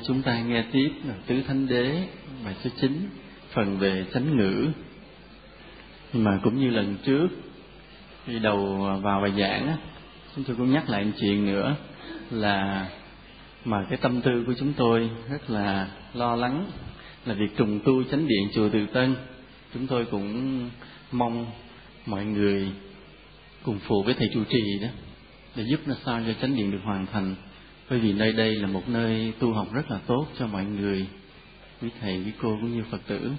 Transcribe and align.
nay 0.00 0.06
chúng 0.06 0.22
ta 0.22 0.40
nghe 0.40 0.64
tiếp 0.72 0.90
là 1.04 1.14
Tứ 1.26 1.42
Thánh 1.42 1.66
Đế 1.66 2.06
bài 2.44 2.54
số 2.64 2.70
9, 2.80 3.08
phần 3.52 3.78
về 3.78 4.04
chánh 4.14 4.36
ngữ. 4.36 4.68
Nhưng 6.12 6.24
mà 6.24 6.40
cũng 6.42 6.60
như 6.60 6.70
lần 6.70 6.96
trước, 7.04 7.28
khi 8.26 8.38
đầu 8.38 8.76
vào 9.02 9.20
bài 9.20 9.32
giảng 9.38 9.66
á, 9.66 9.76
chúng 10.34 10.44
tôi 10.44 10.56
cũng 10.56 10.72
nhắc 10.72 10.90
lại 10.90 11.04
một 11.04 11.10
chuyện 11.20 11.46
nữa 11.46 11.76
là 12.30 12.88
mà 13.64 13.86
cái 13.88 13.98
tâm 14.02 14.20
tư 14.20 14.44
của 14.46 14.54
chúng 14.58 14.72
tôi 14.72 15.10
rất 15.30 15.50
là 15.50 15.88
lo 16.14 16.36
lắng 16.36 16.70
là 17.26 17.34
việc 17.34 17.56
trùng 17.56 17.80
tu 17.84 18.04
chánh 18.04 18.28
điện 18.28 18.48
chùa 18.54 18.68
Từ 18.72 18.86
Tân. 18.86 19.16
Chúng 19.74 19.86
tôi 19.86 20.04
cũng 20.04 20.70
mong 21.12 21.46
mọi 22.06 22.24
người 22.24 22.68
cùng 23.62 23.78
phụ 23.78 24.02
với 24.02 24.14
thầy 24.14 24.28
trụ 24.34 24.44
trì 24.44 24.78
đó 24.82 24.88
để 25.56 25.64
giúp 25.70 25.80
nó 25.86 25.94
sao 26.04 26.20
cho 26.26 26.32
chánh 26.40 26.56
điện 26.56 26.70
được 26.70 26.80
hoàn 26.84 27.06
thành 27.06 27.34
bởi 27.90 27.98
vì 27.98 28.12
nơi 28.12 28.32
đây 28.32 28.54
là 28.54 28.66
một 28.66 28.88
nơi 28.88 29.32
tu 29.38 29.52
học 29.52 29.72
rất 29.72 29.90
là 29.90 29.98
tốt 30.06 30.26
cho 30.38 30.46
mọi 30.46 30.64
người, 30.64 31.06
quý 31.82 31.88
thầy, 32.00 32.16
quý 32.16 32.32
cô 32.42 32.48
cũng 32.60 32.76
như 32.76 32.84
phật 32.90 33.00
tử. 33.06 33.32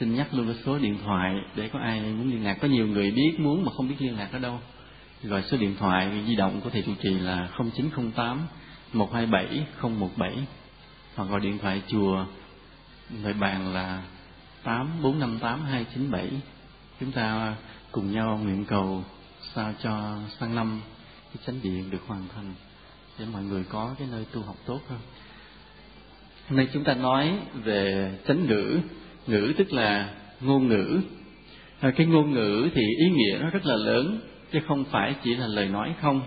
Xin 0.00 0.14
nhắc 0.14 0.34
luôn 0.34 0.46
cái 0.46 0.56
số 0.64 0.78
điện 0.78 0.98
thoại 1.04 1.34
để 1.56 1.68
có 1.72 1.78
ai 1.78 2.00
muốn 2.00 2.30
liên 2.30 2.44
lạc 2.44 2.58
có 2.60 2.68
nhiều 2.68 2.86
người 2.86 3.10
biết 3.10 3.32
muốn 3.38 3.64
mà 3.64 3.72
không 3.76 3.88
biết 3.88 3.94
liên 3.98 4.16
lạc 4.16 4.28
ở 4.32 4.38
đâu. 4.38 4.60
Gọi 5.22 5.42
số 5.42 5.56
điện 5.56 5.76
thoại 5.78 6.24
di 6.26 6.36
động 6.36 6.60
của 6.64 6.70
thầy 6.70 6.82
trụ 6.82 6.92
trì 7.02 7.10
là 7.10 7.48
0908 7.76 8.46
127 8.92 9.66
017 9.82 10.36
hoặc 11.14 11.24
gọi 11.24 11.40
điện 11.40 11.58
thoại 11.58 11.82
chùa, 11.86 12.26
người 13.22 13.32
bàn 13.32 13.72
là 13.72 14.02
8458 14.62 15.64
297 15.64 16.30
chúng 17.00 17.12
ta 17.12 17.56
cùng 17.92 18.12
nhau 18.12 18.40
nguyện 18.42 18.64
cầu 18.64 19.04
sao 19.54 19.74
cho 19.82 20.18
sang 20.38 20.54
năm, 20.54 20.80
cái 21.34 21.44
chánh 21.46 21.62
điện 21.62 21.90
được 21.90 22.02
hoàn 22.06 22.22
thành 22.34 22.54
để 23.22 23.28
mọi 23.32 23.42
người 23.42 23.64
có 23.68 23.94
cái 23.98 24.08
nơi 24.12 24.24
tu 24.32 24.42
học 24.42 24.56
tốt 24.66 24.80
hơn. 24.88 24.98
Hôm 26.48 26.56
nay 26.56 26.68
chúng 26.72 26.84
ta 26.84 26.94
nói 26.94 27.32
về 27.64 28.10
chánh 28.28 28.46
ngữ. 28.46 28.78
Ngữ 29.26 29.52
tức 29.58 29.72
là 29.72 30.14
ngôn 30.40 30.68
ngữ. 30.68 31.00
À, 31.80 31.90
cái 31.96 32.06
ngôn 32.06 32.32
ngữ 32.32 32.68
thì 32.74 32.82
ý 32.98 33.10
nghĩa 33.10 33.38
nó 33.40 33.50
rất 33.50 33.66
là 33.66 33.76
lớn 33.76 34.20
chứ 34.52 34.58
không 34.66 34.84
phải 34.84 35.14
chỉ 35.24 35.34
là 35.34 35.46
lời 35.46 35.68
nói 35.68 35.94
không. 36.00 36.22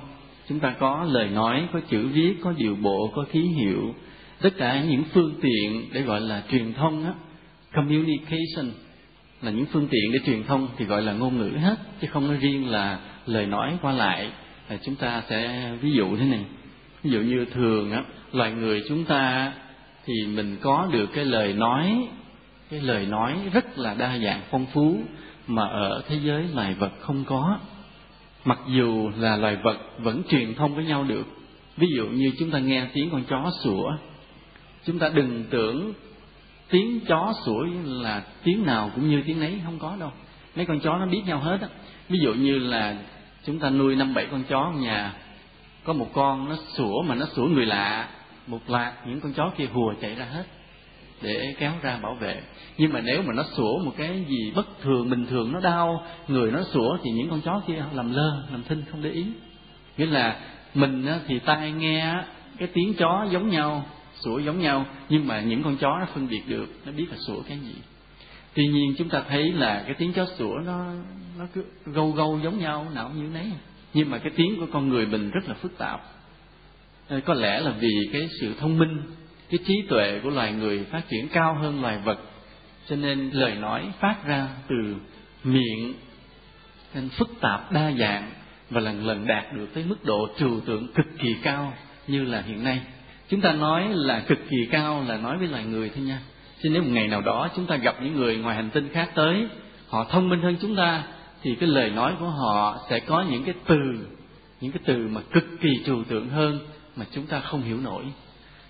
Chúng 0.50 0.60
ta 0.60 0.76
có 0.80 1.04
lời 1.04 1.30
nói 1.30 1.68
có 1.74 1.80
chữ 1.90 2.08
viết 2.08 2.36
có 2.42 2.54
điều 2.58 2.76
bộ 2.76 3.12
có 3.16 3.26
ký 3.32 3.42
hiệu. 3.42 3.96
Tất 4.42 4.50
cả 4.58 4.84
những 4.84 5.04
phương 5.14 5.36
tiện 5.42 5.90
để 5.94 6.02
gọi 6.02 6.22
là 6.22 6.44
truyền 6.52 6.74
thông 6.74 7.06
á 7.06 7.14
communication 7.74 8.72
là 9.42 9.52
những 9.52 9.66
phương 9.66 9.88
tiện 9.88 10.12
để 10.14 10.20
truyền 10.26 10.44
thông 10.44 10.68
thì 10.78 10.86
gọi 10.86 11.02
là 11.02 11.14
ngôn 11.14 11.38
ngữ 11.38 11.58
hết 11.58 11.76
chứ 12.02 12.08
không 12.12 12.28
nói 12.28 12.38
riêng 12.38 12.70
là 12.70 13.00
lời 13.26 13.46
nói 13.46 13.78
qua 13.82 13.92
lại. 13.92 14.32
À, 14.68 14.78
chúng 14.86 14.96
ta 14.96 15.24
sẽ 15.30 15.72
ví 15.82 15.92
dụ 15.92 16.18
thế 16.18 16.26
này 16.26 16.46
ví 17.06 17.12
dụ 17.12 17.20
như 17.20 17.46
thường 17.46 17.92
á, 17.92 18.04
loài 18.32 18.52
người 18.52 18.84
chúng 18.88 19.06
ta 19.06 19.54
thì 20.06 20.14
mình 20.26 20.58
có 20.62 20.88
được 20.92 21.10
cái 21.14 21.26
lời 21.26 21.54
nói, 21.54 22.08
cái 22.70 22.82
lời 22.82 23.06
nói 23.06 23.40
rất 23.54 23.78
là 23.78 23.94
đa 23.94 24.18
dạng 24.18 24.42
phong 24.52 24.66
phú 24.74 25.00
mà 25.48 25.68
ở 25.68 26.04
thế 26.08 26.20
giới 26.24 26.48
loài 26.56 26.74
vật 26.74 26.92
không 27.00 27.24
có. 27.24 27.60
Mặc 28.46 28.60
dù 28.68 29.12
là 29.18 29.38
loài 29.38 29.58
vật 29.64 29.78
vẫn 30.00 30.22
truyền 30.30 30.56
thông 30.56 30.76
với 30.76 30.86
nhau 30.86 31.04
được. 31.04 31.26
Ví 31.78 31.88
dụ 31.98 32.08
như 32.08 32.32
chúng 32.40 32.52
ta 32.52 32.60
nghe 32.60 32.88
tiếng 32.94 33.10
con 33.12 33.24
chó 33.24 33.52
sủa, 33.64 33.92
chúng 34.86 35.00
ta 35.00 35.10
đừng 35.10 35.44
tưởng 35.50 35.94
tiếng 36.70 37.00
chó 37.08 37.34
sủa 37.46 37.66
là 37.86 38.24
tiếng 38.44 38.66
nào 38.66 38.92
cũng 38.96 39.10
như 39.10 39.22
tiếng 39.26 39.40
nấy, 39.40 39.62
không 39.66 39.80
có 39.80 39.96
đâu. 40.00 40.12
Mấy 40.56 40.66
con 40.66 40.80
chó 40.80 40.98
nó 40.98 41.06
biết 41.06 41.22
nhau 41.26 41.40
hết 41.40 41.58
á. 41.62 41.68
Ví 42.10 42.20
dụ 42.20 42.34
như 42.34 42.60
là 42.60 42.96
chúng 43.46 43.60
ta 43.60 43.70
nuôi 43.70 43.96
năm 43.96 44.14
bảy 44.14 44.28
con 44.32 44.44
chó 44.44 44.60
ở 44.60 44.80
nhà 44.80 45.14
có 45.86 45.94
một 45.94 46.08
con 46.14 46.50
nó 46.50 46.56
sủa 46.74 47.02
mà 47.02 47.16
nó 47.16 47.26
sủa 47.36 47.46
người 47.46 47.66
lạ. 47.66 48.10
Một 48.48 48.60
loạt 48.68 48.94
những 49.08 49.22
con 49.22 49.34
chó 49.34 49.52
kia 49.58 49.66
hùa 49.66 49.94
chạy 50.02 50.16
ra 50.16 50.26
hết 50.26 50.44
để 51.22 51.56
kéo 51.60 51.72
ra 51.82 52.00
bảo 52.02 52.16
vệ. 52.16 52.42
Nhưng 52.78 52.94
mà 52.94 53.02
nếu 53.02 53.22
mà 53.22 53.34
nó 53.34 53.44
sủa 53.58 53.78
một 53.86 53.92
cái 53.98 54.26
gì 54.30 54.52
bất 54.56 54.82
thường, 54.82 55.10
bình 55.10 55.26
thường, 55.26 55.52
nó 55.52 55.60
đau, 55.60 56.06
người 56.28 56.52
nó 56.52 56.64
sủa 56.64 56.98
thì 57.04 57.12
những 57.12 57.30
con 57.30 57.42
chó 57.42 57.62
kia 57.68 57.84
làm 57.94 58.14
lơ, 58.14 58.44
làm 58.52 58.64
thinh, 58.64 58.84
không 58.92 59.02
để 59.02 59.10
ý. 59.10 59.26
Nghĩa 59.98 60.06
là 60.06 60.40
mình 60.74 61.08
thì 61.28 61.40
tai 61.40 61.72
nghe 61.72 62.14
cái 62.58 62.68
tiếng 62.74 62.94
chó 62.94 63.28
giống 63.32 63.50
nhau, 63.50 63.86
sủa 64.14 64.40
giống 64.40 64.60
nhau, 64.60 64.86
nhưng 65.10 65.28
mà 65.28 65.42
những 65.42 65.64
con 65.64 65.78
chó 65.78 65.98
nó 66.00 66.06
phân 66.14 66.28
biệt 66.28 66.42
được, 66.48 66.70
nó 66.86 66.92
biết 66.92 67.06
là 67.12 67.18
sủa 67.28 67.42
cái 67.48 67.60
gì. 67.60 67.76
Tuy 68.54 68.68
nhiên 68.68 68.94
chúng 68.98 69.10
ta 69.10 69.24
thấy 69.30 69.52
là 69.52 69.84
cái 69.86 69.96
tiếng 69.98 70.14
chó 70.14 70.26
sủa 70.26 70.56
nó 70.66 70.86
nó 71.40 71.46
cứ 71.54 71.66
gâu 71.86 72.12
gâu 72.12 72.40
giống 72.44 72.60
nhau 72.60 72.88
nào 72.94 73.12
như 73.16 73.24
nấy 73.34 73.52
nhưng 73.96 74.10
mà 74.10 74.18
cái 74.18 74.32
tiếng 74.36 74.60
của 74.60 74.66
con 74.72 74.90
người 74.90 75.06
mình 75.06 75.32
rất 75.32 75.48
là 75.48 75.54
phức 75.54 75.78
tạp. 75.78 76.02
Ờ, 77.10 77.20
có 77.26 77.34
lẽ 77.34 77.60
là 77.60 77.72
vì 77.80 78.10
cái 78.14 78.30
sự 78.42 78.54
thông 78.60 78.78
minh, 78.78 79.02
cái 79.50 79.60
trí 79.68 79.74
tuệ 79.90 80.20
của 80.24 80.30
loài 80.30 80.54
người 80.54 80.84
phát 80.84 81.02
triển 81.10 81.28
cao 81.28 81.54
hơn 81.54 81.82
loài 81.82 82.00
vật. 82.06 82.20
Cho 82.90 82.96
nên 82.96 83.30
lời 83.34 83.56
nói 83.56 83.92
phát 84.00 84.16
ra 84.26 84.48
từ 84.68 84.96
miệng 85.44 85.94
nên 86.94 87.10
phức 87.10 87.30
tạp, 87.42 87.72
đa 87.72 87.92
dạng 88.00 88.32
và 88.70 88.82
lần 88.82 89.06
lần 89.06 89.28
đạt 89.28 89.54
được 89.54 89.68
tới 89.74 89.84
mức 89.88 90.06
độ 90.06 90.28
trừu 90.40 90.60
tượng 90.60 90.94
cực 90.94 91.06
kỳ 91.20 91.36
cao 91.44 91.74
như 92.08 92.24
là 92.24 92.42
hiện 92.42 92.64
nay. 92.64 92.82
Chúng 93.30 93.42
ta 93.42 93.54
nói 93.54 93.88
là 93.90 94.20
cực 94.20 94.40
kỳ 94.50 94.58
cao 94.72 95.04
là 95.08 95.18
nói 95.18 95.38
với 95.38 95.48
loài 95.48 95.66
người 95.66 95.90
thôi 95.90 96.04
nha. 96.04 96.20
Chứ 96.64 96.70
nếu 96.70 96.82
một 96.82 96.90
ngày 96.92 97.08
nào 97.08 97.22
đó 97.22 97.50
chúng 97.56 97.66
ta 97.66 97.76
gặp 97.76 97.96
những 98.02 98.16
người 98.16 98.38
ngoài 98.38 98.56
hành 98.56 98.70
tinh 98.70 98.90
khác 98.94 99.10
tới, 99.16 99.48
họ 99.90 100.04
thông 100.04 100.30
minh 100.30 100.42
hơn 100.42 100.56
chúng 100.62 100.76
ta 100.76 101.04
thì 101.42 101.56
cái 101.56 101.70
lời 101.70 101.90
nói 101.90 102.14
của 102.20 102.30
họ 102.30 102.78
sẽ 102.90 103.00
có 103.00 103.26
những 103.30 103.44
cái 103.44 103.54
từ 103.68 103.78
những 104.62 104.72
cái 104.72 104.82
từ 104.86 105.08
mà 105.08 105.22
cực 105.32 105.46
kỳ 105.62 105.70
trừu 105.86 106.04
tượng 106.04 106.30
hơn 106.30 106.60
mà 106.96 107.06
chúng 107.12 107.26
ta 107.26 107.40
không 107.40 107.62
hiểu 107.62 107.78
nổi. 107.82 108.04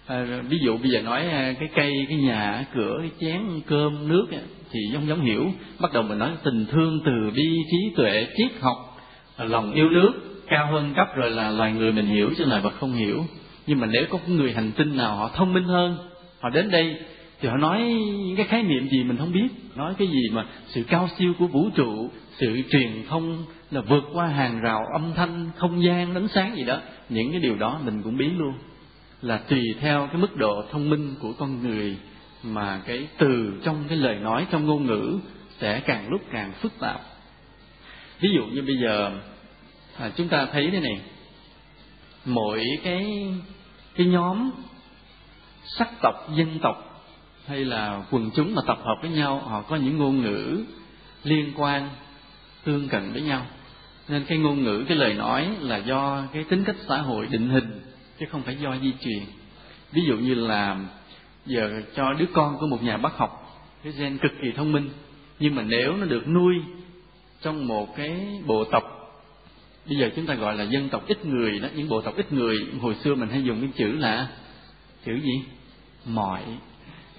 À, 0.06 0.26
ví 0.50 0.58
dụ 0.66 0.78
bây 0.78 0.92
giờ 0.92 1.02
nói 1.02 1.28
à, 1.28 1.54
cái 1.60 1.70
cây 1.76 2.06
cái 2.10 2.18
nhà 2.18 2.66
cửa 2.76 2.98
cái 3.00 3.12
chén 3.20 3.42
cơm 3.68 4.08
nước 4.08 4.28
thì 4.72 4.80
giống 4.94 5.08
giống 5.08 5.22
hiểu. 5.22 5.52
Bắt 5.80 5.94
đầu 5.94 6.04
mình 6.04 6.20
nói 6.20 6.32
tình 6.44 6.66
thương 6.72 7.00
từ 7.06 7.32
bi 7.36 7.58
trí 7.72 7.96
tuệ 7.96 8.28
triết 8.38 8.52
học 8.62 8.98
à, 9.38 9.46
lòng 9.46 9.74
yêu 9.74 9.90
nước 9.90 10.12
cao 10.48 10.72
hơn 10.72 10.94
cấp 10.96 11.08
rồi 11.16 11.32
là 11.32 11.52
loài 11.52 11.72
người 11.72 11.92
mình 11.92 12.06
hiểu 12.06 12.30
chứ 12.38 12.46
loài 12.46 12.62
vật 12.62 12.74
không 12.80 12.94
hiểu. 12.94 13.26
Nhưng 13.68 13.80
mà 13.80 13.88
nếu 13.88 14.06
có 14.10 14.20
người 14.28 14.54
hành 14.54 14.72
tinh 14.72 14.98
nào 14.98 15.16
họ 15.16 15.32
thông 15.36 15.54
minh 15.54 15.64
hơn 15.64 15.98
họ 16.40 16.50
đến 16.50 16.72
đây 16.72 16.96
thì 17.42 17.50
họ 17.50 17.58
nói 17.58 17.82
những 18.26 18.36
cái 18.36 18.46
khái 18.46 18.64
niệm 18.64 18.90
gì 18.90 19.04
mình 19.04 19.18
không 19.18 19.32
biết. 19.32 19.48
Nói 19.76 19.94
cái 19.98 20.08
gì 20.08 20.30
mà 20.32 20.46
sự 20.68 20.84
cao 20.88 21.10
siêu 21.18 21.34
của 21.40 21.48
vũ 21.48 21.70
trụ 21.76 22.10
sự 22.40 22.62
truyền 22.72 23.06
thông 23.10 23.46
là 23.72 23.82
vượt 23.82 24.04
qua 24.14 24.28
hàng 24.28 24.60
rào 24.62 24.82
âm 24.94 25.14
thanh 25.16 25.50
không 25.58 25.84
gian 25.84 26.16
ánh 26.16 26.28
sáng 26.34 26.56
gì 26.56 26.64
đó. 26.64 26.80
Những 27.10 27.32
cái 27.32 27.40
điều 27.40 27.56
đó 27.56 27.80
mình 27.86 28.02
cũng 28.04 28.18
biết 28.18 28.30
luôn. 28.38 28.54
Là 29.22 29.38
tùy 29.38 29.62
theo 29.80 30.08
cái 30.08 30.22
mức 30.22 30.36
độ 30.36 30.64
thông 30.72 30.90
minh 30.90 31.16
của 31.22 31.34
con 31.34 31.64
người 31.64 31.98
mà 32.44 32.82
cái 32.86 33.08
từ 33.18 33.54
trong 33.64 33.84
cái 33.90 33.98
lời 33.98 34.16
nói 34.16 34.48
trong 34.52 34.66
ngôn 34.66 34.86
ngữ 34.86 35.20
sẽ 35.60 35.80
càng 35.80 36.10
lúc 36.10 36.22
càng 36.32 36.52
phức 36.62 36.80
tạp. 36.80 37.02
Ví 38.20 38.30
dụ 38.36 38.46
như 38.46 38.62
bây 38.62 38.76
giờ 38.78 39.12
à, 40.00 40.12
chúng 40.16 40.28
ta 40.28 40.48
thấy 40.52 40.70
thế 40.72 40.80
này. 40.80 41.02
Mỗi 42.26 42.64
cái 42.84 43.34
cái 43.96 44.08
nhóm 44.08 44.52
sắc 45.78 45.90
tộc 46.02 46.30
dân 46.36 46.60
tộc 46.62 47.06
hay 47.48 47.66
là 47.66 48.04
quần 48.12 48.30
chúng 48.36 48.56
mà 48.56 48.62
tập 48.68 48.78
hợp 48.84 48.96
với 49.02 49.12
nhau 49.12 49.40
họ 49.40 49.62
có 49.62 49.76
những 49.76 49.98
ngôn 49.98 50.22
ngữ 50.22 50.64
liên 51.24 51.54
quan 51.56 51.90
tương 52.66 52.88
cận 52.88 53.12
với 53.14 53.22
nhau. 53.22 53.46
Nên 54.10 54.26
cái 54.28 54.38
ngôn 54.38 54.64
ngữ, 54.64 54.86
cái 54.88 54.98
lời 54.98 55.14
nói 55.14 55.50
là 55.62 55.78
do 55.78 56.24
cái 56.34 56.44
tính 56.44 56.64
cách 56.64 56.76
xã 56.88 56.98
hội 56.98 57.28
định 57.28 57.50
hình, 57.50 57.82
chứ 58.20 58.26
không 58.32 58.42
phải 58.42 58.56
do 58.56 58.76
di 58.82 58.94
truyền. 59.02 59.24
Ví 59.92 60.02
dụ 60.08 60.18
như 60.18 60.36
là 60.36 60.78
giờ 61.46 61.82
cho 61.96 62.14
đứa 62.14 62.26
con 62.34 62.58
của 62.60 62.68
một 62.68 62.84
nhà 62.84 62.98
bác 62.98 63.18
học, 63.18 63.62
cái 63.84 63.94
gen 63.98 64.18
cực 64.18 64.32
kỳ 64.42 64.52
thông 64.52 64.72
minh, 64.72 64.90
nhưng 65.40 65.56
mà 65.56 65.62
nếu 65.62 65.98
nó 65.98 66.06
được 66.06 66.28
nuôi 66.28 66.56
trong 67.42 67.68
một 67.68 67.96
cái 67.96 68.42
bộ 68.46 68.64
tộc, 68.64 68.84
bây 69.88 69.98
giờ 69.98 70.10
chúng 70.16 70.26
ta 70.26 70.34
gọi 70.34 70.56
là 70.56 70.64
dân 70.64 70.90
tộc 70.90 71.08
ít 71.08 71.26
người 71.26 71.60
đó, 71.60 71.68
những 71.76 71.90
bộ 71.90 72.02
tộc 72.02 72.16
ít 72.18 72.34
người, 72.34 72.58
hồi 72.82 72.96
xưa 72.96 73.16
mình 73.16 73.30
hay 73.30 73.44
dùng 73.44 73.62
cái 73.62 73.70
chữ 73.76 73.92
là 73.92 74.28
chữ 75.06 75.14
gì? 75.14 75.42
Mọi. 76.06 76.42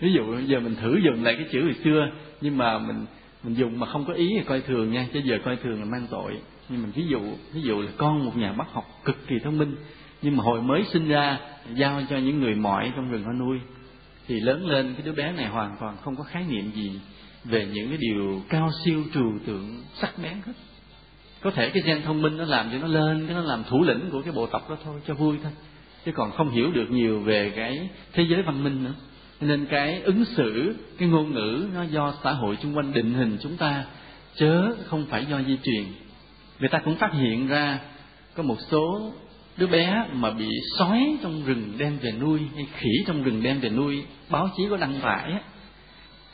Ví 0.00 0.12
dụ 0.12 0.40
giờ 0.46 0.60
mình 0.60 0.74
thử 0.74 0.98
dùng 1.04 1.24
lại 1.24 1.34
cái 1.34 1.46
chữ 1.52 1.62
hồi 1.62 1.74
xưa, 1.84 2.10
nhưng 2.40 2.58
mà 2.58 2.78
mình 2.78 3.06
mình 3.46 3.54
dùng 3.54 3.78
mà 3.78 3.86
không 3.86 4.04
có 4.04 4.12
ý 4.12 4.28
thì 4.38 4.44
coi 4.44 4.60
thường 4.60 4.92
nha, 4.92 5.06
chứ 5.12 5.20
giờ 5.24 5.38
coi 5.44 5.56
thường 5.56 5.80
là 5.80 5.84
mang 5.84 6.06
tội. 6.10 6.38
Nhưng 6.68 6.82
mình 6.82 6.92
ví 6.94 7.06
dụ 7.08 7.20
ví 7.52 7.62
dụ 7.62 7.82
là 7.82 7.90
con 7.96 8.24
một 8.24 8.36
nhà 8.36 8.52
bác 8.52 8.72
học 8.72 8.84
cực 9.04 9.26
kỳ 9.26 9.34
thông 9.44 9.58
minh, 9.58 9.76
nhưng 10.22 10.36
mà 10.36 10.44
hồi 10.44 10.62
mới 10.62 10.84
sinh 10.92 11.08
ra, 11.08 11.38
giao 11.74 12.02
cho 12.10 12.16
những 12.16 12.40
người 12.40 12.54
mỏi 12.54 12.92
trong 12.96 13.10
rừng 13.10 13.24
họ 13.24 13.32
nuôi, 13.32 13.58
thì 14.28 14.40
lớn 14.40 14.66
lên 14.66 14.94
cái 14.94 15.02
đứa 15.06 15.12
bé 15.12 15.32
này 15.32 15.46
hoàn 15.46 15.76
toàn 15.80 15.96
không 16.04 16.16
có 16.16 16.24
khái 16.24 16.44
niệm 16.48 16.70
gì 16.74 17.00
về 17.44 17.66
những 17.66 17.88
cái 17.88 17.98
điều 18.00 18.42
cao 18.48 18.70
siêu 18.84 19.04
trừu 19.14 19.32
tượng, 19.46 19.82
sắc 19.94 20.10
bén 20.22 20.34
hết. 20.46 20.52
Có 21.40 21.50
thể 21.50 21.70
cái 21.70 21.82
gen 21.86 22.02
thông 22.02 22.22
minh 22.22 22.36
nó 22.36 22.44
làm 22.44 22.68
cho 22.72 22.78
nó 22.78 22.86
lên, 22.86 23.26
cái 23.26 23.36
nó 23.36 23.42
làm 23.42 23.64
thủ 23.68 23.82
lĩnh 23.82 24.10
của 24.12 24.22
cái 24.22 24.32
bộ 24.32 24.46
tộc 24.46 24.70
đó 24.70 24.76
thôi, 24.84 25.00
cho 25.06 25.14
vui 25.14 25.36
thôi. 25.42 25.52
Chứ 26.04 26.12
còn 26.14 26.30
không 26.32 26.50
hiểu 26.50 26.72
được 26.72 26.90
nhiều 26.90 27.20
về 27.20 27.52
cái 27.56 27.88
thế 28.12 28.26
giới 28.30 28.42
văn 28.42 28.64
minh 28.64 28.84
nữa 28.84 28.92
nên 29.40 29.66
cái 29.66 30.00
ứng 30.02 30.24
xử, 30.24 30.76
cái 30.98 31.08
ngôn 31.08 31.34
ngữ 31.34 31.68
nó 31.74 31.82
do 31.82 32.14
xã 32.24 32.32
hội 32.32 32.56
xung 32.62 32.76
quanh 32.76 32.92
định 32.92 33.14
hình 33.14 33.38
chúng 33.42 33.56
ta, 33.56 33.84
chớ 34.34 34.74
không 34.86 35.06
phải 35.10 35.26
do 35.26 35.42
di 35.46 35.58
truyền. 35.62 35.84
Người 36.58 36.68
ta 36.68 36.78
cũng 36.78 36.96
phát 36.96 37.12
hiện 37.12 37.46
ra 37.46 37.78
có 38.34 38.42
một 38.42 38.56
số 38.70 39.12
đứa 39.56 39.66
bé 39.66 40.04
mà 40.12 40.30
bị 40.30 40.48
sói 40.78 41.16
trong 41.22 41.44
rừng 41.44 41.72
đem 41.78 41.98
về 41.98 42.12
nuôi, 42.20 42.40
hay 42.54 42.66
khỉ 42.72 42.90
trong 43.06 43.22
rừng 43.22 43.42
đem 43.42 43.60
về 43.60 43.70
nuôi, 43.70 44.02
báo 44.30 44.50
chí 44.56 44.62
có 44.70 44.76
đăng 44.76 45.00
tải 45.00 45.32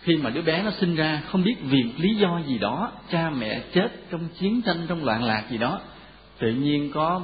khi 0.02 0.16
mà 0.16 0.30
đứa 0.30 0.42
bé 0.42 0.62
nó 0.62 0.70
sinh 0.70 0.96
ra, 0.96 1.22
không 1.26 1.44
biết 1.44 1.54
vì 1.62 1.84
lý 1.96 2.14
do 2.14 2.40
gì 2.46 2.58
đó, 2.58 2.92
cha 3.10 3.30
mẹ 3.30 3.60
chết 3.74 3.88
trong 4.10 4.28
chiến 4.38 4.62
tranh, 4.62 4.76
trong 4.88 5.04
loạn 5.04 5.24
lạc 5.24 5.44
gì 5.50 5.58
đó, 5.58 5.80
tự 6.38 6.52
nhiên 6.52 6.90
có 6.94 7.20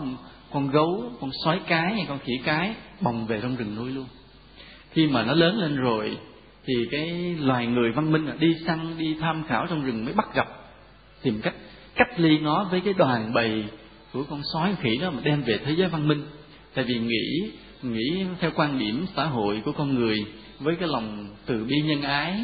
con 0.53 0.71
gấu, 0.71 1.13
con 1.21 1.31
sói 1.45 1.61
cái 1.67 1.95
hay 1.95 2.05
con 2.09 2.19
khỉ 2.19 2.33
cái 2.45 2.75
bồng 3.01 3.27
về 3.27 3.41
trong 3.43 3.57
rừng 3.57 3.75
nuôi 3.77 3.91
luôn 3.91 4.07
khi 4.99 5.07
mà 5.07 5.25
nó 5.25 5.35
lớn 5.35 5.59
lên 5.59 5.77
rồi, 5.77 6.17
thì 6.67 6.75
cái 6.91 7.37
loài 7.41 7.67
người 7.67 7.93
văn 7.93 8.13
minh 8.13 8.31
đi 8.39 8.55
săn, 8.67 8.99
đi 8.99 9.17
tham 9.21 9.45
khảo 9.49 9.67
trong 9.67 9.85
rừng 9.85 10.05
mới 10.05 10.15
bắt 10.15 10.35
gặp, 10.35 10.49
tìm 11.23 11.41
cách 11.43 11.55
cách 11.95 12.21
ly 12.21 12.39
nó 12.39 12.65
với 12.71 12.81
cái 12.81 12.95
đoàn 12.95 13.33
bầy 13.35 13.65
của 14.13 14.25
con 14.31 14.43
sói 14.53 14.75
khỉ 14.83 14.97
đó 14.97 15.11
mà 15.11 15.21
đem 15.23 15.43
về 15.43 15.59
thế 15.65 15.73
giới 15.73 15.89
văn 15.89 16.09
minh. 16.09 16.23
Tại 16.75 16.85
vì 16.89 16.99
nghĩ 16.99 17.51
nghĩ 17.83 18.25
theo 18.41 18.51
quan 18.55 18.79
điểm 18.79 19.07
xã 19.17 19.25
hội 19.25 19.63
của 19.65 19.73
con 19.73 19.95
người 19.95 20.25
với 20.59 20.77
cái 20.81 20.89
lòng 20.89 21.29
từ 21.47 21.65
bi 21.65 21.77
nhân 21.85 22.03
ái, 22.03 22.41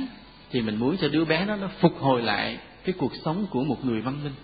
thì 0.50 0.60
mình 0.60 0.76
muốn 0.76 0.96
cho 0.96 1.08
đứa 1.08 1.24
bé 1.24 1.46
đó 1.46 1.56
nó 1.56 1.68
phục 1.80 2.00
hồi 2.00 2.22
lại 2.22 2.58
cái 2.84 2.94
cuộc 2.98 3.12
sống 3.24 3.46
của 3.50 3.64
một 3.64 3.84
người 3.84 4.00
văn 4.00 4.24
minh. 4.24 4.34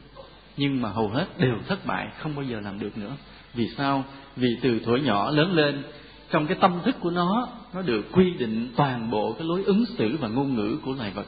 Nhưng 0.57 0.83
mà 0.83 0.89
hầu 0.89 1.09
hết 1.09 1.27
đều 1.39 1.57
thất 1.69 1.87
bại, 1.87 2.07
không 2.19 2.37
bao 2.37 2.45
giờ 2.45 2.61
làm 2.61 2.79
được 2.81 2.99
nữa. 2.99 3.17
Vì 3.55 3.69
sao? 3.77 4.05
Vì 4.37 4.49
từ 4.63 4.81
tuổi 4.85 5.01
nhỏ 5.01 5.31
lớn 5.31 5.53
lên 5.53 5.83
trong 6.31 6.47
cái 6.47 6.57
tâm 6.61 6.81
thức 6.85 6.97
của 7.01 7.11
nó 7.11 7.49
nó 7.75 7.83
được 7.83 8.07
quy 8.13 8.31
định 8.31 8.73
toàn 8.77 9.11
bộ 9.11 9.33
cái 9.33 9.47
lối 9.47 9.65
ứng 9.65 9.85
xử 9.99 10.17
và 10.21 10.29
ngôn 10.29 10.55
ngữ 10.55 10.79
của 10.85 10.93
loài 10.93 11.11
vật. 11.11 11.27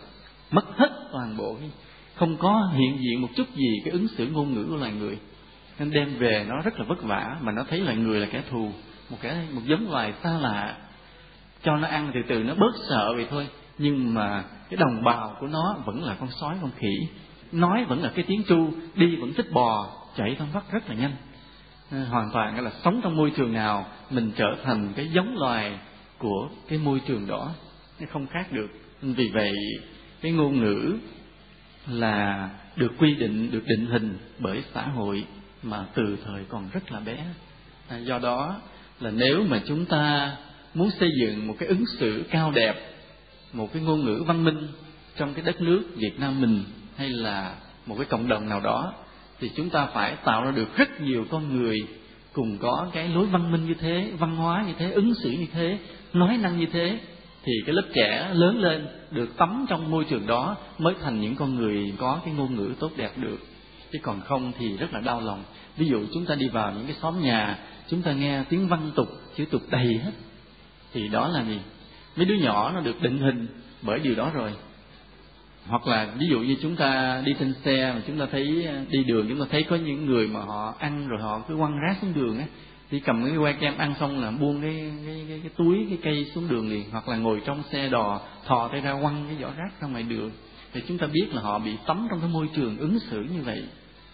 Mất 0.50 0.64
hết 0.76 0.90
toàn 1.12 1.36
bộ 1.36 1.56
không 2.14 2.36
có 2.36 2.68
hiện 2.72 2.98
diện 3.00 3.22
một 3.22 3.28
chút 3.36 3.46
gì 3.54 3.80
cái 3.84 3.92
ứng 3.92 4.08
xử 4.08 4.26
ngôn 4.26 4.54
ngữ 4.54 4.66
của 4.68 4.76
loài 4.76 4.92
người. 4.92 5.18
Nên 5.78 5.90
đem 5.90 6.18
về 6.18 6.46
nó 6.48 6.60
rất 6.64 6.78
là 6.78 6.84
vất 6.88 7.02
vả, 7.02 7.36
mà 7.40 7.52
nó 7.52 7.64
thấy 7.70 7.80
loài 7.80 7.96
người 7.96 8.20
là 8.20 8.26
kẻ 8.26 8.42
thù, 8.50 8.70
một 9.10 9.16
cái 9.20 9.36
một 9.52 9.60
giống 9.64 9.90
loài 9.90 10.14
xa 10.22 10.38
lạ. 10.38 10.76
Cho 11.62 11.76
nó 11.76 11.88
ăn 11.88 12.10
từ 12.14 12.20
từ 12.28 12.42
nó 12.42 12.54
bớt 12.54 12.72
sợ 12.88 13.12
vậy 13.16 13.26
thôi. 13.30 13.48
Nhưng 13.78 14.14
mà 14.14 14.44
cái 14.70 14.76
đồng 14.76 15.04
bào 15.04 15.36
của 15.40 15.46
nó 15.46 15.76
vẫn 15.84 16.04
là 16.04 16.16
con 16.20 16.28
sói, 16.40 16.56
con 16.62 16.70
khỉ. 16.76 17.08
Nói 17.52 17.84
vẫn 17.84 18.02
là 18.02 18.10
cái 18.14 18.24
tiếng 18.28 18.42
tru, 18.44 18.70
đi 18.94 19.16
vẫn 19.16 19.32
thích 19.32 19.52
bò, 19.52 19.86
chạy 20.16 20.36
trong 20.38 20.48
vắt 20.52 20.72
rất 20.72 20.88
là 20.88 20.94
nhanh. 20.94 21.16
Ờ, 21.92 22.04
hoàn 22.04 22.30
toàn 22.32 22.64
là 22.64 22.70
sống 22.84 23.00
trong 23.02 23.16
môi 23.16 23.32
trường 23.36 23.52
nào 23.52 23.86
mình 24.10 24.32
trở 24.36 24.56
thành 24.64 24.92
cái 24.96 25.08
giống 25.12 25.36
loài 25.36 25.78
của 26.18 26.48
cái 26.68 26.78
môi 26.78 27.00
trường 27.06 27.26
đó. 27.26 27.54
Nó 28.00 28.06
không 28.12 28.26
khác 28.26 28.52
được. 28.52 28.68
Vì 29.02 29.30
vậy 29.34 29.52
cái 30.20 30.32
ngôn 30.32 30.60
ngữ 30.60 30.96
là 31.86 32.48
được 32.76 32.92
quy 32.98 33.14
định 33.14 33.50
được 33.50 33.62
định 33.66 33.86
hình 33.86 34.18
bởi 34.38 34.64
xã 34.74 34.82
hội 34.82 35.24
mà 35.62 35.86
từ 35.94 36.16
thời 36.24 36.44
còn 36.48 36.68
rất 36.72 36.92
là 36.92 37.00
bé. 37.00 37.18
À, 37.88 37.96
do 37.96 38.18
đó 38.18 38.60
là 39.00 39.10
nếu 39.10 39.44
mà 39.48 39.60
chúng 39.66 39.86
ta 39.86 40.32
muốn 40.74 40.90
xây 41.00 41.08
dựng 41.20 41.46
một 41.46 41.54
cái 41.58 41.68
ứng 41.68 41.84
xử 41.98 42.24
cao 42.30 42.52
đẹp 42.52 42.74
một 43.52 43.72
cái 43.72 43.82
ngôn 43.82 44.04
ngữ 44.04 44.24
văn 44.26 44.44
minh 44.44 44.68
trong 45.16 45.34
cái 45.34 45.44
đất 45.44 45.60
nước 45.60 45.82
Việt 45.96 46.20
Nam 46.20 46.40
mình 46.40 46.64
hay 46.96 47.10
là 47.10 47.54
một 47.86 47.94
cái 47.98 48.06
cộng 48.06 48.28
đồng 48.28 48.48
nào 48.48 48.60
đó 48.60 48.94
thì 49.42 49.50
chúng 49.56 49.70
ta 49.70 49.86
phải 49.86 50.16
tạo 50.24 50.44
ra 50.44 50.50
được 50.50 50.76
rất 50.76 51.00
nhiều 51.00 51.24
con 51.30 51.56
người 51.56 51.78
cùng 52.32 52.58
có 52.58 52.86
cái 52.92 53.08
lối 53.08 53.26
văn 53.26 53.52
minh 53.52 53.66
như 53.66 53.74
thế, 53.80 54.10
văn 54.18 54.36
hóa 54.36 54.64
như 54.66 54.72
thế, 54.78 54.90
ứng 54.90 55.14
xử 55.14 55.30
như 55.30 55.46
thế, 55.52 55.78
nói 56.12 56.38
năng 56.42 56.58
như 56.58 56.66
thế. 56.72 56.98
Thì 57.44 57.52
cái 57.66 57.74
lớp 57.74 57.82
trẻ 57.94 58.30
lớn 58.32 58.60
lên 58.60 58.86
được 59.10 59.36
tắm 59.36 59.66
trong 59.68 59.90
môi 59.90 60.04
trường 60.04 60.26
đó 60.26 60.56
mới 60.78 60.94
thành 61.02 61.20
những 61.20 61.36
con 61.36 61.54
người 61.54 61.92
có 61.98 62.20
cái 62.24 62.34
ngôn 62.34 62.56
ngữ 62.56 62.74
tốt 62.78 62.90
đẹp 62.96 63.12
được. 63.16 63.38
Chứ 63.92 63.98
còn 64.02 64.20
không 64.20 64.52
thì 64.58 64.76
rất 64.76 64.94
là 64.94 65.00
đau 65.00 65.20
lòng. 65.20 65.42
Ví 65.76 65.86
dụ 65.86 66.06
chúng 66.14 66.26
ta 66.26 66.34
đi 66.34 66.48
vào 66.48 66.72
những 66.72 66.86
cái 66.86 66.96
xóm 67.02 67.20
nhà 67.22 67.58
chúng 67.88 68.02
ta 68.02 68.12
nghe 68.12 68.44
tiếng 68.48 68.68
văn 68.68 68.90
tục 68.94 69.08
chữ 69.36 69.44
tục 69.44 69.62
đầy 69.70 69.86
hết. 70.04 70.12
Thì 70.92 71.08
đó 71.08 71.28
là 71.28 71.44
gì? 71.44 71.58
Mấy 72.16 72.26
đứa 72.26 72.34
nhỏ 72.34 72.72
nó 72.74 72.80
được 72.80 73.02
định 73.02 73.18
hình 73.18 73.46
bởi 73.82 73.98
điều 73.98 74.14
đó 74.14 74.30
rồi 74.34 74.52
hoặc 75.66 75.86
là 75.86 76.08
ví 76.18 76.26
dụ 76.30 76.40
như 76.40 76.56
chúng 76.62 76.76
ta 76.76 77.22
đi 77.24 77.34
trên 77.38 77.54
xe 77.64 77.92
mà 77.94 78.00
chúng 78.06 78.18
ta 78.18 78.26
thấy 78.32 78.66
à, 78.66 78.84
đi 78.90 79.04
đường 79.04 79.26
chúng 79.28 79.40
ta 79.40 79.46
thấy 79.50 79.62
có 79.62 79.76
những 79.76 80.06
người 80.06 80.28
mà 80.28 80.40
họ 80.40 80.74
ăn 80.78 81.08
rồi 81.08 81.20
họ 81.22 81.42
cứ 81.48 81.56
quăng 81.56 81.80
rác 81.80 81.96
xuống 82.00 82.14
đường 82.14 82.38
á 82.38 82.46
thì 82.92 83.00
cầm 83.00 83.24
cái 83.24 83.38
que 83.38 83.52
kem 83.52 83.78
ăn 83.78 83.94
xong 84.00 84.20
là 84.20 84.30
buông 84.30 84.62
cái 84.62 84.92
cái, 85.06 85.24
cái 85.28 85.40
cái 85.42 85.50
túi 85.56 85.86
cái 85.88 85.98
cây 86.02 86.26
xuống 86.34 86.48
đường 86.48 86.70
liền. 86.70 86.90
Hoặc 86.90 87.08
là 87.08 87.16
ngồi 87.16 87.42
trong 87.46 87.62
xe 87.72 87.88
đò 87.88 88.20
thò 88.46 88.68
tay 88.68 88.80
ra 88.80 89.00
quăng 89.02 89.24
cái 89.26 89.36
vỏ 89.36 89.50
rác 89.56 89.80
ra 89.80 89.88
ngoài 89.88 90.02
đường. 90.02 90.30
Thì 90.72 90.82
chúng 90.88 90.98
ta 90.98 91.06
biết 91.06 91.26
là 91.32 91.42
họ 91.42 91.58
bị 91.58 91.76
tắm 91.86 92.06
trong 92.10 92.20
cái 92.20 92.30
môi 92.30 92.48
trường 92.56 92.78
ứng 92.78 92.98
xử 92.98 93.20
như 93.20 93.42
vậy. 93.42 93.64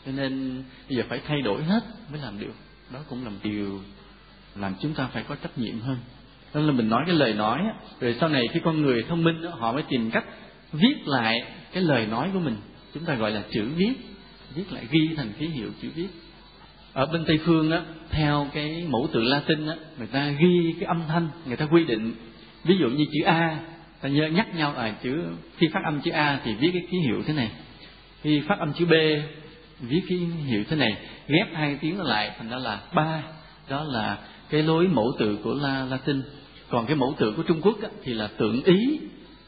Cho 0.07 0.13
nên 0.13 0.63
bây 0.89 0.97
giờ 0.97 1.03
phải 1.09 1.21
thay 1.27 1.43
đổi 1.43 1.63
hết 1.63 1.81
mới 2.13 2.21
làm 2.21 2.41
được. 2.41 2.53
Đó 2.93 3.01
cũng 3.09 3.25
là 3.25 3.31
một 3.31 3.37
điều 3.43 3.81
làm 4.55 4.75
chúng 4.81 4.95
ta 4.95 5.09
phải 5.13 5.25
có 5.29 5.35
trách 5.35 5.59
nhiệm 5.59 5.81
hơn. 5.81 5.97
Nên 6.55 6.67
là 6.67 6.73
mình 6.73 6.89
nói 6.89 7.05
cái 7.07 7.17
lời 7.17 7.35
nói 7.35 7.65
rồi 8.01 8.17
sau 8.21 8.29
này 8.29 8.49
khi 8.53 8.61
con 8.65 8.83
người 8.83 9.03
thông 9.09 9.25
minh 9.25 9.43
họ 9.43 9.73
mới 9.73 9.83
tìm 9.89 10.11
cách 10.11 10.25
viết 10.73 10.97
lại 11.07 11.43
cái 11.73 11.83
lời 11.83 12.07
nói 12.07 12.31
của 12.33 12.41
mình. 12.41 12.57
Chúng 12.95 13.05
ta 13.05 13.15
gọi 13.15 13.31
là 13.31 13.43
chữ 13.51 13.65
viết. 13.77 13.93
Viết 14.55 14.73
lại 14.73 14.85
ghi 14.91 15.09
thành 15.17 15.33
ký 15.39 15.47
hiệu 15.47 15.71
chữ 15.83 15.89
viết. 15.95 16.09
Ở 16.93 17.07
bên 17.07 17.25
tây 17.25 17.39
phương 17.45 17.71
á 17.71 17.83
theo 18.11 18.47
cái 18.53 18.85
mẫu 18.89 19.09
tự 19.13 19.23
latin 19.23 19.67
á 19.67 19.75
người 19.99 20.07
ta 20.07 20.29
ghi 20.29 20.75
cái 20.81 20.87
âm 20.87 21.03
thanh 21.09 21.29
người 21.47 21.57
ta 21.57 21.67
quy 21.71 21.85
định. 21.85 22.15
Ví 22.65 22.77
dụ 22.81 22.89
như 22.89 23.05
chữ 23.13 23.25
a 23.25 23.59
ta 24.01 24.09
nhớ 24.09 24.29
nhắc 24.29 24.55
nhau 24.55 24.75
là 24.77 24.95
chữ 25.03 25.25
khi 25.57 25.69
phát 25.73 25.81
âm 25.85 26.01
chữ 26.01 26.11
a 26.11 26.41
thì 26.45 26.55
viết 26.55 26.71
cái 26.73 26.83
ký 26.91 26.99
hiệu 26.99 27.23
thế 27.27 27.33
này. 27.33 27.51
Khi 28.23 28.43
phát 28.49 28.59
âm 28.59 28.73
chữ 28.73 28.87
b 28.87 28.93
viết 29.81 30.01
ký 30.09 30.17
hiệu 30.47 30.65
thế 30.69 30.77
này. 30.77 30.97
Ghép 31.29 31.55
hai 31.55 31.79
tiếng 31.81 32.01
lại 32.01 32.31
thành 32.39 32.49
ra 32.49 32.57
là 32.57 32.81
ba. 32.95 33.23
Đó 33.69 33.85
là 33.85 34.19
cái 34.51 34.63
lối 34.63 34.87
mẫu 34.87 35.13
tự 35.19 35.39
của 35.45 35.55
la 35.55 35.85
latin. 35.85 36.23
Còn 36.71 36.87
cái 36.87 36.97
mẫu 36.97 37.15
tự 37.19 37.33
của 37.37 37.43
trung 37.43 37.61
quốc 37.63 37.83
á, 37.83 37.89
thì 38.03 38.15
là 38.15 38.27
tượng 38.27 38.63
ý. 38.63 39.01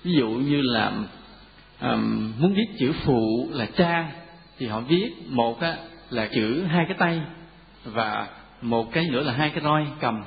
Ví 0.04 0.12
dụ 0.12 0.28
như 0.28 0.60
là 0.62 0.92
um, 1.80 2.32
muốn 2.38 2.54
viết 2.54 2.66
chữ 2.78 2.92
phụ 3.04 3.48
là 3.50 3.66
cha 3.76 4.12
thì 4.58 4.66
họ 4.66 4.80
viết 4.80 5.12
một 5.26 5.60
á, 5.60 5.76
là 6.10 6.28
chữ 6.34 6.64
hai 6.68 6.84
cái 6.84 6.96
tay 6.98 7.20
và 7.84 8.28
một 8.62 8.92
cái 8.92 9.06
nữa 9.10 9.22
là 9.22 9.32
hai 9.32 9.50
cái 9.50 9.60
roi 9.64 9.86
cầm. 10.00 10.22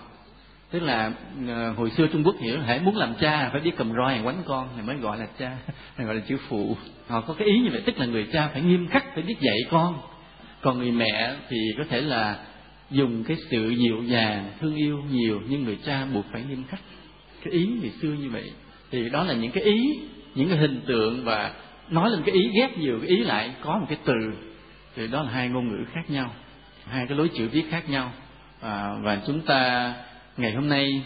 Tức 0.71 0.79
là 0.79 1.11
uh, 1.43 1.77
hồi 1.77 1.89
xưa 1.89 2.07
trung 2.07 2.23
quốc 2.23 2.35
hiểu 2.39 2.61
hãy 2.65 2.79
muốn 2.79 2.95
làm 2.95 3.13
cha 3.19 3.49
phải 3.51 3.61
biết 3.61 3.71
cầm 3.77 3.93
roi 3.93 4.19
quánh 4.23 4.41
con 4.45 4.67
thì 4.75 4.81
mới 4.81 4.95
gọi 4.95 5.17
là 5.17 5.27
cha 5.39 5.57
này 5.97 6.07
gọi 6.07 6.15
là 6.15 6.21
chữ 6.27 6.37
phụ. 6.49 6.77
Họ 7.07 7.21
có 7.21 7.33
cái 7.33 7.47
ý 7.47 7.59
như 7.59 7.69
vậy 7.71 7.81
tức 7.85 7.97
là 7.97 8.05
người 8.05 8.27
cha 8.33 8.47
phải 8.47 8.61
nghiêm 8.61 8.87
khắc 8.87 9.05
phải 9.13 9.23
biết 9.23 9.35
dạy 9.41 9.57
con. 9.71 9.99
Còn 10.61 10.77
người 10.77 10.91
mẹ 10.91 11.35
thì 11.49 11.57
có 11.77 11.83
thể 11.89 12.01
là 12.01 12.37
dùng 12.91 13.23
cái 13.23 13.37
sự 13.51 13.69
dịu 13.69 14.03
dàng 14.03 14.51
thương 14.61 14.75
yêu 14.75 15.01
nhiều 15.11 15.41
nhưng 15.49 15.63
người 15.63 15.77
cha 15.85 16.05
buộc 16.13 16.25
phải 16.31 16.43
nghiêm 16.43 16.63
khắc. 16.67 16.79
Cái 17.43 17.53
ý 17.53 17.67
ngày 17.81 17.91
xưa 18.01 18.13
như 18.13 18.29
vậy. 18.29 18.51
Thì 18.91 19.09
đó 19.09 19.23
là 19.23 19.33
những 19.33 19.51
cái 19.51 19.63
ý 19.63 19.99
những 20.35 20.49
cái 20.49 20.57
hình 20.57 20.81
tượng 20.87 21.23
và 21.23 21.53
nói 21.89 22.09
lên 22.09 22.21
cái 22.25 22.35
ý 22.35 22.49
ghép 22.55 22.77
nhiều 22.77 22.99
cái 22.99 23.09
ý 23.09 23.17
lại 23.17 23.55
có 23.63 23.77
một 23.77 23.85
cái 23.89 23.97
từ. 24.05 24.13
Thì 24.95 25.07
đó 25.07 25.23
là 25.23 25.31
hai 25.31 25.49
ngôn 25.49 25.67
ngữ 25.67 25.85
khác 25.93 26.09
nhau 26.09 26.31
hai 26.87 27.07
cái 27.07 27.17
lối 27.17 27.29
chữ 27.33 27.47
viết 27.47 27.65
khác 27.69 27.89
nhau. 27.89 28.11
À, 28.61 28.93
và 29.01 29.21
chúng 29.27 29.41
ta 29.41 29.93
ngày 30.37 30.51
hôm 30.53 30.69
nay 30.69 31.03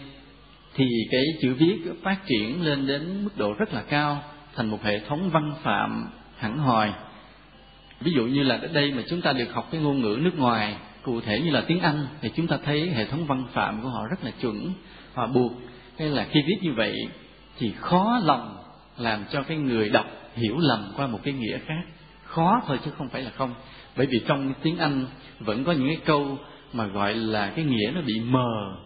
thì 0.73 0.85
cái 1.11 1.23
chữ 1.41 1.53
viết 1.53 1.77
phát 2.03 2.17
triển 2.27 2.65
lên 2.65 2.87
đến 2.87 3.23
mức 3.23 3.37
độ 3.37 3.53
rất 3.53 3.73
là 3.73 3.81
cao 3.81 4.23
thành 4.55 4.69
một 4.69 4.83
hệ 4.83 4.99
thống 4.99 5.29
văn 5.29 5.53
phạm 5.63 6.07
hẳn 6.37 6.57
hòi. 6.57 6.93
Ví 8.01 8.11
dụ 8.11 8.25
như 8.25 8.43
là 8.43 8.57
ở 8.61 8.67
đây 8.67 8.91
mà 8.91 9.03
chúng 9.09 9.21
ta 9.21 9.33
được 9.33 9.53
học 9.53 9.67
cái 9.71 9.81
ngôn 9.81 10.01
ngữ 10.01 10.17
nước 10.21 10.39
ngoài 10.39 10.75
cụ 11.01 11.21
thể 11.21 11.39
như 11.39 11.51
là 11.51 11.63
tiếng 11.67 11.79
anh 11.79 12.07
thì 12.21 12.31
chúng 12.35 12.47
ta 12.47 12.57
thấy 12.65 12.89
hệ 12.89 13.05
thống 13.05 13.25
văn 13.25 13.45
phạm 13.53 13.81
của 13.81 13.89
họ 13.89 14.07
rất 14.09 14.23
là 14.23 14.31
chuẩn 14.41 14.73
họ 15.13 15.27
buộc. 15.27 15.51
Hay 15.99 16.09
là 16.09 16.27
khi 16.31 16.39
viết 16.47 16.57
như 16.61 16.73
vậy 16.73 16.95
thì 17.57 17.73
khó 17.79 18.21
lòng 18.23 18.56
làm 18.97 19.25
cho 19.31 19.43
cái 19.43 19.57
người 19.57 19.89
đọc 19.89 20.05
hiểu 20.35 20.57
lầm 20.59 20.93
qua 20.95 21.07
một 21.07 21.19
cái 21.23 21.33
nghĩa 21.33 21.57
khác. 21.65 21.81
Khó 22.23 22.61
thôi 22.67 22.79
chứ 22.85 22.91
không 22.97 23.09
phải 23.09 23.21
là 23.21 23.31
không. 23.37 23.53
Bởi 23.95 24.07
vì 24.07 24.21
trong 24.27 24.53
tiếng 24.63 24.77
anh 24.77 25.05
vẫn 25.39 25.63
có 25.63 25.71
những 25.71 25.87
cái 25.87 26.01
câu 26.05 26.37
mà 26.73 26.85
gọi 26.85 27.15
là 27.15 27.51
cái 27.55 27.65
nghĩa 27.65 27.91
nó 27.95 28.01
bị 28.01 28.19
mờ. 28.19 28.77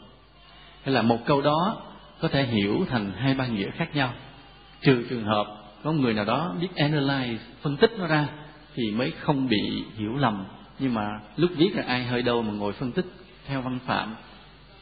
Hay 0.83 0.93
là 0.93 1.01
một 1.01 1.25
câu 1.25 1.41
đó 1.41 1.81
có 2.19 2.27
thể 2.27 2.43
hiểu 2.43 2.85
thành 2.89 3.11
hai 3.15 3.33
ba 3.33 3.47
nghĩa 3.47 3.71
khác 3.71 3.95
nhau. 3.95 4.13
Trừ 4.81 5.05
trường 5.09 5.23
hợp 5.23 5.45
có 5.83 5.91
người 5.91 6.13
nào 6.13 6.25
đó 6.25 6.55
biết 6.61 6.67
analyze, 6.75 7.37
phân 7.61 7.77
tích 7.77 7.91
nó 7.99 8.07
ra 8.07 8.27
thì 8.75 8.91
mới 8.91 9.11
không 9.11 9.47
bị 9.47 9.83
hiểu 9.97 10.15
lầm. 10.17 10.45
Nhưng 10.79 10.93
mà 10.93 11.19
lúc 11.37 11.51
viết 11.57 11.75
là 11.75 11.83
ai 11.87 12.03
hơi 12.03 12.21
đâu 12.21 12.41
mà 12.41 12.53
ngồi 12.53 12.73
phân 12.73 12.91
tích 12.91 13.05
theo 13.47 13.61
văn 13.61 13.79
phạm. 13.85 14.15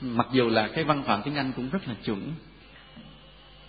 Mặc 0.01 0.27
dù 0.31 0.49
là 0.49 0.67
cái 0.67 0.83
văn 0.83 1.03
phạm 1.03 1.21
tiếng 1.23 1.35
anh 1.35 1.51
cũng 1.55 1.69
rất 1.69 1.87
là 1.87 1.93
chuẩn. 2.05 2.31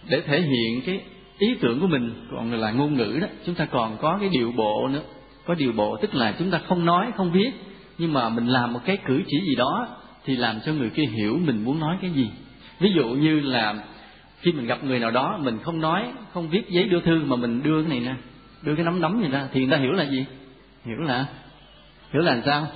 Để 0.09 0.21
thể 0.21 0.41
hiện 0.41 0.83
cái 0.87 1.01
ý 1.41 1.55
tưởng 1.61 1.81
của 1.81 1.87
mình 1.87 2.27
còn 2.31 2.53
là 2.53 2.71
ngôn 2.71 2.95
ngữ 2.95 3.19
đó. 3.21 3.27
Chúng 3.47 3.55
ta 3.55 3.65
còn 3.65 3.97
có 4.01 4.19
cái 4.21 4.29
điều 4.33 4.53
bộ 4.53 4.89
nữa. 4.93 5.03
Có 5.47 5.55
điều 5.55 5.73
bộ 5.73 5.97
tức 5.97 6.15
là 6.15 6.35
chúng 6.39 6.51
ta 6.51 6.61
không 6.69 6.85
nói, 6.85 7.07
không 7.17 7.33
viết. 7.33 7.51
Nhưng 7.99 8.13
mà 8.13 8.29
mình 8.29 8.47
làm 8.47 8.73
một 8.73 8.81
cái 8.85 8.97
cử 8.97 9.23
chỉ 9.27 9.41
gì 9.41 9.55
đó 9.55 9.89
thì 10.25 10.37
làm 10.37 10.61
cho 10.67 10.73
người 10.73 10.91
kia 10.91 11.05
hiểu 11.05 11.39
mình 11.45 11.65
muốn 11.65 11.81
nói 11.81 11.97
cái 12.01 12.11
gì. 12.11 12.31
Ví 12.81 12.93
dụ 12.93 13.09
như 13.09 13.41
là 13.41 13.75
khi 14.41 14.53
mình 14.53 14.67
gặp 14.67 14.85
người 14.85 14.99
nào 14.99 15.11
đó, 15.11 15.39
mình 15.43 15.59
không 15.63 15.81
nói, 15.81 16.05
không 16.33 16.49
viết 16.49 16.69
giấy 16.69 16.85
đưa 16.85 17.01
thư 17.01 17.25
mà 17.25 17.37
mình 17.37 17.63
đưa 17.63 17.83
cái 17.83 17.91
này 17.91 18.01
nè, 18.01 18.15
đưa 18.63 18.75
cái 18.75 18.85
nắm 18.85 19.01
nắm 19.01 19.23
gì 19.23 19.29
ra 19.29 19.49
thì 19.53 19.61
người 19.61 19.71
ta 19.71 19.77
hiểu 19.77 19.93
là 19.93 20.05
gì? 20.05 20.25
Hiểu 20.85 20.99
là 20.99 21.27
hiểu 22.13 22.23
là 22.23 22.35
làm 22.35 22.43
sao? 22.47 22.67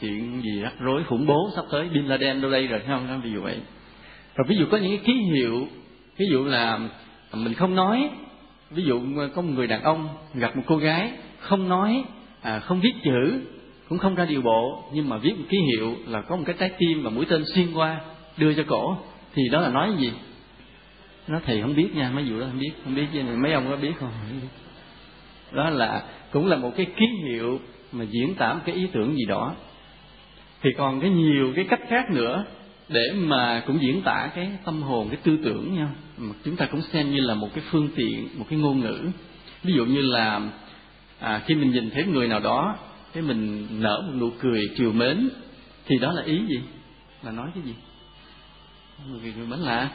Chuyện 0.00 0.42
gì 0.42 0.60
rắc 0.62 0.72
rối 0.80 1.04
khủng 1.04 1.26
bố 1.26 1.50
sắp 1.56 1.64
tới. 1.70 1.88
Bin 1.88 2.06
laden 2.06 2.40
đâu 2.40 2.50
đây 2.50 2.66
rồi 2.66 2.80
không? 2.86 3.20
Ví 3.24 3.30
dụ 3.32 3.42
vậy. 3.42 3.56
Rồi 4.34 4.46
ví 4.48 4.56
dụ 4.56 4.64
có 4.70 4.76
những 4.76 4.90
cái 4.96 5.06
ký 5.06 5.12
hiệu, 5.34 5.66
ví 6.16 6.26
dụ 6.30 6.44
là 6.44 6.80
mình 7.34 7.54
không 7.54 7.74
nói 7.74 8.10
ví 8.70 8.84
dụ 8.84 9.00
có 9.34 9.42
một 9.42 9.52
người 9.54 9.66
đàn 9.66 9.82
ông 9.82 10.08
gặp 10.34 10.56
một 10.56 10.62
cô 10.66 10.76
gái 10.76 11.12
không 11.38 11.68
nói 11.68 12.04
à, 12.42 12.60
không 12.60 12.80
viết 12.80 12.94
chữ 13.04 13.40
cũng 13.88 13.98
không 13.98 14.14
ra 14.14 14.24
điều 14.24 14.42
bộ 14.42 14.84
nhưng 14.92 15.08
mà 15.08 15.18
viết 15.18 15.38
một 15.38 15.44
ký 15.48 15.58
hiệu 15.58 15.94
là 16.06 16.20
có 16.20 16.36
một 16.36 16.42
cái 16.46 16.56
trái 16.58 16.70
tim 16.78 17.02
và 17.02 17.10
mũi 17.10 17.24
tên 17.28 17.44
xuyên 17.54 17.74
qua 17.74 18.00
đưa 18.36 18.54
cho 18.54 18.62
cổ 18.66 18.96
thì 19.34 19.42
đó 19.52 19.60
là 19.60 19.68
nói 19.68 19.92
gì? 19.98 20.12
Nó 21.28 21.40
thầy 21.46 21.60
không 21.62 21.74
biết 21.74 21.88
nha 21.94 22.10
mấy 22.10 22.24
vụ 22.24 22.40
đó 22.40 22.46
không 22.46 22.58
biết 22.58 22.72
không 22.84 22.94
biết 22.94 23.06
chứ 23.12 23.22
mấy 23.42 23.52
ông 23.52 23.66
có 23.70 23.76
biết 23.76 23.92
không? 24.00 24.10
Đó 25.52 25.70
là 25.70 26.02
cũng 26.32 26.46
là 26.46 26.56
một 26.56 26.72
cái 26.76 26.86
ký 26.86 27.06
hiệu 27.28 27.60
mà 27.92 28.04
diễn 28.04 28.34
tả 28.34 28.54
một 28.54 28.60
cái 28.64 28.74
ý 28.74 28.88
tưởng 28.92 29.16
gì 29.16 29.24
đó. 29.28 29.54
Thì 30.62 30.70
còn 30.76 31.00
cái 31.00 31.10
nhiều 31.10 31.52
cái 31.56 31.64
cách 31.64 31.80
khác 31.88 32.10
nữa 32.10 32.44
để 32.88 33.12
mà 33.14 33.62
cũng 33.66 33.82
diễn 33.82 34.02
tả 34.02 34.30
cái 34.34 34.50
tâm 34.64 34.82
hồn 34.82 35.08
cái 35.08 35.18
tư 35.24 35.38
tưởng 35.44 35.74
nha. 35.74 35.88
Mà 36.18 36.34
chúng 36.44 36.56
ta 36.56 36.66
cũng 36.66 36.82
xem 36.82 37.10
như 37.10 37.20
là 37.20 37.34
một 37.34 37.48
cái 37.54 37.64
phương 37.70 37.88
tiện 37.96 38.28
một 38.38 38.46
cái 38.50 38.58
ngôn 38.58 38.80
ngữ. 38.80 39.10
Ví 39.62 39.74
dụ 39.74 39.84
như 39.84 40.00
là 40.00 40.40
à, 41.18 41.42
khi 41.46 41.54
mình 41.54 41.70
nhìn 41.70 41.90
thấy 41.90 42.04
người 42.04 42.28
nào 42.28 42.40
đó 42.40 42.76
cái 43.12 43.22
mình 43.22 43.66
nở 43.70 44.02
một 44.06 44.12
nụ 44.20 44.30
cười 44.40 44.70
chiều 44.76 44.92
mến 44.92 45.28
thì 45.86 45.98
đó 45.98 46.12
là 46.12 46.22
ý 46.22 46.40
gì? 46.48 46.60
Là 47.22 47.30
nói 47.30 47.50
cái 47.54 47.62
gì? 47.62 47.74
Người 49.08 49.32
cười 49.36 49.46
mến 49.46 49.58
là 49.58 49.90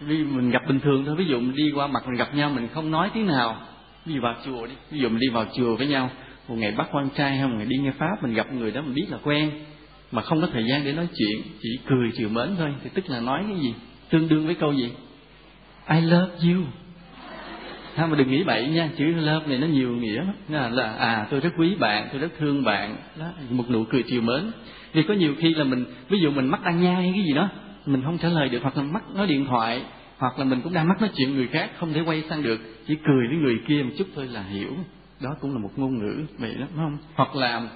vì 0.00 0.24
mình 0.24 0.50
gặp 0.50 0.62
bình 0.68 0.80
thường 0.80 1.04
thôi 1.04 1.14
ví 1.18 1.24
dụ 1.24 1.40
mình 1.40 1.54
đi 1.54 1.70
qua 1.74 1.86
mặt 1.86 2.02
mình 2.06 2.16
gặp 2.16 2.34
nhau 2.34 2.50
mình 2.50 2.68
không 2.74 2.90
nói 2.90 3.10
tiếng 3.14 3.26
nào. 3.26 3.60
Ví 4.04 4.14
dụ 4.14 4.20
vào 4.20 4.34
chùa 4.44 4.66
đi 4.66 4.72
ví 4.90 4.98
dụ 4.98 5.08
mình 5.08 5.20
đi 5.20 5.28
vào 5.28 5.46
chùa 5.56 5.76
với 5.76 5.86
nhau. 5.86 6.10
Một 6.48 6.54
ngày 6.54 6.72
bắt 6.72 6.88
quan 6.92 7.08
trai 7.16 7.36
hay 7.36 7.48
một 7.48 7.54
ngày 7.56 7.66
đi 7.66 7.76
nghe 7.76 7.90
pháp 7.90 8.22
mình 8.22 8.34
gặp 8.34 8.52
người 8.52 8.70
đó 8.70 8.82
mình 8.82 8.94
biết 8.94 9.06
là 9.10 9.18
quen 9.22 9.50
mà 10.12 10.22
không 10.22 10.40
có 10.40 10.48
thời 10.52 10.64
gian 10.64 10.84
để 10.84 10.92
nói 10.92 11.08
chuyện 11.16 11.42
chỉ 11.62 11.68
cười 11.86 12.10
chiều 12.16 12.28
mến 12.28 12.48
thôi. 12.58 12.74
Thì 12.84 12.90
tức 12.94 13.10
là 13.10 13.20
nói 13.20 13.44
cái 13.48 13.60
gì? 13.60 13.74
Tương 14.10 14.28
đương 14.28 14.46
với 14.46 14.54
câu 14.54 14.72
gì? 14.72 14.90
I 15.90 16.00
love 16.00 16.32
you. 16.42 16.62
Ha 17.94 18.06
mà 18.06 18.16
đừng 18.16 18.30
nghĩ 18.30 18.44
bậy 18.44 18.68
nha 18.68 18.90
chữ 18.98 19.04
love 19.04 19.46
này 19.46 19.58
nó 19.58 19.66
nhiều 19.66 19.96
nghĩa 19.96 20.24
là, 20.48 20.68
là 20.68 20.92
à 20.92 21.26
tôi 21.30 21.40
rất 21.40 21.50
quý 21.58 21.74
bạn 21.74 22.08
tôi 22.12 22.20
rất 22.20 22.32
thương 22.38 22.64
bạn. 22.64 22.96
Đó 23.18 23.26
một 23.50 23.70
nụ 23.70 23.84
cười 23.84 24.02
chiều 24.02 24.22
mến. 24.22 24.50
Vì 24.92 25.02
có 25.02 25.14
nhiều 25.14 25.34
khi 25.38 25.54
là 25.54 25.64
mình 25.64 25.84
ví 26.08 26.18
dụ 26.20 26.30
mình 26.30 26.46
mắc 26.46 26.60
đang 26.64 26.82
nhai 26.82 27.10
cái 27.14 27.24
gì 27.24 27.32
đó 27.32 27.48
mình 27.86 28.02
không 28.04 28.18
trả 28.18 28.28
lời 28.28 28.48
được 28.48 28.58
hoặc 28.62 28.76
là 28.76 28.82
mắc 28.82 29.02
nói 29.14 29.26
điện 29.26 29.46
thoại 29.46 29.82
hoặc 30.18 30.38
là 30.38 30.44
mình 30.44 30.60
cũng 30.60 30.72
đang 30.72 30.88
mắc 30.88 31.00
nói 31.00 31.10
chuyện 31.16 31.34
người 31.34 31.46
khác 31.46 31.70
không 31.78 31.92
thể 31.92 32.00
quay 32.00 32.22
sang 32.28 32.42
được. 32.42 32.60
Chỉ 32.86 32.94
cười 33.06 33.28
với 33.28 33.36
người 33.36 33.58
kia 33.68 33.82
một 33.82 33.92
chút 33.98 34.06
thôi 34.14 34.26
là 34.26 34.42
hiểu. 34.42 34.76
Đó 35.20 35.36
cũng 35.40 35.52
là 35.52 35.58
một 35.58 35.70
ngôn 35.76 35.98
ngữ 35.98 36.24
vậy 36.38 36.54
đó 36.54 36.66
đúng 36.74 36.84
không? 36.84 36.98
Hoặc 37.14 37.36
là 37.36 37.68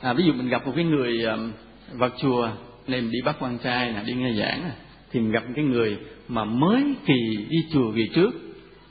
à, 0.00 0.12
ví 0.12 0.24
dụ 0.24 0.32
mình 0.32 0.48
gặp 0.48 0.66
một 0.66 0.72
cái 0.76 0.84
người 0.84 1.24
à, 1.26 1.32
um, 1.32 1.52
vào 1.92 2.10
chùa 2.18 2.50
nên 2.86 3.04
mình 3.04 3.12
đi 3.12 3.18
bắt 3.24 3.36
quan 3.40 3.58
trai 3.58 3.92
nè 3.92 4.02
đi 4.06 4.14
nghe 4.14 4.32
giảng 4.32 4.62
nè 4.64 4.70
thì 5.12 5.20
mình 5.20 5.32
gặp 5.32 5.46
một 5.46 5.52
cái 5.56 5.64
người 5.64 5.98
mà 6.28 6.44
mới 6.44 6.94
kỳ 7.06 7.46
đi 7.48 7.56
chùa 7.72 7.92
kỳ 7.96 8.08
trước 8.14 8.30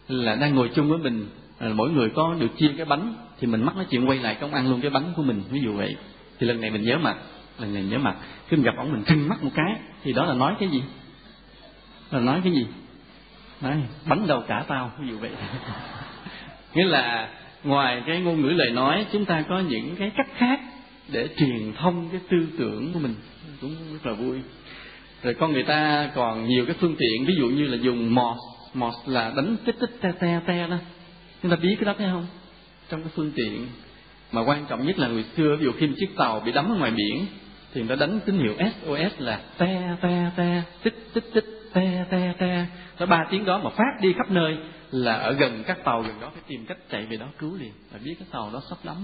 là 0.08 0.36
đang 0.36 0.56
ngồi 0.56 0.70
chung 0.76 0.90
với 0.90 0.98
mình. 0.98 1.28
À, 1.60 1.68
mỗi 1.76 1.90
người 1.90 2.10
có 2.10 2.36
được 2.40 2.58
chia 2.58 2.72
cái 2.78 2.86
bánh 2.86 3.14
thì 3.40 3.48
mình 3.48 3.64
mắc 3.64 3.76
nói 3.76 3.86
chuyện 3.90 4.10
quay 4.10 4.20
lại 4.20 4.38
công 4.42 4.54
ăn 4.54 4.70
luôn 4.70 4.82
cái 4.82 4.92
bánh 4.92 5.14
của 5.16 5.24
mình 5.24 5.44
ví 5.50 5.60
dụ 5.64 5.74
vậy. 5.74 5.96
Thì 6.40 6.48
lần 6.48 6.62
này 6.62 6.70
mình 6.72 6.84
nhớ 6.84 6.98
mặt 6.98 7.18
lần 7.60 7.74
này 7.74 7.84
nhớ 7.84 7.98
mặt. 7.98 8.16
Khi 8.48 8.58
mình 8.58 8.66
gặp 8.66 8.74
ông 8.78 8.92
mình 8.92 9.04
trưng 9.04 9.30
mắt 9.30 9.44
một 9.44 9.52
cái 9.56 9.76
thì 10.04 10.14
đó 10.14 10.26
là 10.26 10.34
nói 10.34 10.56
cái 10.60 10.70
gì? 10.70 10.84
Là 12.12 12.20
nói 12.20 12.42
cái 12.44 12.54
gì? 12.54 12.66
Nói 13.62 13.76
bánh 14.06 14.28
đầu 14.28 14.44
cả 14.48 14.66
tao 14.68 14.92
ví 15.00 15.08
dụ 15.10 15.18
vậy. 15.18 15.32
Nghĩa 16.74 16.86
là 16.86 17.30
ngoài 17.64 18.04
cái 18.08 18.22
ngôn 18.22 18.42
ngữ 18.42 18.50
lời 18.50 18.72
nói 18.72 19.06
chúng 19.12 19.26
ta 19.26 19.44
có 19.50 19.60
những 19.60 19.96
cái 19.96 20.12
cách 20.18 20.28
khác 20.36 20.60
để 21.12 21.30
truyền 21.38 21.74
thông 21.74 22.10
cái 22.12 22.22
tư 22.30 22.48
tưởng 22.58 22.94
của 22.94 23.00
mình. 23.00 23.16
Cũng 23.62 23.76
rất 23.94 24.06
là 24.06 24.14
vui. 24.14 24.40
Rồi 25.24 25.34
con 25.34 25.54
người 25.54 25.64
ta 25.64 26.12
còn 26.16 26.48
nhiều 26.48 26.66
cái 26.66 26.76
phương 26.80 26.96
tiện, 27.00 27.26
ví 27.26 27.34
dụ 27.40 27.48
như 27.48 27.68
là 27.68 27.78
dùng 27.78 28.16
mọt 28.16 28.38
mọt 28.74 28.94
là 29.06 29.34
đánh 29.36 29.58
tích 29.66 29.76
tích 29.80 29.98
te 30.02 30.12
te 30.20 30.42
te 30.48 30.68
đó. 30.68 30.78
Chúng 31.42 31.52
ta 31.52 31.58
biết 31.58 31.76
cái 31.80 31.86
đó 31.86 31.94
thấy 31.98 32.08
không? 32.12 32.28
Trong 32.90 33.02
cái 33.02 33.12
phương 33.16 33.32
tiện. 33.36 33.68
Mà 34.32 34.42
quan 34.42 34.66
trọng 34.70 34.88
nhất 34.88 35.00
là 35.00 35.08
người 35.08 35.26
xưa, 35.38 35.56
ví 35.56 35.66
dụ 35.66 35.72
khi 35.72 35.88
một 35.88 35.94
chiếc 36.00 36.16
tàu 36.18 36.40
bị 36.40 36.52
đắm 36.52 36.72
ở 36.72 36.76
ngoài 36.76 36.92
biển, 36.92 37.26
thì 37.74 37.82
người 37.82 37.98
ta 37.98 38.06
đánh 38.06 38.20
tín 38.26 38.40
hiệu 38.40 38.54
SOS 38.58 39.20
là 39.20 39.42
te 39.58 39.96
te 40.02 40.32
te 40.36 40.62
tích 40.84 41.10
tích 41.14 41.26
tích 41.34 41.46
te 41.74 42.06
te 42.10 42.34
te. 42.40 42.66
Đó 43.00 43.06
ba 43.06 43.26
tiếng 43.30 43.46
đó 43.46 43.62
mà 43.64 43.70
phát 43.70 44.02
đi 44.02 44.14
khắp 44.14 44.32
nơi 44.32 44.58
là 44.92 45.14
ở 45.14 45.32
gần 45.32 45.64
các 45.68 45.84
tàu 45.84 46.02
gần 46.02 46.20
đó, 46.22 46.30
phải 46.34 46.44
tìm 46.48 46.66
cách 46.66 46.78
chạy 46.92 47.06
về 47.06 47.18
đó 47.18 47.26
cứu 47.40 47.58
liền. 47.58 47.72
Và 47.92 48.00
biết 48.04 48.16
cái 48.20 48.28
tàu 48.32 48.50
đó 48.54 48.62
sắp 48.70 48.78
đắm 48.84 48.96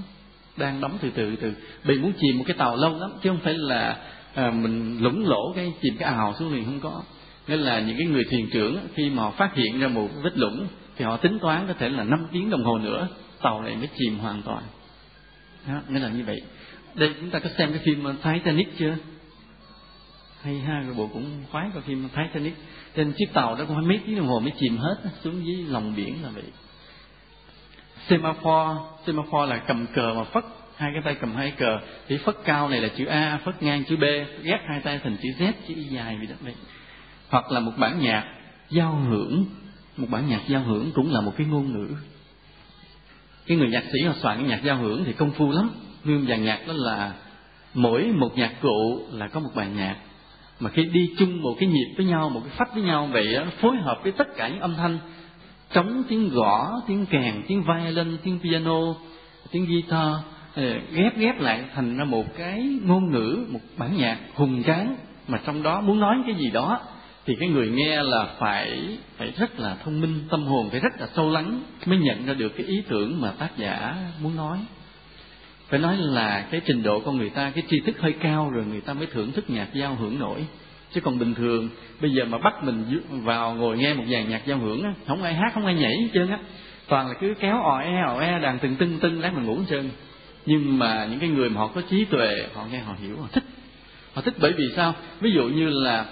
đang 0.57 0.81
đóng 0.81 0.97
từ 1.01 1.09
từ 1.15 1.35
từ 1.35 1.53
bị 1.83 1.99
muốn 1.99 2.13
chìm 2.21 2.37
một 2.37 2.43
cái 2.47 2.57
tàu 2.57 2.75
lâu 2.75 2.99
lắm 2.99 3.11
chứ 3.21 3.29
không 3.29 3.39
phải 3.43 3.53
là 3.53 3.97
à, 4.33 4.51
mình 4.51 4.97
lũng 5.01 5.27
lỗ 5.27 5.53
cái 5.55 5.73
chìm 5.81 5.97
cái 5.97 6.13
ào 6.13 6.33
xuống 6.39 6.53
liền 6.53 6.65
không 6.65 6.79
có. 6.79 7.01
Nên 7.47 7.59
là 7.59 7.79
những 7.79 7.97
cái 7.97 8.07
người 8.07 8.23
thuyền 8.31 8.49
trưởng 8.53 8.77
khi 8.93 9.09
mà 9.09 9.23
họ 9.23 9.31
phát 9.31 9.55
hiện 9.55 9.79
ra 9.79 9.87
một 9.87 10.09
vết 10.23 10.37
lũng 10.37 10.67
thì 10.97 11.05
họ 11.05 11.17
tính 11.17 11.39
toán 11.39 11.67
có 11.67 11.73
thể 11.73 11.89
là 11.89 12.03
5 12.03 12.27
tiếng 12.31 12.49
đồng 12.49 12.63
hồ 12.63 12.77
nữa 12.77 13.07
tàu 13.41 13.61
này 13.61 13.75
mới 13.75 13.89
chìm 13.97 14.19
hoàn 14.19 14.41
toàn. 14.41 14.63
Đó, 15.67 15.81
nghĩa 15.89 15.99
là 15.99 16.09
như 16.09 16.23
vậy. 16.23 16.41
Đây 16.95 17.13
chúng 17.21 17.29
ta 17.29 17.39
có 17.39 17.49
xem 17.57 17.69
cái 17.71 17.81
phim 17.83 18.05
uh, 18.05 18.15
Titanic 18.23 18.77
chưa? 18.77 18.95
Hay 20.41 20.59
ha 20.59 20.83
rồi 20.85 20.95
bộ 20.97 21.09
cũng 21.13 21.43
khoái 21.51 21.69
coi 21.73 21.83
phim 21.83 22.05
uh, 22.05 22.11
Titanic. 22.11 22.53
Trên 22.95 23.13
chiếc 23.17 23.33
tàu 23.33 23.55
đó 23.55 23.65
cũng 23.67 23.75
phải 23.75 23.85
mấy 23.85 23.99
tiếng 24.05 24.17
đồng 24.17 24.27
hồ 24.27 24.39
mới 24.39 24.51
chìm 24.59 24.77
hết 24.77 24.95
xuống 25.23 25.45
dưới 25.45 25.65
lòng 25.69 25.93
biển 25.95 26.23
là 26.23 26.29
vậy 26.29 26.43
semaphore 28.09 28.79
semaphore 29.07 29.45
là 29.49 29.57
cầm 29.57 29.85
cờ 29.93 30.13
mà 30.13 30.23
phất 30.23 30.43
hai 30.75 30.91
cái 30.93 31.01
tay 31.05 31.15
cầm 31.15 31.35
hai 31.35 31.51
cờ. 31.51 31.79
Thì 32.07 32.17
phất 32.17 32.35
cao 32.45 32.69
này 32.69 32.81
là 32.81 32.87
chữ 32.87 33.05
A 33.05 33.39
phất 33.45 33.63
ngang 33.63 33.83
chữ 33.83 33.95
B 33.95 34.03
ghép 34.43 34.61
hai 34.67 34.79
tay 34.79 34.99
thành 35.03 35.17
chữ 35.23 35.29
Z 35.39 35.51
chữ 35.67 35.73
Y 35.75 35.83
dài 35.83 36.17
vậy 36.17 36.27
đó. 36.27 36.35
Vậy. 36.41 36.53
Hoặc 37.29 37.51
là 37.51 37.59
một 37.59 37.71
bản 37.77 37.99
nhạc 37.99 38.23
giao 38.69 38.95
hưởng 38.95 39.45
một 39.97 40.07
bản 40.09 40.29
nhạc 40.29 40.41
giao 40.47 40.61
hưởng 40.61 40.91
cũng 40.91 41.13
là 41.13 41.21
một 41.21 41.33
cái 41.37 41.47
ngôn 41.47 41.73
ngữ. 41.73 41.95
Cái 43.47 43.57
người 43.57 43.69
nhạc 43.69 43.83
sĩ 43.93 44.01
họ 44.07 44.13
soạn 44.21 44.37
cái 44.37 44.47
nhạc 44.47 44.63
giao 44.63 44.77
hưởng 44.77 45.03
thì 45.05 45.13
công 45.13 45.31
phu 45.31 45.51
lắm. 45.51 45.69
Nguyên 46.03 46.25
dàn 46.27 46.43
nhạc 46.43 46.67
đó 46.67 46.73
là 46.75 47.13
mỗi 47.73 48.03
một 48.03 48.37
nhạc 48.37 48.51
cụ 48.61 49.05
là 49.11 49.27
có 49.27 49.39
một 49.39 49.49
bài 49.55 49.67
nhạc. 49.75 49.95
Mà 50.59 50.69
khi 50.69 50.83
đi 50.83 51.13
chung 51.17 51.41
một 51.41 51.55
cái 51.59 51.69
nhịp 51.69 51.93
với 51.97 52.05
nhau 52.05 52.29
một 52.29 52.41
cái 52.45 52.53
phách 52.57 52.73
với 52.73 52.83
nhau 52.83 53.09
vậy 53.11 53.33
đó, 53.33 53.43
phối 53.61 53.75
hợp 53.77 53.99
với 54.03 54.11
tất 54.11 54.27
cả 54.37 54.47
những 54.47 54.59
âm 54.59 54.75
thanh 54.75 54.99
trống 55.73 56.03
tiếng 56.09 56.29
gõ, 56.29 56.81
tiếng 56.87 57.05
kèn, 57.05 57.43
tiếng 57.47 57.63
violin, 57.63 58.17
tiếng 58.23 58.39
piano, 58.39 58.79
tiếng 59.51 59.65
guitar 59.65 60.15
ờ, 60.55 60.63
ghép 60.91 61.17
ghép 61.17 61.39
lại 61.39 61.63
thành 61.75 61.97
ra 61.97 62.05
một 62.05 62.25
cái 62.37 62.79
ngôn 62.83 63.11
ngữ, 63.11 63.45
một 63.49 63.59
bản 63.77 63.97
nhạc 63.97 64.17
hùng 64.35 64.63
tráng 64.63 64.95
mà 65.27 65.39
trong 65.45 65.63
đó 65.63 65.81
muốn 65.81 65.99
nói 65.99 66.17
cái 66.25 66.35
gì 66.35 66.49
đó 66.49 66.79
thì 67.25 67.35
cái 67.39 67.49
người 67.49 67.69
nghe 67.69 68.03
là 68.03 68.27
phải 68.39 68.97
phải 69.17 69.33
rất 69.37 69.59
là 69.59 69.77
thông 69.83 70.01
minh, 70.01 70.19
tâm 70.29 70.43
hồn 70.43 70.69
phải 70.69 70.79
rất 70.79 70.93
là 70.99 71.07
sâu 71.15 71.29
lắng 71.29 71.61
mới 71.85 71.97
nhận 71.97 72.25
ra 72.25 72.33
được 72.33 72.49
cái 72.57 72.65
ý 72.65 72.83
tưởng 72.89 73.21
mà 73.21 73.31
tác 73.31 73.49
giả 73.57 73.95
muốn 74.21 74.35
nói. 74.35 74.59
Phải 75.67 75.79
nói 75.79 75.97
là 75.97 76.47
cái 76.51 76.61
trình 76.65 76.83
độ 76.83 76.99
con 76.99 77.17
người 77.17 77.29
ta, 77.29 77.51
cái 77.55 77.63
tri 77.69 77.79
thức 77.79 77.99
hơi 77.99 78.13
cao 78.19 78.49
rồi 78.49 78.65
người 78.65 78.81
ta 78.81 78.93
mới 78.93 79.07
thưởng 79.07 79.31
thức 79.31 79.49
nhạc 79.49 79.67
giao 79.73 79.95
hưởng 79.95 80.19
nổi 80.19 80.45
chứ 80.93 81.01
còn 81.01 81.19
bình 81.19 81.35
thường, 81.35 81.69
bây 82.01 82.11
giờ 82.11 82.25
mà 82.25 82.37
bắt 82.37 82.63
mình 82.63 83.01
vào 83.09 83.55
ngồi 83.55 83.77
nghe 83.77 83.93
một 83.93 84.03
dàn 84.11 84.29
nhạc 84.29 84.41
giao 84.45 84.57
hưởng 84.57 84.83
á, 84.83 84.93
không 85.07 85.23
ai 85.23 85.33
hát, 85.33 85.51
không 85.53 85.65
ai 85.65 85.75
nhảy 85.75 85.97
hết 85.97 86.09
trơn 86.13 86.29
á. 86.29 86.39
Toàn 86.87 87.07
là 87.07 87.13
cứ 87.21 87.33
kéo 87.39 87.63
ò 87.63 87.79
e 87.79 88.01
ò 88.07 88.19
e 88.19 88.39
đàn 88.39 88.59
từng 88.59 88.75
tưng 88.75 88.99
tưng 88.99 89.21
lát 89.21 89.33
mình 89.33 89.45
ngủ 89.45 89.55
hết 89.55 89.65
trơn. 89.69 89.89
Nhưng 90.45 90.79
mà 90.79 91.07
những 91.09 91.19
cái 91.19 91.29
người 91.29 91.49
mà 91.49 91.61
họ 91.61 91.67
có 91.67 91.81
trí 91.89 92.05
tuệ, 92.05 92.45
họ 92.53 92.65
nghe, 92.71 92.79
họ 92.79 92.95
hiểu, 93.01 93.17
họ 93.21 93.27
thích. 93.31 93.43
Họ 94.13 94.21
thích 94.21 94.33
bởi 94.39 94.53
vì 94.57 94.63
sao? 94.75 94.93
Ví 95.19 95.31
dụ 95.31 95.43
như 95.43 95.69
là 95.69 96.05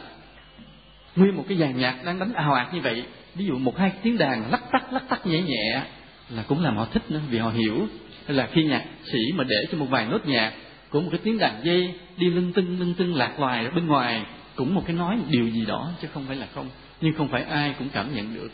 nguyên 1.15 1.35
một 1.35 1.45
cái 1.47 1.57
dàn 1.57 1.77
nhạc 1.77 1.95
đang 2.05 2.19
đánh 2.19 2.33
ào 2.33 2.53
ạt 2.53 2.73
như 2.73 2.81
vậy, 2.81 3.03
ví 3.35 3.45
dụ 3.45 3.57
một 3.57 3.77
hai 3.77 3.91
tiếng 4.03 4.17
đàn 4.17 4.51
lắc 4.51 4.61
tắc 4.71 4.93
lắc 4.93 5.09
tắc 5.09 5.27
nhẹ 5.27 5.41
nhẹ 5.41 5.81
là 6.29 6.43
cũng 6.47 6.63
làm 6.63 6.77
họ 6.77 6.87
thích 6.93 7.03
nữa, 7.09 7.19
vì 7.29 7.37
họ 7.37 7.49
hiểu. 7.49 7.87
Là 8.27 8.49
khi 8.51 8.63
nhạc 8.63 8.83
sĩ 9.03 9.19
mà 9.35 9.43
để 9.43 9.65
cho 9.71 9.77
một 9.77 9.85
vài 9.89 10.05
nốt 10.05 10.25
nhạc 10.25 10.53
của 10.89 11.01
một 11.01 11.07
cái 11.11 11.19
tiếng 11.23 11.37
đàn 11.37 11.59
dây 11.63 11.93
đi 12.17 12.29
lưng 12.29 12.53
tưng 12.53 12.79
lưng 12.79 12.93
tưng 12.97 13.15
lạc 13.15 13.39
loài 13.39 13.65
ở 13.65 13.71
bên 13.71 13.87
ngoài 13.87 14.25
cũng 14.55 14.75
một 14.75 14.83
cái 14.85 14.95
nói 14.95 15.15
một 15.15 15.25
điều 15.29 15.47
gì 15.47 15.65
đó 15.65 15.91
chứ 16.01 16.07
không 16.13 16.25
phải 16.27 16.35
là 16.35 16.47
không. 16.55 16.69
Nhưng 17.01 17.13
không 17.17 17.27
phải 17.27 17.43
ai 17.43 17.75
cũng 17.79 17.89
cảm 17.89 18.15
nhận 18.15 18.35
được. 18.35 18.51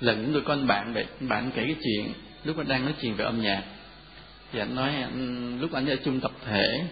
Là 0.00 0.12
những 0.12 0.32
người 0.32 0.42
con 0.42 0.66
bạn 0.66 0.94
vậy 0.94 1.06
bạn 1.20 1.50
kể 1.54 1.64
cái 1.64 1.76
chuyện 1.84 2.12
lúc 2.44 2.56
anh 2.56 2.68
đang 2.68 2.84
nói 2.84 2.94
chuyện 3.02 3.14
về 3.14 3.24
âm 3.24 3.40
nhạc 3.40 3.62
thì 4.52 4.58
anh 4.58 4.74
nói 4.74 4.94
anh, 4.96 5.60
lúc 5.60 5.72
anh 5.72 5.86
ở 5.86 5.96
chung 6.04 6.20
tập 6.20 6.32
thể 6.46 6.84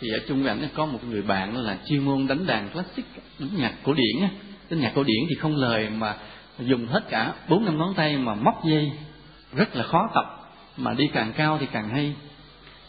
thì 0.00 0.08
ở 0.10 0.18
chung 0.28 0.42
với 0.42 0.48
anh 0.48 0.68
có 0.74 0.86
một 0.86 0.98
người 1.04 1.22
bạn 1.22 1.56
là 1.56 1.78
chuyên 1.88 2.04
môn 2.04 2.26
đánh 2.26 2.46
đàn 2.46 2.70
classic 2.70 3.04
đánh 3.38 3.50
nhạc 3.56 3.72
cổ 3.82 3.94
điển 3.94 4.22
á. 4.22 4.28
Đánh 4.70 4.80
nhạc 4.80 4.92
cổ 4.94 5.04
điển 5.04 5.26
thì 5.28 5.34
không 5.34 5.56
lời 5.56 5.88
mà 5.90 6.16
dùng 6.58 6.86
hết 6.86 7.00
cả 7.10 7.32
bốn 7.48 7.64
năm 7.64 7.78
ngón 7.78 7.94
tay 7.94 8.16
mà 8.16 8.34
móc 8.34 8.64
dây. 8.64 8.92
Rất 9.52 9.76
là 9.76 9.82
khó 9.84 10.10
tập 10.14 10.24
mà 10.76 10.94
đi 10.94 11.08
càng 11.12 11.32
cao 11.36 11.58
thì 11.60 11.66
càng 11.72 11.88
hay. 11.88 12.14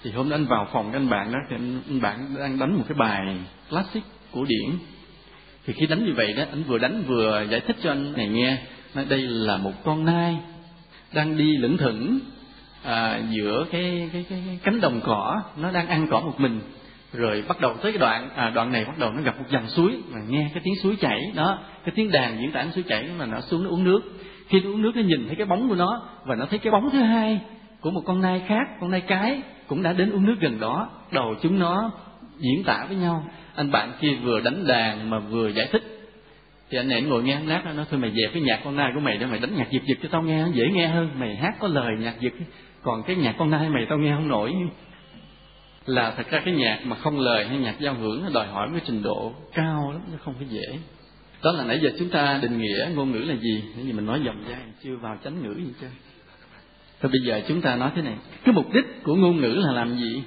Thì 0.04 0.12
hôm 0.12 0.30
đó 0.30 0.36
anh 0.36 0.46
vào 0.46 0.68
phòng 0.74 0.94
anh 0.94 1.10
bạn 1.10 1.32
đó 1.32 1.40
thì 1.50 1.56
anh 1.56 2.02
bạn 2.02 2.36
đang 2.40 2.60
đánh 2.60 2.78
một 2.78 2.84
cái 2.88 2.98
bài 2.98 3.38
classic 3.70 4.04
cổ 4.34 4.46
điển. 4.46 4.78
Thì 5.66 5.74
khi 5.74 5.86
đánh 5.86 6.06
như 6.06 6.14
vậy 6.14 6.34
đó 6.34 6.44
anh 6.52 6.64
vừa 6.64 6.78
đánh 6.78 7.04
vừa 7.08 7.46
giải 7.50 7.60
thích 7.60 7.76
cho 7.84 7.92
anh 7.92 8.14
này 8.14 8.28
nghe 8.28 8.58
nói 8.96 9.06
đây 9.10 9.22
là 9.22 9.58
một 9.58 9.72
con 9.84 10.06
nai 10.06 10.38
đang 11.14 11.38
đi 11.38 11.58
lững 11.58 11.78
thững 11.78 12.20
à, 12.84 13.22
giữa 13.30 13.66
cái, 13.72 14.10
cái, 14.14 14.26
cái, 14.30 14.44
cái 14.48 14.60
cánh 14.64 14.82
đồng 14.82 15.02
cỏ 15.04 15.42
nó 15.58 15.72
đang 15.72 15.88
ăn 15.88 16.08
cỏ 16.12 16.20
một 16.20 16.40
mình. 16.40 16.62
Rồi 17.14 17.44
bắt 17.48 17.62
đầu 17.62 17.74
tới 17.82 17.92
cái 17.92 18.00
đoạn 18.00 18.30
à, 18.36 18.50
đoạn 18.50 18.72
này 18.72 18.86
bắt 18.86 18.98
đầu 19.00 19.12
nó 19.12 19.22
gặp 19.22 19.40
một 19.40 19.46
dòng 19.50 19.68
suối 19.68 19.98
mà 20.10 20.20
nghe 20.30 20.50
cái 20.54 20.62
tiếng 20.64 20.76
suối 20.84 20.96
chảy 20.96 21.32
đó 21.36 21.60
cái 21.86 21.94
tiếng 21.96 22.12
đàn 22.12 22.40
diễn 22.42 22.52
tả 22.52 22.66
suối 22.76 22.84
chảy 22.88 23.10
mà 23.20 23.26
nó 23.26 23.42
xuống 23.42 23.64
nó 23.64 23.70
uống 23.70 23.84
nước. 23.84 24.02
Khi 24.48 24.60
nó 24.60 24.70
uống 24.70 24.82
nước 24.82 24.92
nó 24.96 25.02
nhìn 25.02 25.28
thấy 25.28 25.36
cái 25.36 25.46
bóng 25.46 25.70
của 25.70 25.76
nó 25.76 26.02
và 26.26 26.36
nó 26.36 26.46
thấy 26.46 26.60
cái 26.60 26.72
bóng 26.72 26.90
thứ 26.90 27.02
hai 27.02 27.40
của 27.82 27.92
một 27.92 28.02
con 28.06 28.22
nai 28.22 28.42
khác 28.48 28.68
con 28.80 28.92
nai 28.92 29.02
cái 29.02 29.42
cũng 29.68 29.84
đã 29.84 29.94
đến 29.94 30.12
uống 30.12 30.26
nước 30.26 30.36
gần 30.40 30.60
đó. 30.60 30.90
Đầu 31.12 31.36
chúng 31.42 31.60
nó 31.60 31.92
diễn 32.42 32.64
tả 32.64 32.86
với 32.88 32.98
nhau. 32.98 33.26
Anh 33.56 33.72
bạn 33.72 33.94
kia 34.02 34.14
vừa 34.24 34.40
đánh 34.40 34.68
đàn 34.68 35.10
mà 35.10 35.20
vừa 35.20 35.48
giải 35.48 35.68
thích. 35.72 35.84
Thì 36.70 36.78
anh 36.78 36.88
này 36.88 37.02
ngồi 37.02 37.24
nghe 37.24 37.34
anh 37.34 37.48
lát 37.48 37.62
nó 37.66 37.74
nói, 37.74 37.86
thôi 37.90 38.00
mày 38.00 38.12
dẹp 38.12 38.34
cái 38.34 38.42
nhạc 38.42 38.62
con 38.64 38.76
nai 38.76 38.92
của 38.94 39.00
mày 39.00 39.18
để 39.18 39.26
mày 39.26 39.40
đánh 39.40 39.56
nhạc 39.56 39.72
giật 39.72 39.82
giật 39.86 39.98
cho 40.04 40.10
tao 40.12 40.22
nghe, 40.22 40.46
dễ 40.54 40.64
nghe 40.74 40.88
hơn. 40.88 41.10
Mày 41.20 41.36
hát 41.36 41.56
có 41.60 41.68
lời 41.68 41.92
nhạc 42.00 42.20
giật 42.20 42.34
còn 42.84 43.04
cái 43.04 43.16
nhạc 43.16 43.36
con 43.38 43.50
nai 43.50 43.70
mày 43.70 43.86
tao 43.90 43.98
nghe 43.98 44.16
không 44.16 44.28
nổi. 44.28 44.54
Là 45.86 46.14
thật 46.18 46.30
ra 46.30 46.42
cái 46.46 46.54
nhạc 46.54 46.80
mà 46.84 46.96
không 46.96 47.20
lời 47.20 47.48
hay 47.48 47.58
nhạc 47.58 47.80
giao 47.80 47.94
hưởng 47.94 48.24
nó 48.24 48.30
đòi 48.34 48.48
hỏi 48.48 48.70
cái 48.72 48.82
trình 48.86 49.04
độ 49.04 49.34
cao 49.54 49.92
lắm, 49.92 50.02
nó 50.12 50.18
không 50.24 50.34
phải 50.38 50.48
dễ. 50.50 50.80
Đó 51.44 51.52
là 51.52 51.64
nãy 51.64 51.80
giờ 51.84 51.90
chúng 52.00 52.10
ta 52.10 52.40
định 52.42 52.58
nghĩa 52.58 52.90
ngôn 52.96 53.12
ngữ 53.12 53.18
là 53.18 53.36
gì? 53.36 53.64
Bởi 53.76 53.86
vì 53.86 53.94
mình 53.94 54.06
nói 54.06 54.22
dòng 54.26 54.44
dai 54.50 54.62
chưa 54.84 54.96
vào 54.96 55.18
chánh 55.24 55.44
ngữ 55.44 55.54
gì 55.54 55.74
chứ 55.82 55.88
Thôi 57.02 57.12
bây 57.12 57.22
giờ 57.26 57.42
chúng 57.48 57.62
ta 57.62 57.76
nói 57.76 57.92
thế 57.96 58.02
này. 58.02 58.16
Cái 58.44 58.56
mục 58.56 58.74
đích 58.74 59.04
của 59.04 59.16
ngôn 59.16 59.42
ngữ 59.42 59.54
là 59.66 59.72
làm 59.72 59.98
gì? 59.98 60.24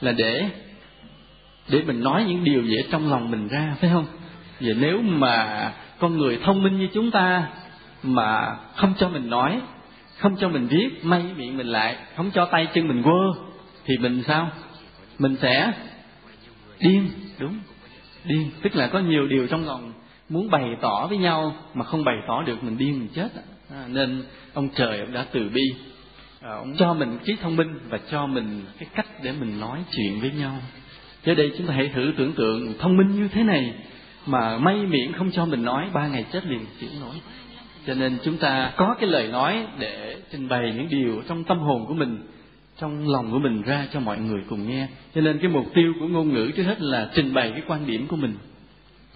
Là 0.00 0.12
để 0.12 0.48
để 1.68 1.82
mình 1.86 2.00
nói 2.00 2.24
những 2.24 2.44
điều 2.44 2.62
gì 2.62 2.76
trong 2.90 3.10
lòng 3.10 3.30
mình 3.30 3.48
ra 3.48 3.76
phải 3.80 3.90
không? 3.90 4.06
Vậy 4.60 4.74
nếu 4.78 5.02
mà 5.02 5.72
con 5.98 6.18
người 6.18 6.38
thông 6.44 6.62
minh 6.62 6.78
như 6.78 6.88
chúng 6.94 7.10
ta 7.10 7.48
mà 8.02 8.56
không 8.76 8.94
cho 8.98 9.08
mình 9.08 9.30
nói 9.30 9.60
không 10.18 10.36
cho 10.36 10.48
mình 10.48 10.66
viết 10.66 11.04
may 11.04 11.22
miệng 11.36 11.56
mình 11.56 11.66
lại 11.66 11.96
không 12.16 12.30
cho 12.30 12.44
tay 12.44 12.68
chân 12.74 12.88
mình 12.88 13.02
quơ 13.02 13.44
thì 13.84 13.98
mình 13.98 14.22
sao? 14.26 14.50
Mình 15.18 15.36
sẽ 15.42 15.72
điên 16.78 17.08
đúng 17.38 17.58
điên. 18.24 18.50
Tức 18.62 18.76
là 18.76 18.86
có 18.86 18.98
nhiều 18.98 19.26
điều 19.26 19.46
trong 19.46 19.66
lòng 19.66 19.92
muốn 20.28 20.50
bày 20.50 20.64
tỏ 20.80 21.06
với 21.06 21.18
nhau 21.18 21.54
mà 21.74 21.84
không 21.84 22.04
bày 22.04 22.16
tỏ 22.28 22.42
được 22.42 22.64
mình 22.64 22.78
điên 22.78 22.98
mình 22.98 23.08
chết 23.14 23.28
à, 23.70 23.84
nên 23.88 24.24
ông 24.54 24.68
trời 24.74 25.00
ông 25.00 25.12
đã 25.12 25.26
từ 25.32 25.48
bi. 25.54 25.62
À, 26.40 26.50
ông 26.50 26.74
cho 26.78 26.94
mình 26.94 27.18
trí 27.24 27.36
thông 27.42 27.56
minh 27.56 27.80
và 27.88 27.98
cho 28.10 28.26
mình 28.26 28.64
cái 28.78 28.88
cách 28.94 29.06
để 29.22 29.32
mình 29.32 29.60
nói 29.60 29.78
chuyện 29.96 30.20
với 30.20 30.30
nhau 30.30 30.58
giờ 31.26 31.34
đây 31.34 31.52
chúng 31.58 31.66
ta 31.66 31.74
hãy 31.74 31.90
thử 31.94 32.12
tưởng 32.18 32.32
tượng 32.32 32.74
thông 32.78 32.96
minh 32.96 33.16
như 33.16 33.28
thế 33.28 33.42
này 33.42 33.74
mà 34.26 34.58
may 34.58 34.76
miệng 34.76 35.12
không 35.12 35.30
cho 35.30 35.46
mình 35.46 35.62
nói, 35.62 35.86
ba 35.92 36.08
ngày 36.08 36.24
chết 36.32 36.46
liền 36.46 36.60
chịu 36.80 36.88
nổi. 37.00 37.14
Cho 37.86 37.94
nên 37.94 38.18
chúng 38.24 38.36
ta 38.36 38.72
có 38.76 38.94
cái 39.00 39.10
lời 39.10 39.28
nói 39.28 39.66
để 39.78 40.16
trình 40.32 40.48
bày 40.48 40.72
những 40.76 40.88
điều 40.88 41.22
trong 41.28 41.44
tâm 41.44 41.58
hồn 41.58 41.86
của 41.86 41.94
mình, 41.94 42.18
trong 42.78 43.08
lòng 43.08 43.30
của 43.30 43.38
mình 43.38 43.62
ra 43.62 43.86
cho 43.92 44.00
mọi 44.00 44.18
người 44.18 44.40
cùng 44.48 44.68
nghe. 44.68 44.86
Cho 45.14 45.20
nên 45.20 45.38
cái 45.38 45.48
mục 45.48 45.66
tiêu 45.74 45.92
của 46.00 46.06
ngôn 46.06 46.28
ngữ 46.28 46.50
trước 46.56 46.62
hết 46.62 46.82
là 46.82 47.10
trình 47.14 47.34
bày 47.34 47.50
cái 47.50 47.62
quan 47.66 47.86
điểm 47.86 48.06
của 48.06 48.16
mình. 48.16 48.34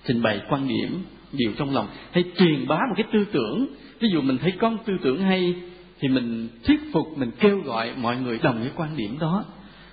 Trình 0.07 0.23
bày 0.23 0.41
quan 0.49 0.69
điểm, 0.69 1.05
điều 1.33 1.53
trong 1.59 1.75
lòng. 1.75 1.89
Hay 2.13 2.25
truyền 2.39 2.67
bá 2.69 2.77
một 2.77 2.95
cái 2.97 3.07
tư 3.13 3.25
tưởng. 3.33 3.67
Ví 4.01 4.09
dụ 4.13 4.21
mình 4.21 4.39
thấy 4.39 4.53
con 4.59 4.79
tư 4.87 4.93
tưởng 5.03 5.23
hay 5.23 5.55
thì 6.01 6.09
mình 6.09 6.49
thuyết 6.65 6.81
phục, 6.93 7.19
mình 7.19 7.31
kêu 7.41 7.61
gọi 7.65 7.91
mọi 7.97 8.17
người 8.17 8.39
đồng 8.43 8.61
cái 8.63 8.73
quan 8.77 8.97
điểm 8.97 9.19
đó. 9.19 9.45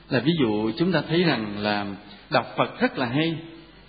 Là 0.10 0.19
ví 0.19 0.32
dụ 0.39 0.71
chúng 0.78 0.91
ta 0.91 1.01
thấy 1.10 1.23
rằng 1.23 1.58
là 1.60 1.86
đọc 2.29 2.53
phật 2.57 2.79
rất 2.79 2.97
là 2.97 3.05
hay. 3.05 3.38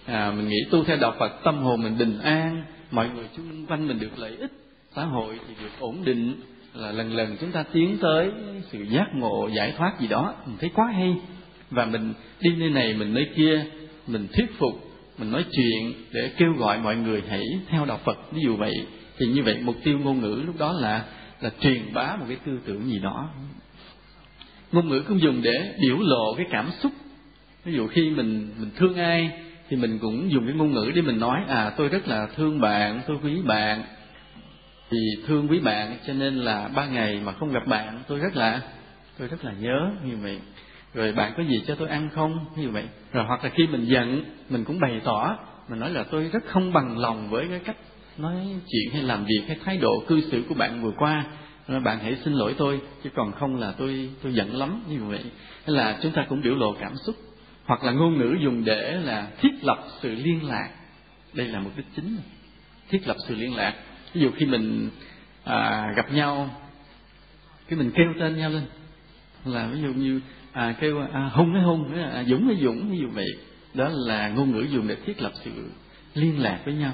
À, 0.06 0.32
mình 0.36 0.48
nghĩ 0.48 0.58
tu 0.70 0.84
theo 0.84 0.96
đạo 0.96 1.14
phật 1.18 1.32
tâm 1.44 1.58
hồn 1.58 1.82
mình 1.82 1.98
bình 1.98 2.18
an 2.18 2.64
mọi 2.90 3.08
người 3.14 3.28
xung 3.36 3.66
quanh 3.66 3.88
mình 3.88 3.98
được 3.98 4.18
lợi 4.18 4.36
ích 4.36 4.52
xã 4.94 5.04
hội 5.04 5.38
thì 5.48 5.54
được 5.62 5.70
ổn 5.78 6.04
định. 6.04 6.34
Là 6.74 6.92
lần 6.92 7.16
lần 7.16 7.36
chúng 7.40 7.52
ta 7.52 7.64
tiến 7.72 7.98
tới 8.00 8.30
sự 8.72 8.82
giác 8.82 9.06
ngộ 9.14 9.48
giải 9.56 9.74
thoát 9.76 10.00
gì 10.00 10.08
đó 10.08 10.34
mình 10.46 10.56
thấy 10.60 10.70
quá 10.74 10.86
hay. 10.94 11.16
Và 11.70 11.84
mình 11.84 12.14
đi 12.40 12.50
nơi 12.56 12.70
này 12.70 12.94
mình 12.94 13.14
nơi 13.14 13.28
kia 13.36 13.64
mình 14.06 14.26
thuyết 14.32 14.58
phục 14.58 14.86
mình 15.18 15.32
nói 15.32 15.44
chuyện 15.52 15.92
để 16.12 16.30
kêu 16.36 16.52
gọi 16.52 16.78
mọi 16.78 16.96
người 16.96 17.22
hãy 17.28 17.44
theo 17.68 17.84
đạo 17.84 18.00
Phật. 18.04 18.32
Ví 18.32 18.40
dụ 18.44 18.56
vậy 18.56 18.72
thì 19.18 19.26
như 19.26 19.42
vậy 19.42 19.58
mục 19.62 19.76
tiêu 19.84 19.98
ngôn 19.98 20.20
ngữ 20.20 20.42
lúc 20.46 20.58
đó 20.58 20.72
là 20.72 21.04
là 21.40 21.50
truyền 21.60 21.94
bá 21.94 22.16
một 22.16 22.24
cái 22.28 22.36
tư 22.46 22.52
tưởng 22.66 22.84
gì 22.84 22.98
đó. 22.98 23.28
Ngôn 24.72 24.88
ngữ 24.88 25.02
cũng 25.08 25.20
dùng 25.20 25.42
để 25.42 25.74
biểu 25.80 25.98
lộ 26.00 26.34
cái 26.36 26.46
cảm 26.50 26.70
xúc 26.82 26.92
ví 27.66 27.72
dụ 27.72 27.86
khi 27.86 28.10
mình 28.10 28.54
mình 28.58 28.70
thương 28.76 28.94
ai 28.94 29.30
thì 29.68 29.76
mình 29.76 29.98
cũng 29.98 30.30
dùng 30.30 30.46
cái 30.46 30.54
ngôn 30.54 30.72
ngữ 30.72 30.90
để 30.94 31.02
mình 31.02 31.20
nói 31.20 31.40
à 31.48 31.72
tôi 31.76 31.88
rất 31.88 32.08
là 32.08 32.26
thương 32.36 32.60
bạn, 32.60 33.00
tôi 33.06 33.18
quý 33.22 33.42
bạn. 33.44 33.82
Thì 34.90 34.98
thương 35.26 35.48
quý 35.50 35.60
bạn 35.60 35.96
cho 36.06 36.12
nên 36.12 36.36
là 36.36 36.68
ba 36.68 36.86
ngày 36.86 37.20
mà 37.24 37.32
không 37.32 37.52
gặp 37.52 37.66
bạn, 37.66 38.02
tôi 38.08 38.18
rất 38.18 38.36
là, 38.36 38.60
tôi 39.18 39.28
rất 39.28 39.44
là 39.44 39.52
nhớ, 39.60 39.90
như 40.04 40.16
vậy. 40.22 40.38
Rồi 40.94 41.12
bạn 41.12 41.32
có 41.36 41.42
gì 41.42 41.62
cho 41.66 41.74
tôi 41.74 41.88
ăn 41.88 42.08
không? 42.14 42.44
Như 42.56 42.70
vậy. 42.70 42.84
Rồi 43.12 43.24
hoặc 43.24 43.44
là 43.44 43.50
khi 43.54 43.66
mình 43.66 43.84
giận, 43.84 44.24
mình 44.50 44.64
cũng 44.64 44.80
bày 44.80 45.00
tỏ, 45.04 45.38
mình 45.68 45.80
nói 45.80 45.90
là 45.90 46.04
tôi 46.10 46.30
rất 46.32 46.44
không 46.46 46.72
bằng 46.72 46.98
lòng 46.98 47.30
với 47.30 47.46
cái 47.48 47.58
cách 47.58 47.76
nói 48.18 48.34
chuyện 48.68 48.92
hay 48.92 49.02
làm 49.02 49.24
việc 49.24 49.42
hay 49.48 49.56
thái 49.64 49.78
độ 49.78 50.04
cư 50.06 50.20
xử 50.30 50.42
của 50.48 50.54
bạn 50.54 50.82
vừa 50.82 50.92
qua. 50.98 51.24
Nên 51.68 51.84
bạn 51.84 51.98
hãy 51.98 52.16
xin 52.24 52.32
lỗi 52.32 52.54
tôi, 52.58 52.80
chứ 53.04 53.10
còn 53.14 53.32
không 53.32 53.56
là 53.56 53.72
tôi 53.78 54.10
tôi 54.22 54.34
giận 54.34 54.56
lắm, 54.56 54.82
như 54.88 55.04
vậy. 55.04 55.24
Hay 55.66 55.76
là 55.76 55.98
chúng 56.02 56.12
ta 56.12 56.26
cũng 56.28 56.40
biểu 56.40 56.54
lộ 56.54 56.74
cảm 56.80 56.92
xúc 57.06 57.16
hoặc 57.66 57.84
là 57.84 57.92
ngôn 57.92 58.18
ngữ 58.18 58.36
dùng 58.40 58.64
để 58.64 58.92
là 58.92 59.28
thiết 59.40 59.52
lập 59.62 59.84
sự 60.02 60.14
liên 60.14 60.48
lạc. 60.48 60.68
Đây 61.32 61.46
là 61.46 61.60
mục 61.60 61.72
đích 61.76 61.86
chính. 61.96 62.16
Thiết 62.88 63.06
lập 63.06 63.16
sự 63.28 63.34
liên 63.34 63.56
lạc. 63.56 63.74
Ví 64.12 64.20
dụ 64.20 64.30
khi 64.36 64.46
mình 64.46 64.90
à, 65.44 65.92
gặp 65.96 66.12
nhau 66.12 66.50
cái 67.68 67.78
mình 67.78 67.90
kêu 67.94 68.14
tên 68.20 68.38
nhau 68.38 68.50
lên. 68.50 68.62
Là 69.44 69.66
ví 69.66 69.80
dụ 69.80 69.88
như 69.88 70.20
à, 70.52 70.74
kêu 70.80 71.00
à, 71.12 71.30
hung 71.32 71.52
hay 71.52 71.62
hung 71.62 71.94
à, 71.94 72.24
dũng 72.26 72.46
hay 72.46 72.56
dũng 72.56 72.90
ví 72.90 72.98
dụ 72.98 73.08
vậy. 73.08 73.28
Đó 73.74 73.88
là 73.92 74.28
ngôn 74.28 74.52
ngữ 74.52 74.66
dùng 74.70 74.88
để 74.88 74.96
thiết 75.06 75.22
lập 75.22 75.32
sự 75.44 75.50
liên 76.14 76.38
lạc 76.40 76.60
với 76.64 76.74
nhau. 76.74 76.92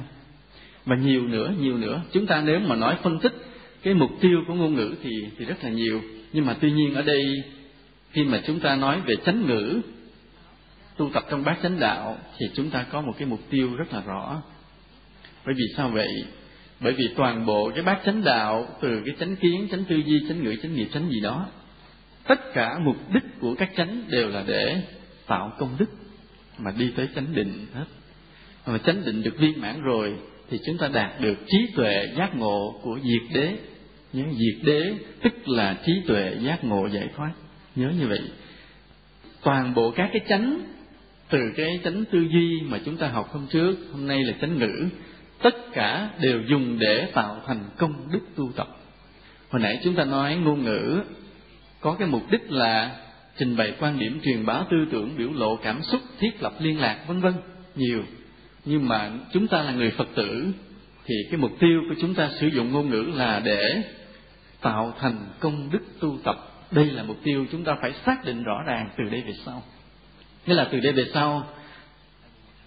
Và 0.85 0.97
nhiều 0.97 1.27
nữa 1.29 1.55
nhiều 1.61 1.79
nữa. 1.79 2.03
Chúng 2.13 2.27
ta 2.27 2.43
nếu 2.47 2.61
mà 2.61 2.77
nói 2.77 2.97
phân 3.03 3.21
tích 3.21 3.33
cái 3.83 3.95
mục 3.95 4.11
tiêu 4.21 4.45
của 4.47 4.55
ngôn 4.55 4.75
ngữ 4.75 4.95
thì 5.03 5.11
thì 5.39 5.45
rất 5.45 5.65
là 5.65 5.71
nhiều. 5.71 6.01
Nhưng 6.33 6.47
mà 6.47 6.57
tuy 6.61 6.73
nhiên 6.73 6.95
ở 6.95 7.03
đây 7.03 7.23
khi 8.13 8.25
mà 8.25 8.43
chúng 8.47 8.61
ta 8.61 8.77
nói 8.77 9.01
về 9.01 9.15
chánh 9.25 9.47
ngữ 9.47 9.81
tu 10.96 11.11
tập 11.14 11.24
trong 11.31 11.44
bát 11.44 11.59
chánh 11.62 11.81
đạo 11.81 12.18
thì 12.38 12.46
chúng 12.55 12.70
ta 12.70 12.87
có 12.90 13.00
một 13.00 13.12
cái 13.18 13.28
mục 13.28 13.40
tiêu 13.50 13.76
rất 13.76 13.92
là 13.92 14.02
rõ. 14.07 14.42
Bởi 15.46 15.55
vì 15.55 15.64
sao 15.76 15.88
vậy? 15.88 16.24
Bởi 16.81 16.92
vì 16.92 17.05
toàn 17.16 17.46
bộ 17.46 17.70
cái 17.74 17.83
bát 17.85 18.00
chánh 18.05 18.24
đạo, 18.24 18.68
từ 18.81 19.02
cái 19.07 19.14
chánh 19.20 19.37
kiến, 19.37 19.68
chánh 19.70 19.85
tư 19.85 19.96
duy, 19.96 20.28
chánh 20.28 20.44
ngữ, 20.44 20.57
chánh 20.62 20.74
nghiệp, 20.74 20.88
chánh 20.92 21.11
gì 21.11 21.20
đó, 21.20 21.46
tất 22.26 22.52
cả 22.55 22.78
mục 22.78 22.96
đích 23.14 23.40
của 23.40 23.55
các 23.55 23.70
chánh 23.76 24.05
đều 24.09 24.28
là 24.28 24.44
để 24.46 24.83
tạo 25.26 25.52
công 25.59 25.76
đức 25.78 25.90
mà 26.59 26.72
đi 26.78 26.92
tới 26.96 27.09
chánh 27.14 27.35
định 27.35 27.66
hết. 27.74 27.85
Mà 28.66 28.78
chánh 28.78 29.05
định 29.05 29.22
được 29.22 29.38
viên 29.38 29.61
mãn 29.61 29.83
rồi 29.83 30.14
thì 30.50 30.59
chúng 30.66 30.78
ta 30.78 30.88
đạt 30.88 31.20
được 31.20 31.35
trí 31.46 31.59
tuệ 31.76 32.09
giác 32.16 32.37
ngộ 32.37 32.81
của 32.83 32.98
diệt 33.02 33.35
đế. 33.35 33.57
Nhớ 34.12 34.24
diệt 34.31 34.64
đế, 34.64 34.94
tức 35.22 35.48
là 35.48 35.76
trí 35.87 35.92
tuệ 36.07 36.37
giác 36.40 36.64
ngộ 36.64 36.87
giải 36.87 37.09
thoát. 37.16 37.31
Nhớ 37.76 37.90
như 38.00 38.07
vậy. 38.07 38.22
Toàn 39.42 39.74
bộ 39.74 39.90
các 39.90 40.11
cái 40.12 40.20
chánh 40.28 40.61
từ 41.33 41.53
cái 41.57 41.81
chánh 41.85 42.05
tư 42.12 42.18
duy 42.33 42.61
mà 42.68 42.79
chúng 42.85 42.97
ta 42.97 43.09
học 43.09 43.29
hôm 43.33 43.47
trước, 43.47 43.77
hôm 43.92 44.07
nay 44.07 44.25
là 44.25 44.35
chánh 44.40 44.59
ngữ, 44.59 44.88
tất 45.42 45.73
cả 45.73 46.11
đều 46.21 46.40
dùng 46.49 46.79
để 46.79 47.11
tạo 47.14 47.40
thành 47.47 47.64
công 47.79 48.09
đức 48.12 48.21
tu 48.37 48.53
tập. 48.57 48.68
Hồi 49.51 49.62
nãy 49.62 49.81
chúng 49.85 49.95
ta 49.95 50.05
nói 50.05 50.37
ngôn 50.37 50.64
ngữ, 50.64 51.01
có 51.81 51.97
cái 51.99 52.09
mục 52.09 52.23
đích 52.31 52.51
là 52.51 52.97
trình 53.38 53.57
bày 53.57 53.75
quan 53.81 53.99
điểm 53.99 54.21
truyền 54.25 54.47
bá 54.47 54.62
tư 54.71 54.77
tưởng, 54.92 55.16
biểu 55.16 55.33
lộ 55.33 55.57
cảm 55.57 55.83
xúc, 55.83 56.01
thiết 56.18 56.42
lập 56.42 56.53
liên 56.61 56.81
lạc, 56.81 57.05
vân 57.07 57.21
vân, 57.21 57.35
nhiều. 57.77 58.03
Nhưng 58.64 58.88
mà 58.88 59.11
chúng 59.33 59.47
ta 59.47 59.62
là 59.62 59.73
người 59.73 59.90
phật 59.90 60.09
tử, 60.14 60.53
thì 61.05 61.14
cái 61.31 61.40
mục 61.40 61.53
tiêu 61.59 61.81
của 61.88 61.95
chúng 62.01 62.14
ta 62.14 62.31
sử 62.40 62.47
dụng 62.47 62.73
ngôn 62.73 62.90
ngữ 62.90 63.07
là 63.14 63.40
để 63.45 63.83
tạo 64.61 64.95
thành 65.01 65.16
công 65.40 65.71
đức 65.71 65.83
tu 66.01 66.18
tập. 66.25 66.37
Đây 66.71 66.87
là 66.87 67.03
mục 67.03 67.16
tiêu 67.25 67.47
chúng 67.53 67.64
ta 67.64 67.77
phải 67.81 67.92
xác 68.07 68.25
định 68.25 68.42
rõ 68.42 68.62
ràng 68.66 68.88
từ 68.99 69.05
đây 69.11 69.23
về 69.27 69.33
sau 69.47 69.62
nghĩa 70.46 70.55
là 70.55 70.68
từ 70.72 70.81
đây 70.81 70.92
về 70.92 71.05
sau 71.14 71.46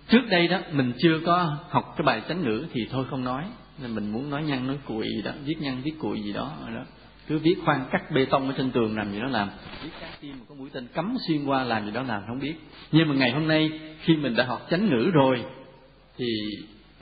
trước 0.08 0.22
đây 0.30 0.48
đó 0.48 0.60
mình 0.72 0.94
chưa 0.98 1.20
có 1.26 1.58
học 1.70 1.94
cái 1.98 2.06
bài 2.06 2.22
chánh 2.30 2.44
ngữ 2.44 2.66
thì 2.74 2.88
thôi 2.92 3.06
không 3.10 3.24
nói. 3.24 3.44
Nên 3.82 3.96
mình 3.96 4.12
muốn 4.12 4.30
nói 4.30 4.44
nhăn 4.44 4.68
nói 4.68 4.78
cùi, 4.86 5.08
gì 5.08 5.22
đó 5.22 5.32
viết 5.46 5.56
nhăn 5.62 5.82
viết 5.84 5.94
cùi 6.00 6.22
gì 6.22 6.34
đó 6.34 6.52
rồi 6.66 6.76
đó. 6.76 6.82
Cứ 7.28 7.38
viết 7.38 7.56
khoan 7.66 7.86
cắt 7.92 8.12
bê 8.12 8.26
tông 8.26 8.48
ở 8.48 8.54
trên 8.58 8.72
tường 8.72 8.98
làm 8.98 9.12
gì 9.12 9.20
đó 9.20 9.28
làm. 9.28 9.50
Viết 9.84 9.90
cắt 10.02 10.08
tim 10.22 10.36
có 10.50 10.56
mũi 10.56 10.70
tên 10.74 10.88
cắm 10.94 11.18
xuyên 11.28 11.46
qua 11.46 11.64
làm 11.64 11.86
gì 11.86 11.92
đó 11.92 12.04
làm 12.04 12.22
không 12.28 12.40
biết. 12.40 12.54
Nhưng 12.92 13.08
mà 13.08 13.16
ngày 13.16 13.32
hôm 13.32 13.48
nay 13.48 13.72
khi 14.02 14.16
mình 14.16 14.36
đã 14.36 14.46
học 14.46 14.68
chánh 14.72 14.90
ngữ 14.90 15.10
rồi 15.14 15.44
thì 16.18 16.26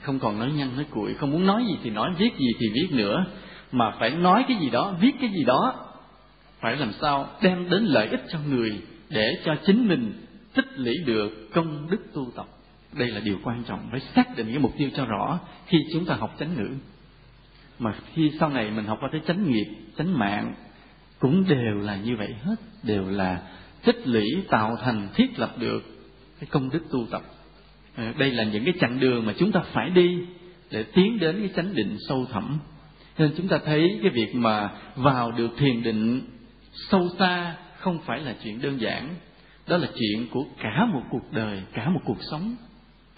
không 0.00 0.18
còn 0.18 0.38
nói 0.38 0.52
nhăn 0.52 0.68
nói 0.76 0.86
cùi, 0.90 1.14
không 1.14 1.30
muốn 1.30 1.46
nói 1.46 1.64
gì 1.68 1.78
thì 1.82 1.90
nói 1.90 2.10
viết 2.18 2.30
gì 2.38 2.52
thì 2.60 2.66
viết 2.74 2.88
nữa. 2.90 3.24
Mà 3.72 3.92
phải 3.98 4.10
nói 4.10 4.44
cái 4.48 4.56
gì 4.56 4.70
đó 4.70 4.94
viết 5.00 5.12
cái 5.20 5.30
gì 5.30 5.44
đó 5.44 5.74
phải 6.60 6.76
làm 6.76 6.92
sao 7.00 7.28
đem 7.42 7.70
đến 7.70 7.84
lợi 7.84 8.08
ích 8.08 8.22
cho 8.32 8.38
người 8.48 8.72
để 9.08 9.26
cho 9.44 9.54
chính 9.66 9.88
mình 9.88 10.12
tích 10.54 10.66
lũy 10.76 10.94
được 11.06 11.48
công 11.54 11.90
đức 11.90 12.12
tu 12.14 12.30
tập. 12.36 12.46
Đây 12.92 13.08
là 13.08 13.20
điều 13.20 13.38
quan 13.42 13.64
trọng, 13.64 13.88
phải 13.90 14.00
xác 14.00 14.36
định 14.36 14.46
cái 14.46 14.58
mục 14.58 14.72
tiêu 14.78 14.90
cho 14.96 15.04
rõ 15.04 15.40
khi 15.66 15.78
chúng 15.92 16.04
ta 16.04 16.14
học 16.14 16.34
chánh 16.38 16.54
ngữ. 16.54 16.68
Mà 17.78 17.94
khi 18.14 18.32
sau 18.40 18.50
này 18.50 18.70
mình 18.70 18.84
học 18.84 18.98
qua 19.00 19.08
tới 19.12 19.20
chánh 19.26 19.50
nghiệp, 19.50 19.66
chánh 19.98 20.18
mạng, 20.18 20.54
cũng 21.18 21.44
đều 21.48 21.74
là 21.80 21.96
như 21.96 22.16
vậy 22.16 22.34
hết. 22.42 22.56
Đều 22.82 23.08
là 23.08 23.42
tích 23.84 24.06
lũy 24.06 24.24
tạo 24.48 24.76
thành 24.82 25.08
thiết 25.14 25.38
lập 25.38 25.54
được 25.58 25.82
cái 26.40 26.48
công 26.50 26.70
đức 26.70 26.82
tu 26.90 27.06
tập. 27.10 27.22
Ờ, 27.96 28.12
đây 28.18 28.30
là 28.30 28.44
những 28.44 28.64
cái 28.64 28.74
chặng 28.80 29.00
đường 29.00 29.26
mà 29.26 29.34
chúng 29.38 29.52
ta 29.52 29.60
phải 29.72 29.90
đi 29.90 30.18
để 30.70 30.82
tiến 30.82 31.18
đến 31.18 31.36
cái 31.38 31.50
chánh 31.56 31.74
định 31.74 31.96
sâu 32.08 32.26
thẳm. 32.32 32.58
Nên 33.18 33.30
chúng 33.36 33.48
ta 33.48 33.58
thấy 33.64 33.98
cái 34.02 34.10
việc 34.10 34.34
mà 34.34 34.70
vào 34.96 35.32
được 35.32 35.50
thiền 35.58 35.82
định 35.82 36.22
sâu 36.90 37.08
xa 37.18 37.56
không 37.78 37.98
phải 38.06 38.20
là 38.20 38.34
chuyện 38.44 38.62
đơn 38.62 38.80
giản 38.80 39.14
đó 39.68 39.76
là 39.76 39.88
chuyện 39.98 40.26
của 40.30 40.44
cả 40.62 40.84
một 40.84 41.02
cuộc 41.10 41.32
đời, 41.32 41.62
cả 41.72 41.88
một 41.88 42.00
cuộc 42.04 42.18
sống, 42.30 42.56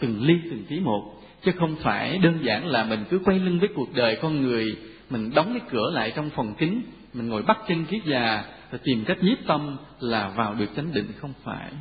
từng 0.00 0.22
ly, 0.22 0.34
từng 0.50 0.64
tí 0.68 0.80
một. 0.80 1.12
Chứ 1.44 1.52
không 1.58 1.76
phải 1.76 2.18
đơn 2.18 2.38
giản 2.42 2.66
là 2.66 2.84
mình 2.84 3.04
cứ 3.10 3.18
quay 3.24 3.38
lưng 3.38 3.58
với 3.58 3.68
cuộc 3.74 3.94
đời 3.94 4.18
con 4.22 4.42
người, 4.42 4.76
mình 5.10 5.30
đóng 5.34 5.50
cái 5.52 5.68
cửa 5.70 5.90
lại 5.94 6.12
trong 6.16 6.30
phòng 6.30 6.54
kính 6.58 6.82
mình 7.16 7.28
ngồi 7.28 7.42
bắt 7.42 7.58
chân 7.68 7.84
kiết 7.84 8.04
già 8.04 8.44
và 8.70 8.78
tìm 8.84 9.04
cách 9.04 9.18
nhiếp 9.22 9.38
tâm 9.46 9.76
là 10.00 10.28
vào 10.28 10.54
được 10.54 10.66
chánh 10.76 10.92
định, 10.92 11.12
không 11.18 11.32
phải. 11.42 11.72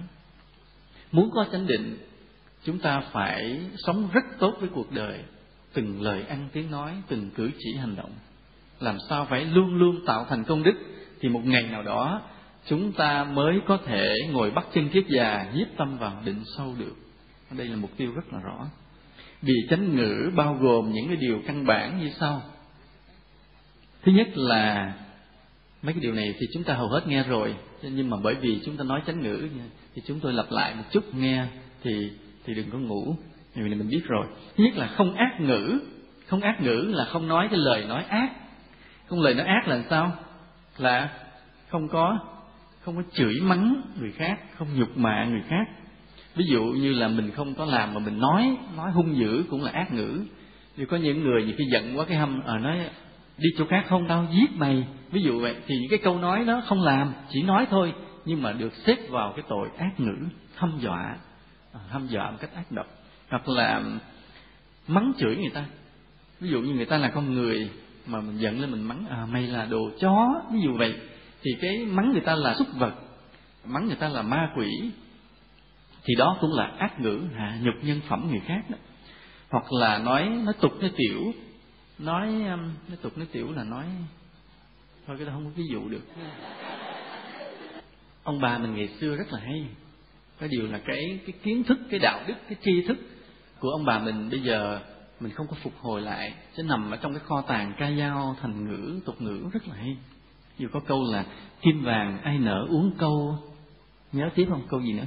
Muốn 1.11 1.29
có 1.33 1.45
chánh 1.51 1.67
định, 1.67 1.97
chúng 2.63 2.79
ta 2.79 2.99
phải 2.99 3.59
sống 3.77 4.07
rất 4.13 4.23
tốt 4.39 4.57
với 4.59 4.69
cuộc 4.69 4.91
đời, 4.91 5.19
từng 5.73 6.01
lời 6.01 6.23
ăn 6.23 6.47
tiếng 6.53 6.71
nói, 6.71 6.91
từng 7.07 7.29
cử 7.35 7.51
chỉ 7.59 7.75
hành 7.79 7.95
động. 7.95 8.11
Làm 8.79 8.97
sao 9.09 9.25
phải 9.29 9.45
luôn 9.45 9.75
luôn 9.75 10.05
tạo 10.05 10.25
thành 10.29 10.43
công 10.43 10.63
đức 10.63 10.75
thì 11.21 11.29
một 11.29 11.41
ngày 11.45 11.63
nào 11.63 11.83
đó 11.83 12.21
chúng 12.65 12.91
ta 12.91 13.23
mới 13.23 13.59
có 13.67 13.77
thể 13.85 14.13
ngồi 14.31 14.51
bắt 14.51 14.65
chân 14.73 14.89
kiết 14.89 15.05
già, 15.07 15.51
nhiếp 15.53 15.67
tâm 15.77 15.97
vào 15.97 16.21
định 16.25 16.43
sâu 16.57 16.75
được. 16.79 16.95
Đây 17.57 17.67
là 17.67 17.75
mục 17.75 17.91
tiêu 17.97 18.11
rất 18.15 18.33
là 18.33 18.39
rõ. 18.39 18.67
Vì 19.41 19.53
chánh 19.69 19.95
ngữ 19.95 20.31
bao 20.35 20.57
gồm 20.61 20.91
những 20.91 21.07
cái 21.07 21.15
điều 21.15 21.41
căn 21.47 21.65
bản 21.65 21.99
như 21.99 22.11
sau. 22.19 22.41
Thứ 24.03 24.11
nhất 24.11 24.27
là, 24.35 24.93
mấy 25.81 25.93
cái 25.93 26.01
điều 26.01 26.13
này 26.13 26.33
thì 26.39 26.47
chúng 26.53 26.63
ta 26.63 26.73
hầu 26.73 26.87
hết 26.87 27.07
nghe 27.07 27.23
rồi, 27.23 27.55
nhưng 27.81 28.09
mà 28.09 28.17
bởi 28.23 28.35
vì 28.35 28.59
chúng 28.65 28.77
ta 28.77 28.83
nói 28.83 29.01
chánh 29.07 29.21
ngữ 29.21 29.49
thì 29.95 30.01
chúng 30.05 30.19
tôi 30.19 30.33
lặp 30.33 30.51
lại 30.51 30.75
một 30.75 30.83
chút 30.91 31.15
nghe 31.15 31.45
thì 31.83 32.11
thì 32.45 32.53
đừng 32.53 32.71
có 32.71 32.77
ngủ. 32.77 33.15
Vì 33.55 33.69
mình 33.69 33.89
biết 33.89 34.01
rồi. 34.07 34.27
Thứ 34.57 34.63
nhất 34.63 34.73
là 34.75 34.87
không 34.87 35.15
ác 35.15 35.41
ngữ. 35.41 35.79
Không 36.27 36.41
ác 36.41 36.61
ngữ 36.61 36.91
là 36.93 37.05
không 37.05 37.27
nói 37.27 37.47
cái 37.51 37.59
lời 37.59 37.85
nói 37.85 38.03
ác. 38.03 38.29
Không 39.07 39.21
lời 39.21 39.33
nói 39.33 39.45
ác 39.45 39.67
là 39.67 39.83
sao? 39.89 40.11
Là 40.77 41.09
không 41.69 41.87
có 41.87 42.19
không 42.85 42.95
có 42.95 43.03
chửi 43.13 43.41
mắng 43.41 43.81
người 43.99 44.11
khác 44.11 44.39
không 44.57 44.67
nhục 44.75 44.97
mạ 44.97 45.25
người 45.25 45.41
khác. 45.49 45.67
Ví 46.35 46.45
dụ 46.47 46.63
như 46.63 46.93
là 46.93 47.07
mình 47.07 47.31
không 47.31 47.55
có 47.55 47.65
làm 47.65 47.93
mà 47.93 47.99
mình 47.99 48.19
nói 48.19 48.57
nói 48.77 48.91
hung 48.91 49.17
dữ 49.17 49.43
cũng 49.49 49.63
là 49.63 49.71
ác 49.71 49.93
ngữ. 49.93 50.25
Thì 50.77 50.85
có 50.85 50.97
những 50.97 51.23
người 51.23 51.43
nhiều 51.43 51.55
khi 51.57 51.63
giận 51.71 51.97
quá 51.97 52.05
cái 52.05 52.17
hâm 52.17 52.41
à, 52.45 52.57
nói 52.57 52.77
đi 53.37 53.49
chỗ 53.57 53.65
khác 53.69 53.85
không 53.87 54.07
đâu 54.07 54.25
giết 54.31 54.51
mày. 54.55 54.87
Ví 55.11 55.21
dụ 55.21 55.39
vậy 55.39 55.55
thì 55.67 55.75
những 55.81 55.89
cái 55.89 55.99
câu 56.03 56.19
nói 56.19 56.45
đó 56.45 56.61
không 56.67 56.83
làm 56.83 57.13
chỉ 57.29 57.43
nói 57.43 57.67
thôi 57.69 57.93
nhưng 58.25 58.41
mà 58.41 58.51
được 58.51 58.73
xếp 58.85 58.97
vào 59.09 59.33
cái 59.35 59.45
tội 59.49 59.69
ác 59.77 59.99
ngữ 59.99 60.15
hâm 60.55 60.79
dọa 60.79 61.15
ờ, 61.71 61.79
hâm 61.89 62.07
dọa 62.07 62.31
một 62.31 62.37
cách 62.41 62.53
ác 62.55 62.71
độc. 62.71 62.87
Hoặc 63.29 63.49
là 63.49 63.81
mắng 64.87 65.11
chửi 65.17 65.35
người 65.35 65.51
ta. 65.53 65.65
Ví 66.39 66.49
dụ 66.49 66.61
như 66.61 66.73
người 66.73 66.85
ta 66.85 66.97
là 66.97 67.09
con 67.09 67.33
người 67.33 67.69
mà 68.05 68.21
mình 68.21 68.37
giận 68.37 68.59
lên 68.59 68.71
mình 68.71 68.81
mắng 68.81 69.05
à 69.09 69.27
mày 69.31 69.43
là 69.47 69.65
đồ 69.65 69.89
chó. 69.99 70.41
Ví 70.53 70.61
dụ 70.61 70.77
vậy 70.77 70.95
thì 71.45 71.51
cái 71.61 71.85
mắng 71.85 72.11
người 72.11 72.21
ta 72.21 72.35
là 72.35 72.55
súc 72.57 72.67
vật, 72.77 72.93
mắng 73.65 73.87
người 73.87 73.95
ta 73.95 74.09
là 74.09 74.21
ma 74.21 74.51
quỷ, 74.57 74.91
thì 76.03 76.15
đó 76.15 76.37
cũng 76.41 76.53
là 76.53 76.71
ác 76.77 76.99
ngữ, 76.99 77.21
hạ 77.35 77.59
nhục 77.61 77.73
nhân 77.81 78.01
phẩm 78.07 78.27
người 78.29 78.41
khác 78.45 78.61
đó. 78.69 78.77
Hoặc 79.49 79.73
là 79.73 79.97
nói 79.97 80.29
nói 80.29 80.53
tục, 80.61 80.71
nói 80.81 80.91
tiểu, 80.97 81.33
nói 81.99 82.27
um, 82.27 82.73
nói 82.87 82.97
tục, 83.01 83.17
nói 83.17 83.27
tiểu 83.31 83.51
là 83.51 83.63
nói, 83.63 83.85
thôi 85.07 85.15
cái 85.17 85.25
đó 85.27 85.33
không 85.33 85.45
có 85.45 85.51
ví 85.55 85.63
dụ 85.71 85.89
được. 85.89 86.03
Ông 88.23 88.41
bà 88.41 88.57
mình 88.57 88.75
ngày 88.75 88.89
xưa 88.99 89.15
rất 89.15 89.33
là 89.33 89.39
hay. 89.39 89.65
Cái 90.39 90.49
điều 90.49 90.67
là 90.67 90.79
cái 90.85 91.19
cái 91.25 91.33
kiến 91.43 91.63
thức, 91.63 91.77
cái 91.89 91.99
đạo 91.99 92.19
đức, 92.27 92.35
cái 92.49 92.57
tri 92.61 92.81
thức 92.87 92.97
của 93.59 93.69
ông 93.69 93.85
bà 93.85 93.99
mình 93.99 94.29
bây 94.29 94.39
giờ 94.39 94.79
mình 95.19 95.31
không 95.31 95.47
có 95.47 95.55
phục 95.63 95.73
hồi 95.79 96.01
lại, 96.01 96.33
chứ 96.57 96.63
nằm 96.63 96.91
ở 96.91 96.97
trong 96.97 97.13
cái 97.13 97.21
kho 97.25 97.41
tàng 97.41 97.73
ca 97.77 97.91
dao, 97.91 98.35
thành 98.41 98.69
ngữ, 98.69 98.99
tục 99.05 99.21
ngữ 99.21 99.49
rất 99.53 99.67
là 99.67 99.75
hay 99.75 99.97
dù 100.57 100.67
có 100.73 100.79
câu 100.79 101.03
là 101.11 101.25
kim 101.61 101.83
vàng 101.83 102.21
ai 102.23 102.37
nở 102.37 102.65
uống 102.69 102.91
câu? 102.97 103.37
Nhớ 104.11 104.29
tiếp 104.35 104.45
không? 104.49 104.61
Câu 104.69 104.81
gì 104.81 104.93
nữa? 104.93 105.05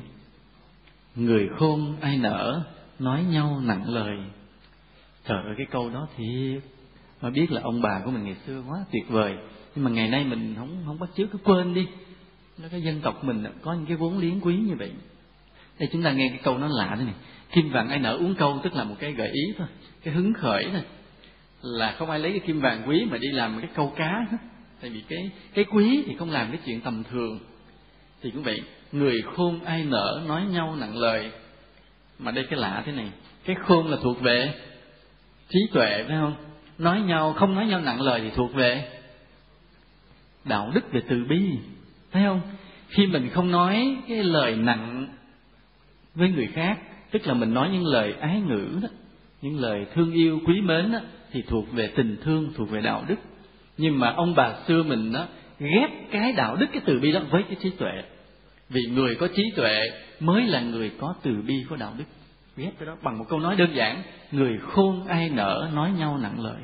Người 1.14 1.48
khôn 1.58 1.96
ai 2.00 2.16
nở 2.16 2.62
nói 2.98 3.24
nhau 3.24 3.60
nặng 3.64 3.88
lời. 3.88 4.18
Trời 5.24 5.42
ơi, 5.44 5.54
cái 5.56 5.66
câu 5.70 5.90
đó 5.90 6.08
thì 6.16 6.56
mà 7.20 7.30
biết 7.30 7.52
là 7.52 7.60
ông 7.64 7.82
bà 7.82 8.00
của 8.04 8.10
mình 8.10 8.24
ngày 8.24 8.36
xưa 8.46 8.62
quá 8.68 8.78
tuyệt 8.92 9.08
vời. 9.08 9.36
Nhưng 9.74 9.84
mà 9.84 9.90
ngày 9.90 10.08
nay 10.08 10.24
mình 10.24 10.54
không 10.58 10.82
không 10.86 10.98
bắt 10.98 11.10
chước, 11.16 11.30
cứ 11.32 11.38
quên 11.44 11.74
đi. 11.74 11.86
Nó 12.58 12.68
cái 12.70 12.82
dân 12.82 13.00
tộc 13.00 13.24
mình 13.24 13.44
có 13.62 13.72
những 13.72 13.86
cái 13.86 13.96
vốn 13.96 14.18
liếng 14.18 14.40
quý 14.40 14.56
như 14.56 14.74
vậy. 14.78 14.92
Đây, 15.78 15.88
chúng 15.92 16.02
ta 16.02 16.12
nghe 16.12 16.28
cái 16.28 16.40
câu 16.42 16.58
nó 16.58 16.68
lạ 16.70 16.96
thế 16.98 17.04
này. 17.04 17.14
Kim 17.52 17.70
vàng 17.70 17.88
ai 17.88 17.98
nở 17.98 18.16
uống 18.16 18.34
câu? 18.34 18.60
Tức 18.62 18.74
là 18.74 18.84
một 18.84 18.94
cái 18.98 19.12
gợi 19.12 19.28
ý 19.28 19.54
thôi. 19.58 19.66
Cái 20.02 20.14
hứng 20.14 20.32
khởi 20.32 20.68
thôi. 20.72 20.82
Là 21.62 21.94
không 21.98 22.10
ai 22.10 22.18
lấy 22.18 22.30
cái 22.30 22.40
kim 22.40 22.60
vàng 22.60 22.88
quý 22.88 23.06
mà 23.10 23.18
đi 23.18 23.28
làm 23.28 23.60
cái 23.60 23.70
câu 23.74 23.92
cá 23.96 24.26
hết 24.30 24.38
tại 24.80 24.90
vì 24.90 25.02
cái 25.08 25.30
cái 25.54 25.64
quý 25.64 26.02
thì 26.06 26.14
không 26.14 26.30
làm 26.30 26.48
cái 26.48 26.60
chuyện 26.66 26.80
tầm 26.80 27.04
thường. 27.10 27.38
Thì 28.22 28.30
cũng 28.30 28.42
vậy 28.42 28.62
người 28.92 29.22
khôn 29.36 29.60
ai 29.64 29.84
nở 29.84 30.22
nói 30.28 30.44
nhau 30.44 30.76
nặng 30.76 30.96
lời. 30.96 31.30
Mà 32.18 32.30
đây 32.30 32.46
cái 32.50 32.58
lạ 32.58 32.82
thế 32.86 32.92
này 32.92 33.10
cái 33.44 33.56
khôn 33.66 33.88
là 33.88 33.96
thuộc 34.02 34.20
về 34.20 34.54
trí 35.48 35.60
tuệ 35.72 36.04
phải 36.08 36.16
không? 36.16 36.34
Nói 36.78 37.00
nhau 37.00 37.32
không 37.32 37.54
nói 37.54 37.66
nhau 37.66 37.80
nặng 37.80 38.00
lời 38.00 38.20
thì 38.20 38.30
thuộc 38.36 38.54
về 38.54 39.00
đạo 40.44 40.70
đức 40.74 40.92
về 40.92 41.02
từ 41.08 41.24
bi 41.28 41.40
thấy 42.12 42.22
không? 42.24 42.40
Khi 42.88 43.06
mình 43.06 43.30
không 43.30 43.50
nói 43.50 43.96
cái 44.08 44.24
lời 44.24 44.56
nặng 44.56 45.08
với 46.14 46.30
người 46.30 46.48
khác 46.54 46.78
tức 47.10 47.26
là 47.26 47.34
mình 47.34 47.54
nói 47.54 47.70
những 47.72 47.86
lời 47.86 48.14
ái 48.20 48.40
ngữ 48.40 48.78
đó 48.82 48.88
những 49.42 49.60
lời 49.60 49.86
thương 49.94 50.12
yêu 50.12 50.40
quý 50.46 50.60
mến 50.60 50.92
đó, 50.92 50.98
thì 51.32 51.42
thuộc 51.42 51.72
về 51.72 51.92
tình 51.96 52.16
thương 52.22 52.52
thuộc 52.56 52.70
về 52.70 52.80
đạo 52.80 53.04
đức 53.08 53.16
nhưng 53.78 53.98
mà 53.98 54.12
ông 54.12 54.34
bà 54.34 54.54
xưa 54.68 54.82
mình 54.82 55.12
đó 55.12 55.26
ghép 55.58 55.90
cái 56.10 56.32
đạo 56.32 56.56
đức, 56.56 56.66
cái 56.72 56.82
từ 56.86 57.00
bi 57.00 57.12
đó 57.12 57.20
với 57.30 57.42
cái 57.42 57.56
trí 57.62 57.70
tuệ. 57.70 57.92
Vì 58.68 58.80
người 58.90 59.14
có 59.14 59.28
trí 59.36 59.42
tuệ 59.56 59.90
mới 60.20 60.46
là 60.46 60.60
người 60.60 60.92
có 61.00 61.14
từ 61.22 61.30
bi, 61.46 61.64
có 61.70 61.76
đạo 61.76 61.94
đức. 61.98 62.04
Ghép 62.56 62.78
cái 62.78 62.86
đó. 62.86 62.96
Bằng 63.02 63.18
một 63.18 63.24
câu 63.28 63.40
nói 63.40 63.56
đơn 63.56 63.74
giản, 63.74 64.02
người 64.32 64.58
khôn 64.58 65.06
ai 65.06 65.28
nở 65.28 65.70
nói 65.74 65.92
nhau 65.98 66.18
nặng 66.18 66.40
lời. 66.40 66.62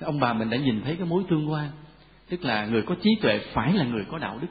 Ông 0.00 0.20
bà 0.20 0.32
mình 0.32 0.50
đã 0.50 0.56
nhìn 0.56 0.82
thấy 0.82 0.96
cái 0.96 1.06
mối 1.06 1.22
tương 1.30 1.50
quan, 1.50 1.70
tức 2.28 2.44
là 2.44 2.66
người 2.66 2.82
có 2.82 2.94
trí 3.02 3.10
tuệ 3.22 3.40
phải 3.52 3.72
là 3.72 3.84
người 3.84 4.04
có 4.10 4.18
đạo 4.18 4.38
đức. 4.40 4.48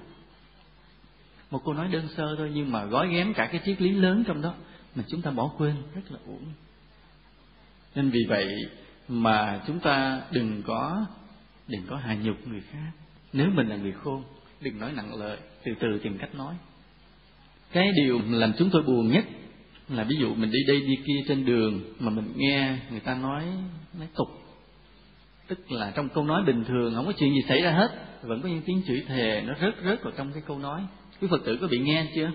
Một 1.52 1.62
câu 1.65 1.74
nói 1.74 1.88
đơn 1.91 2.08
sơ 2.17 2.36
thôi, 2.38 2.52
nhưng 2.54 2.71
mà 2.71 2.86
gói 2.86 3.10
ghém 3.10 3.34
cả 3.34 3.45
cái 3.45 3.62
triết 3.65 3.82
lý 3.82 3.91
lớn 3.91 4.24
trong 4.28 4.41
đó, 4.41 4.54
mà 4.95 5.04
chúng 5.08 5.21
ta 5.21 5.32
bỏ 5.32 5.52
quên, 5.58 5.76
rất 5.95 6.02
là 6.10 6.19
uổng. 6.28 6.45
Nên 7.95 8.10
vì 8.10 8.19
vậy 8.30 8.48
mà 9.08 9.62
chúng 9.67 9.80
ta 9.80 10.21
đừng 10.32 10.63
có 10.63 11.06
đừng 11.67 11.82
có 11.88 11.95
hạ 11.95 12.17
nhục 12.23 12.47
người 12.47 12.62
khác. 12.71 12.91
Nếu 13.34 13.49
mình 13.49 13.67
là 13.67 13.75
người 13.75 13.91
khôn 13.91 14.23
đừng 14.62 14.80
nói 14.80 14.91
nặng 14.95 15.15
lời 15.19 15.38
từ 15.63 15.71
từ 15.80 15.99
tìm 16.04 16.17
cách 16.17 16.36
nói. 16.36 16.56
Cái 17.71 17.91
điều 17.95 18.21
làm 18.30 18.54
chúng 18.58 18.69
tôi 18.71 18.84
buồn 18.84 19.12
nhất 19.12 19.25
là 19.89 20.04
ví 20.04 20.15
dụ 20.19 20.36
mình 20.36 20.51
đi 20.51 20.60
đây 20.67 20.82
đi 20.82 20.95
kia 21.06 21.23
trên 21.28 21.45
đường 21.45 21.82
mà 21.99 22.10
mình 22.10 22.34
nghe 22.36 22.78
người 22.91 22.99
ta 22.99 23.15
nói 23.15 23.43
nói 23.99 24.08
tục. 24.15 24.28
Tức 25.47 25.71
là 25.71 25.91
trong 25.95 26.10
câu 26.10 26.23
nói 26.23 26.43
bình 26.43 26.63
thường 26.67 26.95
không 26.95 27.06
có 27.06 27.13
chuyện 27.17 27.34
gì 27.34 27.41
xảy 27.47 27.62
ra 27.62 27.71
hết 27.71 27.88
vẫn 28.21 28.41
có 28.41 28.49
những 28.49 28.62
tiếng 28.65 28.82
chửi 28.88 29.04
thề 29.08 29.43
nó 29.45 29.54
rớt 29.62 29.75
rớt 29.86 30.04
vào 30.04 30.13
trong 30.17 30.32
cái 30.34 30.43
câu 30.47 30.60
nói. 30.60 30.82
Quý 31.21 31.28
phật 31.32 31.41
tử 31.45 31.58
có 31.62 31.67
bị 31.67 31.80
nghe 31.80 32.08
chưa? 32.15 32.32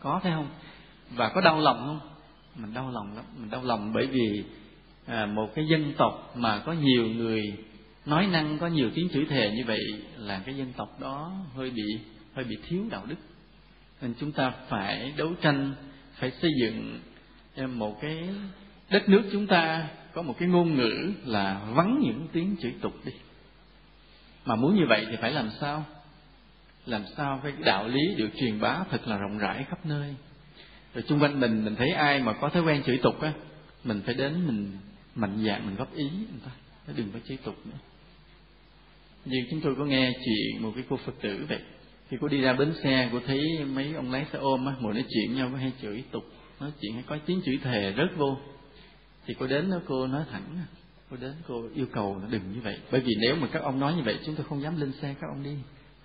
Có 0.00 0.20
phải 0.22 0.32
không? 0.32 0.48
Và 1.10 1.28
có 1.28 1.40
đau 1.40 1.60
lòng 1.60 1.82
không? 1.86 2.00
Mình 2.56 2.74
đau 2.74 2.90
lòng 2.90 3.16
lắm. 3.16 3.24
Mình 3.38 3.50
đau 3.50 3.64
lòng 3.64 3.92
bởi 3.94 4.06
vì 4.06 4.44
à, 5.06 5.26
một 5.26 5.50
cái 5.54 5.64
dân 5.70 5.92
tộc 5.96 6.32
mà 6.36 6.58
có 6.58 6.72
nhiều 6.72 7.06
người 7.06 7.42
nói 8.06 8.26
năng 8.26 8.58
có 8.58 8.66
nhiều 8.66 8.90
tiếng 8.94 9.08
chửi 9.08 9.24
thề 9.24 9.50
như 9.50 9.64
vậy 9.64 9.80
là 10.16 10.42
cái 10.46 10.56
dân 10.56 10.72
tộc 10.76 11.00
đó 11.00 11.32
hơi 11.54 11.70
bị 11.70 11.82
hơi 12.34 12.44
bị 12.44 12.56
thiếu 12.68 12.84
đạo 12.90 13.06
đức. 13.06 13.16
Nên 14.00 14.14
chúng 14.20 14.32
ta 14.32 14.52
phải 14.68 15.12
đấu 15.16 15.34
tranh, 15.42 15.74
phải 16.14 16.30
xây 16.30 16.50
dựng 16.60 17.00
ờ, 17.56 17.66
một 17.66 18.00
cái 18.00 18.28
đất 18.90 19.08
nước 19.08 19.22
chúng 19.32 19.46
ta 19.46 19.88
có 20.12 20.22
một 20.22 20.34
cái 20.38 20.48
ngôn 20.48 20.74
ngữ 20.74 21.12
là 21.24 21.64
vắng 21.74 22.00
những 22.02 22.28
tiếng 22.32 22.56
chửi 22.62 22.74
tục 22.80 22.94
đi. 23.04 23.12
Mà 24.44 24.56
muốn 24.56 24.74
như 24.74 24.86
vậy 24.88 25.06
thì 25.10 25.16
phải 25.20 25.32
làm 25.32 25.50
sao? 25.60 25.84
Làm 26.86 27.02
sao 27.16 27.40
cái 27.42 27.52
đạo 27.60 27.88
lý 27.88 28.14
được 28.16 28.28
truyền 28.40 28.60
bá 28.60 28.84
thật 28.90 29.08
là 29.08 29.16
rộng 29.16 29.38
rãi 29.38 29.64
khắp 29.68 29.86
nơi? 29.86 30.14
Rồi 30.94 31.04
chung 31.08 31.20
quanh 31.20 31.40
mình 31.40 31.64
mình 31.64 31.76
thấy 31.76 31.88
ai 31.90 32.20
mà 32.20 32.32
có 32.32 32.48
thói 32.48 32.62
quen 32.62 32.82
chửi 32.86 32.98
tục 33.02 33.20
á, 33.20 33.32
mình 33.84 34.00
phải 34.06 34.14
đến 34.14 34.46
mình 34.46 34.78
mạnh 35.14 35.44
dạn, 35.46 35.66
mình 35.66 35.76
góp 35.76 35.94
ý 35.94 36.04
người 36.04 36.40
ta. 36.44 36.50
Đừng 36.96 37.10
có 37.12 37.18
chửi 37.28 37.36
tục 37.36 37.56
nữa 37.66 37.78
vì 39.24 39.38
chúng 39.50 39.60
tôi 39.60 39.74
có 39.78 39.84
nghe 39.84 40.12
chuyện 40.24 40.62
một 40.62 40.72
cái 40.74 40.84
cô 40.88 40.96
phật 40.96 41.14
tử 41.20 41.46
vậy. 41.48 41.60
Thì 42.10 42.16
cô 42.20 42.28
đi 42.28 42.40
ra 42.40 42.52
bến 42.52 42.72
xe 42.82 43.08
cô 43.12 43.20
thấy 43.26 43.40
mấy 43.64 43.94
ông 43.94 44.12
lái 44.12 44.26
xe 44.32 44.38
ôm 44.38 44.66
á 44.66 44.72
ngồi 44.80 44.94
nói 44.94 45.04
chuyện 45.08 45.36
nhau 45.36 45.48
có 45.52 45.58
hay 45.58 45.72
chửi 45.82 46.04
tục. 46.10 46.22
Nói 46.60 46.70
chuyện 46.80 46.94
hay 46.94 47.02
có 47.06 47.18
tiếng 47.26 47.40
chửi 47.44 47.58
thề 47.62 47.94
rớt 47.96 48.16
vô. 48.16 48.36
Thì 49.26 49.34
cô 49.38 49.46
đến 49.46 49.70
đó 49.70 49.76
cô 49.86 50.06
nói 50.06 50.24
thẳng 50.30 50.42
cô 51.10 51.16
đến 51.20 51.32
cô 51.48 51.68
yêu 51.74 51.86
cầu 51.92 52.18
là 52.22 52.28
đừng 52.30 52.52
như 52.54 52.60
vậy. 52.60 52.78
Bởi 52.90 53.00
vì 53.00 53.12
nếu 53.20 53.36
mà 53.36 53.46
các 53.52 53.62
ông 53.62 53.80
nói 53.80 53.94
như 53.94 54.02
vậy 54.02 54.18
chúng 54.26 54.34
tôi 54.34 54.46
không 54.48 54.62
dám 54.62 54.80
lên 54.80 54.92
xe 54.92 55.14
các 55.20 55.26
ông 55.34 55.42
đi. 55.42 55.56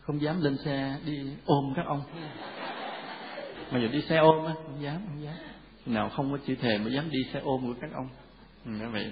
Không 0.02 0.22
dám 0.22 0.42
lên 0.42 0.58
xe 0.58 0.98
đi 1.06 1.20
ôm 1.46 1.74
các 1.76 1.86
ông. 1.86 2.02
Mà 3.72 3.80
giờ 3.80 3.88
đi 3.88 4.02
xe 4.02 4.18
ôm 4.18 4.46
á 4.46 4.54
không 4.54 4.84
dám 4.84 5.02
không 5.08 5.24
dám. 5.24 5.36
Nào 5.86 6.10
không 6.10 6.32
có 6.32 6.38
chữ 6.48 6.56
thề 6.62 6.78
mới 6.78 6.94
dám 6.94 7.10
đi 7.10 7.20
xe 7.34 7.40
ôm 7.40 7.62
của 7.62 7.74
các 7.82 7.90
ông. 7.94 8.10
Ừ, 8.66 8.72
vậy. 8.92 9.12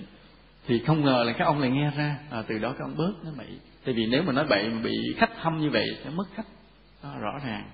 Thì 0.68 0.80
không 0.88 1.02
ngờ 1.02 1.24
là 1.26 1.34
các 1.34 1.46
ông 1.46 1.60
lại 1.60 1.70
nghe 1.70 1.92
ra. 1.98 2.20
À, 2.32 2.44
từ 2.48 2.60
đó 2.60 2.76
các 2.78 2.86
ông 2.86 2.98
bớt 2.98 3.14
nó 3.24 3.32
bậy 3.38 3.48
tại 3.86 3.94
vì 3.94 4.06
nếu 4.06 4.24
mà 4.24 4.34
nói 4.34 4.46
bậy 4.50 4.70
mà 4.70 4.82
bị 4.82 5.14
khách 5.18 5.42
hâm 5.42 5.58
như 5.58 5.70
vậy 5.70 5.86
sẽ 6.04 6.10
mất 6.10 6.26
khách. 6.36 6.46
Đó, 7.04 7.18
rõ 7.20 7.40
ràng. 7.46 7.70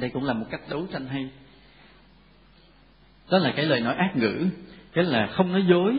Đây 0.00 0.10
cũng 0.10 0.24
là 0.24 0.32
một 0.32 0.46
cách 0.50 0.60
đấu 0.68 0.86
tranh 0.92 1.06
hay. 1.06 1.30
Đó 3.30 3.38
là 3.38 3.52
cái 3.56 3.64
lời 3.64 3.80
nói 3.80 3.94
ác 3.94 4.16
ngữ 4.16 4.46
cái 4.92 5.04
là 5.04 5.26
không 5.26 5.52
nói 5.52 5.64
dối. 5.68 5.98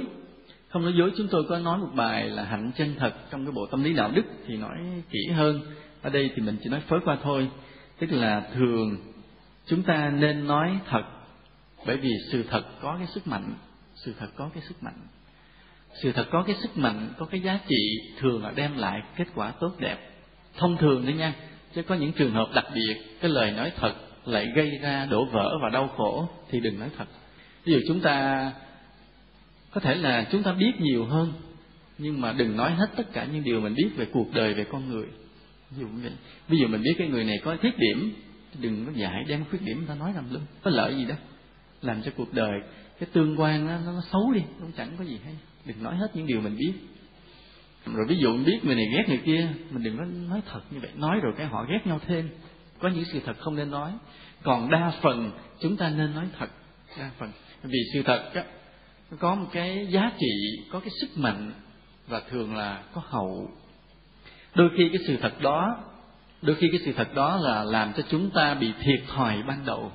Không 0.70 0.84
nói 0.84 0.94
dối 0.98 1.12
chúng 1.18 1.28
tôi 1.28 1.44
có 1.50 1.60
nói 1.60 1.78
một 1.78 1.90
bài 1.96 2.30
là 2.30 2.44
hạnh 2.44 2.72
chân 2.76 2.96
thật 3.00 3.14
trong 3.32 3.46
cái 3.46 3.52
bộ 3.52 3.66
tâm 3.66 3.84
lý 3.84 3.94
đạo 3.94 4.12
đức 4.12 4.26
thì 4.48 4.58
nói 4.58 4.78
kỹ 5.12 5.28
hơn. 5.34 5.62
Ở 6.02 6.10
đây 6.10 6.32
thì 6.36 6.42
mình 6.42 6.58
chỉ 6.64 6.70
nói 6.70 6.82
phớt 6.88 7.02
qua 7.06 7.18
thôi. 7.24 7.50
Tức 8.00 8.08
là 8.12 8.50
thường 8.54 8.98
chúng 9.66 9.84
ta 9.84 10.10
nên 10.10 10.48
nói 10.48 10.80
thật 10.90 11.04
bởi 11.86 11.98
vì 11.98 12.10
sự 12.32 12.44
thật 12.50 12.64
có 12.82 12.96
cái 12.98 13.08
sức 13.08 13.28
mạnh 13.28 13.54
sự 13.96 14.14
thật 14.20 14.28
có 14.36 14.50
cái 14.54 14.64
sức 14.64 14.84
mạnh 14.84 15.08
sự 16.02 16.12
thật 16.12 16.28
có 16.32 16.44
cái 16.48 16.56
sức 16.62 16.78
mạnh 16.78 17.14
có 17.18 17.26
cái 17.26 17.42
giá 17.42 17.60
trị 17.68 18.00
thường 18.20 18.44
là 18.44 18.52
đem 18.56 18.78
lại 18.78 19.02
kết 19.16 19.28
quả 19.36 19.52
tốt 19.60 19.72
đẹp. 19.80 19.98
Thông 20.58 20.78
thường 20.78 21.06
đấy 21.06 21.14
nha 21.14 21.34
chứ 21.76 21.82
có 21.82 21.96
những 21.96 22.12
trường 22.12 22.32
hợp 22.32 22.48
đặc 22.54 22.66
biệt 22.74 22.96
cái 23.22 23.32
lời 23.32 23.52
nói 23.52 23.72
thật 23.76 23.94
lại 24.26 24.48
gây 24.56 24.72
ra 24.82 25.06
đổ 25.06 25.26
vỡ 25.26 25.58
và 25.62 25.70
đau 25.70 25.88
khổ 25.88 26.30
thì 26.50 26.60
đừng 26.60 26.80
nói 26.80 26.90
thật. 26.98 27.06
Ví 27.66 27.74
dụ 27.74 27.80
chúng 27.88 28.00
ta 28.00 28.52
có 29.72 29.82
thể 29.82 29.96
là 29.96 30.28
chúng 30.32 30.44
ta 30.44 30.54
biết 30.54 30.72
nhiều 30.80 31.06
hơn 31.06 31.34
nhưng 31.98 32.22
mà 32.22 32.34
đừng 32.34 32.58
nói 32.58 32.72
hết 32.72 32.88
tất 32.96 33.14
cả 33.14 33.28
những 33.34 33.44
điều 33.44 33.62
mình 33.62 33.76
biết 33.76 33.90
về 33.96 34.06
cuộc 34.12 34.34
đời 34.34 34.54
về 34.54 34.64
con 34.64 34.90
người. 34.90 35.06
Ví 35.72 35.78
dụ 35.80 35.88
vậy. 36.02 36.12
Ví 36.48 36.58
dụ 36.58 36.68
mình 36.68 36.82
biết 36.82 36.94
cái 36.98 37.08
người 37.08 37.24
này 37.24 37.38
có 37.44 37.58
khuyết 37.62 37.78
điểm 37.78 38.14
đừng 38.60 38.86
có 38.86 38.92
giải 38.96 39.24
đem 39.28 39.46
khuyết 39.50 39.62
điểm 39.62 39.86
ta 39.88 39.96
nói 39.96 40.14
làm 40.14 40.34
lưng 40.34 40.46
có 40.64 40.72
lợi 40.72 40.96
gì 40.96 41.06
đó 41.06 41.16
làm 41.82 42.02
cho 42.02 42.12
cuộc 42.18 42.34
đời 42.34 42.62
cái 43.00 43.10
tương 43.14 43.40
quan 43.40 43.68
nó, 43.68 43.78
nó 43.92 44.02
xấu 44.12 44.32
đi 44.32 44.42
cũng 44.60 44.72
chẳng 44.78 44.96
có 44.98 45.04
gì 45.04 45.20
hay 45.24 45.36
đừng 45.66 45.84
nói 45.84 45.96
hết 45.96 46.08
những 46.14 46.28
điều 46.28 46.42
mình 46.42 46.58
biết. 46.58 46.74
Rồi 47.86 48.06
ví 48.08 48.18
dụ 48.18 48.34
mình 48.34 48.46
biết 48.46 48.60
người 48.64 48.76
này 48.76 48.86
ghét 48.92 49.04
người 49.08 49.22
kia 49.26 49.50
mình 49.72 49.84
đừng 49.84 49.98
nói 49.98 50.08
nói 50.30 50.42
thật 50.52 50.62
như 50.72 50.80
vậy. 50.80 50.92
Nói 50.96 51.20
rồi 51.20 51.34
cái 51.38 51.48
họ 51.48 51.66
ghét 51.70 51.80
nhau 51.86 52.00
thêm. 52.08 52.30
Có 52.80 52.90
những 52.90 53.04
sự 53.12 53.20
thật 53.26 53.38
không 53.40 53.56
nên 53.56 53.72
nói. 53.72 53.92
Còn 54.44 54.70
đa 54.70 54.92
phần 55.02 55.32
chúng 55.60 55.78
ta 55.78 55.90
nên 55.90 56.16
nói 56.16 56.26
thật. 56.40 56.50
Đa 56.98 57.12
phần. 57.18 57.32
Vì 57.64 57.80
sự 57.94 58.04
thật 58.04 58.32
á, 58.34 58.44
có 59.20 59.36
một 59.36 59.48
cái 59.52 59.88
giá 59.90 60.12
trị 60.20 60.62
có 60.72 60.80
cái 60.80 60.90
sức 61.02 61.18
mạnh 61.18 61.52
và 62.08 62.22
thường 62.30 62.56
là 62.56 62.84
có 62.94 63.02
hậu. 63.06 63.50
Đôi 64.56 64.70
khi 64.78 64.90
cái 64.90 65.02
sự 65.08 65.18
thật 65.22 65.42
đó 65.42 65.78
đôi 66.42 66.56
khi 66.56 66.70
cái 66.72 66.80
sự 66.86 66.94
thật 66.98 67.16
đó 67.16 67.38
là 67.38 67.64
làm 67.64 67.94
cho 67.98 68.04
chúng 68.10 68.30
ta 68.30 68.54
bị 68.54 68.72
thiệt 68.82 69.02
thòi 69.08 69.44
ban 69.48 69.66
đầu. 69.66 69.92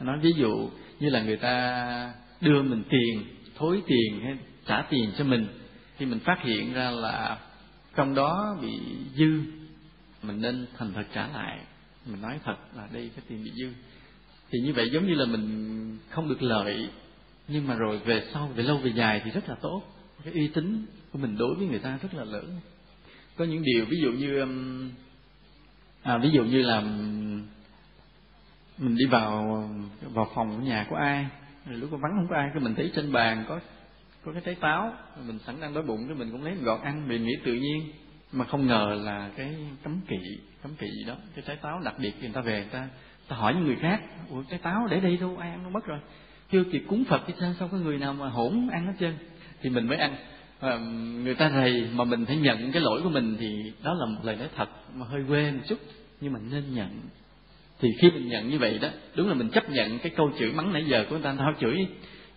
Nói 0.00 0.18
ví 0.22 0.32
dụ 0.36 0.70
như 1.00 1.08
là 1.10 1.22
người 1.22 1.36
ta 1.36 2.12
đưa 2.40 2.62
mình 2.62 2.82
tiền 2.90 3.24
thối 3.56 3.82
tiền 3.86 4.20
hay 4.24 4.36
trả 4.68 4.82
tiền 4.82 5.12
cho 5.18 5.24
mình 5.24 5.46
khi 5.96 6.06
mình 6.06 6.18
phát 6.18 6.42
hiện 6.42 6.72
ra 6.72 6.90
là 6.90 7.38
trong 7.96 8.14
đó 8.14 8.56
bị 8.62 8.78
dư 9.16 9.40
mình 10.22 10.40
nên 10.40 10.66
thành 10.78 10.92
thật 10.92 11.04
trả 11.14 11.26
lại. 11.26 11.58
Mình 12.06 12.22
nói 12.22 12.40
thật 12.44 12.56
là 12.76 12.88
đây 12.92 13.10
cái 13.16 13.24
tiền 13.28 13.44
bị 13.44 13.50
dư. 13.54 13.68
Thì 14.50 14.58
như 14.60 14.72
vậy 14.72 14.90
giống 14.92 15.06
như 15.06 15.14
là 15.14 15.26
mình 15.26 15.98
không 16.10 16.28
được 16.28 16.42
lợi 16.42 16.88
nhưng 17.48 17.66
mà 17.66 17.74
rồi 17.74 17.98
về 17.98 18.22
sau 18.34 18.46
về 18.54 18.62
lâu 18.62 18.78
về 18.78 18.92
dài 18.94 19.22
thì 19.24 19.30
rất 19.30 19.48
là 19.48 19.54
tốt. 19.62 19.82
Cái 20.24 20.32
uy 20.32 20.48
tín 20.48 20.86
của 21.12 21.18
mình 21.18 21.36
đối 21.38 21.54
với 21.54 21.66
người 21.66 21.78
ta 21.78 21.98
rất 22.02 22.14
là 22.14 22.24
lớn. 22.24 22.60
Có 23.36 23.44
những 23.44 23.62
điều 23.62 23.84
ví 23.84 23.96
dụ 24.02 24.12
như 24.12 24.40
um, 24.40 24.90
à, 26.02 26.18
ví 26.18 26.30
dụ 26.30 26.44
như 26.44 26.62
là 26.62 26.76
um, 26.76 27.42
mình 28.78 28.96
đi 28.96 29.06
vào 29.06 29.64
vào 30.00 30.30
phòng 30.34 30.56
của 30.56 30.62
nhà 30.62 30.86
của 30.90 30.96
ai 30.96 31.26
rồi 31.66 31.78
lúc 31.78 31.90
có 31.92 31.96
vắng 31.96 32.12
không 32.16 32.26
có 32.30 32.36
ai 32.36 32.50
cái 32.54 32.62
mình 32.62 32.74
thấy 32.74 32.92
trên 32.94 33.12
bàn 33.12 33.44
có 33.48 33.60
có 34.28 34.32
cái 34.34 34.42
trái 34.46 34.54
táo. 34.54 34.92
Mình 35.26 35.38
sẵn 35.38 35.60
đang 35.60 35.74
đói 35.74 35.82
bụng 35.82 36.04
cái 36.08 36.16
mình 36.16 36.30
cũng 36.32 36.44
lấy 36.44 36.54
gọt 36.54 36.80
ăn 36.82 37.08
mình 37.08 37.24
nghĩ 37.24 37.36
tự 37.44 37.54
nhiên. 37.54 37.92
Mà 38.32 38.44
không 38.44 38.66
ngờ 38.66 39.00
là 39.04 39.30
cái 39.36 39.54
cấm 39.82 40.00
kỵ 40.08 40.16
cấm 40.62 40.74
kỵ 40.74 40.86
gì 40.86 41.04
đó 41.06 41.14
cái 41.34 41.44
trái 41.46 41.56
táo 41.56 41.80
đặc 41.84 41.94
biệt 41.98 42.12
người 42.20 42.30
ta 42.34 42.40
về 42.40 42.60
người 42.60 42.70
ta 42.72 42.88
ta 43.28 43.36
hỏi 43.36 43.54
những 43.54 43.64
người 43.64 43.76
khác 43.76 44.00
ủa 44.30 44.42
trái 44.50 44.58
táo 44.58 44.86
để 44.90 45.00
đây 45.00 45.16
đâu? 45.16 45.36
Ai 45.36 45.50
ăn 45.50 45.62
nó 45.62 45.70
mất 45.70 45.86
rồi? 45.86 45.98
Chưa 46.52 46.64
kịp 46.72 46.82
cúng 46.88 47.04
phật 47.04 47.22
thì 47.26 47.34
sao 47.40 47.54
sao 47.58 47.68
có 47.68 47.76
người 47.76 47.98
nào 47.98 48.14
mà 48.14 48.28
hỗn 48.28 48.68
ăn 48.72 48.86
hết 48.86 48.92
trơn? 49.00 49.14
Thì 49.62 49.70
mình 49.70 49.86
mới 49.86 49.98
ăn. 49.98 50.16
À, 50.60 50.78
người 51.24 51.34
ta 51.34 51.50
rầy 51.50 51.88
mà 51.94 52.04
mình 52.04 52.26
phải 52.26 52.36
nhận 52.36 52.72
cái 52.72 52.82
lỗi 52.82 53.00
của 53.02 53.10
mình 53.10 53.36
thì 53.40 53.72
đó 53.82 53.94
là 53.94 54.06
một 54.06 54.20
lời 54.22 54.36
nói 54.36 54.48
thật 54.56 54.68
mà 54.94 55.06
hơi 55.06 55.24
quê 55.28 55.52
một 55.52 55.62
chút 55.68 55.78
nhưng 56.20 56.32
mà 56.32 56.38
nên 56.50 56.74
nhận. 56.74 57.00
Thì 57.80 57.88
khi 58.00 58.10
mình 58.10 58.28
nhận 58.28 58.50
như 58.50 58.58
vậy 58.58 58.78
đó 58.78 58.88
đúng 59.14 59.28
là 59.28 59.34
mình 59.34 59.50
chấp 59.50 59.70
nhận 59.70 59.98
cái 59.98 60.12
câu 60.16 60.30
chửi 60.38 60.52
mắng 60.52 60.72
nãy 60.72 60.84
giờ 60.88 61.04
của 61.04 61.14
người 61.14 61.24
ta 61.24 61.34
thao 61.34 61.52
chửi 61.60 61.86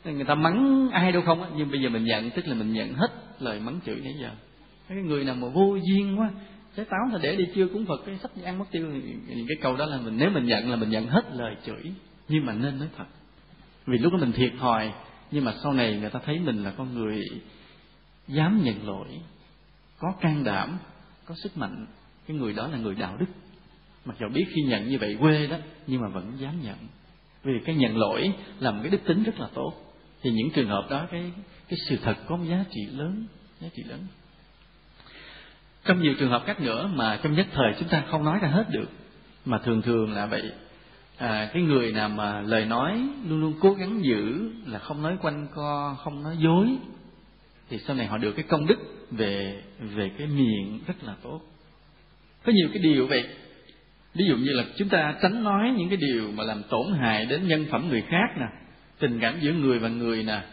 người 0.04 0.26
ta 0.26 0.36
mắng 0.36 0.90
ai 0.92 1.12
đâu 1.12 1.22
không 1.26 1.44
á, 1.44 1.50
nhưng 1.56 1.72
bây 1.72 1.82
giờ 1.82 1.90
mình 1.90 2.04
nhận, 2.04 2.30
tức 2.30 2.48
là 2.48 2.56
mình 2.56 2.74
nhận 2.74 2.94
hết 2.94 3.08
lời 3.40 3.60
mắng 3.60 3.80
chửi 3.86 3.96
nãy 3.96 4.14
giờ. 4.22 4.30
Cái 4.90 4.98
người 4.98 5.24
nào 5.24 5.36
mà 5.36 5.48
vô 5.48 5.76
duyên 5.76 6.20
quá, 6.20 6.30
trái 6.76 6.86
táo 6.86 7.00
là 7.12 7.20
để 7.22 7.36
đi 7.36 7.46
chưa 7.56 7.68
cúng 7.68 7.86
phật, 7.86 8.02
cái 8.06 8.18
sắp 8.22 8.32
ăn 8.44 8.60
mất 8.60 8.66
tiêu. 8.72 8.92
Thì 9.28 9.46
cái 9.48 9.58
câu 9.62 9.76
đó 9.76 9.86
là 9.86 9.98
mình, 9.98 10.18
nếu 10.18 10.30
mình 10.30 10.46
nhận 10.46 10.70
là 10.70 10.76
mình 10.76 10.90
nhận 10.90 11.08
hết 11.08 11.22
lời 11.34 11.56
chửi, 11.66 11.94
nhưng 12.28 12.46
mà 12.46 12.54
nên 12.54 12.80
nói 12.80 12.88
thật. 12.98 13.06
Vì 13.86 13.98
lúc 13.98 14.14
đó 14.14 14.20
mình 14.20 14.32
thiệt 14.32 14.52
thòi, 14.60 14.94
nhưng 15.32 15.46
mà 15.46 15.54
sau 15.64 15.74
này 15.74 15.98
người 16.00 16.10
ta 16.10 16.20
thấy 16.26 16.40
mình 16.40 16.64
là 16.64 16.72
con 16.72 16.94
người 16.94 17.22
dám 18.28 18.62
nhận 18.64 18.88
lỗi, 18.88 19.08
có 20.00 20.14
can 20.22 20.44
đảm, 20.44 20.78
có 21.26 21.36
sức 21.44 21.58
mạnh, 21.58 21.86
cái 22.28 22.38
người 22.38 22.54
đó 22.54 22.68
là 22.68 22.78
người 22.78 22.96
đạo 22.96 23.18
đức. 23.20 23.26
Mặc 24.06 24.16
dù 24.20 24.28
biết 24.34 24.46
khi 24.56 24.62
nhận 24.62 24.90
như 24.90 24.98
vậy 25.00 25.18
quê 25.20 25.48
đó, 25.48 25.58
nhưng 25.88 26.02
mà 26.02 26.08
vẫn 26.08 26.34
dám 26.38 26.62
nhận. 26.62 26.78
Vì 27.44 27.54
cái 27.66 27.76
nhận 27.76 27.98
lỗi 27.98 28.34
là 28.60 28.72
một 28.72 28.80
cái 28.84 28.92
đức 28.92 29.02
tính 29.06 29.24
rất 29.24 29.40
là 29.40 29.48
tốt 29.54 29.74
thì 30.22 30.32
những 30.32 30.50
trường 30.52 30.68
hợp 30.68 30.88
đó 30.90 31.08
cái 31.12 31.32
cái 31.70 31.78
sự 31.90 31.98
thật 32.04 32.16
có 32.28 32.36
một 32.36 32.46
giá 32.50 32.66
trị 32.72 32.82
lớn 32.92 33.26
giá 33.62 33.68
trị 33.76 33.84
lớn. 33.84 34.00
Trong 35.86 36.02
nhiều 36.02 36.14
trường 36.20 36.30
hợp 36.30 36.44
khác 36.46 36.62
nữa 36.62 36.90
mà 36.94 37.20
trong 37.24 37.34
nhất 37.34 37.48
thời 37.54 37.74
chúng 37.80 37.90
ta 37.90 38.04
không 38.12 38.26
nói 38.26 38.40
ra 38.42 38.48
hết 38.48 38.70
được 38.70 38.90
mà 39.46 39.58
thường 39.58 39.82
thường 39.82 40.14
là 40.14 40.26
vậy. 40.26 40.52
À, 41.18 41.50
cái 41.54 41.64
người 41.64 41.92
nào 41.92 42.10
mà 42.10 42.42
lời 42.42 42.66
nói 42.66 43.02
luôn 43.28 43.42
luôn 43.42 43.54
cố 43.60 43.74
gắng 43.74 44.04
giữ 44.04 44.52
là 44.66 44.80
không 44.80 45.02
nói 45.02 45.18
quanh 45.22 45.48
co 45.56 45.96
không 46.04 46.24
nói 46.24 46.38
dối 46.38 46.68
thì 47.70 47.78
sau 47.78 47.96
này 47.96 48.08
họ 48.08 48.18
được 48.18 48.32
cái 48.32 48.46
công 48.48 48.68
đức 48.68 48.78
về 49.12 49.62
về 49.80 50.12
cái 50.18 50.28
miệng 50.28 50.80
rất 50.88 51.04
là 51.04 51.16
tốt. 51.24 51.42
Có 52.44 52.52
nhiều 52.52 52.70
cái 52.74 52.84
điều 52.84 53.08
vậy. 53.08 53.28
Ví 54.14 54.26
dụ 54.28 54.36
như 54.36 54.52
là 54.52 54.64
chúng 54.78 54.90
ta 54.90 55.16
tránh 55.22 55.44
nói 55.44 55.74
những 55.78 55.90
cái 55.90 55.98
điều 55.98 56.32
mà 56.32 56.44
làm 56.44 56.64
tổn 56.70 56.94
hại 57.00 57.26
đến 57.26 57.48
nhân 57.48 57.66
phẩm 57.72 57.90
người 57.90 58.02
khác 58.02 58.28
nè 58.40 58.46
tình 59.02 59.20
cảm 59.20 59.40
giữa 59.42 59.54
người 59.54 59.80
và 59.80 59.90
người 59.90 60.24
nè, 60.24 60.44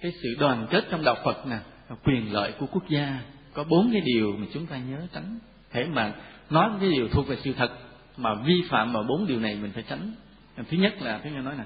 cái 0.00 0.12
sự 0.22 0.36
đoàn 0.38 0.66
kết 0.70 0.84
trong 0.90 1.04
đạo 1.04 1.16
phật 1.24 1.46
nè 1.46 1.58
quyền 2.04 2.32
lợi 2.32 2.52
của 2.58 2.66
quốc 2.66 2.88
gia, 2.88 3.20
có 3.52 3.64
bốn 3.64 3.90
cái 3.92 4.02
điều 4.04 4.36
mà 4.36 4.46
chúng 4.52 4.66
ta 4.66 4.78
nhớ 4.78 5.06
tránh. 5.12 5.38
Thể 5.70 5.84
mà 5.84 6.14
nói 6.50 6.70
cái 6.80 6.90
điều 6.90 7.08
thuộc 7.08 7.28
về 7.28 7.36
sự 7.44 7.52
thật 7.52 7.70
mà 8.16 8.34
vi 8.34 8.62
phạm 8.68 8.92
vào 8.92 9.02
bốn 9.02 9.26
điều 9.26 9.40
này 9.40 9.54
mình 9.54 9.70
phải 9.74 9.84
tránh. 9.88 10.12
Thứ 10.56 10.76
nhất 10.76 11.02
là, 11.02 11.20
thứ 11.24 11.30
nói 11.30 11.54
nè, 11.58 11.64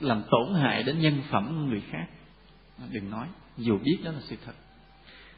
làm 0.00 0.22
tổn 0.30 0.54
hại 0.54 0.82
đến 0.82 1.00
nhân 1.00 1.22
phẩm 1.30 1.68
người 1.68 1.82
khác. 1.90 2.06
Đừng 2.90 3.10
nói, 3.10 3.26
dù 3.58 3.78
biết 3.78 3.98
đó 4.04 4.10
là 4.10 4.20
sự 4.20 4.36
thật. 4.46 4.52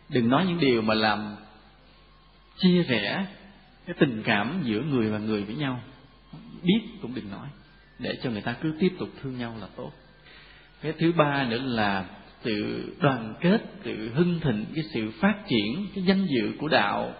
Đừng 0.08 0.28
nói 0.28 0.46
những 0.46 0.60
điều 0.60 0.82
mà 0.82 0.94
làm 0.94 1.36
chia 2.58 2.82
rẽ 2.82 3.26
cái 3.86 3.96
tình 3.98 4.22
cảm 4.24 4.62
giữa 4.64 4.80
người 4.80 5.10
và 5.10 5.18
người 5.18 5.44
với 5.44 5.54
nhau. 5.54 5.80
Biết 6.62 6.80
cũng 7.02 7.14
đừng 7.14 7.30
nói, 7.30 7.48
để 7.98 8.10
cho 8.22 8.30
người 8.30 8.42
ta 8.42 8.52
cứ 8.62 8.76
tiếp 8.80 8.92
tục 8.98 9.08
thương 9.22 9.38
nhau 9.38 9.56
là 9.60 9.66
tốt 9.76 9.92
cái 10.82 10.92
thứ 10.98 11.12
ba 11.12 11.44
nữa 11.44 11.60
là 11.64 12.04
sự 12.44 12.84
đoàn 13.00 13.34
kết 13.40 13.58
sự 13.84 14.10
hưng 14.14 14.40
thịnh 14.40 14.64
cái 14.74 14.84
sự 14.94 15.10
phát 15.20 15.34
triển 15.48 15.86
cái 15.94 16.04
danh 16.04 16.26
dự 16.26 16.52
của 16.60 16.68
đạo. 16.68 17.14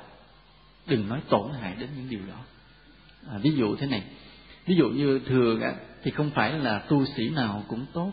Đừng 0.87 1.09
nói 1.09 1.21
tổn 1.29 1.51
hại 1.61 1.75
đến 1.79 1.89
những 1.97 2.09
điều 2.09 2.21
đó. 2.29 2.41
À, 3.31 3.39
ví 3.43 3.51
dụ 3.51 3.77
thế 3.77 3.87
này. 3.87 4.03
Ví 4.67 4.75
dụ 4.77 4.89
như 4.89 5.21
thường 5.27 5.61
á, 5.61 5.75
thì 6.03 6.11
không 6.11 6.31
phải 6.31 6.53
là 6.53 6.79
tu 6.79 7.05
sĩ 7.17 7.29
nào 7.29 7.65
cũng 7.69 7.87
tốt. 7.93 8.13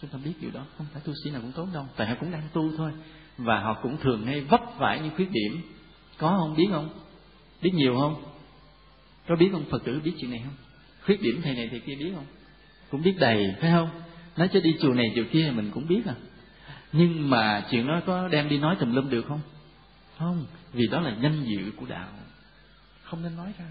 Chúng 0.00 0.10
ta 0.10 0.18
biết 0.24 0.32
điều 0.40 0.50
đó. 0.50 0.64
Không 0.78 0.86
phải 0.92 1.02
tu 1.04 1.12
sĩ 1.24 1.30
nào 1.30 1.40
cũng 1.40 1.52
tốt 1.52 1.66
đâu. 1.74 1.86
Tại 1.96 2.06
họ 2.06 2.14
cũng 2.20 2.30
đang 2.30 2.42
tu 2.52 2.76
thôi. 2.76 2.92
Và 3.38 3.60
họ 3.60 3.74
cũng 3.82 3.96
thường 3.96 4.26
hay 4.26 4.40
vấp 4.40 4.60
phải 4.78 5.00
những 5.00 5.16
khuyết 5.16 5.30
điểm. 5.30 5.62
Có 6.18 6.36
không? 6.40 6.56
Biết 6.56 6.66
không? 6.70 6.88
Biết 7.62 7.74
nhiều 7.74 7.96
không? 8.00 8.24
Có 9.28 9.36
biết 9.36 9.48
không? 9.52 9.64
Phật 9.70 9.84
tử 9.84 10.00
biết 10.04 10.12
chuyện 10.20 10.30
này 10.30 10.40
không? 10.44 10.54
Khuyết 11.04 11.20
điểm 11.20 11.40
thầy 11.42 11.54
này 11.54 11.68
thầy 11.70 11.80
kia 11.80 11.94
biết 11.98 12.12
không? 12.14 12.26
Cũng 12.90 13.02
biết 13.02 13.14
đầy 13.18 13.44
phải 13.60 13.70
không? 13.70 13.88
Nói 14.38 14.48
cho 14.52 14.60
đi 14.60 14.70
chùa 14.80 14.94
này 14.94 15.06
chùa 15.16 15.24
kia 15.32 15.52
mình 15.56 15.70
cũng 15.74 15.86
biết 15.88 16.06
à. 16.06 16.14
Nhưng 16.92 17.30
mà 17.30 17.66
chuyện 17.70 17.86
đó 17.86 18.00
có 18.06 18.28
đem 18.28 18.48
đi 18.48 18.58
nói 18.58 18.76
tùm 18.80 18.94
lum 18.94 19.10
được 19.10 19.24
không? 19.28 19.40
Không 20.18 20.46
vì 20.72 20.86
đó 20.90 21.00
là 21.00 21.16
danh 21.22 21.44
dự 21.44 21.72
của 21.76 21.86
đạo. 21.88 22.08
Không 23.02 23.22
nên 23.22 23.36
nói 23.36 23.52
ra. 23.58 23.64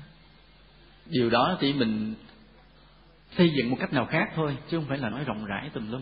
Điều 1.06 1.30
đó 1.30 1.58
thì 1.60 1.74
mình 1.74 2.14
xây 3.38 3.50
dựng 3.58 3.70
một 3.70 3.78
cách 3.80 3.94
nào 3.94 4.06
khác 4.06 4.26
thôi 4.36 4.58
chứ 4.70 4.78
không 4.78 4.86
phải 4.90 4.98
là 4.98 5.10
nói 5.10 5.24
rộng 5.24 5.46
rãi 5.46 5.70
tùm 5.74 5.92
lum. 5.92 6.02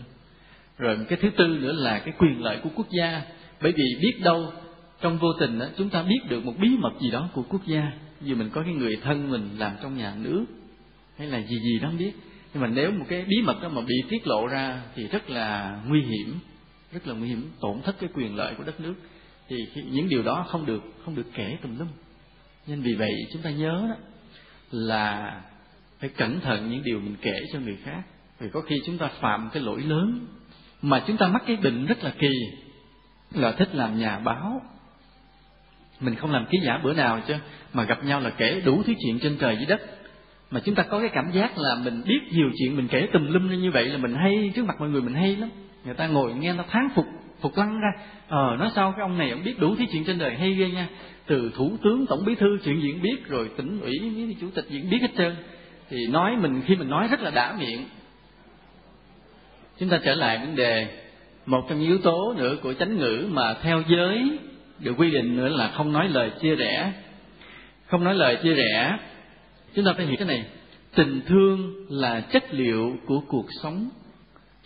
Rồi 0.78 0.98
cái 1.08 1.18
thứ 1.22 1.30
tư 1.36 1.46
nữa 1.46 1.72
là 1.72 1.98
cái 1.98 2.14
quyền 2.18 2.42
lợi 2.42 2.60
của 2.62 2.70
quốc 2.74 2.86
gia. 2.90 3.22
Bởi 3.60 3.72
vì 3.72 3.84
biết 4.00 4.20
đâu 4.22 4.52
trong 5.00 5.18
vô 5.18 5.28
tình 5.40 5.58
đó, 5.58 5.66
chúng 5.76 5.88
ta 5.88 6.02
biết 6.02 6.20
được 6.28 6.44
một 6.44 6.54
bí 6.58 6.68
mật 6.78 6.92
gì 7.00 7.10
đó 7.10 7.28
của 7.32 7.42
quốc 7.42 7.66
gia. 7.66 7.92
Vì 8.20 8.34
mình 8.34 8.50
có 8.50 8.62
cái 8.62 8.74
người 8.74 8.96
thân 9.02 9.30
mình 9.30 9.50
làm 9.58 9.72
trong 9.82 9.96
nhà 9.96 10.14
nước 10.18 10.44
hay 11.18 11.26
là 11.26 11.38
gì 11.38 11.58
gì 11.58 11.78
đó 11.78 11.88
không 11.88 11.98
biết 11.98 12.12
nhưng 12.56 12.62
mà 12.62 12.68
nếu 12.68 12.90
một 12.90 13.04
cái 13.08 13.24
bí 13.28 13.36
mật 13.42 13.62
đó 13.62 13.68
mà 13.68 13.80
bị 13.80 13.94
tiết 14.08 14.26
lộ 14.26 14.46
ra 14.46 14.82
thì 14.94 15.08
rất 15.08 15.30
là 15.30 15.78
nguy 15.86 16.02
hiểm, 16.02 16.38
rất 16.92 17.06
là 17.06 17.14
nguy 17.14 17.28
hiểm, 17.28 17.50
tổn 17.60 17.82
thất 17.82 17.96
cái 18.00 18.10
quyền 18.14 18.36
lợi 18.36 18.54
của 18.54 18.64
đất 18.64 18.80
nước. 18.80 18.94
Thì 19.48 19.56
những 19.90 20.08
điều 20.08 20.22
đó 20.22 20.46
không 20.48 20.66
được 20.66 20.82
không 21.04 21.14
được 21.14 21.26
kể 21.34 21.56
tùm 21.62 21.78
lum. 21.78 21.88
Nên 22.66 22.82
vì 22.82 22.94
vậy 22.94 23.12
chúng 23.32 23.42
ta 23.42 23.50
nhớ 23.50 23.86
đó 23.88 23.96
là 24.70 25.40
phải 26.00 26.08
cẩn 26.08 26.40
thận 26.40 26.70
những 26.70 26.82
điều 26.82 27.00
mình 27.00 27.16
kể 27.22 27.40
cho 27.52 27.58
người 27.60 27.76
khác. 27.84 28.02
Vì 28.38 28.48
có 28.52 28.60
khi 28.60 28.76
chúng 28.86 28.98
ta 28.98 29.10
phạm 29.20 29.50
cái 29.52 29.62
lỗi 29.62 29.82
lớn 29.82 30.26
mà 30.82 31.04
chúng 31.06 31.16
ta 31.16 31.26
mắc 31.26 31.42
cái 31.46 31.56
bệnh 31.56 31.86
rất 31.86 32.04
là 32.04 32.12
kỳ, 32.18 32.32
là 33.34 33.52
thích 33.52 33.74
làm 33.74 33.98
nhà 33.98 34.18
báo. 34.18 34.62
Mình 36.00 36.14
không 36.14 36.32
làm 36.32 36.46
ký 36.50 36.58
giả 36.62 36.80
bữa 36.84 36.92
nào 36.92 37.20
chứ, 37.28 37.34
mà 37.72 37.84
gặp 37.84 38.04
nhau 38.04 38.20
là 38.20 38.30
kể 38.30 38.60
đủ 38.64 38.82
thứ 38.86 38.92
chuyện 39.04 39.18
trên 39.18 39.36
trời 39.40 39.56
dưới 39.56 39.66
đất 39.66 39.95
mà 40.50 40.60
chúng 40.64 40.74
ta 40.74 40.82
có 40.82 41.00
cái 41.00 41.08
cảm 41.12 41.30
giác 41.32 41.58
là 41.58 41.76
mình 41.84 42.02
biết 42.06 42.20
nhiều 42.32 42.50
chuyện, 42.58 42.76
mình 42.76 42.88
kể 42.88 43.08
tùm 43.12 43.32
lum 43.32 43.48
như 43.48 43.70
vậy 43.70 43.84
là 43.84 43.98
mình 43.98 44.14
hay, 44.14 44.52
trước 44.54 44.64
mặt 44.64 44.76
mọi 44.80 44.88
người 44.88 45.02
mình 45.02 45.14
hay 45.14 45.36
lắm. 45.36 45.48
Người 45.84 45.94
ta 45.94 46.06
ngồi 46.06 46.34
nghe 46.34 46.52
nó 46.52 46.64
thán 46.70 46.88
phục 46.94 47.06
phục 47.40 47.56
lăng 47.56 47.80
ra. 47.80 47.92
Ờ 48.28 48.56
nói 48.58 48.70
sao 48.74 48.92
cái 48.92 49.00
ông 49.00 49.18
này 49.18 49.30
ông 49.30 49.44
biết 49.44 49.58
đủ 49.58 49.76
thứ 49.76 49.84
chuyện 49.92 50.04
trên 50.04 50.18
đời 50.18 50.34
hay 50.34 50.52
ghê 50.52 50.70
nha. 50.70 50.88
Từ 51.26 51.50
thủ 51.54 51.76
tướng, 51.84 52.06
tổng 52.06 52.24
bí 52.26 52.34
thư, 52.34 52.58
chuyện 52.64 52.80
gì 52.82 52.92
cũng 52.92 53.02
biết, 53.02 53.28
rồi 53.28 53.50
tỉnh 53.56 53.80
ủy 53.80 53.98
với 54.00 54.36
chủ 54.40 54.46
tịch 54.54 54.64
gì 54.68 54.80
cũng 54.80 54.90
biết 54.90 55.02
hết 55.02 55.10
trơn. 55.18 55.36
Thì 55.90 56.06
nói 56.06 56.36
mình, 56.36 56.62
khi 56.66 56.76
mình 56.76 56.88
nói 56.88 57.08
rất 57.10 57.20
là 57.20 57.30
đã 57.30 57.56
miệng. 57.58 57.84
Chúng 59.78 59.88
ta 59.88 59.98
trở 60.04 60.14
lại 60.14 60.38
vấn 60.38 60.56
đề 60.56 60.88
một 61.46 61.66
trong 61.68 61.78
những 61.78 61.88
yếu 61.88 61.98
tố 61.98 62.34
nữa 62.36 62.56
của 62.62 62.74
chánh 62.74 62.96
ngữ 62.96 63.28
mà 63.30 63.54
theo 63.62 63.82
giới 63.88 64.38
được 64.78 64.94
quy 64.98 65.10
định 65.10 65.36
nữa 65.36 65.48
là 65.48 65.68
không 65.68 65.92
nói 65.92 66.08
lời 66.08 66.30
chia 66.40 66.54
rẽ. 66.54 66.92
Không 67.86 68.04
nói 68.04 68.14
lời 68.14 68.36
chia 68.42 68.54
rẽ 68.54 68.98
chúng 69.76 69.84
ta 69.84 69.92
phải 69.96 70.06
hiểu 70.06 70.16
cái 70.18 70.28
này. 70.28 70.44
Tình 70.94 71.20
thương 71.26 71.74
là 71.88 72.20
chất 72.20 72.54
liệu 72.54 72.96
của 73.06 73.20
cuộc 73.28 73.46
sống. 73.62 73.88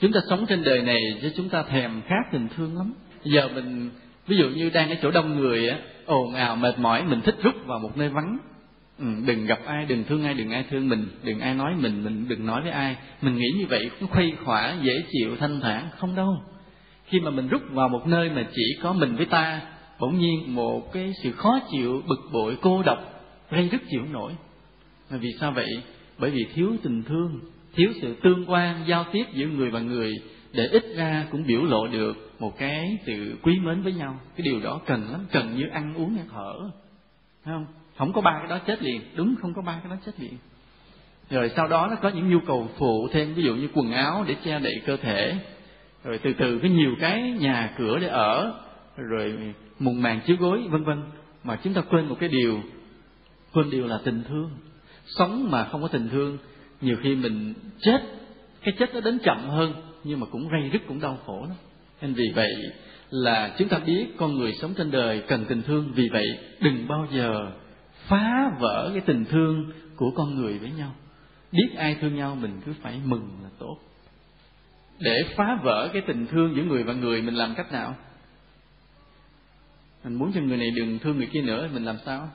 Chúng 0.01 0.13
ta 0.13 0.21
sống 0.31 0.47
trên 0.47 0.65
đời 0.65 0.83
này 0.83 1.01
chứ 1.23 1.33
chúng 1.37 1.49
ta 1.49 1.63
thèm 1.63 2.03
khát 2.07 2.33
tình 2.33 2.49
thương 2.57 2.77
lắm. 2.77 2.93
Giờ 3.25 3.49
mình 3.55 3.91
ví 4.27 4.37
dụ 4.37 4.49
như 4.49 4.71
đang 4.71 4.91
ở 4.91 4.97
chỗ 5.03 5.11
đông 5.11 5.39
người 5.39 5.69
á 5.69 5.79
ồn 6.07 6.35
ào 6.35 6.57
mệt 6.57 6.79
mỏi 6.79 7.05
mình 7.05 7.21
thích 7.21 7.37
rút 7.43 7.55
vào 7.67 7.79
một 7.79 7.97
nơi 7.97 8.09
vắng. 8.09 8.39
Ừ, 8.99 9.07
đừng 9.27 9.47
gặp 9.47 9.59
ai 9.67 9.87
đừng 9.87 10.05
thương 10.05 10.25
ai 10.25 10.35
đừng 10.35 10.51
ai 10.51 10.65
thương 10.71 10.89
mình 10.89 11.07
đừng 11.23 11.41
ai 11.41 11.55
nói 11.55 11.75
mình 11.79 12.05
mình 12.05 12.29
đừng 12.29 12.47
nói 12.47 12.63
với 12.63 12.71
ai. 12.71 12.97
Mình 13.23 13.37
nghĩ 13.37 13.49
như 13.59 13.67
vậy 13.69 13.91
cũng 14.01 14.09
khuây 14.09 14.33
khỏa 14.45 14.75
dễ 14.83 14.93
chịu 15.13 15.37
thanh 15.37 15.61
thản 15.61 15.89
không 15.97 16.15
đâu. 16.15 16.37
Khi 17.07 17.21
mà 17.21 17.31
mình 17.31 17.49
rút 17.49 17.63
vào 17.71 17.89
một 17.89 18.07
nơi 18.07 18.31
mà 18.31 18.47
chỉ 18.55 18.63
có 18.83 18.93
mình 18.93 19.17
với 19.17 19.27
ta 19.27 19.61
bỗng 20.01 20.19
nhiên 20.19 20.55
một 20.55 20.93
cái 20.93 21.13
sự 21.23 21.33
khó 21.33 21.61
chịu 21.71 22.03
bực 22.09 22.31
bội 22.33 22.57
cô 22.61 22.83
độc 22.83 22.99
gây 23.51 23.69
rất 23.69 23.79
chịu 23.91 24.03
nổi 24.13 24.33
vì 25.19 25.29
sao 25.41 25.53
vậy? 25.53 25.83
Bởi 26.19 26.31
vì 26.31 26.47
thiếu 26.55 26.77
tình 26.83 27.03
thương, 27.03 27.41
thiếu 27.75 27.93
sự 28.01 28.17
tương 28.23 28.51
quan, 28.51 28.85
giao 28.87 29.05
tiếp 29.13 29.25
giữa 29.35 29.47
người 29.47 29.71
và 29.71 29.81
người 29.81 30.13
để 30.53 30.67
ít 30.67 30.85
ra 30.97 31.27
cũng 31.31 31.47
biểu 31.47 31.65
lộ 31.65 31.87
được 31.87 32.31
một 32.39 32.59
cái 32.59 32.99
sự 33.07 33.37
quý 33.43 33.59
mến 33.59 33.83
với 33.83 33.93
nhau. 33.93 34.21
Cái 34.37 34.45
điều 34.45 34.61
đó 34.61 34.81
cần 34.87 35.11
lắm, 35.11 35.27
cần 35.33 35.57
như 35.57 35.69
ăn 35.73 35.95
uống 35.95 36.15
hay 36.15 36.25
thở 36.33 36.53
Thấy 37.45 37.55
không? 37.55 37.67
Không 37.97 38.13
có 38.13 38.21
ba 38.21 38.39
cái 38.39 38.49
đó 38.49 38.59
chết 38.67 38.83
liền. 38.83 39.01
Đúng, 39.17 39.35
không 39.43 39.55
có 39.55 39.63
ba 39.63 39.81
cái 39.83 39.91
đó 39.91 39.97
chết 40.07 40.21
liền. 40.21 40.33
Rồi 41.31 41.51
sau 41.57 41.69
đó 41.69 41.89
nó 41.91 41.97
có 41.97 42.09
những 42.09 42.31
nhu 42.31 42.39
cầu 42.47 42.69
phụ 42.79 43.09
thêm, 43.13 43.35
ví 43.35 43.43
dụ 43.43 43.55
như 43.55 43.69
quần 43.75 43.93
áo 43.93 44.25
để 44.29 44.37
che 44.45 44.59
đậy 44.59 44.75
cơ 44.87 44.97
thể. 44.97 45.37
Rồi 46.05 46.19
từ 46.19 46.33
từ 46.39 46.59
có 46.59 46.69
nhiều 46.69 46.95
cái 47.01 47.37
nhà 47.41 47.75
cửa 47.79 47.99
để 47.99 48.07
ở. 48.07 48.53
Rồi 48.97 49.55
mùng 49.79 50.03
màn 50.03 50.21
chiếu 50.27 50.37
gối, 50.41 50.63
vân 50.71 50.85
vân. 50.85 51.03
Mà 51.45 51.59
chúng 51.65 51.75
ta 51.75 51.81
quên 51.81 52.07
một 52.07 52.17
cái 52.21 52.29
điều, 52.29 52.61
quên 53.53 53.71
điều 53.71 53.87
là 53.87 53.99
tình 54.05 54.23
thương 54.29 54.51
sống 55.19 55.51
mà 55.51 55.65
không 55.65 55.83
có 55.83 55.89
tình 55.89 56.09
thương, 56.09 56.39
nhiều 56.81 56.97
khi 57.03 57.15
mình 57.15 57.55
chết, 57.81 58.01
cái 58.63 58.75
chết 58.79 58.95
nó 58.95 59.01
đến 59.01 59.19
chậm 59.19 59.49
hơn, 59.49 59.75
nhưng 60.05 60.21
mà 60.21 60.27
cũng 60.27 60.49
gây 60.49 60.71
rứt, 60.73 60.83
cũng 60.89 61.01
đau 61.01 61.19
khổ 61.27 61.47
lắm. 61.49 61.57
Nên 62.01 62.15
vì 62.15 62.25
vậy 62.35 62.51
là 63.11 63.55
chúng 63.59 63.69
ta 63.69 63.79
biết 63.79 64.07
con 64.17 64.39
người 64.39 64.53
sống 64.53 64.75
trên 64.75 64.91
đời 64.91 65.23
cần 65.29 65.45
tình 65.49 65.63
thương. 65.63 65.93
Vì 65.95 66.09
vậy 66.13 66.27
đừng 66.61 66.89
bao 66.89 67.07
giờ 67.13 67.53
phá 68.09 68.51
vỡ 68.61 68.91
cái 68.93 69.03
tình 69.07 69.25
thương 69.25 69.71
của 69.97 70.11
con 70.11 70.35
người 70.35 70.59
với 70.59 70.71
nhau. 70.79 70.95
Biết 71.53 71.69
ai 71.77 71.97
thương 72.01 72.17
nhau, 72.17 72.37
mình 72.41 72.61
cứ 72.67 72.73
phải 72.83 73.01
mừng 73.05 73.29
là 73.43 73.49
tốt. 73.59 73.77
Để 74.99 75.17
phá 75.37 75.59
vỡ 75.63 75.91
cái 75.93 76.03
tình 76.07 76.27
thương 76.27 76.57
giữa 76.57 76.63
người 76.63 76.83
và 76.83 76.93
người, 76.93 77.23
mình 77.23 77.35
làm 77.35 77.55
cách 77.55 77.73
nào? 77.73 77.97
Mình 80.05 80.15
muốn 80.15 80.33
cho 80.33 80.41
người 80.41 80.57
này 80.57 80.71
đừng 80.77 80.99
thương 80.99 81.17
người 81.17 81.29
kia 81.33 81.43
nữa, 81.43 81.69
mình 81.73 81.85
làm 81.85 81.97
sao? 82.07 82.29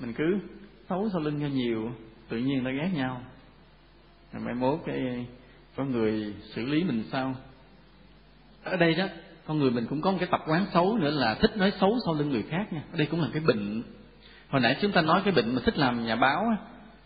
Mình 0.00 0.12
cứ 0.12 0.38
xấu 0.88 1.08
sau 1.12 1.20
lưng 1.20 1.38
nhau 1.38 1.48
nhiều, 1.48 1.92
tự 2.28 2.38
nhiên 2.38 2.64
nó 2.64 2.70
ghét 2.70 2.90
nhau. 2.94 3.20
Rồi 4.32 4.42
mai 4.42 4.54
mốt 4.54 4.80
cái 4.86 5.26
có 5.76 5.84
người 5.84 6.34
xử 6.54 6.66
lý 6.66 6.84
mình 6.84 7.04
sao? 7.12 7.34
Ở 8.64 8.76
đây 8.76 8.94
đó, 8.94 9.06
con 9.46 9.58
người 9.58 9.70
mình 9.70 9.86
cũng 9.86 10.00
có 10.00 10.10
một 10.10 10.16
cái 10.20 10.28
tập 10.30 10.40
quán 10.46 10.66
xấu 10.74 10.98
nữa 10.98 11.10
là 11.10 11.34
thích 11.34 11.56
nói 11.56 11.72
xấu 11.80 11.98
sau 12.04 12.14
lưng 12.14 12.30
người 12.30 12.44
khác 12.50 12.72
nha. 12.72 12.82
Ở 12.92 12.98
đây 12.98 13.06
cũng 13.06 13.20
là 13.20 13.28
cái 13.32 13.42
bệnh. 13.46 13.82
Hồi 14.48 14.60
nãy 14.60 14.76
chúng 14.80 14.92
ta 14.92 15.02
nói 15.02 15.20
cái 15.24 15.32
bệnh 15.32 15.54
mà 15.54 15.62
thích 15.64 15.78
làm 15.78 16.06
nhà 16.06 16.16
báo 16.16 16.44
á, 16.50 16.56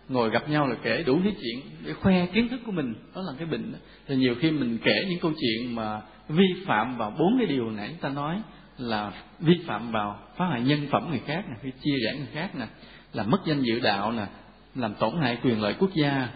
ngồi 0.09 0.31
gặp 0.31 0.49
nhau 0.49 0.67
là 0.67 0.77
kể 0.83 1.03
đủ 1.03 1.21
thứ 1.25 1.31
chuyện. 1.41 1.61
Để 1.85 1.93
khoe 1.93 2.27
kiến 2.27 2.49
thức 2.49 2.61
của 2.67 2.73
mình, 2.73 2.95
đó 3.15 3.23
là 3.23 3.33
cái 3.39 3.47
bệnh 3.47 3.75
thì 4.07 4.17
nhiều 4.17 4.35
khi 4.41 4.51
mình 4.51 4.79
kể 4.85 5.05
những 5.09 5.19
câu 5.19 5.33
chuyện 5.41 5.75
mà 5.75 6.01
vi 6.29 6.47
phạm 6.67 6.97
vào 6.97 7.11
bốn 7.19 7.39
cái 7.39 7.47
điều 7.47 7.71
nãy 7.71 7.89
chúng 7.89 8.01
ta 8.01 8.09
nói 8.09 8.43
là 8.79 9.13
vi 9.41 9.55
phạm 9.67 9.93
vào 9.93 10.19
phá 10.37 10.47
hoại 10.47 10.61
nhân 10.61 10.87
phẩm 10.91 11.11
người 11.11 11.21
khác 11.27 11.45
nè 11.49 11.55
khi 11.63 11.71
chia 11.83 11.95
rẽ 12.05 12.17
người 12.19 12.29
khác 12.33 12.55
nè 12.55 12.67
là 13.13 13.23
mất 13.23 13.39
danh 13.47 13.63
dự 13.63 13.81
đạo 13.81 14.13
nè 14.13 14.27
làm 14.75 14.95
tổn 14.95 15.21
hại 15.21 15.39
quyền 15.43 15.63
lợi 15.63 15.75
quốc 15.79 15.91
gia. 15.95 16.29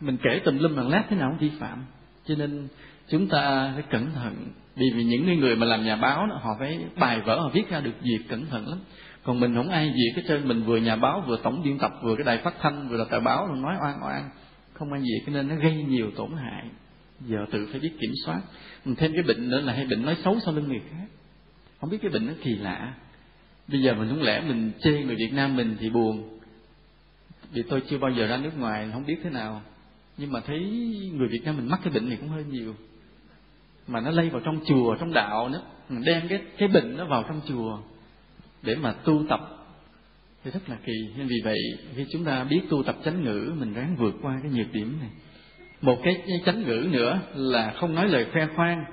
Mình 0.00 0.16
kể 0.22 0.40
tùm 0.44 0.58
lum 0.58 0.76
bằng 0.76 0.88
lát 0.88 1.04
thế 1.10 1.16
nào 1.16 1.30
cũng 1.30 1.48
vi 1.48 1.56
phạm. 1.58 1.84
Cho 2.26 2.34
nên 2.34 2.68
chúng 3.08 3.28
ta 3.28 3.70
phải 3.74 3.82
cẩn 3.90 4.12
thận. 4.12 4.34
Vì 4.76 4.86
vì 4.94 5.04
những 5.04 5.40
người 5.40 5.56
mà 5.56 5.66
làm 5.66 5.84
nhà 5.84 5.96
báo 5.96 6.26
đó, 6.26 6.38
họ 6.42 6.56
phải 6.58 6.78
bài 6.96 7.20
vở 7.20 7.40
họ 7.40 7.48
viết 7.48 7.70
ra 7.70 7.80
được 7.80 7.94
việc 8.02 8.18
cẩn 8.28 8.46
thận 8.46 8.68
lắm. 8.68 8.78
Còn 9.22 9.40
mình 9.40 9.54
không 9.54 9.68
ai 9.68 9.86
gì 9.86 10.04
cái 10.14 10.24
trên 10.28 10.48
mình 10.48 10.62
vừa 10.62 10.76
nhà 10.76 10.96
báo 10.96 11.24
vừa 11.26 11.38
tổng 11.42 11.62
biên 11.62 11.78
tập 11.78 11.92
vừa 12.02 12.16
cái 12.16 12.24
đài 12.24 12.38
phát 12.38 12.54
thanh 12.60 12.88
vừa 12.88 12.96
là 12.96 13.04
tờ 13.10 13.20
báo 13.20 13.54
nói 13.54 13.74
oan 13.82 13.98
oan. 14.02 14.30
Không 14.72 14.92
ai 14.92 15.02
gì 15.02 15.14
cho 15.26 15.32
nên 15.32 15.48
nó 15.48 15.54
gây 15.54 15.74
nhiều 15.74 16.10
tổn 16.16 16.30
hại. 16.36 16.64
Giờ 17.20 17.38
tự 17.52 17.68
phải 17.70 17.80
biết 17.80 17.92
kiểm 18.00 18.12
soát. 18.24 18.40
Mình 18.84 18.96
thêm 18.96 19.12
cái 19.12 19.22
bệnh 19.22 19.50
nữa 19.50 19.60
là 19.60 19.72
hay 19.72 19.86
bệnh 19.86 20.02
nói 20.02 20.16
xấu 20.24 20.38
sau 20.44 20.54
lưng 20.54 20.68
người 20.68 20.80
khác. 20.90 21.06
Không 21.80 21.90
biết 21.90 21.98
cái 22.02 22.10
bệnh 22.10 22.26
nó 22.26 22.32
kỳ 22.42 22.54
lạ 22.54 22.94
bây 23.68 23.82
giờ 23.82 23.94
mình 23.94 24.08
không 24.08 24.22
lẽ 24.22 24.40
mình 24.40 24.72
chê 24.82 24.90
người 24.90 25.16
việt 25.16 25.32
nam 25.32 25.56
mình 25.56 25.76
thì 25.80 25.90
buồn. 25.90 26.38
Vì 27.52 27.62
tôi 27.68 27.82
chưa 27.90 27.98
bao 27.98 28.10
giờ 28.10 28.26
ra 28.26 28.36
nước 28.36 28.58
ngoài, 28.58 28.88
không 28.92 29.06
biết 29.06 29.16
thế 29.24 29.30
nào. 29.30 29.62
Nhưng 30.16 30.32
mà 30.32 30.40
thấy 30.40 30.58
người 31.14 31.28
việt 31.28 31.40
nam 31.44 31.56
mình 31.56 31.68
mắc 31.68 31.80
cái 31.84 31.92
bệnh 31.92 32.08
này 32.08 32.18
cũng 32.20 32.28
hơi 32.28 32.44
nhiều. 32.44 32.74
Mà 33.86 34.00
nó 34.00 34.10
lây 34.10 34.30
vào 34.30 34.40
trong 34.44 34.60
chùa, 34.66 34.94
trong 34.94 35.12
đạo 35.12 35.48
nữa. 35.48 35.62
Mình 35.88 36.04
đem 36.04 36.28
cái 36.28 36.42
cái 36.58 36.68
bệnh 36.68 36.96
nó 36.96 37.04
vào 37.04 37.22
trong 37.22 37.40
chùa 37.48 37.78
để 38.62 38.74
mà 38.74 38.92
tu 38.92 39.24
tập. 39.28 39.40
Thì 40.44 40.50
rất 40.50 40.68
là 40.68 40.76
kỳ. 40.86 40.92
Nên 41.16 41.26
vì 41.26 41.36
vậy, 41.44 41.58
khi 41.96 42.06
chúng 42.12 42.24
ta 42.24 42.44
biết 42.44 42.60
tu 42.70 42.82
tập 42.82 42.96
chánh 43.04 43.24
ngữ, 43.24 43.52
mình 43.58 43.74
ráng 43.74 43.96
vượt 43.96 44.14
qua 44.22 44.38
cái 44.42 44.52
nhược 44.52 44.72
điểm 44.72 44.98
này. 45.00 45.10
Một 45.80 45.98
cái 46.04 46.22
chánh 46.46 46.62
ngữ 46.62 46.88
nữa 46.90 47.20
là 47.34 47.74
không 47.80 47.94
nói 47.94 48.08
lời 48.08 48.26
khoe 48.32 48.46
khoang. 48.56 48.84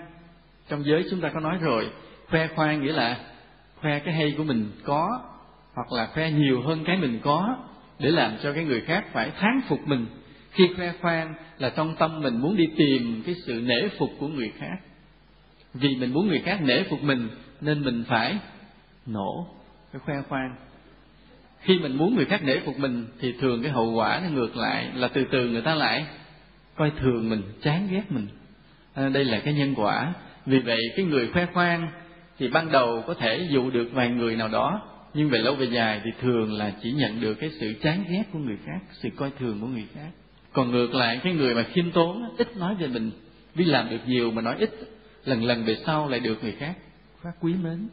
Trong 0.69 0.85
giới 0.85 1.05
chúng 1.09 1.21
ta 1.21 1.29
có 1.33 1.39
nói 1.39 1.57
rồi, 1.61 1.89
khoe 2.29 2.47
khoang 2.47 2.81
nghĩa 2.81 2.91
là 2.91 3.32
khoe 3.83 3.99
cái 3.99 4.13
hay 4.13 4.33
của 4.37 4.43
mình 4.43 4.71
có 4.83 5.21
hoặc 5.73 5.91
là 5.91 6.05
khoe 6.05 6.31
nhiều 6.31 6.61
hơn 6.61 6.83
cái 6.85 6.97
mình 6.97 7.19
có 7.23 7.57
để 7.99 8.11
làm 8.11 8.37
cho 8.43 8.53
cái 8.53 8.63
người 8.63 8.81
khác 8.81 9.05
phải 9.13 9.31
thán 9.39 9.61
phục 9.67 9.87
mình. 9.87 10.05
Khi 10.51 10.63
khoe 10.75 10.93
khoang 11.01 11.33
là 11.57 11.69
trong 11.69 11.95
tâm 11.95 12.21
mình 12.21 12.41
muốn 12.41 12.55
đi 12.55 12.65
tìm 12.77 13.23
cái 13.25 13.35
sự 13.45 13.61
nể 13.65 13.89
phục 13.99 14.09
của 14.19 14.27
người 14.27 14.51
khác. 14.59 14.77
Vì 15.73 15.95
mình 15.95 16.13
muốn 16.13 16.27
người 16.27 16.41
khác 16.45 16.59
nể 16.61 16.83
phục 16.83 17.03
mình 17.03 17.29
nên 17.61 17.81
mình 17.81 18.03
phải 18.07 18.37
nổ 19.05 19.47
cái 19.93 19.99
khoe 20.05 20.15
khoang. 20.29 20.55
Khi 21.59 21.79
mình 21.79 21.97
muốn 21.97 22.15
người 22.15 22.25
khác 22.25 22.43
nể 22.43 22.59
phục 22.59 22.79
mình 22.79 23.05
thì 23.19 23.33
thường 23.41 23.63
cái 23.63 23.71
hậu 23.71 23.93
quả 23.93 24.21
nó 24.23 24.29
ngược 24.29 24.55
lại 24.55 24.89
là 24.95 25.07
từ 25.07 25.25
từ 25.31 25.49
người 25.49 25.61
ta 25.61 25.75
lại 25.75 26.05
coi 26.75 26.91
thường 27.01 27.29
mình 27.29 27.41
chán 27.61 27.87
ghét 27.91 28.03
mình. 28.09 28.27
À, 28.93 29.09
đây 29.09 29.25
là 29.25 29.39
cái 29.39 29.53
nhân 29.53 29.73
quả. 29.75 30.13
Vì 30.45 30.59
vậy 30.59 30.79
cái 30.95 31.05
người 31.05 31.29
khoe 31.33 31.45
khoang 31.45 31.87
thì 32.39 32.47
ban 32.47 32.71
đầu 32.71 33.03
có 33.07 33.13
thể 33.13 33.47
dụ 33.49 33.69
được 33.69 33.89
vài 33.93 34.09
người 34.09 34.35
nào 34.35 34.47
đó, 34.47 34.81
nhưng 35.13 35.29
về 35.29 35.39
lâu 35.39 35.55
về 35.55 35.65
dài 35.65 36.01
thì 36.03 36.11
thường 36.21 36.53
là 36.53 36.73
chỉ 36.83 36.91
nhận 36.91 37.21
được 37.21 37.33
cái 37.33 37.49
sự 37.59 37.73
chán 37.81 38.03
ghét 38.09 38.23
của 38.33 38.39
người 38.39 38.57
khác, 38.65 38.79
sự 38.91 39.09
coi 39.15 39.31
thường 39.39 39.61
của 39.61 39.67
người 39.67 39.87
khác. 39.93 40.09
Còn 40.53 40.71
ngược 40.71 40.93
lại, 40.93 41.19
cái 41.23 41.33
người 41.33 41.55
mà 41.55 41.63
khiêm 41.63 41.91
tốn, 41.91 42.35
ít 42.37 42.57
nói 42.57 42.75
về 42.75 42.87
mình, 42.87 43.11
vì 43.55 43.65
làm 43.65 43.89
được 43.89 43.97
nhiều 44.07 44.31
mà 44.31 44.41
nói 44.41 44.55
ít, 44.59 44.69
lần 45.25 45.43
lần 45.43 45.63
về 45.63 45.77
sau 45.85 46.09
lại 46.09 46.19
được 46.19 46.43
người 46.43 46.51
khác 46.51 46.75
phát 47.23 47.31
quý 47.41 47.53
mến. 47.63 47.87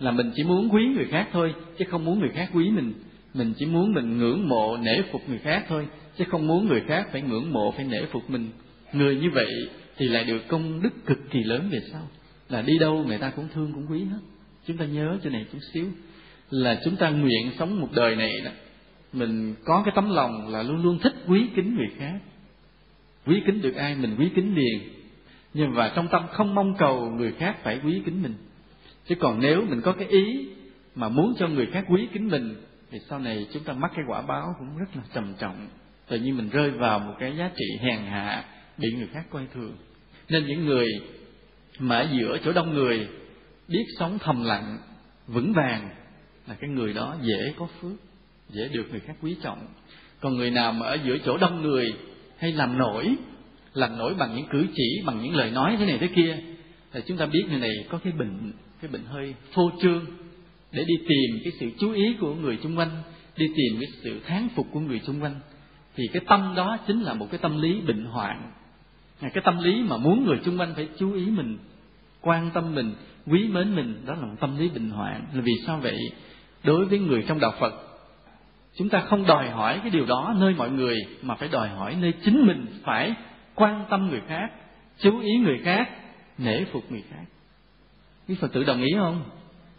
Là 0.00 0.10
mình 0.10 0.30
chỉ 0.34 0.44
muốn 0.44 0.68
quý 0.74 0.86
người 0.94 1.06
khác 1.10 1.28
thôi, 1.32 1.54
chứ 1.78 1.84
không 1.90 2.04
muốn 2.04 2.20
người 2.20 2.30
khác 2.34 2.50
quý 2.54 2.70
mình. 2.70 2.92
Mình 3.34 3.52
chỉ 3.58 3.66
muốn 3.66 3.92
mình 3.92 4.18
ngưỡng 4.18 4.48
mộ, 4.48 4.76
nể 4.76 5.02
phục 5.12 5.28
người 5.28 5.38
khác 5.38 5.64
thôi, 5.68 5.86
chứ 6.18 6.24
không 6.30 6.46
muốn 6.46 6.68
người 6.68 6.82
khác 6.86 7.08
phải 7.12 7.22
ngưỡng 7.22 7.52
mộ, 7.52 7.70
phải 7.70 7.84
nể 7.84 8.04
phục 8.10 8.30
mình. 8.30 8.50
Người 8.92 9.16
như 9.16 9.30
vậy 9.30 9.50
thì 9.96 10.08
lại 10.08 10.24
được 10.24 10.48
công 10.48 10.82
đức 10.82 11.06
cực 11.06 11.30
kỳ 11.30 11.38
lớn 11.44 11.68
về 11.72 11.78
sau 11.92 12.08
là 12.52 12.62
đi 12.62 12.78
đâu 12.78 13.04
người 13.06 13.18
ta 13.18 13.30
cũng 13.30 13.48
thương 13.54 13.72
cũng 13.72 13.86
quý 13.90 14.04
hết. 14.04 14.18
Chúng 14.66 14.76
ta 14.76 14.84
nhớ 14.84 15.18
chỗ 15.24 15.30
này 15.30 15.46
chút 15.52 15.58
xíu 15.72 15.86
là 16.50 16.80
chúng 16.84 16.96
ta 16.96 17.10
nguyện 17.10 17.50
sống 17.58 17.80
một 17.80 17.88
đời 17.94 18.16
này 18.16 18.32
đó, 18.44 18.50
mình 19.12 19.54
có 19.64 19.82
cái 19.84 19.92
tấm 19.96 20.10
lòng 20.10 20.48
là 20.48 20.62
luôn 20.62 20.82
luôn 20.82 20.98
thích 20.98 21.14
quý 21.26 21.46
kính 21.56 21.76
người 21.76 21.90
khác. 21.98 22.18
Quý 23.26 23.42
kính 23.46 23.60
được 23.60 23.74
ai 23.74 23.94
mình 23.94 24.16
quý 24.18 24.28
kính 24.34 24.54
liền. 24.56 24.80
Nhưng 25.54 25.74
mà 25.74 25.92
trong 25.96 26.08
tâm 26.08 26.22
không 26.32 26.54
mong 26.54 26.74
cầu 26.78 27.10
người 27.10 27.32
khác 27.32 27.56
phải 27.62 27.80
quý 27.84 28.02
kính 28.04 28.22
mình. 28.22 28.34
Chứ 29.06 29.14
còn 29.20 29.40
nếu 29.40 29.64
mình 29.68 29.80
có 29.80 29.92
cái 29.92 30.08
ý 30.08 30.48
mà 30.94 31.08
muốn 31.08 31.34
cho 31.38 31.48
người 31.48 31.66
khác 31.66 31.84
quý 31.88 32.08
kính 32.12 32.28
mình, 32.28 32.54
thì 32.90 32.98
sau 33.08 33.18
này 33.18 33.46
chúng 33.52 33.64
ta 33.64 33.72
mắc 33.72 33.92
cái 33.96 34.04
quả 34.08 34.22
báo 34.22 34.54
cũng 34.58 34.78
rất 34.78 34.96
là 34.96 35.02
trầm 35.14 35.34
trọng. 35.38 35.68
Tự 36.08 36.18
nhiên 36.18 36.36
mình 36.36 36.48
rơi 36.48 36.70
vào 36.70 36.98
một 36.98 37.14
cái 37.18 37.36
giá 37.36 37.50
trị 37.56 37.78
hèn 37.80 37.98
hạ 37.98 38.44
bị 38.78 38.88
người 38.96 39.08
khác 39.12 39.24
coi 39.30 39.46
thường. 39.54 39.76
Nên 40.28 40.46
những 40.46 40.64
người 40.64 40.86
mà 41.78 41.98
ở 41.98 42.08
giữa 42.12 42.38
chỗ 42.44 42.52
đông 42.52 42.74
người, 42.74 43.08
biết 43.68 43.84
sống 43.98 44.18
thầm 44.18 44.44
lặng, 44.44 44.78
vững 45.26 45.52
vàng 45.52 45.90
là 46.48 46.54
cái 46.54 46.70
người 46.70 46.92
đó 46.92 47.16
dễ 47.22 47.52
có 47.56 47.68
phước, 47.80 47.96
dễ 48.50 48.68
được 48.68 48.90
người 48.90 49.00
khác 49.00 49.16
quý 49.22 49.36
trọng. 49.42 49.66
Còn 50.20 50.36
người 50.36 50.50
nào 50.50 50.72
mà 50.72 50.86
ở 50.86 50.98
giữa 51.04 51.18
chỗ 51.24 51.36
đông 51.36 51.62
người 51.62 51.94
hay 52.38 52.52
làm 52.52 52.78
nổi 52.78 53.16
làm 53.74 53.98
nổi 53.98 54.14
bằng 54.14 54.36
những 54.36 54.46
cử 54.50 54.66
chỉ, 54.74 55.02
bằng 55.04 55.22
những 55.22 55.34
lời 55.34 55.50
nói 55.50 55.76
thế 55.78 55.86
này 55.86 55.98
thế 55.98 56.08
kia, 56.14 56.36
thì 56.92 57.00
chúng 57.06 57.16
ta 57.16 57.26
biết 57.26 57.44
người 57.48 57.60
này 57.60 57.70
có 57.88 57.98
cái 58.04 58.12
bệnh 58.12 58.52
cái 58.80 58.90
bệnh 58.90 59.04
hơi 59.04 59.34
phô 59.52 59.70
trương 59.82 60.04
để 60.72 60.84
đi 60.84 60.94
tìm 61.08 61.40
cái 61.44 61.52
sự 61.60 61.70
chú 61.78 61.92
ý 61.92 62.14
của 62.20 62.34
người 62.34 62.58
xung 62.62 62.76
quanh, 62.76 63.02
đi 63.36 63.46
tìm 63.56 63.80
cái 63.80 63.90
sự 64.04 64.20
thán 64.26 64.48
phục 64.54 64.66
của 64.72 64.80
người 64.80 65.00
xung 65.06 65.20
quanh. 65.20 65.40
Thì 65.96 66.04
cái 66.12 66.22
tâm 66.28 66.54
đó 66.56 66.78
chính 66.86 67.02
là 67.02 67.14
một 67.14 67.26
cái 67.30 67.38
tâm 67.38 67.62
lý 67.62 67.80
bệnh 67.80 68.04
hoạn 68.04 68.52
cái 69.30 69.42
tâm 69.44 69.58
lý 69.58 69.82
mà 69.82 69.96
muốn 69.96 70.24
người 70.24 70.38
xung 70.44 70.58
quanh 70.58 70.72
phải 70.74 70.88
chú 70.98 71.14
ý 71.14 71.26
mình, 71.26 71.58
quan 72.20 72.50
tâm 72.54 72.74
mình, 72.74 72.94
quý 73.26 73.48
mến 73.48 73.74
mình, 73.76 74.02
đó 74.06 74.14
là 74.14 74.26
một 74.26 74.34
tâm 74.40 74.58
lý 74.58 74.68
bình 74.68 74.90
hoạn. 74.90 75.24
Là 75.34 75.40
vì 75.40 75.52
sao 75.66 75.78
vậy? 75.82 75.98
Đối 76.64 76.84
với 76.84 76.98
người 76.98 77.24
trong 77.28 77.40
đạo 77.40 77.52
phật, 77.60 77.72
chúng 78.76 78.88
ta 78.88 79.00
không 79.00 79.26
đòi 79.26 79.50
hỏi 79.50 79.78
cái 79.82 79.90
điều 79.90 80.06
đó 80.06 80.34
nơi 80.38 80.54
mọi 80.54 80.70
người, 80.70 80.96
mà 81.22 81.34
phải 81.34 81.48
đòi 81.48 81.68
hỏi 81.68 81.96
nơi 82.00 82.12
chính 82.24 82.46
mình 82.46 82.66
phải 82.82 83.14
quan 83.54 83.84
tâm 83.90 84.08
người 84.08 84.20
khác, 84.28 84.50
chú 84.98 85.20
ý 85.20 85.30
người 85.36 85.58
khác, 85.64 85.88
nể 86.38 86.64
phục 86.64 86.92
người 86.92 87.02
khác. 87.10 87.24
Quý 88.28 88.34
phật 88.40 88.52
tử 88.52 88.64
đồng 88.64 88.82
ý 88.82 88.92
không? 88.98 89.22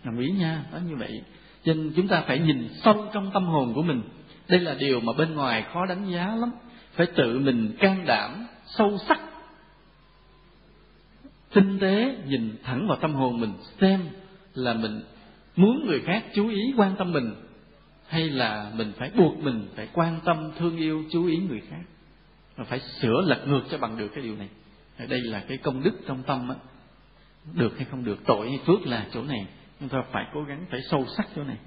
Đồng 0.04 0.20
ý 0.20 0.30
nha, 0.32 0.64
đó 0.74 0.80
như 0.90 0.96
vậy. 0.96 1.22
Cho 1.64 1.74
nên 1.74 1.94
chúng 1.96 2.08
ta 2.08 2.22
phải 2.28 2.40
nhìn 2.40 2.70
sâu 2.84 3.06
trong 3.14 3.32
tâm 3.34 3.46
hồn 3.46 3.74
của 3.74 3.84
mình. 3.84 4.02
Đây 4.50 4.60
là 4.60 4.74
điều 4.74 5.00
mà 5.00 5.14
bên 5.18 5.34
ngoài 5.34 5.66
khó 5.74 5.86
đánh 5.86 6.12
giá 6.12 6.36
lắm. 6.36 6.52
Phải 6.94 7.08
tự 7.16 7.40
mình 7.40 7.76
can 7.80 8.06
đảm, 8.06 8.46
sâu 8.66 8.98
sắc 9.08 9.20
tinh 11.54 11.80
tế 11.80 12.18
nhìn 12.28 12.56
thẳng 12.64 12.88
vào 12.88 12.98
tâm 13.02 13.14
hồn 13.14 13.40
mình 13.40 13.54
xem 13.82 14.00
là 14.54 14.74
mình 14.74 15.02
muốn 15.56 15.86
người 15.86 16.00
khác 16.00 16.24
chú 16.34 16.50
ý 16.50 16.74
quan 16.78 16.96
tâm 16.96 17.12
mình 17.12 17.34
hay 18.08 18.30
là 18.30 18.72
mình 18.76 18.92
phải 18.98 19.12
buộc 19.18 19.38
mình 19.38 19.68
phải 19.76 19.88
quan 19.94 20.20
tâm, 20.26 20.52
thương 20.60 20.78
yêu, 20.78 21.04
chú 21.12 21.26
ý 21.26 21.38
người 21.38 21.62
khác. 21.70 21.82
Và 22.56 22.64
phải 22.64 22.80
sửa 22.80 23.22
lật 23.26 23.48
ngược 23.48 23.62
cho 23.72 23.78
bằng 23.78 23.98
được 23.98 24.08
cái 24.16 24.24
điều 24.24 24.36
này. 24.36 24.50
Đây 25.10 25.22
là 25.22 25.44
cái 25.48 25.58
công 25.58 25.84
đức 25.84 25.94
trong 26.08 26.24
tâm 26.24 26.50
á. 26.50 26.56
Được 27.54 27.78
hay 27.78 27.86
không 27.92 28.04
được, 28.04 28.20
tội 28.26 28.50
hay 28.50 28.60
phước 28.66 28.88
là 28.88 29.08
chỗ 29.12 29.24
này. 29.24 29.48
Chúng 29.80 29.90
ta 29.90 29.98
phải 30.12 30.26
cố 30.34 30.44
gắng 30.44 30.66
phải 30.70 30.80
sâu 30.92 31.06
sắc 31.18 31.28
chỗ 31.36 31.44
này. 31.44 31.58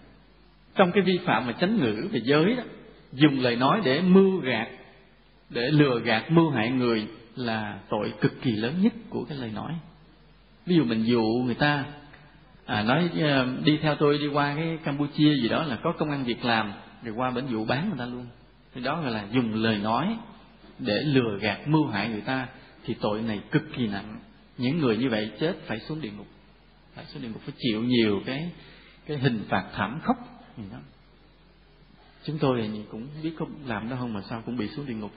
Trong 0.75 0.93
cái 0.93 1.03
vi 1.03 1.19
phạm 1.25 1.47
mà 1.47 1.53
chánh 1.53 1.77
ngữ 1.77 2.09
về 2.13 2.21
giới 2.25 2.55
đó, 2.55 2.63
dùng 3.13 3.41
lời 3.41 3.57
nói 3.57 3.81
để 3.85 4.01
mưu 4.01 4.41
gạt, 4.41 4.69
để 5.51 5.71
lừa 5.71 6.01
gạt, 6.01 6.31
mưu 6.31 6.51
hại 6.51 6.71
người 6.71 7.07
là 7.37 7.79
tội 7.89 8.15
cực 8.21 8.43
kỳ 8.43 8.51
lớn 8.53 8.83
nhất 8.83 8.93
của 9.11 9.25
cái 9.25 9.39
lời 9.39 9.51
nói. 9.55 9.73
Ví 10.67 10.77
dụ 10.77 10.85
mình 10.85 11.05
dụ 11.05 11.23
người 11.45 11.55
ta 11.55 11.85
à, 12.65 12.83
nói 12.83 13.11
ờ, 13.21 13.47
đi 13.65 13.79
theo 13.83 13.95
tôi 13.95 14.19
đi 14.19 14.27
qua 14.27 14.55
cái 14.57 14.79
campuchia 14.85 15.35
gì 15.43 15.49
đó 15.49 15.63
là 15.63 15.79
có 15.83 15.93
công 15.99 16.11
ăn 16.11 16.25
việc 16.25 16.45
làm 16.45 16.73
rồi 17.03 17.15
qua 17.15 17.31
bển 17.31 17.47
vụ 17.47 17.65
bán 17.65 17.89
người 17.89 17.99
ta 17.99 18.07
luôn. 18.07 18.27
Thì 18.75 18.81
đó 18.81 19.01
gọi 19.03 19.11
là 19.11 19.27
dùng 19.33 19.55
lời 19.55 19.79
nói 19.79 20.17
để 20.79 21.03
lừa 21.05 21.39
gạt 21.41 21.69
mưu 21.69 21.87
hại 21.87 22.09
người 22.09 22.21
ta 22.21 22.49
thì 22.85 22.95
tội 23.01 23.23
này 23.23 23.41
cực 23.51 23.63
kỳ 23.77 23.87
nặng. 23.87 24.21
Những 24.59 24.79
người 24.79 24.97
như 24.97 25.09
vậy 25.11 25.31
chết 25.41 25.55
phải 25.67 25.81
xuống 25.81 26.01
địa 26.01 26.11
ngục 26.17 26.27
phải 26.97 27.05
xuống 27.05 27.23
địa 27.23 27.29
ngục 27.29 27.43
phải 27.45 27.55
chịu 27.59 27.83
nhiều 27.83 28.23
cái 28.27 28.51
cái 29.07 29.19
hình 29.19 29.45
phạt 29.49 29.65
thảm 29.73 30.01
khốc 30.03 30.17
gì 30.59 30.65
đó. 30.73 30.79
Chúng 32.25 32.39
tôi 32.39 32.71
thì 32.75 32.81
cũng 32.91 33.09
biết 33.23 33.33
có 33.39 33.47
làm 33.67 33.91
đó 33.91 33.97
không 34.01 34.13
mà 34.13 34.23
sao 34.31 34.43
cũng 34.47 34.57
bị 34.57 34.69
xuống 34.69 34.87
địa 34.87 34.95
ngục 34.95 35.13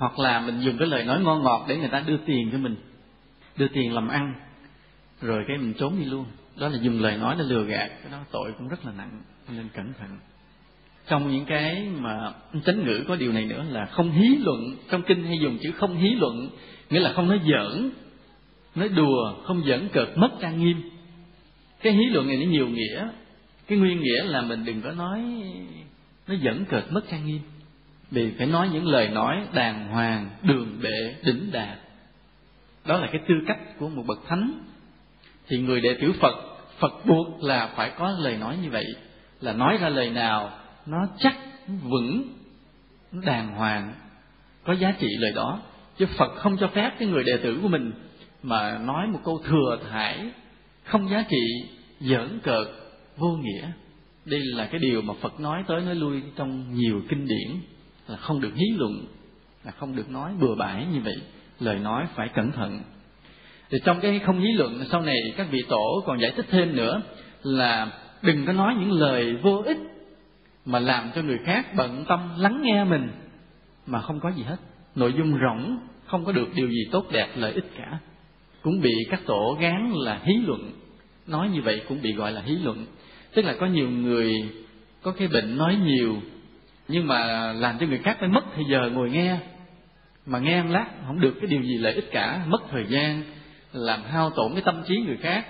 hoặc 0.00 0.18
là 0.18 0.40
mình 0.40 0.60
dùng 0.60 0.78
cái 0.78 0.88
lời 0.88 1.04
nói 1.04 1.20
ngon 1.20 1.42
ngọt 1.42 1.66
để 1.68 1.76
người 1.76 1.88
ta 1.88 2.00
đưa 2.00 2.16
tiền 2.16 2.48
cho 2.52 2.58
mình, 2.58 2.76
đưa 3.56 3.68
tiền 3.68 3.94
làm 3.94 4.08
ăn, 4.08 4.34
rồi 5.20 5.44
cái 5.48 5.58
mình 5.58 5.74
trốn 5.78 5.98
đi 5.98 6.04
luôn. 6.04 6.24
Đó 6.56 6.68
là 6.68 6.78
dùng 6.82 7.00
lời 7.00 7.16
nói 7.16 7.36
để 7.38 7.44
lừa 7.44 7.64
gạt, 7.64 7.88
cái 8.02 8.12
đó 8.12 8.18
tội 8.30 8.52
cũng 8.58 8.68
rất 8.68 8.84
là 8.84 8.92
nặng 8.98 9.22
nên 9.48 9.68
cẩn 9.74 9.92
thận. 9.98 10.18
Trong 11.06 11.30
những 11.30 11.44
cái 11.44 11.88
mà 11.98 12.32
chánh 12.64 12.84
ngữ 12.84 13.04
có 13.08 13.16
điều 13.16 13.32
này 13.32 13.44
nữa 13.44 13.64
là 13.70 13.86
không 13.86 14.10
hí 14.10 14.28
luận, 14.40 14.76
trong 14.90 15.02
kinh 15.02 15.24
hay 15.24 15.38
dùng 15.42 15.58
chữ 15.62 15.70
không 15.70 15.96
hí 15.96 16.08
luận, 16.08 16.50
nghĩa 16.90 17.00
là 17.00 17.12
không 17.12 17.28
nói 17.28 17.40
giỡn, 17.44 17.90
nói 18.74 18.88
đùa, 18.88 19.34
không 19.44 19.62
giỡn 19.66 19.88
cợt 19.92 20.08
mất 20.16 20.30
trang 20.40 20.64
nghiêm. 20.64 20.82
Cái 21.82 21.92
hí 21.92 22.04
luận 22.04 22.28
này 22.28 22.36
nó 22.36 22.50
nhiều 22.50 22.68
nghĩa, 22.68 23.08
cái 23.66 23.78
nguyên 23.78 24.00
nghĩa 24.00 24.24
là 24.24 24.42
mình 24.42 24.64
đừng 24.64 24.82
có 24.82 24.92
nói 24.92 25.22
nó 26.28 26.34
giỡn 26.44 26.64
cợt 26.64 26.84
mất 26.92 27.00
trang 27.10 27.26
nghiêm 27.26 27.40
vì 28.10 28.32
phải 28.38 28.46
nói 28.46 28.68
những 28.72 28.86
lời 28.86 29.08
nói 29.08 29.42
đàng 29.52 29.88
hoàng, 29.88 30.30
đường 30.42 30.80
bệ, 30.82 31.14
đỉnh 31.24 31.52
đạt 31.52 31.78
đó 32.84 32.98
là 32.98 33.08
cái 33.12 33.20
tư 33.28 33.34
cách 33.46 33.58
của 33.78 33.88
một 33.88 34.02
bậc 34.06 34.18
thánh. 34.28 34.52
Thì 35.48 35.58
người 35.58 35.80
đệ 35.80 35.96
tử 36.00 36.12
phật 36.20 36.34
phật 36.78 37.06
buộc 37.06 37.42
là 37.42 37.70
phải 37.76 37.90
có 37.98 38.10
lời 38.18 38.36
nói 38.36 38.56
như 38.62 38.70
vậy. 38.70 38.84
Là 39.40 39.52
nói 39.52 39.78
ra 39.80 39.88
lời 39.88 40.10
nào, 40.10 40.50
nó 40.86 40.98
chắc 41.18 41.36
vững, 41.82 42.22
nó 43.12 43.22
đàng 43.26 43.54
hoàng, 43.54 43.94
có 44.64 44.72
giá 44.72 44.92
trị 45.00 45.08
lời 45.18 45.32
đó. 45.32 45.60
Chứ 45.98 46.06
phật 46.18 46.34
không 46.36 46.56
cho 46.60 46.68
phép 46.68 46.90
cái 46.98 47.08
người 47.08 47.24
đệ 47.24 47.36
tử 47.42 47.58
của 47.62 47.68
mình 47.68 47.92
mà 48.42 48.78
nói 48.78 49.06
một 49.06 49.20
câu 49.24 49.42
thừa 49.44 49.78
thải, 49.90 50.30
không 50.84 51.10
giá 51.10 51.24
trị, 51.30 51.46
giỡn 52.00 52.40
cợt, 52.42 52.66
vô 53.16 53.28
nghĩa. 53.28 53.68
Đây 54.24 54.40
là 54.44 54.66
cái 54.66 54.80
điều 54.80 55.02
mà 55.02 55.14
phật 55.20 55.40
nói 55.40 55.64
tới, 55.66 55.80
nói 55.80 55.94
lui 55.94 56.22
trong 56.36 56.74
nhiều 56.74 57.02
kinh 57.08 57.26
điển 57.26 57.60
là 58.10 58.16
không 58.16 58.40
được 58.40 58.52
hí 58.54 58.66
luận, 58.76 59.04
là 59.64 59.70
không 59.70 59.96
được 59.96 60.10
nói 60.10 60.32
bừa 60.40 60.54
bãi 60.54 60.86
như 60.92 61.00
vậy, 61.04 61.16
lời 61.60 61.78
nói 61.78 62.06
phải 62.14 62.28
cẩn 62.28 62.52
thận. 62.52 62.80
Thì 63.70 63.78
trong 63.84 64.00
cái 64.00 64.18
không 64.18 64.40
hí 64.40 64.52
luận, 64.52 64.84
sau 64.90 65.00
này 65.00 65.16
các 65.36 65.46
vị 65.50 65.58
tổ 65.68 66.02
còn 66.06 66.20
giải 66.20 66.32
thích 66.36 66.46
thêm 66.50 66.76
nữa 66.76 67.02
là 67.42 67.92
đừng 68.22 68.46
có 68.46 68.52
nói 68.52 68.74
những 68.80 68.92
lời 68.92 69.36
vô 69.42 69.62
ích 69.66 69.78
mà 70.64 70.78
làm 70.78 71.10
cho 71.14 71.22
người 71.22 71.38
khác 71.44 71.66
bận 71.76 72.04
tâm 72.08 72.20
lắng 72.38 72.60
nghe 72.62 72.84
mình, 72.84 73.08
mà 73.86 74.00
không 74.00 74.20
có 74.20 74.28
gì 74.28 74.42
hết. 74.42 74.56
Nội 74.94 75.14
dung 75.18 75.32
rỗng, 75.32 75.78
không 76.06 76.24
có 76.24 76.32
được 76.32 76.48
điều 76.54 76.68
gì 76.68 76.84
tốt 76.92 77.06
đẹp, 77.12 77.28
lợi 77.36 77.52
ích 77.52 77.70
cả. 77.76 77.98
Cũng 78.62 78.80
bị 78.80 78.92
các 79.10 79.20
tổ 79.26 79.56
gán 79.60 79.92
là 79.94 80.20
hí 80.24 80.34
luận, 80.46 80.72
nói 81.26 81.48
như 81.48 81.62
vậy 81.62 81.82
cũng 81.88 82.02
bị 82.02 82.12
gọi 82.12 82.32
là 82.32 82.40
hí 82.40 82.56
luận. 82.56 82.86
Tức 83.34 83.44
là 83.44 83.54
có 83.60 83.66
nhiều 83.66 83.90
người 83.90 84.32
có 85.02 85.12
cái 85.12 85.28
bệnh 85.28 85.56
nói 85.56 85.76
nhiều 85.84 86.16
nhưng 86.90 87.06
mà 87.06 87.52
làm 87.52 87.78
cho 87.80 87.86
người 87.86 87.98
khác 87.98 88.16
phải 88.20 88.28
mất 88.28 88.44
thời 88.54 88.64
giờ 88.70 88.90
ngồi 88.90 89.10
nghe. 89.10 89.36
Mà 90.26 90.38
nghe 90.38 90.64
lát, 90.64 90.86
không 91.06 91.20
được 91.20 91.34
cái 91.40 91.46
điều 91.50 91.62
gì 91.62 91.78
lợi 91.78 91.94
ích 91.94 92.08
cả, 92.10 92.44
mất 92.46 92.62
thời 92.70 92.84
gian, 92.88 93.22
làm 93.72 94.02
hao 94.02 94.30
tổn 94.30 94.52
cái 94.52 94.62
tâm 94.64 94.82
trí 94.88 94.96
người 94.96 95.16
khác. 95.16 95.46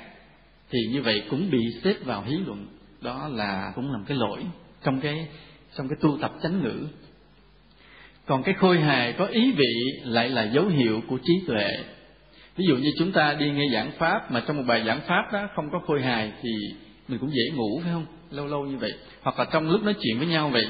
Thì 0.70 0.78
như 0.92 1.02
vậy 1.02 1.22
cũng 1.30 1.50
bị 1.50 1.58
xếp 1.84 1.94
vào 2.04 2.22
hí 2.22 2.36
luận. 2.46 2.66
Đó 3.00 3.28
là 3.32 3.72
cũng 3.74 3.92
làm 3.92 4.04
cái 4.04 4.16
lỗi 4.16 4.44
trong 4.84 5.00
cái 5.00 5.28
trong 5.76 5.88
cái 5.88 5.98
tu 6.00 6.18
tập 6.20 6.32
chánh 6.42 6.62
ngữ. 6.62 6.86
Còn 8.26 8.42
cái 8.42 8.54
khôi 8.54 8.80
hài 8.80 9.12
có 9.12 9.26
ý 9.26 9.52
vị 9.52 9.74
lại 10.04 10.28
là 10.28 10.42
dấu 10.42 10.66
hiệu 10.66 11.00
của 11.08 11.18
trí 11.24 11.34
tuệ. 11.46 11.68
Ví 12.56 12.64
dụ 12.68 12.76
như 12.76 12.90
chúng 12.98 13.12
ta 13.12 13.34
đi 13.34 13.50
nghe 13.50 13.64
giảng 13.72 13.90
pháp 13.98 14.32
mà 14.32 14.42
trong 14.46 14.56
một 14.56 14.62
bài 14.66 14.82
giảng 14.86 15.00
pháp 15.06 15.32
đó 15.32 15.48
không 15.54 15.70
có 15.72 15.80
khôi 15.86 16.02
hài 16.02 16.32
thì 16.42 16.50
mình 17.08 17.18
cũng 17.18 17.30
dễ 17.30 17.56
ngủ, 17.56 17.80
phải 17.82 17.92
không? 17.92 18.06
Lâu 18.30 18.46
lâu 18.46 18.66
như 18.66 18.76
vậy. 18.76 18.92
Hoặc 19.22 19.38
là 19.38 19.44
trong 19.52 19.70
lúc 19.70 19.82
nói 19.82 19.94
chuyện 20.00 20.18
với 20.18 20.26
nhau 20.26 20.48
vậy 20.48 20.66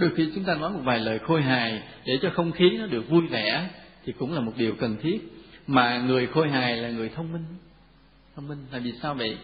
đôi 0.00 0.10
khi 0.16 0.30
chúng 0.34 0.44
ta 0.44 0.54
nói 0.54 0.70
một 0.70 0.80
vài 0.84 0.98
lời 0.98 1.18
khôi 1.18 1.42
hài 1.42 1.82
để 2.04 2.18
cho 2.22 2.30
không 2.34 2.52
khí 2.52 2.70
nó 2.78 2.86
được 2.86 3.08
vui 3.08 3.26
vẻ 3.26 3.70
thì 4.04 4.12
cũng 4.12 4.32
là 4.34 4.40
một 4.40 4.52
điều 4.56 4.74
cần 4.74 4.96
thiết. 5.02 5.18
Mà 5.66 5.98
người 5.98 6.26
khôi 6.26 6.48
hài 6.48 6.76
là 6.76 6.90
người 6.90 7.08
thông 7.08 7.32
minh. 7.32 7.44
Thông 8.36 8.48
minh, 8.48 8.58
là 8.72 8.78
vì 8.78 8.92
sao 9.02 9.14
vậy? 9.14 9.38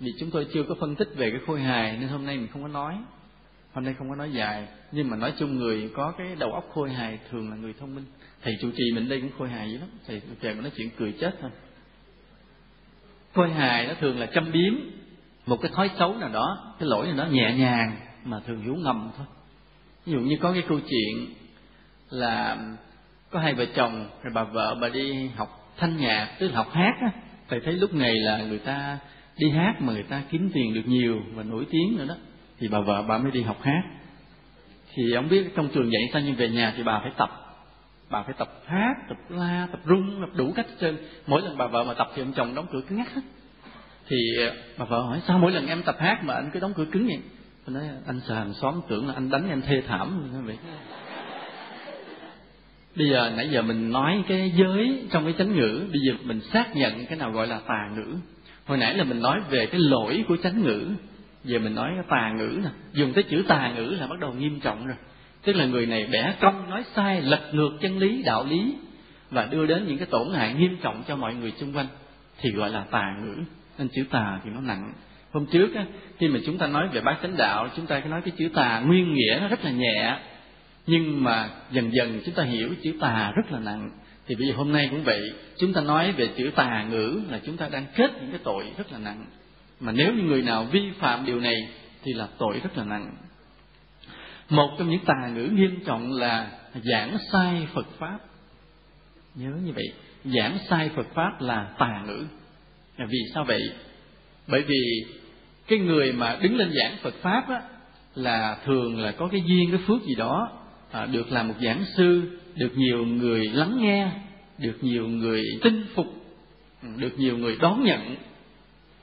Vì 0.00 0.12
chúng 0.20 0.30
tôi 0.30 0.46
chưa 0.54 0.62
có 0.62 0.74
phân 0.80 0.94
tích 0.94 1.08
về 1.16 1.30
cái 1.30 1.40
khôi 1.46 1.60
hài 1.60 1.96
nên 1.96 2.08
hôm 2.08 2.26
nay 2.26 2.36
mình 2.36 2.48
không 2.52 2.62
có 2.62 2.68
nói. 2.68 2.94
Hôm 3.72 3.84
nay 3.84 3.94
không 3.98 4.08
có 4.08 4.16
nói 4.16 4.32
dài. 4.32 4.66
Nhưng 4.92 5.10
mà 5.10 5.16
nói 5.16 5.32
chung 5.38 5.56
người 5.56 5.90
có 5.94 6.12
cái 6.18 6.26
đầu 6.38 6.52
óc 6.52 6.68
khôi 6.74 6.90
hài 6.90 7.18
thường 7.30 7.50
là 7.50 7.56
người 7.56 7.74
thông 7.80 7.94
minh. 7.94 8.04
Thầy 8.42 8.56
chủ 8.60 8.70
trì 8.76 8.84
mình 8.94 9.08
đây 9.08 9.20
cũng 9.20 9.30
khôi 9.38 9.48
hài 9.48 9.72
dữ 9.72 9.78
lắm. 9.78 9.88
Thầy 10.06 10.20
chủ 10.20 10.34
trì 10.42 10.48
nói 10.60 10.70
chuyện 10.76 10.90
cười 10.96 11.14
chết 11.20 11.36
thôi. 11.40 11.50
Khôi 13.34 13.50
hài 13.50 13.86
nó 13.86 13.94
thường 14.00 14.18
là 14.18 14.26
châm 14.26 14.52
biếm 14.52 14.74
một 15.46 15.56
cái 15.62 15.70
thói 15.74 15.90
xấu 15.98 16.16
nào 16.16 16.28
đó, 16.28 16.74
cái 16.78 16.88
lỗi 16.88 17.06
nào 17.06 17.16
đó 17.16 17.30
nhẹ 17.30 17.54
nhàng 17.58 17.96
mà 18.24 18.40
thường 18.46 18.62
hiểu 18.62 18.74
ngầm 18.74 19.10
thôi 19.16 19.26
ví 20.06 20.12
dụ 20.12 20.20
như 20.20 20.36
có 20.40 20.52
cái 20.52 20.62
câu 20.68 20.80
chuyện 20.80 21.34
là 22.10 22.58
có 23.30 23.40
hai 23.40 23.54
vợ 23.54 23.66
chồng, 23.74 24.08
rồi 24.22 24.32
bà 24.34 24.44
vợ 24.44 24.76
bà 24.80 24.88
đi 24.88 25.28
học 25.36 25.72
thanh 25.76 25.96
nhạc, 25.96 26.28
tức 26.38 26.48
là 26.48 26.56
học 26.56 26.72
hát 26.72 26.94
á. 27.00 27.10
Thầy 27.48 27.60
thấy 27.64 27.74
lúc 27.74 27.94
này 27.94 28.14
là 28.14 28.38
người 28.38 28.58
ta 28.58 28.98
đi 29.38 29.50
hát 29.50 29.74
mà 29.80 29.92
người 29.92 30.02
ta 30.02 30.22
kiếm 30.30 30.50
tiền 30.54 30.74
được 30.74 30.86
nhiều 30.86 31.22
và 31.34 31.42
nổi 31.42 31.66
tiếng 31.70 31.96
nữa 31.96 32.04
đó. 32.08 32.14
Thì 32.58 32.68
bà 32.68 32.80
vợ 32.80 33.02
bà 33.08 33.18
mới 33.18 33.32
đi 33.32 33.42
học 33.42 33.62
hát. 33.62 33.82
Thì 34.94 35.12
ông 35.12 35.28
biết 35.28 35.52
trong 35.56 35.68
trường 35.74 35.92
dạy 35.92 36.02
sao 36.12 36.22
nhưng 36.24 36.34
về 36.34 36.48
nhà 36.48 36.74
thì 36.76 36.82
bà 36.82 37.00
phải 37.02 37.12
tập. 37.16 37.30
Bà 38.10 38.22
phải 38.22 38.34
tập 38.38 38.48
hát, 38.66 38.94
tập 39.08 39.18
la, 39.28 39.68
tập 39.70 39.80
rung, 39.86 40.20
tập 40.20 40.30
đủ 40.34 40.52
cách 40.56 40.66
trên 40.80 40.96
mỗi 41.26 41.42
lần 41.42 41.56
bà 41.56 41.66
vợ 41.66 41.84
mà 41.84 41.94
tập 41.94 42.08
thì 42.14 42.22
ông 42.22 42.32
chồng 42.32 42.54
đóng 42.54 42.66
cửa 42.72 42.80
cứng 42.88 42.98
ngắt 42.98 43.08
hết. 43.08 43.22
Thì 44.08 44.16
ờ, 44.38 44.56
bà 44.78 44.84
vợ 44.84 45.00
hỏi, 45.00 45.20
sao 45.26 45.38
mỗi 45.38 45.52
lần 45.52 45.66
em 45.66 45.82
tập 45.82 45.96
hát 45.98 46.24
mà 46.24 46.34
anh 46.34 46.50
cứ 46.52 46.60
đóng 46.60 46.72
cửa 46.76 46.86
cứng 46.92 47.06
vậy? 47.06 47.18
Tôi 47.74 47.82
nói, 47.82 47.90
anh 48.06 48.20
sợ 48.28 48.34
hàng 48.34 48.54
xóm 48.54 48.80
tưởng 48.88 49.08
là 49.08 49.14
anh 49.14 49.30
đánh 49.30 49.48
em 49.48 49.62
thê 49.62 49.82
thảm 49.86 50.28
vậy 50.46 50.58
bây 52.96 53.08
giờ, 53.08 53.32
nãy 53.36 53.48
giờ 53.50 53.62
mình 53.62 53.92
nói 53.92 54.22
cái 54.28 54.52
giới 54.56 55.02
trong 55.10 55.24
cái 55.24 55.34
chánh 55.38 55.56
ngữ, 55.56 55.86
bây 55.90 56.00
giờ 56.06 56.12
mình 56.22 56.40
xác 56.52 56.76
nhận 56.76 57.06
cái 57.06 57.18
nào 57.18 57.30
gọi 57.30 57.46
là 57.46 57.60
tà 57.66 57.90
ngữ. 57.96 58.16
Hồi 58.66 58.78
nãy 58.78 58.94
là 58.94 59.04
mình 59.04 59.22
nói 59.22 59.40
về 59.50 59.66
cái 59.66 59.80
lỗi 59.80 60.24
của 60.28 60.36
chánh 60.42 60.62
ngữ. 60.62 60.88
Giờ 61.44 61.58
mình 61.58 61.74
nói 61.74 61.90
cái 61.94 62.04
tà 62.08 62.32
ngữ 62.38 62.60
nè. 62.64 62.70
Dùng 62.92 63.12
cái 63.12 63.24
chữ 63.30 63.44
tà 63.48 63.72
ngữ 63.76 63.96
là 64.00 64.06
bắt 64.06 64.18
đầu 64.20 64.32
nghiêm 64.32 64.60
trọng 64.60 64.86
rồi. 64.86 64.96
Tức 65.44 65.52
là 65.52 65.66
người 65.66 65.86
này 65.86 66.08
bẻ 66.12 66.34
cong, 66.40 66.70
nói 66.70 66.84
sai, 66.94 67.22
lật 67.22 67.40
ngược 67.52 67.70
chân 67.80 67.98
lý, 67.98 68.22
đạo 68.22 68.44
lý 68.44 68.74
và 69.30 69.48
đưa 69.50 69.66
đến 69.66 69.86
những 69.86 69.98
cái 69.98 70.06
tổn 70.10 70.34
hại 70.34 70.54
nghiêm 70.54 70.76
trọng 70.82 71.02
cho 71.08 71.16
mọi 71.16 71.34
người 71.34 71.52
xung 71.56 71.72
quanh 71.72 71.86
thì 72.40 72.50
gọi 72.50 72.70
là 72.70 72.84
tà 72.90 73.16
ngữ. 73.22 73.36
Nên 73.78 73.88
chữ 73.88 74.04
tà 74.10 74.40
thì 74.44 74.50
nó 74.50 74.60
nặng 74.60 74.92
hôm 75.32 75.46
trước 75.46 75.74
á, 75.74 75.86
khi 76.18 76.28
mà 76.28 76.40
chúng 76.46 76.58
ta 76.58 76.66
nói 76.66 76.88
về 76.92 77.00
bát 77.00 77.18
chánh 77.22 77.36
đạo 77.36 77.68
chúng 77.76 77.86
ta 77.86 78.00
cứ 78.00 78.08
nói 78.08 78.20
cái 78.24 78.34
chữ 78.38 78.48
tà 78.54 78.80
nguyên 78.80 79.14
nghĩa 79.14 79.38
nó 79.40 79.48
rất 79.48 79.64
là 79.64 79.70
nhẹ. 79.70 80.16
Nhưng 80.86 81.24
mà 81.24 81.50
dần 81.70 81.92
dần 81.92 82.20
chúng 82.24 82.34
ta 82.34 82.42
hiểu 82.42 82.74
chữ 82.82 82.92
tà 83.00 83.32
rất 83.36 83.52
là 83.52 83.58
nặng. 83.58 83.90
Thì 84.26 84.34
bây 84.34 84.48
giờ 84.48 84.54
hôm 84.56 84.72
nay 84.72 84.88
cũng 84.90 85.04
vậy 85.04 85.32
chúng 85.58 85.72
ta 85.72 85.80
nói 85.80 86.12
về 86.12 86.28
chữ 86.36 86.50
tà 86.54 86.84
ngữ 86.90 87.22
là 87.30 87.40
chúng 87.46 87.56
ta 87.56 87.68
đang 87.68 87.86
kết 87.96 88.10
những 88.20 88.30
cái 88.30 88.40
tội 88.44 88.64
rất 88.78 88.92
là 88.92 88.98
nặng. 88.98 89.26
Mà 89.80 89.92
nếu 89.92 90.14
như 90.14 90.22
người 90.22 90.42
nào 90.42 90.64
vi 90.64 90.82
phạm 90.98 91.26
điều 91.26 91.40
này 91.40 91.68
thì 92.02 92.12
là 92.12 92.28
tội 92.38 92.60
rất 92.62 92.78
là 92.78 92.84
nặng. 92.84 93.16
Một 94.48 94.76
trong 94.78 94.90
những 94.90 95.04
tà 95.04 95.28
ngữ 95.34 95.48
nghiêm 95.52 95.80
trọng 95.86 96.12
là 96.12 96.50
giảng 96.74 97.16
sai 97.32 97.68
phật 97.74 97.86
pháp. 97.98 98.18
Nhớ 99.34 99.50
như 99.64 99.72
vậy 99.72 99.92
giảng 100.24 100.58
sai 100.68 100.90
phật 100.96 101.06
pháp 101.14 101.40
là 101.40 101.68
tà 101.78 102.02
ngữ. 102.06 102.24
Vì 102.98 103.18
sao 103.34 103.44
vậy? 103.44 103.62
Bởi 104.46 104.62
vì 104.62 105.04
cái 105.70 105.78
người 105.78 106.12
mà 106.12 106.38
đứng 106.42 106.56
lên 106.56 106.72
giảng 106.78 106.96
phật 107.02 107.14
pháp 107.22 107.48
á, 107.48 107.62
là 108.14 108.56
thường 108.64 109.00
là 109.00 109.12
có 109.12 109.28
cái 109.32 109.42
duyên 109.46 109.70
cái 109.70 109.80
phước 109.86 110.02
gì 110.02 110.14
đó 110.14 110.48
à, 110.90 111.06
được 111.06 111.32
làm 111.32 111.48
một 111.48 111.54
giảng 111.62 111.84
sư 111.96 112.38
được 112.56 112.72
nhiều 112.76 113.06
người 113.06 113.48
lắng 113.52 113.78
nghe 113.80 114.08
được 114.58 114.76
nhiều 114.80 115.08
người 115.08 115.42
tin 115.62 115.86
phục 115.94 116.06
ừ, 116.82 116.88
được 116.96 117.18
nhiều 117.18 117.38
người 117.38 117.56
đón 117.60 117.84
nhận. 117.84 118.16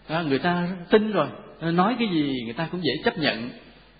À, 0.07 0.22
người 0.22 0.39
ta 0.39 0.70
tin 0.89 1.11
rồi 1.11 1.28
nói 1.61 1.95
cái 1.99 2.07
gì 2.11 2.34
người 2.45 2.53
ta 2.53 2.68
cũng 2.72 2.82
dễ 2.84 2.91
chấp 3.05 3.18
nhận. 3.18 3.49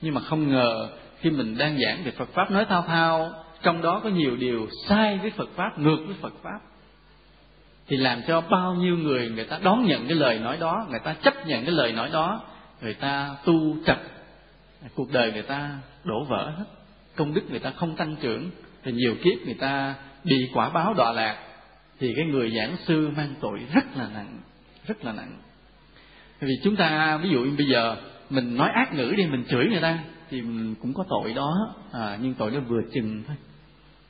Nhưng 0.02 0.14
mà 0.14 0.22
không 0.22 0.52
ngờ 0.52 0.90
khi 1.20 1.30
mình 1.30 1.58
đang 1.58 1.80
giảng 1.86 2.04
về 2.04 2.12
Phật 2.12 2.30
pháp 2.34 2.52
nói 2.52 2.66
thao 2.70 2.82
thao 2.82 3.32
trong 3.64 3.82
đó 3.82 4.02
có 4.04 4.10
nhiều 4.10 4.36
điều 4.36 4.68
sai 4.88 5.18
với 5.18 5.32
Phật 5.32 5.50
pháp 5.56 5.80
ngược 5.80 5.98
với 6.08 6.16
Phật 6.22 6.34
pháp 6.44 6.60
thì 7.88 7.98
làm 7.98 8.22
cho 8.28 8.42
bao 8.42 8.74
nhiêu 8.74 8.98
người 8.98 9.30
người 9.30 9.46
ta 9.46 9.60
đón 9.64 9.86
nhận 9.86 10.08
cái 10.08 10.16
lời 10.16 10.40
nói 10.40 10.58
đó 10.58 10.86
người 10.90 11.00
ta 11.00 11.14
chấp 11.14 11.48
nhận 11.48 11.66
cái 11.66 11.72
lời 11.72 11.92
nói 11.92 12.10
đó 12.14 12.42
người 12.82 12.94
ta 12.94 13.36
tu 13.46 13.78
chặt 13.86 13.98
cuộc 14.96 15.12
đời 15.12 15.32
người 15.32 15.42
ta 15.42 15.78
đổ 16.04 16.24
vỡ 16.24 16.50
hết. 16.58 16.66
Công 17.16 17.34
đức 17.34 17.42
người 17.50 17.60
ta 17.60 17.72
không 17.72 17.96
tăng 17.96 18.16
trưởng 18.16 18.50
thì 18.84 18.92
nhiều 18.92 19.16
kiếp 19.24 19.46
người 19.46 19.58
ta 19.60 19.96
bị 20.24 20.50
quả 20.54 20.70
báo 20.70 20.94
đọa 20.94 21.12
lạc 21.12 21.38
thì 22.00 22.14
cái 22.16 22.26
người 22.26 22.52
giảng 22.58 22.76
sư 22.86 23.10
mang 23.18 23.34
tội 23.42 23.60
rất 23.74 23.86
là 23.98 24.10
nặng 24.14 24.38
rất 24.88 25.06
là 25.06 25.12
nặng. 25.12 25.38
Vì 26.40 26.54
chúng 26.64 26.76
ta 26.76 27.18
ví 27.18 27.30
dụ 27.30 27.46
bây 27.58 27.68
giờ 27.68 27.96
mình 28.30 28.58
nói 28.58 28.70
ác 28.74 28.94
ngữ 28.94 29.14
đi 29.18 29.26
mình 29.26 29.44
chửi 29.50 29.68
người 29.68 29.82
ta 29.82 30.00
thì 30.30 30.42
mình 30.42 30.76
cũng 30.82 30.94
có 30.94 31.04
tội 31.10 31.34
đó. 31.34 31.54
À, 31.94 32.18
nhưng 32.22 32.34
tội 32.34 32.52
nó 32.52 32.60
vừa 32.60 32.82
chừng 32.94 33.24
thôi. 33.28 33.36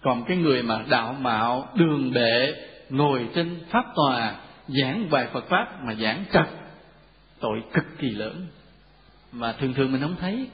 Còn 0.02 0.24
cái 0.28 0.38
người 0.38 0.64
mà 0.64 0.84
đạo 0.90 1.16
mạo 1.22 1.70
đường 1.76 2.14
bệ 2.14 2.54
ngồi 2.90 3.30
trên 3.36 3.60
pháp 3.70 3.86
tòa 3.96 4.36
giảng 4.68 5.10
bài 5.10 5.28
phật 5.34 5.46
pháp 5.50 5.84
mà 5.84 5.94
giảng 5.96 6.24
trật 6.34 6.46
tội 7.40 7.64
cực 7.74 7.86
kỳ 8.00 8.10
lớn 8.10 8.48
mà 9.32 9.54
thường 9.54 9.74
thường 9.74 9.92
mình 9.92 10.02
không 10.02 10.16
thấy. 10.20 10.48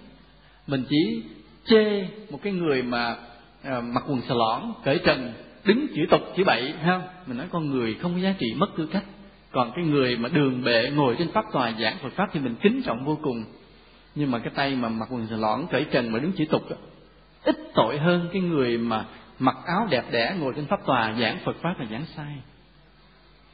Mình 0.67 0.83
chỉ 0.89 1.23
chê 1.65 2.07
một 2.31 2.39
cái 2.43 2.53
người 2.53 2.83
mà 2.83 3.15
à, 3.63 3.81
mặc 3.81 4.03
quần 4.07 4.21
xà 4.21 4.35
lõn 4.35 4.61
cởi 4.83 4.99
trần 5.05 5.33
đứng 5.65 5.87
chữ 5.95 6.01
tục 6.09 6.21
chữ 6.37 6.43
bậy 6.43 6.71
ha 6.71 7.01
mình 7.27 7.37
nói 7.37 7.47
con 7.51 7.69
người 7.69 7.93
không 7.93 8.13
có 8.13 8.19
giá 8.19 8.33
trị 8.39 8.53
mất 8.57 8.67
tư 8.77 8.87
cách. 8.91 9.03
Còn 9.51 9.71
cái 9.75 9.85
người 9.85 10.17
mà 10.17 10.29
đường 10.29 10.63
bệ 10.63 10.91
ngồi 10.95 11.15
trên 11.19 11.31
pháp 11.31 11.45
tòa 11.51 11.73
giảng 11.79 11.97
Phật 12.01 12.13
pháp 12.15 12.29
thì 12.33 12.39
mình 12.39 12.55
kính 12.61 12.81
trọng 12.85 13.05
vô 13.05 13.17
cùng. 13.21 13.45
Nhưng 14.15 14.31
mà 14.31 14.39
cái 14.39 14.53
tay 14.55 14.75
mà 14.75 14.89
mặc 14.89 15.09
quần 15.11 15.27
xà 15.27 15.35
lõn 15.35 15.65
cởi 15.71 15.85
trần 15.91 16.11
mà 16.11 16.19
đứng 16.19 16.31
chỉ 16.37 16.45
tục 16.45 16.69
đó, 16.69 16.75
ít 17.43 17.55
tội 17.73 17.97
hơn 17.97 18.29
cái 18.33 18.41
người 18.41 18.77
mà 18.77 19.05
mặc 19.39 19.55
áo 19.65 19.87
đẹp 19.89 20.05
đẽ 20.11 20.35
ngồi 20.39 20.53
trên 20.55 20.65
pháp 20.65 20.85
tòa 20.85 21.15
giảng 21.19 21.37
Phật 21.45 21.55
pháp 21.61 21.79
là 21.79 21.85
giảng 21.91 22.05
sai. 22.15 22.37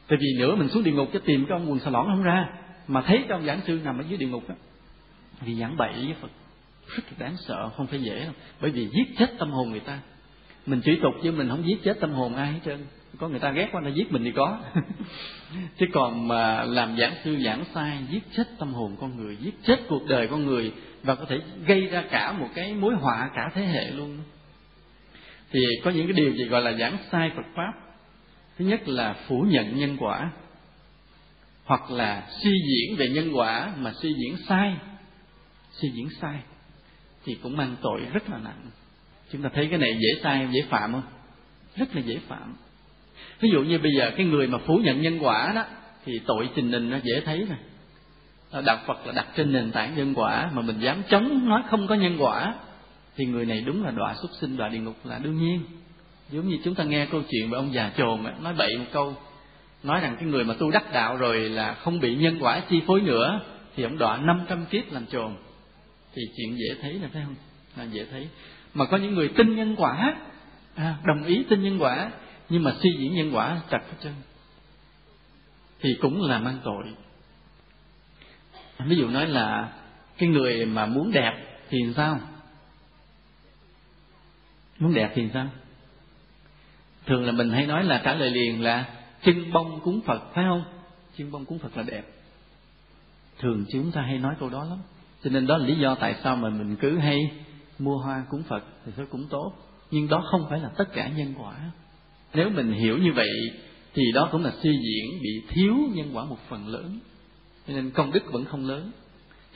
Tại 0.08 0.18
vì 0.20 0.38
nữa 0.38 0.54
mình 0.54 0.68
xuống 0.68 0.84
địa 0.84 0.92
ngục 0.92 1.08
cho 1.12 1.20
tìm 1.24 1.46
cái 1.48 1.58
ông 1.58 1.70
quần 1.70 1.78
xà 1.78 1.90
lõn 1.90 2.06
không 2.06 2.22
ra. 2.22 2.46
Mà 2.88 3.02
thấy 3.02 3.18
cái 3.18 3.38
ông 3.38 3.46
giảng 3.46 3.60
sư 3.66 3.80
nằm 3.84 3.98
ở 3.98 4.04
dưới 4.08 4.18
địa 4.18 4.26
ngục 4.26 4.48
đó 4.48 4.54
vì 5.40 5.54
giảng 5.54 5.76
bậy 5.76 5.92
với 5.92 6.14
Phật. 6.20 6.30
Rất 6.96 7.02
là 7.06 7.16
đáng 7.18 7.36
sợ, 7.36 7.70
không 7.76 7.86
phải 7.86 8.02
dễ 8.02 8.24
đâu. 8.24 8.32
Bởi 8.60 8.70
vì 8.70 8.88
giết 8.92 9.18
chết 9.18 9.38
tâm 9.38 9.50
hồn 9.50 9.70
người 9.70 9.80
ta. 9.80 10.00
Mình 10.66 10.80
chỉ 10.84 10.96
tục 11.02 11.14
chứ 11.22 11.32
mình 11.32 11.48
không 11.48 11.66
giết 11.66 11.82
chết 11.84 12.00
tâm 12.00 12.12
hồn 12.12 12.36
ai 12.36 12.52
hết 12.52 12.60
trơn. 12.64 12.86
Có 13.18 13.28
người 13.28 13.40
ta 13.40 13.50
ghét 13.50 13.68
quá, 13.72 13.80
người 13.80 13.90
ta 13.90 13.96
giết 13.96 14.12
mình 14.12 14.24
thì 14.24 14.32
có. 14.32 14.58
Chứ 15.78 15.86
còn 15.92 16.28
mà 16.28 16.64
làm 16.64 16.96
giảng 16.98 17.14
sư, 17.24 17.36
giảng 17.44 17.64
sai, 17.74 17.98
giết 18.10 18.22
chết 18.36 18.44
tâm 18.58 18.74
hồn 18.74 18.96
con 19.00 19.16
người, 19.16 19.36
giết 19.36 19.54
chết 19.62 19.76
cuộc 19.88 20.06
đời 20.06 20.28
con 20.28 20.46
người 20.46 20.72
và 21.02 21.14
có 21.14 21.24
thể 21.28 21.40
gây 21.66 21.86
ra 21.86 22.04
cả 22.10 22.32
một 22.32 22.48
cái 22.54 22.74
mối 22.74 22.94
họa 22.94 23.30
cả 23.34 23.50
thế 23.54 23.62
hệ 23.62 23.90
luôn. 23.90 24.18
Thì 25.52 25.60
có 25.84 25.90
những 25.90 26.06
cái 26.06 26.12
điều 26.12 26.32
gì 26.32 26.44
gọi 26.44 26.62
là 26.62 26.72
giảng 26.72 26.96
sai 27.12 27.30
Phật 27.36 27.46
pháp? 27.54 27.72
Thứ 28.58 28.64
nhất 28.64 28.88
là 28.88 29.14
phủ 29.28 29.46
nhận 29.48 29.78
nhân 29.78 29.96
quả, 30.00 30.30
hoặc 31.64 31.90
là 31.90 32.28
suy 32.42 32.50
diễn 32.50 32.96
về 32.96 33.08
nhân 33.08 33.32
quả 33.32 33.72
mà 33.78 33.92
suy 34.02 34.14
diễn 34.14 34.36
sai 34.48 34.76
suy 35.80 35.88
diễn 35.90 36.08
sai 36.20 36.38
thì 37.24 37.38
cũng 37.42 37.56
mang 37.56 37.76
tội 37.82 38.00
rất 38.12 38.30
là 38.30 38.38
nặng. 38.38 38.60
Chúng 39.32 39.42
ta 39.42 39.50
thấy 39.54 39.66
cái 39.70 39.78
này 39.78 39.90
dễ 39.92 40.22
sai, 40.22 40.48
dễ 40.52 40.60
phạm 40.68 40.92
không? 40.92 41.02
Rất 41.76 41.96
là 41.96 42.00
dễ 42.00 42.18
phạm. 42.28 42.54
Ví 43.40 43.50
dụ 43.52 43.62
như 43.62 43.78
bây 43.78 43.92
giờ 43.98 44.10
cái 44.16 44.26
người 44.26 44.46
mà 44.46 44.58
phủ 44.66 44.76
nhận 44.84 45.02
nhân 45.02 45.18
quả 45.20 45.52
đó, 45.54 45.64
thì 46.04 46.20
tội 46.26 46.48
trình 46.54 46.72
hình 46.72 46.90
nó 46.90 46.96
dễ 47.02 47.20
thấy 47.24 47.46
rồi. 47.48 48.62
Đạo 48.62 48.78
phật 48.86 49.06
là 49.06 49.12
đặt 49.12 49.26
trên 49.36 49.52
nền 49.52 49.72
tảng 49.72 49.96
nhân 49.96 50.14
quả 50.14 50.50
mà 50.54 50.62
mình 50.62 50.78
dám 50.80 51.02
chống 51.10 51.48
nói 51.48 51.62
không 51.70 51.86
có 51.86 51.94
nhân 51.94 52.16
quả, 52.18 52.54
thì 53.16 53.24
người 53.26 53.46
này 53.46 53.60
đúng 53.60 53.84
là 53.84 53.90
đọa 53.90 54.14
súc 54.22 54.30
sinh, 54.40 54.56
đọa 54.56 54.68
địa 54.68 54.78
ngục 54.78 54.96
là 55.04 55.18
đương 55.18 55.38
nhiên. 55.38 55.62
Giống 56.30 56.48
như 56.48 56.56
chúng 56.64 56.74
ta 56.74 56.84
nghe 56.84 57.06
câu 57.06 57.22
chuyện 57.30 57.50
về 57.50 57.56
ông 57.56 57.74
già 57.74 57.90
chồn 57.96 58.24
nói 58.40 58.54
bậy 58.54 58.78
một 58.78 58.84
câu, 58.92 59.14
nói 59.82 60.00
rằng 60.00 60.16
cái 60.16 60.24
người 60.24 60.44
mà 60.44 60.54
tu 60.58 60.70
đắc 60.70 60.92
đạo 60.92 61.16
rồi 61.16 61.48
là 61.48 61.74
không 61.74 62.00
bị 62.00 62.14
nhân 62.14 62.36
quả 62.40 62.60
chi 62.60 62.82
phối 62.86 63.00
nữa, 63.00 63.40
thì 63.76 63.82
ông 63.82 63.98
đọa 63.98 64.16
500 64.16 64.66
kiếp 64.66 64.92
làm 64.92 65.06
chồn 65.06 65.32
thì 66.14 66.22
chuyện 66.36 66.58
dễ 66.58 66.74
thấy 66.82 66.94
là 66.94 67.08
phải 67.12 67.22
không? 67.24 67.34
À, 67.76 67.84
dễ 67.84 68.06
thấy. 68.10 68.28
Mà 68.74 68.84
có 68.84 68.96
những 68.96 69.14
người 69.14 69.28
tin 69.36 69.56
nhân 69.56 69.74
quả 69.78 70.16
à, 70.74 70.96
đồng 71.04 71.24
ý 71.24 71.44
tin 71.50 71.62
nhân 71.62 71.78
quả 71.78 72.10
nhưng 72.48 72.62
mà 72.62 72.74
suy 72.82 72.90
diễn 72.98 73.14
nhân 73.14 73.30
quả 73.34 73.60
chặt 73.70 73.80
hết 73.82 73.96
trơn. 74.02 74.12
Thì 75.80 75.96
cũng 76.00 76.22
là 76.22 76.38
mang 76.38 76.58
tội. 76.64 76.84
Ví 78.86 78.96
dụ 78.96 79.08
nói 79.08 79.26
là 79.26 79.72
cái 80.18 80.28
người 80.28 80.66
mà 80.66 80.86
muốn 80.86 81.12
đẹp 81.12 81.60
thì 81.68 81.78
sao? 81.96 82.20
Muốn 84.78 84.94
đẹp 84.94 85.12
thì 85.14 85.28
sao? 85.34 85.48
Thường 87.06 87.24
là 87.24 87.32
mình 87.32 87.50
hay 87.50 87.66
nói 87.66 87.84
là 87.84 88.00
trả 88.04 88.14
lời 88.14 88.30
liền 88.30 88.62
là 88.62 88.84
chân 89.22 89.52
bông 89.52 89.80
cúng 89.80 90.00
phật 90.06 90.22
phải 90.34 90.44
không? 90.48 90.64
Chân 91.18 91.30
bông 91.30 91.44
cúng 91.44 91.58
phật 91.58 91.76
là 91.76 91.82
đẹp. 91.82 92.02
Thường 93.38 93.64
chúng 93.72 93.92
ta 93.92 94.02
hay 94.02 94.18
nói 94.18 94.34
câu 94.40 94.50
đó 94.50 94.64
lắm 94.64 94.78
cho 95.24 95.30
nên 95.30 95.46
đó 95.46 95.56
là 95.56 95.66
lý 95.66 95.74
do 95.78 95.94
tại 95.94 96.14
sao 96.24 96.36
mà 96.36 96.48
mình 96.48 96.76
cứ 96.76 96.98
hay 96.98 97.30
mua 97.78 97.98
hoa 97.98 98.24
cúng 98.30 98.42
phật 98.42 98.64
thì 98.86 98.92
sẽ 98.96 99.04
cũng 99.10 99.26
tốt. 99.30 99.52
Nhưng 99.90 100.08
đó 100.08 100.24
không 100.30 100.46
phải 100.50 100.60
là 100.60 100.70
tất 100.76 100.92
cả 100.94 101.08
nhân 101.08 101.34
quả. 101.38 101.54
Nếu 102.34 102.50
mình 102.50 102.72
hiểu 102.72 102.98
như 102.98 103.12
vậy 103.12 103.28
thì 103.94 104.02
đó 104.14 104.28
cũng 104.32 104.44
là 104.44 104.52
suy 104.62 104.70
diễn 104.70 105.22
bị 105.22 105.42
thiếu 105.48 105.74
nhân 105.94 106.10
quả 106.12 106.24
một 106.24 106.38
phần 106.48 106.68
lớn. 106.68 106.98
Cho 107.68 107.74
nên 107.74 107.90
công 107.90 108.12
đức 108.12 108.32
vẫn 108.32 108.44
không 108.44 108.66
lớn. 108.66 108.90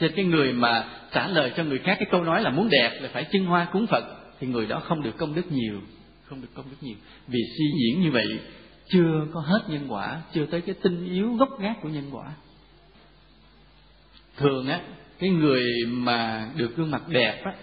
Cho 0.00 0.06
nên 0.06 0.16
cái 0.16 0.24
người 0.24 0.52
mà 0.52 0.88
trả 1.12 1.28
lời 1.28 1.52
cho 1.56 1.64
người 1.64 1.78
khác 1.78 1.96
cái 2.00 2.08
câu 2.10 2.24
nói 2.24 2.42
là 2.42 2.50
muốn 2.50 2.68
đẹp 2.68 2.98
là 3.02 3.08
phải 3.12 3.24
chân 3.32 3.44
hoa 3.44 3.64
cúng 3.72 3.86
phật, 3.86 4.04
thì 4.40 4.46
người 4.46 4.66
đó 4.66 4.80
không 4.80 5.02
được 5.02 5.16
công 5.16 5.34
đức 5.34 5.52
nhiều. 5.52 5.80
Không 6.24 6.40
được 6.40 6.48
công 6.54 6.64
đức 6.70 6.76
nhiều. 6.80 6.96
Vì 7.28 7.40
suy 7.58 7.64
diễn 7.78 8.02
như 8.02 8.10
vậy, 8.10 8.40
chưa 8.88 9.26
có 9.32 9.40
hết 9.40 9.60
nhân 9.68 9.86
quả, 9.88 10.22
chưa 10.34 10.46
tới 10.46 10.60
cái 10.60 10.74
tinh 10.82 11.04
yếu 11.04 11.34
gốc 11.34 11.60
gác 11.60 11.82
của 11.82 11.88
nhân 11.88 12.08
quả. 12.12 12.32
Thường 14.36 14.66
á 14.66 14.80
cái 15.18 15.30
người 15.30 15.64
mà 15.86 16.48
được 16.56 16.76
gương 16.76 16.90
mặt 16.90 17.08
đẹp 17.08 17.42
á 17.44 17.54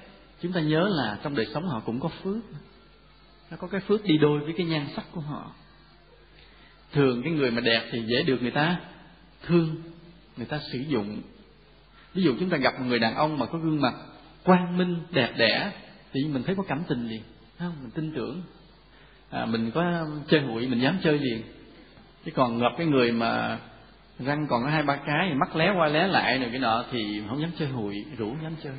chúng 0.41 0.53
ta 0.53 0.61
nhớ 0.61 0.89
là 0.91 1.19
trong 1.23 1.35
đời 1.35 1.45
sống 1.53 1.67
họ 1.67 1.81
cũng 1.85 1.99
có 1.99 2.09
phước. 2.23 2.43
Nó 3.51 3.57
có 3.57 3.67
cái 3.67 3.81
phước 3.81 4.03
đi 4.03 4.17
đôi 4.17 4.39
với 4.39 4.53
cái 4.57 4.65
nhan 4.65 4.87
sắc 4.95 5.05
của 5.11 5.21
họ. 5.21 5.51
Thường 6.91 7.21
cái 7.23 7.33
người 7.33 7.51
mà 7.51 7.61
đẹp 7.61 7.89
thì 7.91 8.01
dễ 8.05 8.23
được 8.23 8.41
người 8.41 8.51
ta 8.51 8.79
thương 9.45 9.75
người 10.37 10.45
ta 10.45 10.59
sử 10.71 10.79
dụng. 10.79 11.21
Ví 12.13 12.23
dụ 12.23 12.35
chúng 12.39 12.49
ta 12.49 12.57
gặp 12.57 12.79
một 12.79 12.85
người 12.85 12.99
đàn 12.99 13.15
ông 13.15 13.37
mà 13.37 13.45
có 13.45 13.59
gương 13.59 13.81
mặt 13.81 13.93
quang 14.43 14.77
minh 14.77 14.97
đẹp 15.11 15.33
đẽ 15.37 15.71
thì 16.13 16.23
mình 16.23 16.43
thấy 16.43 16.55
có 16.55 16.63
cảm 16.67 16.83
tình 16.87 17.07
liền 17.07 17.21
không? 17.59 17.73
Mình 17.81 17.91
tin 17.91 18.15
tưởng. 18.15 18.41
À, 19.29 19.45
mình 19.45 19.71
có 19.71 20.07
chơi 20.27 20.41
hụi 20.41 20.67
mình 20.67 20.81
dám 20.81 20.97
chơi 21.03 21.19
liền. 21.19 21.41
Chứ 22.25 22.31
còn 22.35 22.59
gặp 22.59 22.71
cái 22.77 22.87
người 22.87 23.11
mà 23.11 23.59
răng 24.25 24.47
còn 24.49 24.63
có 24.63 24.69
hai, 24.69 24.83
ba 24.83 24.95
cái, 24.95 25.33
mắt 25.33 25.55
lé 25.55 25.73
qua 25.77 25.87
lé 25.87 26.07
lại 26.07 26.39
rồi 26.39 26.49
cái 26.49 26.59
nọ 26.59 26.85
thì 26.91 27.21
không 27.29 27.41
dám 27.41 27.51
chơi 27.59 27.67
hụi, 27.67 28.05
rủ 28.17 28.29
không 28.29 28.43
dám 28.43 28.55
chơi. 28.63 28.73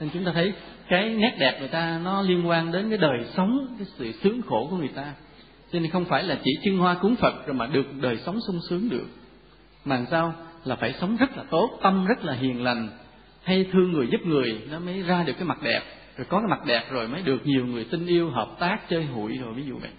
Nên 0.00 0.10
chúng 0.12 0.24
ta 0.24 0.32
thấy 0.34 0.52
cái 0.88 1.08
nét 1.08 1.36
đẹp 1.38 1.56
người 1.58 1.68
ta, 1.68 2.00
nó 2.04 2.22
liên 2.22 2.48
quan 2.48 2.72
đến 2.72 2.88
cái 2.88 2.98
đời 2.98 3.24
sống, 3.34 3.76
cái 3.78 3.86
sự 3.98 4.12
sướng 4.12 4.42
khổ 4.42 4.66
của 4.70 4.76
người 4.76 4.88
ta. 4.88 5.12
Cho 5.72 5.80
nên 5.80 5.90
không 5.90 6.04
phải 6.04 6.22
là 6.22 6.38
chỉ 6.44 6.50
trưng 6.64 6.78
hoa 6.78 6.94
cúng 6.94 7.16
phật 7.16 7.46
rồi 7.46 7.54
mà 7.54 7.66
được 7.66 7.86
đời 8.00 8.16
sống 8.16 8.38
sung 8.46 8.60
sướng 8.68 8.88
được. 8.88 9.06
Mà 9.84 10.04
sao? 10.10 10.34
Là 10.64 10.76
phải 10.76 10.92
sống 10.92 11.16
rất 11.16 11.36
là 11.36 11.44
tốt, 11.50 11.78
tâm 11.82 12.06
rất 12.06 12.24
là 12.24 12.32
hiền 12.32 12.64
lành, 12.64 12.88
hay 13.42 13.66
thương 13.72 13.92
người 13.92 14.06
giúp 14.10 14.20
người, 14.24 14.60
nó 14.70 14.78
mới 14.78 15.02
ra 15.02 15.22
được 15.22 15.32
cái 15.32 15.44
mặt 15.44 15.62
đẹp. 15.62 15.80
Rồi 16.16 16.26
có 16.30 16.38
cái 16.38 16.48
mặt 16.50 16.66
đẹp 16.66 16.84
rồi 16.90 17.08
mới 17.08 17.22
được 17.22 17.46
nhiều 17.46 17.66
người 17.66 17.84
tin 17.84 18.06
yêu, 18.06 18.30
hợp 18.30 18.48
tác, 18.58 18.78
chơi 18.88 19.04
hụi 19.04 19.38
rồi, 19.38 19.54
ví 19.54 19.62
dụ 19.66 19.78
vậy. 19.78 19.90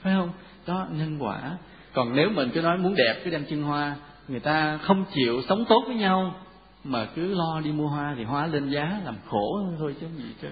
Phải 0.00 0.14
không? 0.14 0.30
Đó, 0.66 0.86
nhân 0.92 1.16
quả 1.18 1.56
còn 1.92 2.16
nếu 2.16 2.30
mình 2.30 2.50
cứ 2.54 2.60
nói 2.60 2.78
muốn 2.78 2.94
đẹp 2.94 3.20
cứ 3.24 3.30
đem 3.30 3.44
chân 3.50 3.62
hoa, 3.62 3.96
người 4.28 4.40
ta 4.40 4.78
không 4.82 5.04
chịu 5.14 5.42
sống 5.48 5.64
tốt 5.68 5.84
với 5.86 5.96
nhau, 5.96 6.34
mà 6.84 7.06
cứ 7.14 7.34
lo 7.34 7.60
đi 7.64 7.72
mua 7.72 7.88
hoa 7.88 8.14
thì 8.16 8.24
hoa 8.24 8.46
lên 8.46 8.70
giá, 8.70 9.00
làm 9.04 9.16
khổ 9.28 9.62
thôi 9.78 9.94
chứ 10.00 10.06
gì 10.18 10.24
chứ. 10.42 10.48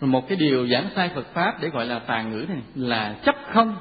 Một 0.00 0.28
cái 0.28 0.36
điều 0.36 0.68
giảng 0.68 0.88
sai 0.96 1.10
Phật 1.14 1.26
pháp 1.34 1.60
để 1.60 1.68
gọi 1.68 1.86
là 1.86 1.98
tàn 1.98 2.30
ngữ 2.30 2.46
này 2.48 2.62
là 2.74 3.16
chấp 3.24 3.34
không. 3.52 3.76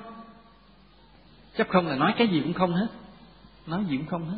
Chấp 1.58 1.68
không 1.70 1.88
là 1.88 1.96
nói 1.96 2.14
cái 2.18 2.28
gì 2.28 2.42
cũng 2.42 2.54
không 2.54 2.74
hết, 2.74 2.88
nói 3.68 3.84
gì 3.90 3.98
cũng 3.98 4.08
không 4.08 4.30
hết. 4.30 4.38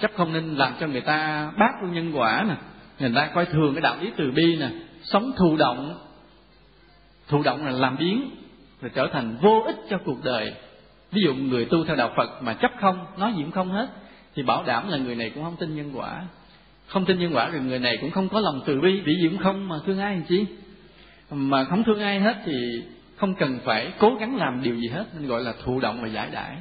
Chấp 0.00 0.10
không 0.16 0.32
nên 0.32 0.54
làm 0.54 0.74
cho 0.80 0.86
người 0.86 1.00
ta 1.00 1.50
bác 1.58 1.82
luôn 1.82 1.94
nhân 1.94 2.12
quả 2.14 2.44
nè, 2.48 2.54
người 2.98 3.12
ta 3.14 3.30
coi 3.34 3.46
thường 3.46 3.74
cái 3.74 3.80
đạo 3.80 3.96
lý 4.00 4.10
từ 4.16 4.30
bi 4.34 4.56
nè, 4.56 4.70
sống 5.02 5.32
thụ 5.38 5.56
động. 5.56 5.98
Thụ 7.28 7.42
động 7.42 7.64
là 7.64 7.70
làm 7.70 7.96
biến 7.98 8.30
rồi 8.82 8.90
trở 8.94 9.08
thành 9.12 9.36
vô 9.42 9.62
ích 9.66 9.76
cho 9.90 9.98
cuộc 10.04 10.24
đời. 10.24 10.54
Ví 11.12 11.22
dụ 11.24 11.34
người 11.34 11.64
tu 11.64 11.84
theo 11.84 11.96
đạo 11.96 12.12
phật 12.16 12.42
mà 12.42 12.54
chấp 12.54 12.70
không, 12.80 13.06
nói 13.16 13.32
gì 13.36 13.42
cũng 13.42 13.52
không 13.52 13.72
hết, 13.72 13.88
thì 14.34 14.42
bảo 14.42 14.64
đảm 14.66 14.88
là 14.88 14.98
người 14.98 15.14
này 15.14 15.30
cũng 15.30 15.44
không 15.44 15.56
tin 15.56 15.76
nhân 15.76 15.90
quả. 15.94 16.24
Không 16.86 17.04
tin 17.04 17.18
nhân 17.18 17.34
quả 17.34 17.48
rồi 17.48 17.60
người 17.60 17.78
này 17.78 17.98
cũng 18.00 18.10
không 18.10 18.28
có 18.28 18.40
lòng 18.40 18.60
từ 18.66 18.80
bi 18.80 19.00
vì 19.04 19.14
gì 19.22 19.28
cũng 19.28 19.38
không 19.38 19.68
mà 19.68 19.76
thương 19.86 19.98
ai 19.98 20.14
làm 20.14 20.24
chi. 20.28 20.46
Mà 21.30 21.64
không 21.64 21.84
thương 21.84 22.00
ai 22.00 22.20
hết 22.20 22.36
thì 22.44 22.82
không 23.16 23.34
cần 23.34 23.58
phải 23.64 23.92
cố 23.98 24.14
gắng 24.20 24.36
làm 24.36 24.62
điều 24.62 24.74
gì 24.76 24.88
hết, 24.88 25.04
nên 25.14 25.28
gọi 25.28 25.42
là 25.42 25.54
thụ 25.64 25.80
động 25.80 26.02
và 26.02 26.08
giải 26.08 26.28
đãi. 26.32 26.56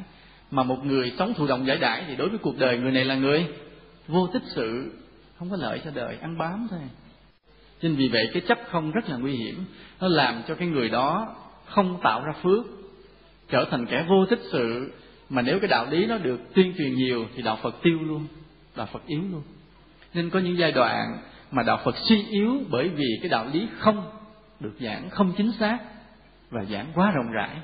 Mà 0.51 0.63
một 0.63 0.85
người 0.85 1.13
sống 1.19 1.33
thụ 1.33 1.47
động 1.47 1.67
giải 1.67 1.77
đãi 1.77 2.03
thì 2.07 2.15
đối 2.15 2.29
với 2.29 2.37
cuộc 2.37 2.57
đời 2.57 2.77
người 2.77 2.91
này 2.91 3.05
là 3.05 3.15
người 3.15 3.45
vô 4.07 4.27
tích 4.27 4.43
sự, 4.55 4.91
không 5.39 5.49
có 5.49 5.57
lợi 5.57 5.81
cho 5.85 5.91
đời, 5.95 6.17
ăn 6.21 6.37
bám 6.37 6.67
thôi. 6.69 6.79
Nên 7.81 7.95
vì 7.95 8.07
vậy 8.07 8.29
cái 8.33 8.41
chấp 8.47 8.59
không 8.69 8.91
rất 8.91 9.09
là 9.09 9.17
nguy 9.17 9.35
hiểm. 9.35 9.65
Nó 10.01 10.07
làm 10.07 10.41
cho 10.47 10.55
cái 10.55 10.67
người 10.67 10.89
đó 10.89 11.35
không 11.71 11.99
tạo 12.03 12.23
ra 12.25 12.33
phước, 12.43 12.65
trở 13.49 13.65
thành 13.71 13.85
kẻ 13.85 14.05
vô 14.09 14.25
tích 14.29 14.41
sự, 14.51 14.93
mà 15.29 15.41
nếu 15.41 15.59
cái 15.59 15.67
đạo 15.67 15.87
lý 15.89 16.05
nó 16.05 16.17
được 16.17 16.39
tuyên 16.53 16.73
truyền 16.77 16.95
nhiều 16.95 17.25
thì 17.35 17.41
đạo 17.41 17.57
phật 17.61 17.75
tiêu 17.81 17.99
luôn, 18.01 18.27
đạo 18.75 18.87
phật 18.91 19.05
yếu 19.07 19.21
luôn. 19.31 19.43
Nên 20.13 20.29
có 20.29 20.39
những 20.39 20.57
giai 20.57 20.71
đoạn 20.71 21.21
mà 21.51 21.63
đạo 21.63 21.79
phật 21.85 21.95
suy 21.97 22.25
yếu 22.29 22.61
bởi 22.69 22.89
vì 22.89 23.05
cái 23.21 23.29
đạo 23.29 23.47
lý 23.53 23.67
không 23.77 24.11
được 24.59 24.73
giảng, 24.79 25.09
không 25.09 25.33
chính 25.37 25.51
xác 25.59 25.77
và 26.49 26.63
giảng 26.63 26.85
quá 26.95 27.11
rộng 27.11 27.31
rãi, 27.31 27.57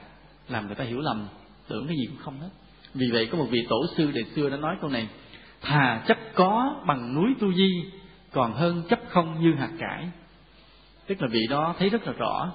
làm 0.50 0.66
người 0.66 0.76
ta 0.76 0.84
hiểu 0.84 1.00
lầm, 1.00 1.28
tưởng 1.68 1.88
cái 1.88 1.96
gì 1.98 2.06
cũng 2.08 2.18
không 2.18 2.40
hết. 2.40 2.50
Vì 2.94 3.12
vậy 3.12 3.28
có 3.32 3.38
một 3.38 3.48
vị 3.50 3.66
tổ 3.70 3.86
sư 3.98 4.12
đời 4.12 4.26
xưa 4.36 4.50
đã 4.50 4.58
nói 4.58 4.76
câu 4.82 4.90
này, 4.90 5.08
thà 5.62 6.04
chấp 6.08 6.18
có 6.34 6.76
bằng 6.88 7.16
núi 7.16 7.34
tu 7.40 7.54
di, 7.54 7.84
còn 8.32 8.54
hơn 8.54 8.84
chấp 8.90 9.00
không 9.10 9.42
như 9.42 9.54
hạt 9.54 9.72
cải. 9.80 10.10
Tức 11.08 11.22
là 11.22 11.28
vị 11.32 11.48
đó 11.50 11.76
thấy 11.80 11.90
rất 11.90 12.08
là 12.08 12.14
rõ 12.14 12.52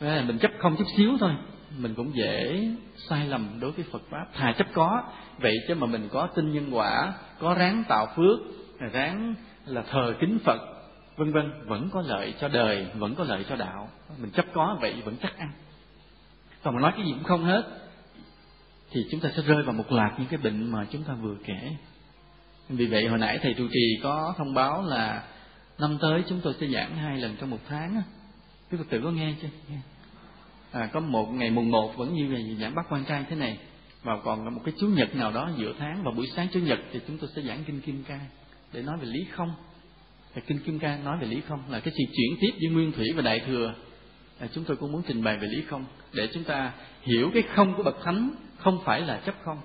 là 0.00 0.22
mình 0.22 0.38
chấp 0.38 0.50
không 0.58 0.76
chút 0.78 0.86
xíu 0.96 1.16
thôi. 1.20 1.32
Mình 1.78 1.94
cũng 1.94 2.16
dễ 2.16 2.68
sai 3.08 3.26
lầm 3.26 3.60
đối 3.60 3.70
với 3.70 3.84
Phật 3.92 4.02
pháp. 4.10 4.26
Thà 4.34 4.52
chấp 4.52 4.66
có, 4.74 5.02
vậy 5.38 5.54
chứ 5.68 5.74
mà 5.74 5.86
mình 5.86 6.08
có 6.12 6.26
tin 6.26 6.52
nhân 6.52 6.70
quả, 6.70 7.12
có 7.40 7.54
ráng 7.54 7.84
tạo 7.88 8.06
phước, 8.16 8.38
ráng 8.92 9.34
là 9.66 9.82
thờ 9.90 10.14
kính 10.20 10.38
Phật, 10.44 10.60
vân 11.16 11.32
vân, 11.32 11.52
vẫn 11.66 11.88
có 11.92 12.02
lợi 12.06 12.34
cho 12.40 12.48
đời, 12.48 12.86
vẫn 12.94 13.14
có 13.14 13.24
lợi 13.24 13.44
cho 13.48 13.56
đạo. 13.56 13.88
Mình 14.18 14.30
chấp 14.30 14.46
có, 14.52 14.78
vậy 14.80 14.94
vẫn 15.04 15.16
chắc 15.22 15.38
ăn. 15.38 15.52
Còn 16.62 16.74
mà 16.74 16.80
nói 16.80 16.92
cái 16.96 17.06
gì 17.06 17.12
cũng 17.12 17.24
không 17.24 17.44
hết, 17.44 17.62
thì 18.90 19.00
chúng 19.10 19.20
ta 19.20 19.28
sẽ 19.36 19.42
rơi 19.42 19.62
vào 19.62 19.72
một 19.72 19.92
loạt 19.92 20.12
những 20.18 20.28
cái 20.28 20.38
bệnh 20.38 20.72
mà 20.72 20.86
chúng 20.90 21.02
ta 21.02 21.14
vừa 21.14 21.36
kể. 21.44 21.76
Vì 22.68 22.86
vậy, 22.86 23.06
hồi 23.08 23.18
nãy 23.18 23.38
thầy 23.42 23.54
trụ 23.54 23.68
trì 23.72 24.00
có 24.02 24.34
thông 24.38 24.54
báo 24.54 24.82
là 24.82 25.22
năm 25.78 25.98
tới 26.00 26.24
chúng 26.28 26.40
tôi 26.40 26.54
sẽ 26.60 26.66
giảng 26.66 26.96
hai 26.96 27.18
lần 27.18 27.36
trong 27.40 27.50
một 27.50 27.60
tháng 27.68 28.02
quý 28.70 28.78
phật 28.78 28.84
tử 28.90 29.00
có 29.04 29.10
nghe 29.10 29.34
chưa? 29.42 29.48
Nghe. 29.70 29.78
À, 30.72 30.90
có 30.92 31.00
một 31.00 31.26
ngày 31.26 31.50
mùng 31.50 31.70
một 31.70 31.96
vẫn 31.96 32.14
như 32.14 32.24
ngày 32.24 32.56
giảng 32.60 32.74
bắt 32.74 32.86
quan 32.88 33.04
trai 33.04 33.24
thế 33.30 33.36
này. 33.36 33.58
Và 34.02 34.12
còn 34.24 34.54
một 34.54 34.60
cái 34.64 34.74
chủ 34.80 34.86
nhật 34.86 35.16
nào 35.16 35.32
đó 35.32 35.50
giữa 35.56 35.72
tháng 35.78 36.02
và 36.04 36.10
buổi 36.10 36.26
sáng 36.36 36.48
chủ 36.52 36.60
nhật 36.60 36.78
thì 36.92 37.00
chúng 37.06 37.18
tôi 37.18 37.30
sẽ 37.36 37.42
giảng 37.42 37.64
kinh 37.66 37.80
kim 37.80 38.04
cang 38.04 38.26
để 38.72 38.82
nói 38.82 38.96
về 39.00 39.06
lý 39.06 39.26
không. 39.30 39.52
Và 40.34 40.42
kinh 40.46 40.58
kim 40.58 40.78
cang 40.78 41.04
nói 41.04 41.18
về 41.20 41.26
lý 41.26 41.40
không 41.48 41.60
là 41.68 41.80
cái 41.80 41.94
sự 41.98 42.04
chuyển 42.16 42.36
tiếp 42.40 42.50
giữa 42.58 42.70
nguyên 42.70 42.92
thủy 42.92 43.06
và 43.16 43.22
đại 43.22 43.40
thừa. 43.46 43.74
À, 44.38 44.46
chúng 44.54 44.64
tôi 44.64 44.76
cũng 44.76 44.92
muốn 44.92 45.02
trình 45.08 45.24
bày 45.24 45.36
về 45.36 45.48
lý 45.48 45.62
không 45.68 45.84
để 46.12 46.28
chúng 46.34 46.44
ta 46.44 46.72
hiểu 47.02 47.30
cái 47.34 47.42
không 47.54 47.74
của 47.76 47.82
bậc 47.82 47.96
thánh 48.04 48.30
không 48.56 48.78
phải 48.84 49.00
là 49.00 49.20
chấp 49.26 49.34
không. 49.44 49.58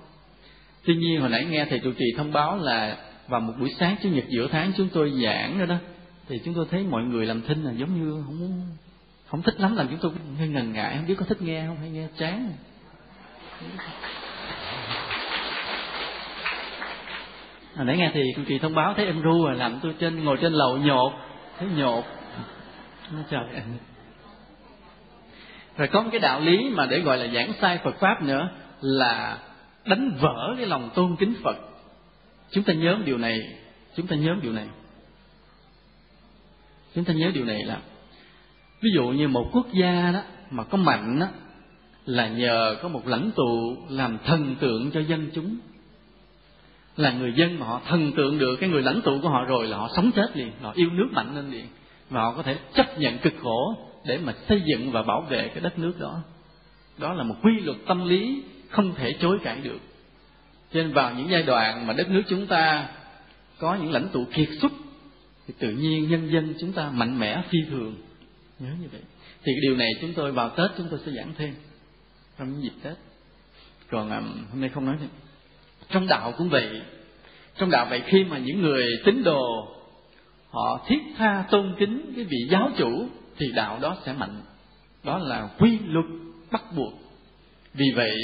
Tuy 0.84 0.96
nhiên 0.96 1.20
hồi 1.20 1.30
nãy 1.30 1.44
nghe 1.44 1.66
thầy 1.70 1.78
trụ 1.78 1.92
trì 1.92 2.04
thông 2.16 2.32
báo 2.32 2.56
là 2.56 2.98
vào 3.28 3.40
một 3.40 3.52
buổi 3.60 3.70
sáng 3.78 3.96
chủ 4.02 4.08
nhật 4.08 4.24
giữa 4.28 4.48
tháng 4.48 4.72
chúng 4.76 4.88
tôi 4.92 5.12
giảng 5.24 5.58
rồi 5.58 5.66
đó 5.66 5.76
thì 6.28 6.40
chúng 6.44 6.54
tôi 6.54 6.66
thấy 6.70 6.84
mọi 6.84 7.04
người 7.04 7.26
làm 7.26 7.42
thinh 7.42 7.64
là 7.64 7.72
giống 7.72 8.00
như 8.00 8.22
không 8.26 8.40
muốn 8.40 8.62
không 9.32 9.42
thích 9.42 9.60
lắm 9.60 9.76
làm 9.76 9.88
chúng 9.88 9.98
tôi 10.02 10.12
hơi 10.38 10.48
ngần 10.48 10.72
ngại 10.72 10.96
không 10.96 11.06
biết 11.06 11.14
có 11.18 11.24
thích 11.28 11.42
nghe 11.42 11.66
không 11.66 11.76
hay 11.76 11.90
nghe 11.90 12.08
chán 12.18 12.52
hồi 17.76 17.86
nãy 17.86 17.96
nghe 17.96 18.10
thì 18.14 18.22
trụ 18.36 18.42
trì 18.48 18.58
thông 18.58 18.74
báo 18.74 18.94
thấy 18.96 19.06
em 19.06 19.22
ru 19.22 19.44
rồi 19.44 19.56
làm 19.56 19.78
tôi 19.82 19.94
trên 19.98 20.24
ngồi 20.24 20.36
trên 20.40 20.52
lầu 20.52 20.78
nhột 20.78 21.12
thấy 21.58 21.68
nhột 21.76 22.04
nó 23.12 23.18
trời 23.30 23.44
rồi 25.76 25.88
có 25.88 26.02
một 26.02 26.08
cái 26.12 26.20
đạo 26.20 26.40
lý 26.40 26.70
mà 26.70 26.86
để 26.86 27.00
gọi 27.00 27.18
là 27.18 27.34
giảng 27.34 27.52
sai 27.60 27.78
Phật 27.84 27.94
pháp 28.00 28.22
nữa 28.22 28.48
là 28.80 29.38
đánh 29.84 30.18
vỡ 30.20 30.54
cái 30.56 30.66
lòng 30.66 30.90
tôn 30.94 31.16
kính 31.16 31.34
Phật. 31.44 31.56
Chúng 32.50 32.64
ta 32.64 32.72
nhớ 32.72 32.98
điều 33.04 33.18
này, 33.18 33.40
chúng 33.96 34.06
ta 34.06 34.16
nhớ 34.16 34.36
điều 34.42 34.52
này. 34.52 34.66
Chúng 36.94 37.04
ta 37.04 37.12
nhớ 37.12 37.30
điều 37.34 37.44
này 37.44 37.62
là 37.64 37.80
ví 38.82 38.90
dụ 38.94 39.08
như 39.08 39.28
một 39.28 39.48
quốc 39.52 39.66
gia 39.72 40.10
đó 40.12 40.20
mà 40.50 40.64
có 40.64 40.78
mạnh 40.78 41.18
đó, 41.20 41.26
là 42.06 42.28
nhờ 42.28 42.76
có 42.82 42.88
một 42.88 43.06
lãnh 43.06 43.30
tụ 43.36 43.76
làm 43.88 44.18
thần 44.24 44.56
tượng 44.60 44.90
cho 44.90 45.00
dân 45.00 45.30
chúng. 45.34 45.56
Là 46.96 47.12
người 47.12 47.32
dân 47.36 47.58
mà 47.58 47.66
họ 47.66 47.80
thần 47.86 48.12
tượng 48.12 48.38
được 48.38 48.56
cái 48.56 48.68
người 48.70 48.82
lãnh 48.82 49.00
tụ 49.02 49.18
của 49.22 49.28
họ 49.28 49.44
rồi 49.44 49.68
là 49.68 49.76
họ 49.76 49.88
sống 49.96 50.10
chết 50.16 50.36
liền, 50.36 50.52
họ 50.62 50.72
yêu 50.74 50.90
nước 50.90 51.08
mạnh 51.12 51.34
lên 51.36 51.50
liền. 51.50 51.66
Và 52.10 52.20
họ 52.22 52.32
có 52.32 52.42
thể 52.42 52.58
chấp 52.74 52.98
nhận 52.98 53.18
cực 53.18 53.32
khổ 53.42 53.74
để 54.06 54.18
mà 54.18 54.34
xây 54.48 54.62
dựng 54.66 54.92
và 54.92 55.02
bảo 55.02 55.20
vệ 55.30 55.48
cái 55.48 55.60
đất 55.60 55.78
nước 55.78 56.00
đó. 56.00 56.22
Đó 56.98 57.12
là 57.12 57.22
một 57.22 57.34
quy 57.42 57.60
luật 57.60 57.76
tâm 57.86 58.08
lý 58.08 58.42
không 58.70 58.94
thể 58.94 59.12
chối 59.20 59.38
cãi 59.44 59.60
được. 59.62 59.78
Cho 60.72 60.82
nên 60.82 60.92
vào 60.92 61.14
những 61.14 61.30
giai 61.30 61.42
đoạn 61.42 61.86
mà 61.86 61.94
đất 61.94 62.10
nước 62.10 62.22
chúng 62.28 62.46
ta 62.46 62.88
có 63.58 63.74
những 63.74 63.92
lãnh 63.92 64.08
tụ 64.12 64.24
kiệt 64.34 64.48
xuất, 64.60 64.72
thì 65.46 65.54
tự 65.58 65.70
nhiên 65.70 66.10
nhân 66.10 66.30
dân 66.32 66.54
chúng 66.60 66.72
ta 66.72 66.90
mạnh 66.90 67.18
mẽ 67.18 67.42
phi 67.50 67.58
thường 67.70 67.94
nhớ 68.62 68.70
như 68.80 68.88
vậy. 68.92 69.00
Thì 69.44 69.52
cái 69.52 69.60
điều 69.62 69.76
này 69.76 69.88
chúng 70.00 70.12
tôi 70.14 70.32
vào 70.32 70.48
tết 70.48 70.70
chúng 70.78 70.86
tôi 70.90 71.00
sẽ 71.06 71.12
giảng 71.12 71.34
thêm 71.38 71.54
trong 72.38 72.52
những 72.52 72.62
dịp 72.62 72.72
tết. 72.82 72.96
Còn 73.90 74.10
um, 74.10 74.44
hôm 74.50 74.60
nay 74.60 74.70
không 74.74 74.86
nói 74.86 74.96
thêm. 75.00 75.08
Trong 75.88 76.06
đạo 76.06 76.32
cũng 76.38 76.48
vậy. 76.48 76.80
Trong 77.56 77.70
đạo 77.70 77.86
vậy 77.90 78.02
khi 78.06 78.24
mà 78.24 78.38
những 78.38 78.62
người 78.62 78.84
tín 79.04 79.22
đồ 79.24 79.68
họ 80.50 80.84
thiết 80.88 81.00
tha 81.16 81.44
tôn 81.50 81.74
kính 81.78 82.12
cái 82.16 82.24
vị 82.24 82.38
giáo 82.50 82.70
chủ 82.76 83.08
thì 83.38 83.52
đạo 83.52 83.78
đó 83.82 83.96
sẽ 84.06 84.12
mạnh. 84.12 84.40
Đó 85.04 85.18
là 85.18 85.48
quy 85.58 85.78
luật 85.86 86.06
bắt 86.50 86.62
buộc. 86.76 86.92
Vì 87.74 87.86
vậy 87.94 88.16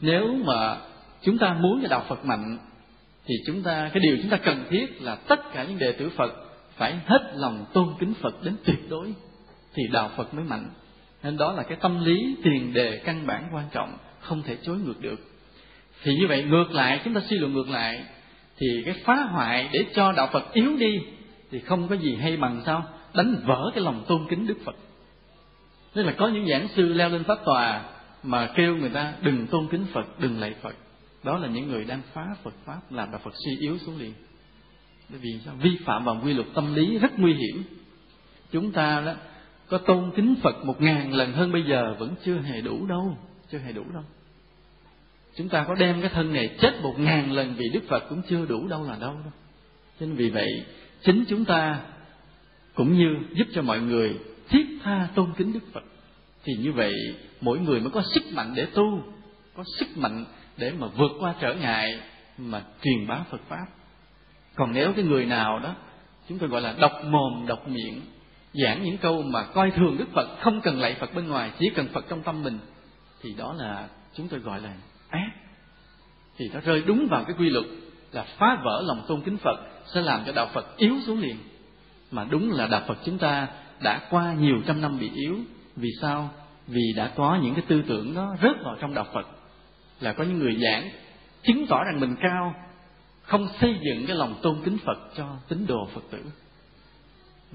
nếu 0.00 0.34
mà 0.44 0.76
chúng 1.22 1.38
ta 1.38 1.54
muốn 1.60 1.80
cho 1.82 1.88
đạo 1.88 2.04
phật 2.08 2.24
mạnh 2.24 2.58
thì 3.26 3.34
chúng 3.46 3.62
ta 3.62 3.90
cái 3.94 4.00
điều 4.00 4.16
chúng 4.22 4.30
ta 4.30 4.36
cần 4.36 4.64
thiết 4.70 5.02
là 5.02 5.14
tất 5.14 5.40
cả 5.52 5.64
những 5.64 5.78
đệ 5.78 5.92
tử 5.92 6.10
phật 6.16 6.32
phải 6.76 6.98
hết 7.06 7.32
lòng 7.34 7.64
tôn 7.72 7.88
kính 7.98 8.14
phật 8.20 8.44
đến 8.44 8.56
tuyệt 8.64 8.78
đối 8.88 9.14
thì 9.76 9.82
đạo 9.92 10.10
phật 10.16 10.34
mới 10.34 10.44
mạnh. 10.44 10.70
Nên 11.22 11.36
đó 11.36 11.52
là 11.52 11.62
cái 11.62 11.78
tâm 11.80 12.04
lý 12.04 12.36
tiền 12.42 12.72
đề 12.72 13.00
căn 13.04 13.26
bản 13.26 13.48
quan 13.52 13.64
trọng, 13.72 13.96
không 14.20 14.42
thể 14.42 14.56
chối 14.62 14.78
ngược 14.78 15.00
được. 15.00 15.20
Thì 16.02 16.14
như 16.14 16.26
vậy 16.28 16.42
ngược 16.42 16.70
lại, 16.70 17.00
chúng 17.04 17.14
ta 17.14 17.20
suy 17.30 17.38
luận 17.38 17.52
ngược 17.52 17.68
lại, 17.68 18.04
thì 18.58 18.82
cái 18.84 18.94
phá 19.04 19.14
hoại 19.14 19.68
để 19.72 19.84
cho 19.94 20.12
đạo 20.12 20.28
phật 20.32 20.52
yếu 20.52 20.76
đi 20.76 21.00
thì 21.50 21.60
không 21.60 21.88
có 21.88 21.96
gì 21.96 22.16
hay 22.16 22.36
bằng 22.36 22.62
sao? 22.66 22.84
Đánh 23.14 23.42
vỡ 23.44 23.70
cái 23.74 23.84
lòng 23.84 24.04
tôn 24.08 24.26
kính 24.28 24.46
đức 24.46 24.56
phật. 24.64 24.76
Nên 25.94 26.06
là 26.06 26.12
có 26.12 26.28
những 26.28 26.48
giảng 26.48 26.68
sư 26.68 26.92
leo 26.92 27.08
lên 27.08 27.24
pháp 27.24 27.38
tòa 27.44 27.84
mà 28.22 28.50
kêu 28.56 28.76
người 28.76 28.90
ta 28.90 29.12
đừng 29.22 29.46
tôn 29.46 29.68
kính 29.70 29.86
phật, 29.92 30.20
đừng 30.20 30.40
lạy 30.40 30.54
phật. 30.62 30.74
Đó 31.24 31.38
là 31.38 31.48
những 31.48 31.68
người 31.68 31.84
đang 31.84 32.00
phá 32.12 32.26
Phật 32.42 32.54
pháp, 32.64 32.80
làm 32.90 33.10
đạo 33.10 33.20
Phật 33.24 33.34
suy 33.44 33.56
yếu 33.60 33.78
xuống 33.78 33.98
liền. 33.98 34.12
Bởi 35.08 35.20
vì 35.22 35.40
sao? 35.44 35.54
Vi 35.60 35.70
phạm 35.84 36.04
vào 36.04 36.20
quy 36.24 36.32
luật 36.32 36.46
tâm 36.54 36.74
lý 36.74 36.98
rất 36.98 37.18
nguy 37.18 37.34
hiểm. 37.34 37.62
Chúng 38.52 38.72
ta 38.72 39.02
đó 39.06 39.14
có 39.68 39.78
tôn 39.78 40.10
kính 40.16 40.34
Phật 40.42 40.64
một 40.64 40.80
ngàn 40.82 41.12
lần 41.12 41.32
hơn 41.32 41.52
bây 41.52 41.62
giờ 41.62 41.94
vẫn 41.98 42.14
chưa 42.24 42.38
hề 42.38 42.60
đủ 42.60 42.86
đâu, 42.86 43.16
chưa 43.50 43.58
hề 43.58 43.72
đủ 43.72 43.82
đâu. 43.94 44.02
Chúng 45.36 45.48
ta 45.48 45.64
có 45.68 45.74
đem 45.74 46.00
cái 46.00 46.10
thân 46.14 46.32
này 46.32 46.56
chết 46.60 46.72
một 46.82 46.94
ngàn 46.98 47.32
lần 47.32 47.54
vì 47.58 47.64
Đức 47.72 47.82
Phật 47.88 48.08
cũng 48.08 48.22
chưa 48.28 48.46
đủ 48.46 48.68
đâu 48.68 48.82
là 48.82 48.96
đâu 49.00 49.12
đâu 49.12 49.32
cho 50.00 50.06
nên 50.06 50.16
vì 50.16 50.30
vậy, 50.30 50.64
chính 51.02 51.24
chúng 51.28 51.44
ta 51.44 51.80
cũng 52.74 52.98
như 52.98 53.16
giúp 53.32 53.46
cho 53.54 53.62
mọi 53.62 53.80
người 53.80 54.18
thiết 54.48 54.66
tha 54.82 55.08
tôn 55.14 55.32
kính 55.36 55.52
Đức 55.52 55.72
Phật. 55.72 55.84
Thì 56.44 56.52
như 56.54 56.72
vậy, 56.72 56.92
mỗi 57.40 57.58
người 57.58 57.80
mới 57.80 57.90
có 57.90 58.02
sức 58.14 58.22
mạnh 58.32 58.52
để 58.56 58.66
tu, 58.74 59.02
có 59.56 59.64
sức 59.78 59.98
mạnh 59.98 60.24
để 60.56 60.72
mà 60.78 60.86
vượt 60.86 61.10
qua 61.20 61.34
trở 61.40 61.54
ngại 61.54 62.00
mà 62.38 62.62
truyền 62.82 63.06
bá 63.06 63.20
Phật 63.30 63.40
pháp. 63.48 63.66
Còn 64.54 64.72
nếu 64.72 64.92
cái 64.92 65.04
người 65.04 65.24
nào 65.24 65.58
đó, 65.58 65.74
chúng 66.28 66.38
tôi 66.38 66.48
gọi 66.48 66.60
là 66.60 66.74
độc 66.80 66.92
mồm, 67.04 67.46
độc 67.46 67.68
miệng 67.68 68.00
giảng 68.64 68.82
những 68.82 68.98
câu 68.98 69.22
mà 69.22 69.42
coi 69.42 69.70
thường 69.70 69.96
Đức 69.98 70.08
Phật, 70.12 70.28
không 70.40 70.60
cần 70.60 70.80
lạy 70.80 70.96
Phật 71.00 71.14
bên 71.14 71.28
ngoài, 71.28 71.50
chỉ 71.58 71.70
cần 71.74 71.88
Phật 71.88 72.04
trong 72.08 72.22
tâm 72.22 72.42
mình, 72.42 72.58
thì 73.22 73.34
đó 73.34 73.54
là 73.58 73.88
chúng 74.14 74.28
tôi 74.28 74.40
gọi 74.40 74.60
là 74.60 74.72
ác. 75.08 75.30
Thì 76.38 76.44
nó 76.54 76.60
rơi 76.60 76.82
đúng 76.86 77.06
vào 77.10 77.24
cái 77.24 77.36
quy 77.38 77.50
luật 77.50 77.64
là 78.12 78.26
phá 78.38 78.58
vỡ 78.64 78.82
lòng 78.86 79.04
tôn 79.08 79.20
kính 79.20 79.36
Phật 79.36 79.56
sẽ 79.94 80.02
làm 80.02 80.22
cho 80.26 80.32
đạo 80.32 80.48
Phật 80.52 80.76
yếu 80.76 80.94
xuống 81.06 81.20
liền. 81.20 81.36
Mà 82.10 82.26
đúng 82.30 82.52
là 82.52 82.66
đạo 82.66 82.82
Phật 82.86 82.98
chúng 83.04 83.18
ta 83.18 83.48
đã 83.80 84.00
qua 84.10 84.34
nhiều 84.34 84.56
trăm 84.66 84.80
năm 84.80 84.98
bị 84.98 85.10
yếu. 85.14 85.36
Vì 85.76 85.88
sao? 86.00 86.30
Vì 86.66 86.92
đã 86.96 87.12
có 87.16 87.38
những 87.42 87.54
cái 87.54 87.64
tư 87.68 87.82
tưởng 87.88 88.14
nó 88.14 88.36
rớt 88.42 88.56
vào 88.64 88.76
trong 88.80 88.94
đạo 88.94 89.06
Phật. 89.12 89.26
Là 90.00 90.12
có 90.12 90.24
những 90.24 90.38
người 90.38 90.56
giảng 90.62 90.90
chứng 91.42 91.66
tỏ 91.66 91.84
rằng 91.84 92.00
mình 92.00 92.16
cao, 92.20 92.54
không 93.22 93.48
xây 93.60 93.74
dựng 93.82 94.06
cái 94.06 94.16
lòng 94.16 94.34
tôn 94.42 94.56
kính 94.64 94.78
Phật 94.84 94.98
cho 95.16 95.36
tín 95.48 95.66
đồ 95.66 95.88
Phật 95.94 96.02
tử 96.10 96.18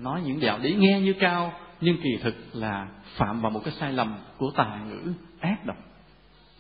nói 0.02 0.22
những 0.22 0.39
đạo 0.39 0.60
lý 0.60 0.76
nghe 0.76 0.99
như 0.99 1.14
cao, 1.20 1.54
nhưng 1.82 1.97
kỳ 2.04 2.10
thực 2.22 2.36
là 2.54 2.88
phạm 3.16 3.41
vào 3.41 3.52
một 3.52 3.62
cái 3.66 3.74
sai 3.80 3.93
lầm 3.93 4.18
của 4.38 4.52
tà 4.56 4.80
ngữ 4.89 5.14
ác 5.39 5.66
độc. 5.66 5.78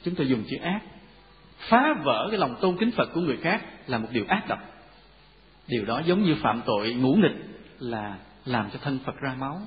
Chúng 0.03 0.15
tôi 0.15 0.27
dùng 0.27 0.43
chữ 0.49 0.57
ác. 0.57 0.79
Phá 1.57 1.93
vỡ 2.03 2.27
cái 2.31 2.39
lòng 2.39 2.55
tôn 2.61 2.77
kính 2.77 2.91
Phật 2.91 3.09
của 3.13 3.21
người 3.21 3.37
khác 3.37 3.61
là 3.87 3.97
một 3.97 4.07
điều 4.11 4.25
ác 4.27 4.43
độc. 4.47 4.59
Điều 5.67 5.85
đó 5.85 6.01
giống 6.05 6.23
như 6.23 6.35
phạm 6.41 6.61
tội 6.65 6.93
ngũ 6.93 7.13
nghịch 7.13 7.35
là 7.79 8.17
làm 8.45 8.69
cho 8.73 8.79
thân 8.81 8.99
Phật 9.05 9.15
ra 9.21 9.35
máu. 9.39 9.61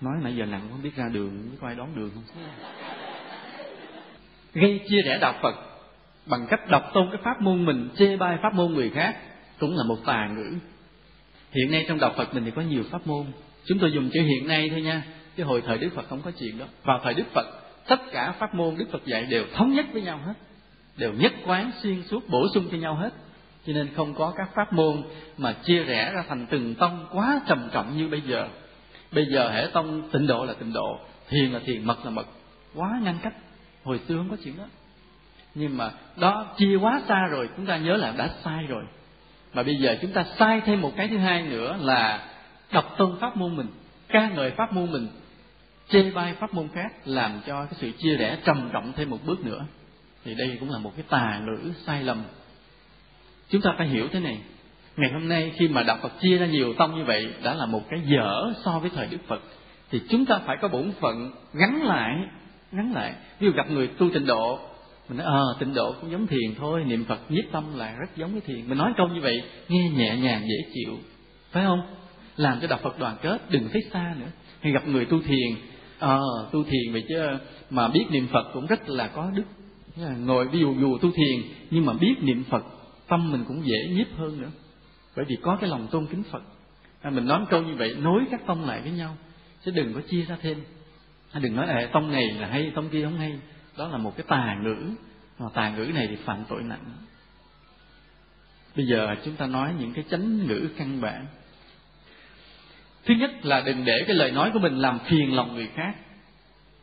Nói 0.00 0.14
nãy 0.22 0.36
giờ 0.36 0.46
nặng 0.46 0.68
không 0.70 0.82
biết 0.82 0.96
ra 0.96 1.08
đường 1.08 1.56
có 1.60 1.66
ai 1.66 1.76
đón 1.76 1.96
đường 1.96 2.10
không? 2.14 2.44
Gây 4.52 4.80
chia 4.88 5.02
rẽ 5.06 5.18
đạo 5.20 5.34
Phật 5.42 5.73
bằng 6.26 6.46
cách 6.50 6.60
đọc 6.68 6.90
tôn 6.94 7.08
cái 7.12 7.20
pháp 7.24 7.40
môn 7.40 7.64
mình, 7.64 7.88
chê 7.98 8.16
bai 8.16 8.38
pháp 8.42 8.54
môn 8.54 8.74
người 8.74 8.90
khác, 8.90 9.16
cũng 9.58 9.76
là 9.76 9.84
một 9.84 9.98
tà 10.06 10.28
ngữ. 10.36 10.58
Hiện 11.52 11.70
nay 11.70 11.84
trong 11.88 11.98
đạo 11.98 12.12
Phật 12.16 12.34
mình 12.34 12.44
thì 12.44 12.50
có 12.50 12.62
nhiều 12.62 12.82
pháp 12.90 13.06
môn. 13.06 13.26
Chúng 13.66 13.78
tôi 13.78 13.92
dùng 13.92 14.10
chữ 14.12 14.20
hiện 14.22 14.48
nay 14.48 14.68
thôi 14.70 14.82
nha, 14.82 15.02
chứ 15.36 15.44
hồi 15.44 15.62
thời 15.66 15.78
Đức 15.78 15.88
Phật 15.94 16.08
không 16.08 16.22
có 16.22 16.30
chuyện 16.40 16.58
đó. 16.58 16.64
Vào 16.84 17.00
thời 17.04 17.14
Đức 17.14 17.24
Phật, 17.34 17.46
tất 17.88 18.00
cả 18.12 18.32
pháp 18.38 18.54
môn 18.54 18.76
Đức 18.78 18.86
Phật 18.92 19.06
dạy 19.06 19.24
đều 19.24 19.44
thống 19.54 19.74
nhất 19.74 19.86
với 19.92 20.02
nhau 20.02 20.20
hết, 20.26 20.34
đều 20.96 21.12
nhất 21.12 21.32
quán 21.46 21.70
xuyên 21.82 22.02
suốt, 22.02 22.28
bổ 22.28 22.46
sung 22.54 22.68
cho 22.70 22.76
nhau 22.76 22.94
hết. 22.94 23.10
Cho 23.66 23.72
nên 23.72 23.88
không 23.96 24.14
có 24.14 24.32
các 24.36 24.48
pháp 24.54 24.72
môn 24.72 25.02
mà 25.38 25.52
chia 25.52 25.84
rẽ 25.84 26.12
ra 26.14 26.24
thành 26.28 26.46
từng 26.50 26.74
tông 26.74 27.06
quá 27.12 27.40
trầm 27.48 27.68
trọng 27.72 27.96
như 27.96 28.08
bây 28.08 28.20
giờ. 28.20 28.48
Bây 29.12 29.26
giờ 29.32 29.50
hệ 29.50 29.66
tông 29.72 30.10
tịnh 30.12 30.26
độ 30.26 30.44
là 30.44 30.52
tịnh 30.52 30.72
độ, 30.72 30.98
thiền 31.28 31.52
là 31.52 31.60
thiền, 31.66 31.84
mật 31.84 32.04
là 32.04 32.10
mật. 32.10 32.26
Quá 32.74 33.00
ngăn 33.02 33.18
cách. 33.22 33.34
Hồi 33.84 34.00
xưa 34.08 34.16
không 34.16 34.30
có 34.30 34.36
chuyện 34.44 34.58
đó 34.58 34.64
nhưng 35.54 35.76
mà 35.76 35.90
đó 36.16 36.46
chia 36.58 36.76
quá 36.76 37.02
xa 37.08 37.26
rồi, 37.26 37.48
chúng 37.56 37.66
ta 37.66 37.76
nhớ 37.76 37.96
là 37.96 38.14
đã 38.16 38.30
sai 38.44 38.64
rồi. 38.68 38.84
Mà 39.54 39.62
bây 39.62 39.76
giờ 39.76 39.96
chúng 40.02 40.12
ta 40.12 40.24
sai 40.38 40.60
thêm 40.60 40.80
một 40.80 40.92
cái 40.96 41.08
thứ 41.08 41.16
hai 41.18 41.42
nữa 41.42 41.76
là 41.80 42.28
đọc 42.72 42.94
tôn 42.98 43.16
pháp 43.20 43.36
môn 43.36 43.56
mình, 43.56 43.66
ca 44.08 44.28
ngợi 44.28 44.50
pháp 44.50 44.72
môn 44.72 44.92
mình, 44.92 45.08
chê 45.88 46.10
bai 46.10 46.34
pháp 46.34 46.54
môn 46.54 46.68
khác 46.74 46.92
làm 47.04 47.40
cho 47.46 47.64
cái 47.64 47.74
sự 47.76 47.90
chia 47.98 48.16
rẽ 48.16 48.38
trầm 48.44 48.70
trọng 48.72 48.92
thêm 48.92 49.10
một 49.10 49.18
bước 49.26 49.44
nữa. 49.44 49.66
Thì 50.24 50.34
đây 50.34 50.56
cũng 50.60 50.70
là 50.70 50.78
một 50.78 50.92
cái 50.96 51.04
tà 51.08 51.40
ngữ 51.44 51.72
sai 51.86 52.02
lầm. 52.02 52.22
Chúng 53.50 53.60
ta 53.60 53.70
phải 53.78 53.86
hiểu 53.86 54.08
thế 54.12 54.20
này. 54.20 54.38
Ngày 54.96 55.10
hôm 55.12 55.28
nay 55.28 55.52
khi 55.58 55.68
mà 55.68 55.82
đạo 55.82 55.98
Phật 56.02 56.12
chia 56.20 56.38
ra 56.38 56.46
nhiều 56.46 56.74
tông 56.78 56.98
như 56.98 57.04
vậy 57.04 57.34
đã 57.42 57.54
là 57.54 57.66
một 57.66 57.82
cái 57.90 58.00
dở 58.04 58.52
so 58.64 58.78
với 58.78 58.90
thời 58.94 59.06
Đức 59.06 59.18
Phật. 59.26 59.40
Thì 59.90 60.00
chúng 60.10 60.26
ta 60.26 60.38
phải 60.46 60.56
có 60.60 60.68
bổn 60.68 60.92
phận 61.00 61.30
gắn 61.54 61.82
lại 61.82 62.14
gắn 62.72 62.92
lại. 62.92 63.14
Ví 63.38 63.46
dụ 63.46 63.52
gặp 63.52 63.70
người 63.70 63.86
tu 63.86 64.10
tịnh 64.10 64.26
độ 64.26 64.60
mình 65.08 65.18
nói 65.18 65.26
ờ 65.26 65.52
à, 65.54 65.56
tịnh 65.60 65.74
độ 65.74 65.94
cũng 66.00 66.10
giống 66.10 66.26
thiền 66.26 66.54
thôi 66.58 66.84
niệm 66.84 67.04
phật 67.04 67.20
nhiếp 67.28 67.44
tâm 67.52 67.64
là 67.76 67.96
rất 67.98 68.16
giống 68.16 68.32
với 68.32 68.40
thiền. 68.40 68.68
Mình 68.68 68.78
nói 68.78 68.92
câu 68.96 69.08
như 69.08 69.20
vậy 69.20 69.42
nghe 69.68 69.90
nhẹ 69.96 70.16
nhàng 70.16 70.42
dễ 70.42 70.70
chịu. 70.74 70.98
Phải 71.50 71.64
không? 71.64 71.80
Làm 72.36 72.58
cho 72.60 72.66
đạo 72.66 72.78
phật 72.82 72.98
đoàn 72.98 73.16
kết 73.22 73.38
đừng 73.50 73.68
thấy 73.72 73.82
xa 73.92 74.14
nữa. 74.20 74.30
Hay 74.60 74.72
gặp 74.72 74.88
người 74.88 75.04
tu 75.04 75.20
thiền 75.22 75.56
ờ 75.98 76.16
à, 76.16 76.48
tu 76.52 76.64
thiền 76.64 76.92
vậy 76.92 77.04
chứ 77.08 77.20
mà 77.70 77.88
biết 77.88 78.04
niệm 78.10 78.26
phật 78.32 78.50
cũng 78.54 78.66
rất 78.66 78.88
là 78.88 79.08
có 79.08 79.30
đức. 79.34 79.44
Ngồi 80.18 80.48
ví 80.48 80.60
dụ 80.60 80.74
dù 80.80 80.98
tu 80.98 81.10
thiền 81.10 81.50
nhưng 81.70 81.86
mà 81.86 81.92
biết 81.92 82.14
niệm 82.20 82.44
phật 82.50 82.64
tâm 83.08 83.32
mình 83.32 83.44
cũng 83.48 83.66
dễ 83.66 83.88
nhiếp 83.90 84.06
hơn 84.16 84.42
nữa. 84.42 84.50
Bởi 85.16 85.24
vì 85.28 85.36
có 85.42 85.56
cái 85.60 85.70
lòng 85.70 85.86
tôn 85.90 86.06
kính 86.06 86.22
phật. 86.30 86.42
À, 87.00 87.10
mình 87.10 87.26
nói 87.26 87.44
câu 87.50 87.62
như 87.62 87.74
vậy 87.74 87.94
nối 87.98 88.24
các 88.30 88.46
tông 88.46 88.64
lại 88.64 88.80
với 88.80 88.90
nhau 88.90 89.16
chứ 89.64 89.70
đừng 89.70 89.94
có 89.94 90.00
chia 90.00 90.22
ra 90.22 90.36
thêm. 90.42 90.58
À, 91.32 91.40
đừng 91.40 91.56
nói 91.56 91.66
à, 91.66 91.88
tông 91.92 92.12
này 92.12 92.24
là 92.40 92.48
hay 92.48 92.72
tông 92.74 92.88
kia 92.88 93.04
không 93.04 93.18
hay 93.18 93.38
đó 93.76 93.88
là 93.88 93.98
một 93.98 94.16
cái 94.16 94.26
tà 94.28 94.56
ngữ. 94.62 94.76
Mà 95.38 95.46
tà 95.54 95.70
ngữ 95.70 95.84
này 95.94 96.06
thì 96.10 96.16
phạm 96.16 96.44
tội 96.48 96.62
nặng. 96.62 96.84
Bây 98.76 98.86
giờ 98.86 99.14
chúng 99.24 99.36
ta 99.36 99.46
nói 99.46 99.72
những 99.78 99.92
cái 99.92 100.04
chánh 100.10 100.46
ngữ 100.46 100.68
căn 100.76 101.00
bản. 101.00 101.26
Thứ 103.04 103.14
nhất 103.14 103.30
là 103.42 103.60
đừng 103.60 103.84
để 103.84 104.04
cái 104.06 104.16
lời 104.16 104.30
nói 104.30 104.50
của 104.52 104.58
mình 104.58 104.78
làm 104.78 104.98
phiền 104.98 105.36
lòng 105.36 105.54
người 105.54 105.68
khác. 105.74 105.94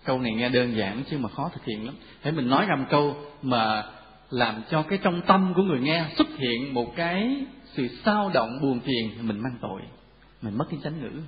Câu 0.03 0.19
này 0.19 0.31
nghe 0.33 0.49
đơn 0.49 0.75
giản 0.75 1.03
chứ 1.09 1.17
mà 1.17 1.29
khó 1.29 1.49
thực 1.53 1.65
hiện 1.65 1.85
lắm. 1.85 1.95
Thế 2.21 2.31
mình 2.31 2.49
nói 2.49 2.65
ra 2.65 2.75
một 2.75 2.85
câu 2.89 3.15
mà 3.41 3.83
làm 4.29 4.61
cho 4.69 4.81
cái 4.81 4.99
trong 5.03 5.21
tâm 5.21 5.53
của 5.55 5.63
người 5.63 5.79
nghe 5.79 6.05
xuất 6.17 6.27
hiện 6.37 6.73
một 6.73 6.93
cái 6.95 7.45
sự 7.65 7.87
sao 8.05 8.31
động 8.33 8.59
buồn 8.61 8.79
phiền 8.79 9.11
thì 9.15 9.21
mình 9.21 9.39
mang 9.39 9.57
tội. 9.61 9.81
Mình 10.41 10.57
mất 10.57 10.65
cái 10.69 10.79
chánh 10.83 11.01
ngữ. 11.01 11.21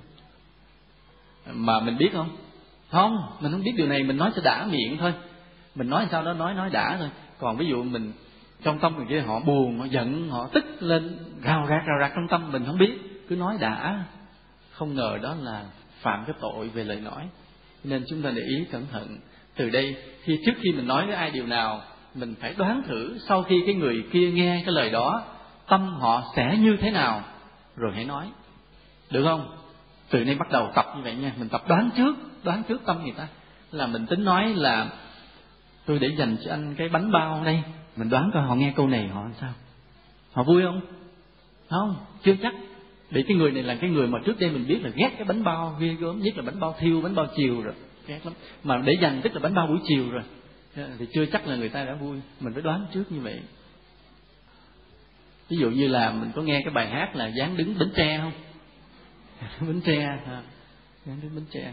Mà 1.52 1.80
mình 1.80 1.98
biết 1.98 2.10
không? 2.12 2.36
Không, 2.90 3.16
mình 3.40 3.52
không 3.52 3.62
biết 3.62 3.72
điều 3.76 3.88
này, 3.88 4.02
mình 4.02 4.16
nói 4.16 4.32
cho 4.36 4.42
đã 4.42 4.66
miệng 4.66 4.96
thôi 4.98 5.12
mình 5.74 5.90
nói 5.90 6.08
sao 6.10 6.22
đó, 6.22 6.32
nói 6.32 6.54
nói 6.54 6.70
đã 6.70 6.96
thôi. 6.98 7.10
Còn 7.38 7.56
ví 7.56 7.66
dụ 7.66 7.82
mình, 7.82 8.12
trong 8.62 8.78
tâm 8.78 8.96
mình 8.96 9.06
kia, 9.08 9.20
họ 9.20 9.40
buồn, 9.40 9.78
họ 9.78 9.84
giận, 9.84 10.30
họ 10.30 10.48
tức 10.52 10.64
lên, 10.80 11.18
rào 11.42 11.66
rạc 11.68 11.82
rào 11.86 11.96
rạc 12.00 12.12
trong 12.14 12.28
tâm 12.28 12.52
mình, 12.52 12.64
không 12.66 12.78
biết. 12.78 13.24
Cứ 13.28 13.36
nói 13.36 13.56
đã. 13.60 14.04
Không 14.72 14.94
ngờ 14.94 15.18
đó 15.22 15.34
là 15.40 15.64
phạm 16.00 16.24
cái 16.26 16.34
tội 16.40 16.68
về 16.68 16.84
lời 16.84 17.00
nói. 17.00 17.28
Nên 17.84 18.04
chúng 18.08 18.22
ta 18.22 18.30
để 18.30 18.42
ý 18.42 18.64
cẩn 18.72 18.86
thận. 18.92 19.18
Từ 19.56 19.70
đây, 19.70 19.96
khi 20.22 20.38
trước 20.46 20.52
khi 20.62 20.72
mình 20.72 20.86
nói 20.86 21.06
với 21.06 21.14
ai 21.14 21.30
điều 21.30 21.46
nào, 21.46 21.80
mình 22.14 22.34
phải 22.40 22.54
đoán 22.58 22.82
thử 22.86 23.18
sau 23.28 23.42
khi 23.42 23.62
cái 23.66 23.74
người 23.74 24.04
kia 24.12 24.30
nghe 24.30 24.62
cái 24.64 24.74
lời 24.74 24.90
đó, 24.90 25.22
tâm 25.68 25.94
họ 26.00 26.22
sẽ 26.36 26.56
như 26.56 26.76
thế 26.80 26.90
nào. 26.90 27.22
Rồi 27.76 27.92
hãy 27.94 28.04
nói. 28.04 28.28
Được 29.10 29.24
không? 29.24 29.56
Từ 30.10 30.24
nay 30.24 30.34
bắt 30.34 30.50
đầu 30.50 30.70
tập 30.74 30.86
như 30.96 31.02
vậy 31.02 31.14
nha. 31.14 31.32
Mình 31.38 31.48
tập 31.48 31.62
đoán 31.68 31.90
trước 31.96 32.14
đoán 32.44 32.62
trước 32.68 32.80
tâm 32.86 33.02
người 33.02 33.14
ta. 33.16 33.26
Là 33.70 33.86
mình 33.86 34.06
tính 34.06 34.24
nói 34.24 34.54
là 34.54 34.88
tôi 35.86 35.98
để 35.98 36.08
dành 36.08 36.36
cho 36.44 36.50
anh 36.50 36.74
cái 36.74 36.88
bánh 36.88 37.12
bao 37.12 37.42
đây. 37.44 37.62
Mình 37.96 38.08
đoán 38.08 38.30
coi 38.34 38.42
họ 38.42 38.54
nghe 38.54 38.72
câu 38.76 38.88
này 38.88 39.08
họ 39.08 39.22
làm 39.22 39.32
sao. 39.40 39.52
Họ 40.32 40.42
vui 40.42 40.62
không? 40.62 40.80
Không, 41.70 41.96
chưa 42.22 42.34
chắc. 42.42 42.54
Để 43.10 43.24
cái 43.28 43.36
người 43.36 43.52
này 43.52 43.62
là 43.62 43.74
cái 43.74 43.90
người 43.90 44.06
mà 44.06 44.18
trước 44.24 44.40
đây 44.40 44.50
mình 44.50 44.66
biết 44.66 44.78
là 44.82 44.90
ghét 44.94 45.10
cái 45.16 45.24
bánh 45.24 45.44
bao 45.44 45.76
ghê 45.80 45.94
gớm, 45.94 46.20
nhất 46.20 46.36
là 46.36 46.42
bánh 46.42 46.60
bao 46.60 46.74
thiêu, 46.78 47.00
bánh 47.00 47.14
bao 47.14 47.26
chiều 47.36 47.62
rồi. 47.62 47.74
Ghét 48.06 48.20
lắm. 48.24 48.34
Mà 48.64 48.78
để 48.78 48.96
dành 49.00 49.20
tức 49.22 49.34
là 49.34 49.40
bánh 49.40 49.54
bao 49.54 49.66
buổi 49.66 49.78
chiều 49.88 50.10
rồi. 50.10 50.22
Thì 50.98 51.06
chưa 51.14 51.26
chắc 51.26 51.46
là 51.46 51.56
người 51.56 51.68
ta 51.68 51.84
đã 51.84 51.94
vui. 51.94 52.16
Mình 52.40 52.52
phải 52.52 52.62
đoán 52.62 52.86
trước 52.94 53.12
như 53.12 53.20
vậy. 53.20 53.40
Ví 55.48 55.56
dụ 55.56 55.70
như 55.70 55.88
là 55.88 56.12
mình 56.12 56.30
có 56.34 56.42
nghe 56.42 56.60
cái 56.64 56.74
bài 56.74 56.88
hát 56.90 57.16
là 57.16 57.26
dáng 57.26 57.56
đứng 57.56 57.78
bến 57.78 57.88
tre 57.96 58.18
không? 58.18 58.32
Bến 59.60 59.80
tre 59.80 60.00
ha 60.26 60.42
dáng 61.06 61.18
đứng 61.22 61.34
bến 61.34 61.44
tre 61.50 61.72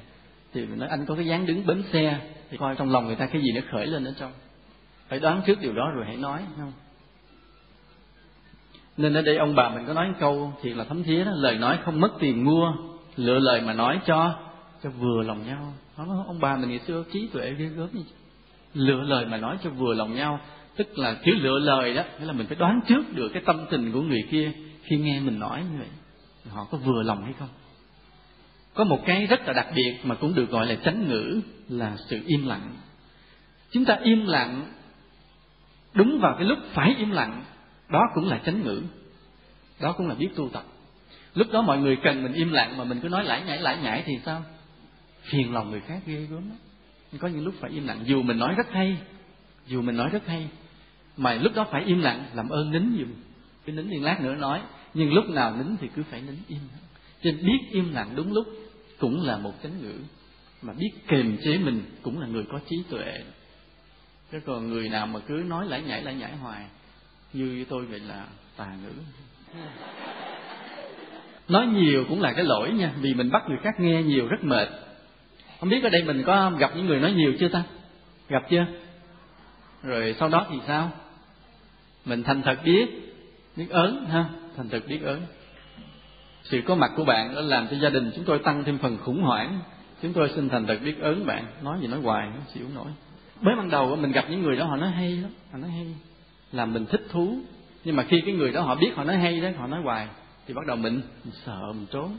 thì 0.54 0.66
mình 0.66 0.80
nói 0.80 0.89
anh 0.89 1.06
có 1.06 1.16
cái 1.16 1.26
dáng 1.26 1.45
đứng 1.45 1.66
bến 1.66 1.84
xe 1.93 2.20
thì 2.49 2.58
coi 2.58 2.76
trong 2.76 2.91
lòng 2.91 3.08
người 3.08 3.16
ta 3.16 3.26
cái 3.26 3.41
gì 3.41 3.52
nó 3.56 3.62
khởi 3.72 3.88
lên 3.88 4.04
ở 4.04 4.14
trong. 4.20 4.32
Phải 5.08 5.20
đoán 5.20 5.41
trước 5.45 5.62
điều 5.62 5.74
đó 5.74 5.91
rồi 5.95 6.06
hãy 6.06 6.18
nói 6.18 6.41
không? 6.58 6.72
Nên 8.97 9.14
ở 9.14 9.22
đây 9.22 9.38
ông 9.38 9.56
bà 9.56 9.70
mình 9.70 9.86
có 9.88 9.93
nói 9.93 10.14
câu 10.20 10.54
thiệt 10.62 10.78
là 10.78 10.84
thấm 10.84 11.04
thía 11.04 11.24
đó 11.24 11.32
lời 11.36 11.58
nói 11.58 11.80
không 11.84 11.99
mất 11.99 12.12
tiền 12.20 12.45
mua 12.45 12.74
lựa 13.16 13.39
lời 13.39 13.62
mà 13.62 13.74
nói 13.74 13.99
cho 14.06 14.36
cho 14.84 14.89
vừa 14.89 15.24
lòng 15.24 15.47
nhau. 15.47 15.74
Đó, 15.97 16.24
ông 16.28 16.39
bà 16.39 16.56
mình 16.56 16.70
ngày 16.70 16.80
xưa 16.80 17.04
trí 17.14 17.28
tuệ 17.28 17.54
ghê 17.54 17.66
gớm 17.66 17.89
như 17.93 18.04
lựa 18.74 19.02
lời 19.02 19.26
mà 19.26 19.38
nói 19.38 19.58
cho 19.64 19.70
vừa 19.70 19.93
lòng 19.93 20.16
nhau 20.16 20.39
tức 20.76 20.97
là 20.97 21.18
chữ 21.26 21.32
lựa 21.32 21.60
lời 21.60 21.93
đó 21.93 22.04
nghĩa 22.20 22.26
là 22.26 22.34
mình 22.34 22.47
phải 22.47 22.56
đoán 22.56 22.80
trước 22.88 23.16
được 23.16 23.30
cái 23.34 23.43
tâm 23.45 23.66
tình 23.70 23.91
của 23.91 24.02
người 24.02 24.24
kia 24.32 24.52
khi 24.84 24.97
nghe 24.97 25.20
mình 25.20 25.39
nói 25.39 25.64
như 25.72 25.78
vậy. 25.80 25.88
Họ 26.49 26.68
có 26.72 26.78
vừa 26.78 27.04
lòng 27.04 27.24
hay 27.24 27.34
không? 27.39 27.49
Có 28.74 28.84
một 28.84 29.00
cái 29.06 29.26
rất 29.26 29.42
là 29.48 29.54
đặc 29.54 29.68
biệt 29.76 30.00
mà 30.04 30.16
cũng 30.16 30.36
được 30.36 30.50
gọi 30.50 30.68
là 30.68 30.76
chánh 30.76 31.08
ngữ 31.08 31.42
là 31.70 31.98
sự 32.10 32.20
im 32.26 32.48
lặng. 32.48 32.76
Chúng 33.72 33.86
ta 33.86 34.00
im 34.04 34.26
lặng 34.26 34.74
đúng 35.94 36.20
vào 36.20 36.36
cái 36.38 36.48
lúc 36.48 36.58
phải 36.74 36.96
im 36.98 37.12
lặng, 37.12 37.44
đó 37.90 38.02
cũng 38.16 38.30
là 38.30 38.40
chánh 38.46 38.64
ngữ. 38.64 38.82
Đó 39.80 39.92
cũng 39.92 40.08
là 40.08 40.16
biết 40.16 40.30
tu 40.36 40.50
tập. 40.50 40.64
Lúc 41.34 41.48
đó 41.52 41.62
mọi 41.62 41.78
người 41.78 41.98
cần 42.04 42.24
mình 42.24 42.34
im 42.34 42.52
lặng 42.52 42.78
mà 42.78 42.84
mình 42.84 43.00
cứ 43.00 43.10
nói 43.10 43.24
lải 43.24 43.44
nhải 43.44 43.60
lải 43.60 43.78
nhải 43.78 44.04
thì 44.06 44.14
sao? 44.26 44.44
Phiền 45.22 45.54
lòng 45.54 45.72
người 45.72 45.82
khác 45.88 46.00
ghê 46.06 46.28
gớm 46.30 46.44
có 47.20 47.28
những 47.28 47.46
lúc 47.46 47.54
phải 47.60 47.72
im 47.72 47.88
lặng, 47.88 48.00
dù 48.06 48.22
mình 48.22 48.40
nói 48.40 48.54
rất 48.58 48.72
hay, 48.72 48.98
dù 49.68 49.82
mình 49.82 49.98
nói 49.98 50.10
rất 50.10 50.28
hay, 50.28 50.48
mà 51.18 51.34
lúc 51.34 51.56
đó 51.56 51.68
phải 51.72 51.84
im 51.84 52.02
lặng, 52.02 52.26
làm 52.34 52.50
ơn 52.50 52.72
nín 52.72 52.96
giùm 52.98 53.14
cái 53.66 53.76
nín 53.76 53.90
liên 53.90 54.04
lát 54.04 54.22
nữa 54.22 54.36
nói, 54.36 54.62
nhưng 54.94 55.14
lúc 55.14 55.30
nào 55.30 55.56
nín 55.56 55.78
thì 55.82 55.88
cứ 55.96 56.04
phải 56.12 56.22
nín 56.22 56.36
im 56.48 56.60
cho 57.24 57.32
biết 57.32 57.60
im 57.72 57.94
lặng 57.94 58.14
đúng 58.16 58.34
lúc 58.34 58.48
cũng 59.00 59.22
là 59.22 59.38
một 59.38 59.54
chánh 59.64 59.82
ngữ. 59.82 59.94
Mà 60.62 60.74
biết 60.74 60.92
kềm 61.08 61.38
chế 61.44 61.58
mình 61.58 61.82
cũng 62.02 62.20
là 62.20 62.28
người 62.28 62.46
có 62.52 62.60
trí 62.70 62.84
tuệ. 62.90 63.24
Chứ 64.32 64.40
còn 64.46 64.70
người 64.70 64.90
nào 64.90 65.08
mà 65.08 65.20
cứ 65.28 65.34
nói 65.34 65.66
lải 65.68 65.82
nhải 65.82 66.04
lải 66.04 66.16
nhải 66.16 66.36
hoài, 66.38 66.66
như 67.34 67.66
tôi 67.70 67.86
vậy 67.86 68.00
là 68.00 68.26
tà 68.58 68.76
ngữ. 68.84 68.94
Nói 71.48 71.68
nhiều 71.68 72.06
cũng 72.10 72.22
là 72.22 72.34
cái 72.34 72.46
lỗi 72.46 72.72
nha, 72.72 72.94
vì 73.02 73.14
mình 73.14 73.32
bắt 73.32 73.44
người 73.50 73.58
khác 73.64 73.80
nghe 73.80 74.04
nhiều 74.04 74.28
rất 74.28 74.44
mệt. 74.44 74.70
Không 75.60 75.70
biết 75.70 75.84
ở 75.84 75.90
đây 75.90 76.04
mình 76.04 76.24
có 76.26 76.52
gặp 76.60 76.72
những 76.76 76.86
người 76.86 77.00
nói 77.00 77.14
nhiều 77.14 77.34
chưa 77.40 77.48
ta? 77.48 77.64
Gặp 78.30 78.44
chưa? 78.50 78.66
Rồi 79.84 80.16
sau 80.20 80.30
đó 80.30 80.48
thì 80.50 80.58
sao? 80.68 80.92
Mình 82.06 82.24
thành 82.24 82.42
thật 82.42 82.56
biết 82.64 82.88
biết 83.56 83.70
ớn 83.70 84.06
ha, 84.10 84.26
thành 84.58 84.70
thật 84.70 84.80
biết 84.88 85.02
ớn 85.04 85.22
sự 86.44 86.62
có 86.66 86.76
mặt 86.76 86.92
của 86.96 87.04
bạn 87.04 87.36
đã 87.36 87.42
làm 87.42 87.68
cho 87.72 87.78
gia 87.78 87.89
đình 87.89 88.12
chúng 88.16 88.26
tôi 88.26 88.39
tăng 88.39 88.64
thêm 88.64 88.78
phần 88.78 88.98
khủng 88.98 89.22
hoảng. 89.22 89.60
Chúng 90.02 90.14
tôi 90.14 90.30
xin 90.36 90.50
thành 90.50 90.68
thật 90.68 90.80
biết 90.86 91.00
ơn 91.02 91.26
bạn. 91.26 91.46
Nói 91.64 91.78
gì 91.82 91.88
nói 91.88 92.00
hoài 92.02 92.28
nó 92.28 92.42
chịu 92.54 92.66
nổi. 92.76 92.88
Mới 93.42 93.56
ban 93.56 93.70
đầu 93.70 93.96
mình 93.96 94.12
gặp 94.12 94.26
những 94.30 94.42
người 94.42 94.56
đó 94.56 94.66
họ 94.66 94.76
nói 94.76 94.92
hay 94.92 95.12
lắm 95.12 95.32
họ 95.52 95.58
nói 95.58 95.70
hay. 95.70 95.88
Làm 96.52 96.74
mình 96.74 96.86
thích 96.86 97.06
thú. 97.10 97.38
Nhưng 97.84 97.96
mà 97.96 98.04
khi 98.04 98.22
cái 98.26 98.36
người 98.36 98.52
đó 98.52 98.62
họ 98.62 98.76
biết 98.76 98.92
họ 98.96 99.04
nói 99.04 99.18
hay 99.18 99.39
đó 99.39 99.50
họ 99.58 99.68
nói 99.68 99.82
hoài 99.82 100.08
thì 100.48 100.54
bắt 100.54 100.66
đầu 100.68 100.78
mình, 100.78 101.02
mình 101.24 101.34
sợ 101.46 101.62
mình 101.68 101.86
trốn. 101.92 102.18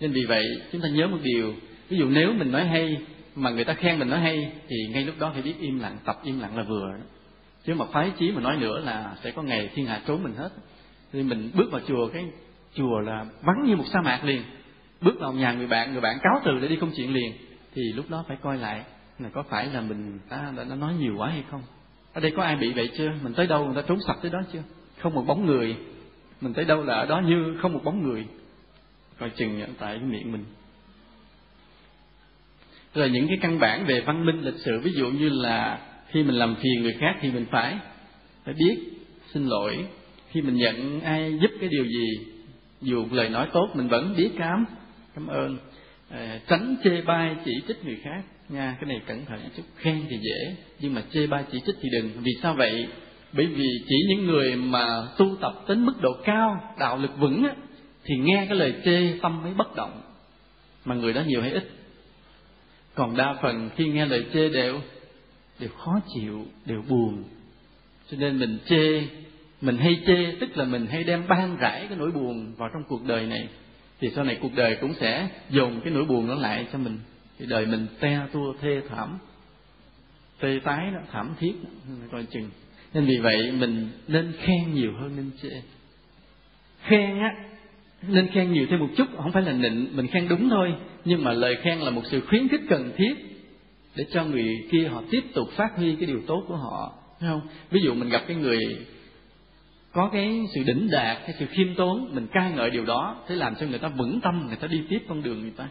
Nên 0.00 0.12
vì 0.12 0.24
vậy 0.24 0.44
chúng 0.72 0.80
ta 0.80 0.88
nhớ 0.88 1.06
một 1.06 1.18
điều. 1.22 1.54
Ví 1.88 1.98
dụ 1.98 2.08
nếu 2.10 2.32
mình 2.32 2.52
nói 2.52 2.66
hay 2.66 2.96
mà 3.34 3.50
người 3.50 3.64
ta 3.64 3.74
khen 3.74 3.98
mình 3.98 4.10
nói 4.10 4.20
hay 4.20 4.52
thì 4.68 4.76
ngay 4.92 5.04
lúc 5.04 5.14
đó 5.18 5.30
phải 5.32 5.42
biết 5.42 5.54
im 5.60 5.78
lặng 5.78 5.98
tập 6.04 6.20
im 6.24 6.40
lặng 6.40 6.56
là 6.56 6.62
vừa 6.62 6.94
chứ 7.66 7.74
mà 7.74 7.84
phái 7.92 8.10
chí 8.18 8.32
mà 8.32 8.40
nói 8.40 8.56
nữa 8.56 8.80
là 8.84 9.16
sẽ 9.22 9.30
có 9.30 9.42
ngày 9.42 9.70
thiên 9.74 9.86
hạ 9.86 10.00
trốn 10.06 10.22
mình 10.22 10.34
hết. 10.34 10.50
Thì 11.12 11.22
mình 11.22 11.50
bước 11.54 11.72
vào 11.72 11.80
chùa 11.88 12.08
cái 12.12 12.24
chùa 12.74 13.00
là 13.00 13.26
vắng 13.42 13.64
như 13.66 13.76
một 13.76 13.84
sa 13.92 14.00
mạc 14.00 14.24
liền. 14.24 14.42
Bước 15.00 15.14
vào 15.20 15.32
nhà 15.32 15.52
người 15.52 15.66
bạn 15.66 15.92
người 15.92 16.00
bạn 16.00 16.18
cáo 16.22 16.40
từ 16.44 16.58
để 16.60 16.68
đi 16.68 16.76
công 16.76 16.92
chuyện 16.96 17.14
liền. 17.14 17.32
Thì 17.74 17.82
lúc 17.96 18.10
đó 18.10 18.24
phải 18.28 18.36
coi 18.42 18.58
lại 18.58 18.84
là 19.18 19.28
có 19.28 19.42
phải 19.42 19.66
là 19.66 19.80
mình 19.80 20.18
đã, 20.30 20.52
đã, 20.56 20.64
đã 20.64 20.74
nói 20.74 20.94
nhiều 20.94 21.14
quá 21.18 21.28
hay 21.28 21.44
không? 21.50 21.62
Ở 22.12 22.20
đây 22.20 22.32
có 22.36 22.42
ai 22.42 22.56
bị 22.56 22.72
vậy 22.72 22.90
chưa? 22.98 23.12
Mình 23.22 23.34
tới 23.34 23.46
đâu 23.46 23.64
người 23.64 23.82
ta 23.82 23.88
trốn 23.88 23.98
sạch 24.06 24.18
tới 24.22 24.30
đó 24.30 24.38
chưa? 24.52 24.62
Không 24.98 25.14
một 25.14 25.24
bóng 25.26 25.46
người. 25.46 25.76
Mình 26.40 26.54
tới 26.54 26.64
đâu 26.64 26.82
là 26.82 26.94
ở 26.94 27.06
đó 27.06 27.20
như 27.20 27.56
không 27.62 27.72
một 27.72 27.80
bóng 27.84 28.02
người. 28.02 28.26
Coi 29.18 29.30
chừng 29.30 29.60
tại 29.78 29.98
cái 29.98 30.08
miệng 30.08 30.32
mình. 30.32 30.44
Rồi 32.94 33.10
những 33.10 33.28
cái 33.28 33.38
căn 33.40 33.58
bản 33.58 33.86
về 33.86 34.00
văn 34.00 34.26
minh 34.26 34.40
lịch 34.40 34.58
sự 34.64 34.80
ví 34.80 34.92
dụ 34.92 35.10
như 35.10 35.28
là 35.28 35.78
khi 36.08 36.22
mình 36.22 36.34
làm 36.34 36.54
phiền 36.54 36.82
người 36.82 36.96
khác 37.00 37.16
thì 37.20 37.30
mình 37.30 37.46
phải 37.50 37.78
phải 38.44 38.54
biết 38.54 38.76
xin 39.32 39.46
lỗi. 39.46 39.86
Khi 40.30 40.42
mình 40.42 40.54
nhận 40.54 41.00
ai 41.00 41.38
giúp 41.42 41.50
cái 41.60 41.68
điều 41.68 41.84
gì 41.84 42.33
dù 42.84 43.06
lời 43.10 43.28
nói 43.28 43.48
tốt 43.52 43.68
mình 43.74 43.88
vẫn 43.88 44.14
biết 44.16 44.30
cám. 44.38 44.64
Cảm 45.14 45.26
ơn. 45.26 45.58
À, 46.10 46.40
tránh 46.48 46.76
chê 46.84 47.00
bai 47.00 47.36
chỉ 47.44 47.52
trích 47.68 47.84
người 47.84 47.98
khác. 48.04 48.22
Nha 48.48 48.76
cái 48.80 48.88
này 48.88 49.00
cẩn 49.06 49.24
thận 49.24 49.40
chút. 49.56 49.62
Khen 49.76 50.02
thì 50.10 50.16
dễ 50.22 50.56
nhưng 50.80 50.94
mà 50.94 51.02
chê 51.12 51.26
bai 51.26 51.44
chỉ 51.52 51.60
trích 51.66 51.76
thì 51.80 51.88
đừng. 51.92 52.10
Vì 52.22 52.32
sao 52.42 52.54
vậy? 52.54 52.88
Bởi 53.32 53.46
vì 53.46 53.66
chỉ 53.88 53.96
những 54.08 54.26
người 54.26 54.56
mà 54.56 55.02
tu 55.18 55.36
tập 55.40 55.52
đến 55.68 55.86
mức 55.86 55.94
độ 56.00 56.12
cao 56.24 56.74
đạo 56.78 56.98
lực 56.98 57.18
vững 57.18 57.44
á, 57.44 57.54
thì 58.04 58.14
nghe 58.16 58.46
cái 58.48 58.58
lời 58.58 58.74
chê 58.84 59.18
tâm 59.22 59.42
mới 59.42 59.54
bất 59.54 59.76
động. 59.76 60.00
Mà 60.84 60.94
người 60.94 61.12
đó 61.12 61.22
nhiều 61.26 61.42
hay 61.42 61.50
ít? 61.50 61.70
Còn 62.94 63.16
đa 63.16 63.34
phần 63.42 63.70
khi 63.76 63.88
nghe 63.88 64.06
lời 64.06 64.26
chê 64.34 64.48
đều 64.48 64.80
đều 65.58 65.70
khó 65.70 66.00
chịu 66.14 66.46
đều 66.66 66.82
buồn. 66.88 67.24
Cho 68.10 68.16
nên 68.16 68.38
mình 68.38 68.58
chê 68.68 69.02
mình 69.64 69.76
hay 69.76 70.02
chê, 70.06 70.32
tức 70.40 70.56
là 70.56 70.64
mình 70.64 70.86
hay 70.86 71.04
đem 71.04 71.22
ban 71.28 71.56
rải 71.56 71.86
cái 71.88 71.98
nỗi 71.98 72.10
buồn 72.10 72.54
vào 72.56 72.68
trong 72.72 72.82
cuộc 72.88 73.04
đời 73.06 73.26
này. 73.26 73.48
Thì 74.00 74.08
sau 74.14 74.24
này 74.24 74.38
cuộc 74.40 74.54
đời 74.54 74.76
cũng 74.80 74.94
sẽ 75.00 75.28
dồn 75.50 75.80
cái 75.84 75.92
nỗi 75.92 76.04
buồn 76.04 76.28
đó 76.28 76.34
lại 76.34 76.66
cho 76.72 76.78
mình. 76.78 76.98
Thì 77.38 77.46
đời 77.46 77.66
mình 77.66 77.86
te 78.00 78.20
tua, 78.32 78.54
thê 78.60 78.82
thảm, 78.88 79.18
tê 80.40 80.60
tái 80.64 80.90
đó, 80.94 81.00
thảm 81.12 81.34
thiết, 81.40 81.52
coi 82.12 82.24
chừng. 82.24 82.50
Nên 82.94 83.04
vì 83.04 83.18
vậy 83.22 83.52
mình 83.52 83.88
nên 84.08 84.32
khen 84.40 84.74
nhiều 84.74 84.92
hơn 85.00 85.16
nên 85.16 85.30
chê. 85.42 85.48
Khen 86.82 87.18
á, 87.18 87.30
nên 88.08 88.28
khen 88.28 88.52
nhiều 88.52 88.66
thêm 88.70 88.80
một 88.80 88.88
chút, 88.96 89.06
không 89.16 89.32
phải 89.32 89.42
là 89.42 89.52
nịnh, 89.52 89.88
mình 89.92 90.06
khen 90.06 90.28
đúng 90.28 90.50
thôi. 90.50 90.74
Nhưng 91.04 91.24
mà 91.24 91.32
lời 91.32 91.56
khen 91.62 91.78
là 91.78 91.90
một 91.90 92.02
sự 92.04 92.20
khuyến 92.20 92.48
khích 92.48 92.62
cần 92.68 92.92
thiết 92.96 93.14
để 93.96 94.04
cho 94.12 94.24
người 94.24 94.48
kia 94.70 94.88
họ 94.88 95.02
tiếp 95.10 95.22
tục 95.34 95.48
phát 95.56 95.76
huy 95.76 95.96
cái 95.96 96.06
điều 96.06 96.20
tốt 96.26 96.44
của 96.48 96.56
họ. 96.56 96.92
Thấy 97.20 97.28
không? 97.28 97.40
Ví 97.70 97.80
dụ 97.84 97.94
mình 97.94 98.08
gặp 98.08 98.22
cái 98.26 98.36
người 98.36 98.58
có 99.94 100.10
cái 100.12 100.46
sự 100.54 100.62
đỉnh 100.62 100.90
đạt 100.90 101.18
hay 101.22 101.34
sự 101.38 101.46
khiêm 101.46 101.74
tốn, 101.74 102.10
mình 102.14 102.26
ca 102.32 102.50
ngợi 102.50 102.70
điều 102.70 102.84
đó, 102.84 103.16
thế 103.28 103.34
làm 103.34 103.54
cho 103.54 103.66
người 103.66 103.78
ta 103.78 103.88
vững 103.88 104.20
tâm, 104.20 104.46
người 104.46 104.56
ta 104.56 104.66
đi 104.66 104.82
tiếp 104.88 104.98
con 105.08 105.22
đường 105.22 105.40
người 105.40 105.52
ta. 105.56 105.68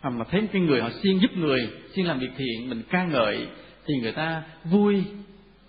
Hoặc 0.00 0.10
mà 0.10 0.24
thấy 0.30 0.42
cái 0.52 0.62
người 0.62 0.80
họ 0.80 0.90
siêng 1.02 1.20
giúp 1.20 1.30
người, 1.36 1.68
siêng 1.94 2.06
làm 2.06 2.18
việc 2.18 2.30
thiện, 2.36 2.70
mình 2.70 2.82
ca 2.90 3.04
ngợi, 3.04 3.46
thì 3.86 3.94
người 4.02 4.12
ta 4.12 4.42
vui, 4.64 5.02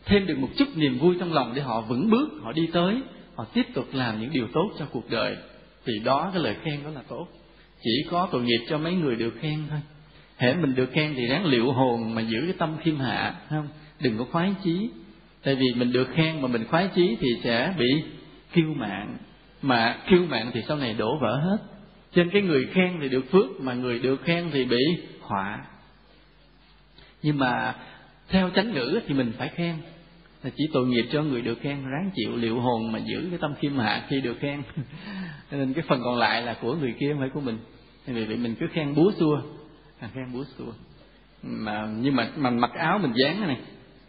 thêm 0.06 0.26
được 0.28 0.38
một 0.38 0.50
chút 0.58 0.68
niềm 0.76 1.00
vui 1.00 1.16
trong 1.20 1.34
lòng 1.34 1.54
để 1.56 1.62
họ 1.62 1.82
vững 1.82 2.10
bước, 2.10 2.30
họ 2.42 2.52
đi 2.52 2.68
tới, 2.74 3.02
họ 3.36 3.46
tiếp 3.54 3.66
tục 3.74 3.86
làm 3.94 4.22
những 4.22 4.32
điều 4.34 4.48
tốt 4.54 4.72
cho 4.80 4.86
cuộc 4.92 5.10
đời. 5.10 5.36
Thì 5.86 5.94
đó, 6.04 6.30
cái 6.34 6.44
lời 6.44 6.56
khen 6.64 6.84
đó 6.84 6.90
là 6.90 7.02
tốt. 7.08 7.28
Chỉ 7.84 7.92
có 8.10 8.28
tội 8.32 8.42
nghiệp 8.42 8.66
cho 8.70 8.78
mấy 8.78 8.94
người 8.94 9.16
được 9.16 9.34
khen 9.42 9.64
thôi. 9.70 9.80
Hễ 10.38 10.54
mình 10.54 10.76
được 10.76 10.90
khen 10.94 11.14
thì 11.16 11.28
ráng 11.28 11.46
liệu 11.46 11.72
hồn 11.72 12.16
mà 12.16 12.22
giữ 12.22 12.38
cái 12.44 12.56
tâm 12.58 12.78
khiêm 12.84 12.98
hạ 12.98 13.36
không? 13.50 13.68
Đừng 14.02 14.18
có 14.18 14.26
khoái 14.32 14.54
chí 14.64 14.90
tại 15.44 15.56
vì 15.56 15.66
mình 15.76 15.92
được 15.92 16.08
khen 16.14 16.42
mà 16.42 16.48
mình 16.48 16.66
khoái 16.66 16.90
chí 16.96 17.18
thì 17.20 17.28
sẽ 17.44 17.74
bị 17.78 18.04
kiêu 18.54 18.74
mạn. 18.76 19.18
Mà 19.62 19.98
kiêu 20.10 20.26
mạn 20.30 20.52
thì 20.54 20.62
sau 20.68 20.78
này 20.78 20.94
đổ 20.94 21.18
vỡ 21.22 21.38
hết. 21.38 21.58
Trên 22.14 22.30
cái 22.30 22.42
người 22.42 22.68
khen 22.74 22.98
thì 23.02 23.10
được 23.10 23.32
phước 23.32 23.62
mà 23.62 23.74
người 23.74 24.00
được 24.00 24.22
khen 24.24 24.50
thì 24.52 24.66
bị 24.66 24.86
họa. 25.22 25.66
Nhưng 27.24 27.38
mà 27.38 27.76
theo 28.30 28.50
chánh 28.56 28.74
ngữ 28.74 29.00
thì 29.08 29.14
mình 29.14 29.32
phải 29.38 29.50
khen. 29.50 29.76
Là 30.44 30.50
chỉ 30.58 30.64
tội 30.74 30.88
nghiệp 30.88 31.06
cho 31.12 31.24
người 31.24 31.42
được 31.42 31.60
khen 31.62 31.84
ráng 31.84 32.10
chịu 32.16 32.36
liệu 32.36 32.60
hồn 32.60 32.92
mà 32.92 33.00
giữ 33.00 33.28
cái 33.30 33.40
tâm 33.42 33.54
khiêm 33.60 33.78
hạ 33.78 34.06
khi 34.10 34.22
được 34.22 34.38
khen. 34.40 34.62
Nên 35.52 35.74
cái 35.74 35.84
phần 35.88 36.02
còn 36.04 36.18
lại 36.18 36.42
là 36.42 36.58
của 36.62 36.76
người 36.76 36.94
kia 37.00 37.10
không 37.12 37.20
phải 37.20 37.30
của 37.30 37.42
mình. 37.42 37.58
Vì 38.06 38.26
vậy 38.26 38.38
mình 38.38 38.56
cứ 38.60 38.66
khen 38.74 38.96
búa 38.96 39.12
xua. 39.20 39.42
À, 40.00 40.10
khen 40.14 40.34
búa 40.34 40.44
xua. 40.58 40.72
Mà 41.44 41.88
nhưng 42.02 42.16
mà 42.16 42.30
mình 42.38 42.58
mặc 42.58 42.72
áo 42.74 43.00
mình 43.00 43.14
dán 43.16 43.42
này 43.42 43.58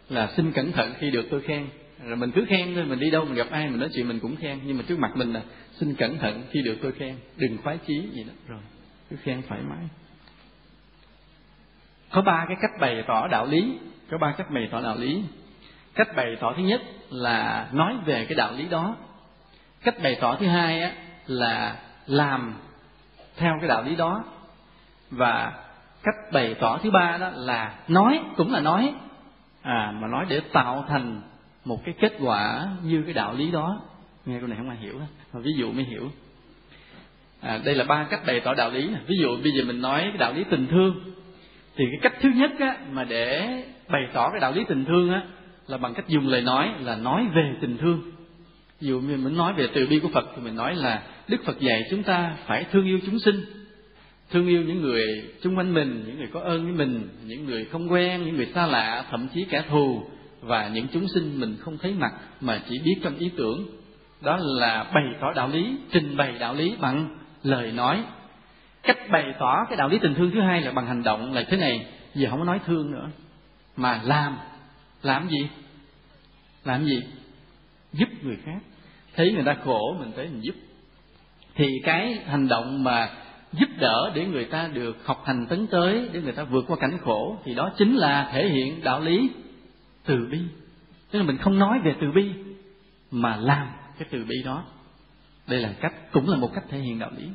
là 0.09 0.29
xin 0.35 0.51
cẩn 0.51 0.71
thận 0.71 0.93
khi 0.99 1.11
được 1.11 1.25
tôi 1.31 1.41
khen. 1.41 1.67
Rồi 2.03 2.15
mình 2.15 2.31
cứ 2.31 2.45
khen 2.49 2.75
thôi 2.75 2.85
mình 2.85 2.99
đi 2.99 3.11
đâu 3.11 3.25
mình 3.25 3.35
gặp 3.35 3.47
ai 3.51 3.69
mình 3.69 3.79
nói 3.79 3.89
chuyện 3.93 4.07
mình 4.07 4.19
cũng 4.19 4.35
khen. 4.35 4.59
Nhưng 4.65 4.77
mà 4.77 4.83
trước 4.87 4.99
mặt 4.99 5.11
mình 5.15 5.33
là 5.33 5.41
xin 5.71 5.95
cẩn 5.95 6.17
thận 6.17 6.43
khi 6.51 6.61
được 6.61 6.75
tôi 6.81 6.91
khen. 6.91 7.15
Đừng 7.37 7.57
khoái 7.63 7.77
chí 7.87 8.01
gì 8.13 8.23
đó. 8.23 8.33
Rồi 8.47 8.59
cứ 9.09 9.15
khen 9.23 9.41
thoải 9.49 9.61
mái. 9.69 9.87
Có 12.11 12.21
ba 12.21 12.45
cái 12.47 12.57
cách 12.61 12.71
bày 12.79 13.03
tỏ 13.07 13.27
đạo 13.27 13.45
lý. 13.45 13.77
Có 14.11 14.17
ba 14.17 14.33
cách 14.37 14.47
bày 14.51 14.67
tỏ 14.71 14.81
đạo 14.81 14.95
lý. 14.97 15.23
Cách 15.95 16.15
bày 16.15 16.35
tỏ 16.39 16.53
thứ 16.57 16.63
nhất 16.63 16.81
là 17.09 17.67
nói 17.71 17.93
về 18.05 18.25
cái 18.25 18.35
đạo 18.35 18.53
lý 18.57 18.67
đó. 18.67 18.95
Cách 19.83 19.95
bày 20.03 20.17
tỏ 20.21 20.35
thứ 20.35 20.47
hai 20.47 20.81
á, 20.81 20.91
là 21.27 21.79
làm 22.05 22.53
theo 23.37 23.53
cái 23.59 23.67
đạo 23.67 23.83
lý 23.83 23.95
đó. 23.95 24.23
Và 25.11 25.53
cách 26.03 26.15
bày 26.33 26.55
tỏ 26.59 26.79
thứ 26.83 26.91
ba 26.91 27.17
đó 27.17 27.29
là 27.33 27.75
nói 27.87 28.19
cũng 28.37 28.53
là 28.53 28.59
nói 28.59 28.93
à 29.65 29.93
mà 30.01 30.07
nói 30.07 30.25
để 30.29 30.39
tạo 30.39 30.85
thành 30.89 31.21
một 31.65 31.85
cái 31.85 31.95
kết 31.99 32.13
quả 32.21 32.67
như 32.83 33.01
cái 33.01 33.13
đạo 33.13 33.33
lý 33.33 33.51
đó. 33.51 33.81
Nghe 34.25 34.39
câu 34.39 34.47
này 34.47 34.57
không 34.57 34.69
ai 34.69 34.77
hiểu 34.77 34.99
mà 35.33 35.39
ví 35.39 35.51
dụ 35.57 35.71
mới 35.71 35.83
hiểu. 35.83 36.11
À, 37.41 37.59
đây 37.65 37.75
là 37.75 37.83
ba 37.83 38.07
cách 38.09 38.21
bày 38.27 38.39
tỏ 38.39 38.53
đạo 38.53 38.71
lý. 38.71 38.89
Ví 39.07 39.15
dụ 39.21 39.37
bây 39.43 39.51
giờ 39.51 39.63
mình 39.67 39.81
nói 39.81 40.01
cái 40.01 40.17
đạo 40.17 40.33
lý 40.33 40.43
tình 40.49 40.67
thương. 40.67 41.01
Thì 41.75 41.85
cái 41.91 41.99
cách 42.01 42.21
thứ 42.21 42.29
nhất 42.35 42.51
á, 42.59 42.77
mà 42.91 43.03
để 43.03 43.63
bày 43.89 44.01
tỏ 44.13 44.29
cái 44.29 44.39
đạo 44.39 44.51
lý 44.51 44.63
tình 44.67 44.85
thương 44.85 45.13
á 45.13 45.21
là 45.67 45.77
bằng 45.77 45.93
cách 45.93 46.07
dùng 46.07 46.27
lời 46.27 46.41
nói 46.41 46.71
là 46.79 46.95
nói 46.95 47.27
về 47.35 47.53
tình 47.61 47.77
thương. 47.77 48.01
Ví 48.81 48.87
dụ 48.87 49.01
mình 49.01 49.23
muốn 49.23 49.37
nói 49.37 49.53
về 49.53 49.67
từ 49.73 49.87
bi 49.87 49.99
của 49.99 50.09
phật 50.13 50.25
thì 50.35 50.41
mình 50.41 50.55
nói 50.55 50.75
là 50.75 51.01
đức 51.27 51.37
phật 51.45 51.59
dạy 51.59 51.83
chúng 51.89 52.03
ta 52.03 52.33
phải 52.45 52.65
thương 52.71 52.85
yêu 52.85 52.99
chúng 53.05 53.19
sinh 53.19 53.64
thương 54.29 54.47
yêu 54.47 54.63
những 54.63 54.81
người 54.81 55.05
xung 55.43 55.57
quanh 55.57 55.73
mình, 55.73 56.03
những 56.07 56.17
người 56.17 56.29
có 56.33 56.39
ơn 56.39 56.63
với 56.63 56.73
mình, 56.73 57.09
những 57.25 57.45
người 57.45 57.65
không 57.65 57.91
quen, 57.91 58.25
những 58.25 58.35
người 58.35 58.47
xa 58.55 58.65
lạ, 58.65 59.05
thậm 59.11 59.27
chí 59.33 59.45
kẻ 59.49 59.63
thù 59.69 60.03
và 60.41 60.67
những 60.67 60.87
chúng 60.93 61.07
sinh 61.07 61.39
mình 61.39 61.57
không 61.59 61.77
thấy 61.77 61.93
mặt 61.93 62.13
mà 62.41 62.61
chỉ 62.69 62.79
biết 62.85 62.95
trong 63.03 63.17
ý 63.17 63.31
tưởng. 63.37 63.67
Đó 64.21 64.37
là 64.41 64.83
bày 64.93 65.03
tỏ 65.21 65.33
đạo 65.33 65.49
lý, 65.49 65.77
trình 65.91 66.17
bày 66.17 66.35
đạo 66.39 66.55
lý 66.55 66.75
bằng 66.79 67.17
lời 67.43 67.71
nói. 67.71 68.03
Cách 68.83 68.97
bày 69.11 69.33
tỏ 69.39 69.65
cái 69.69 69.77
đạo 69.77 69.89
lý 69.89 69.99
tình 70.01 70.13
thương 70.13 70.31
thứ 70.31 70.41
hai 70.41 70.61
là 70.61 70.71
bằng 70.71 70.87
hành 70.87 71.03
động 71.03 71.33
là 71.33 71.43
thế 71.47 71.57
này, 71.57 71.85
giờ 72.15 72.29
không 72.29 72.39
có 72.39 72.45
nói 72.45 72.59
thương 72.65 72.91
nữa. 72.91 73.09
Mà 73.77 74.01
làm 74.03 74.37
làm 75.03 75.29
gì? 75.29 75.47
Làm 76.63 76.85
gì? 76.85 77.01
Giúp 77.93 78.09
người 78.21 78.37
khác. 78.45 78.59
Thấy 79.15 79.33
người 79.33 79.43
ta 79.43 79.55
khổ, 79.65 79.95
mình 79.99 80.11
tới 80.15 80.27
mình 80.27 80.41
giúp. 80.41 80.55
Thì 81.55 81.67
cái 81.83 82.19
hành 82.27 82.47
động 82.47 82.83
mà 82.83 83.09
giúp 83.59 83.69
đỡ 83.79 84.11
để 84.15 84.25
người 84.25 84.45
ta 84.45 84.69
được 84.73 85.05
học 85.05 85.23
hành 85.25 85.45
tấn 85.49 85.67
tới, 85.67 86.09
để 86.11 86.21
người 86.21 86.33
ta 86.33 86.43
vượt 86.43 86.65
qua 86.67 86.77
cảnh 86.79 86.97
khổ, 87.03 87.37
thì 87.43 87.55
đó 87.55 87.71
chính 87.77 87.95
là 87.95 88.29
thể 88.33 88.49
hiện 88.49 88.83
đạo 88.83 88.99
lý 88.99 89.29
từ 90.05 90.27
bi. 90.31 90.39
Tức 91.11 91.19
là 91.19 91.25
mình 91.25 91.37
không 91.37 91.59
nói 91.59 91.79
về 91.83 91.95
từ 92.01 92.11
bi, 92.15 92.31
mà 93.11 93.35
làm 93.35 93.67
cái 93.99 94.07
từ 94.11 94.25
bi 94.25 94.35
đó. 94.45 94.63
Đây 95.47 95.59
là 95.59 95.73
cách, 95.81 96.11
cũng 96.11 96.29
là 96.29 96.37
một 96.37 96.51
cách 96.55 96.63
thể 96.69 96.77
hiện 96.77 96.99
đạo 96.99 97.11
lý. 97.17 97.27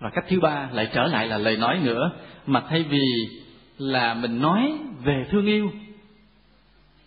Và 0.00 0.10
cách 0.14 0.24
thứ 0.28 0.40
ba 0.40 0.68
lại 0.72 0.88
trở 0.94 1.06
lại 1.06 1.28
là 1.28 1.38
lời 1.38 1.56
nói 1.56 1.80
nữa, 1.82 2.10
mà 2.46 2.62
thay 2.68 2.82
vì 2.82 3.06
là 3.78 4.14
mình 4.14 4.40
nói 4.40 4.78
về 5.04 5.26
thương 5.30 5.46
yêu, 5.46 5.70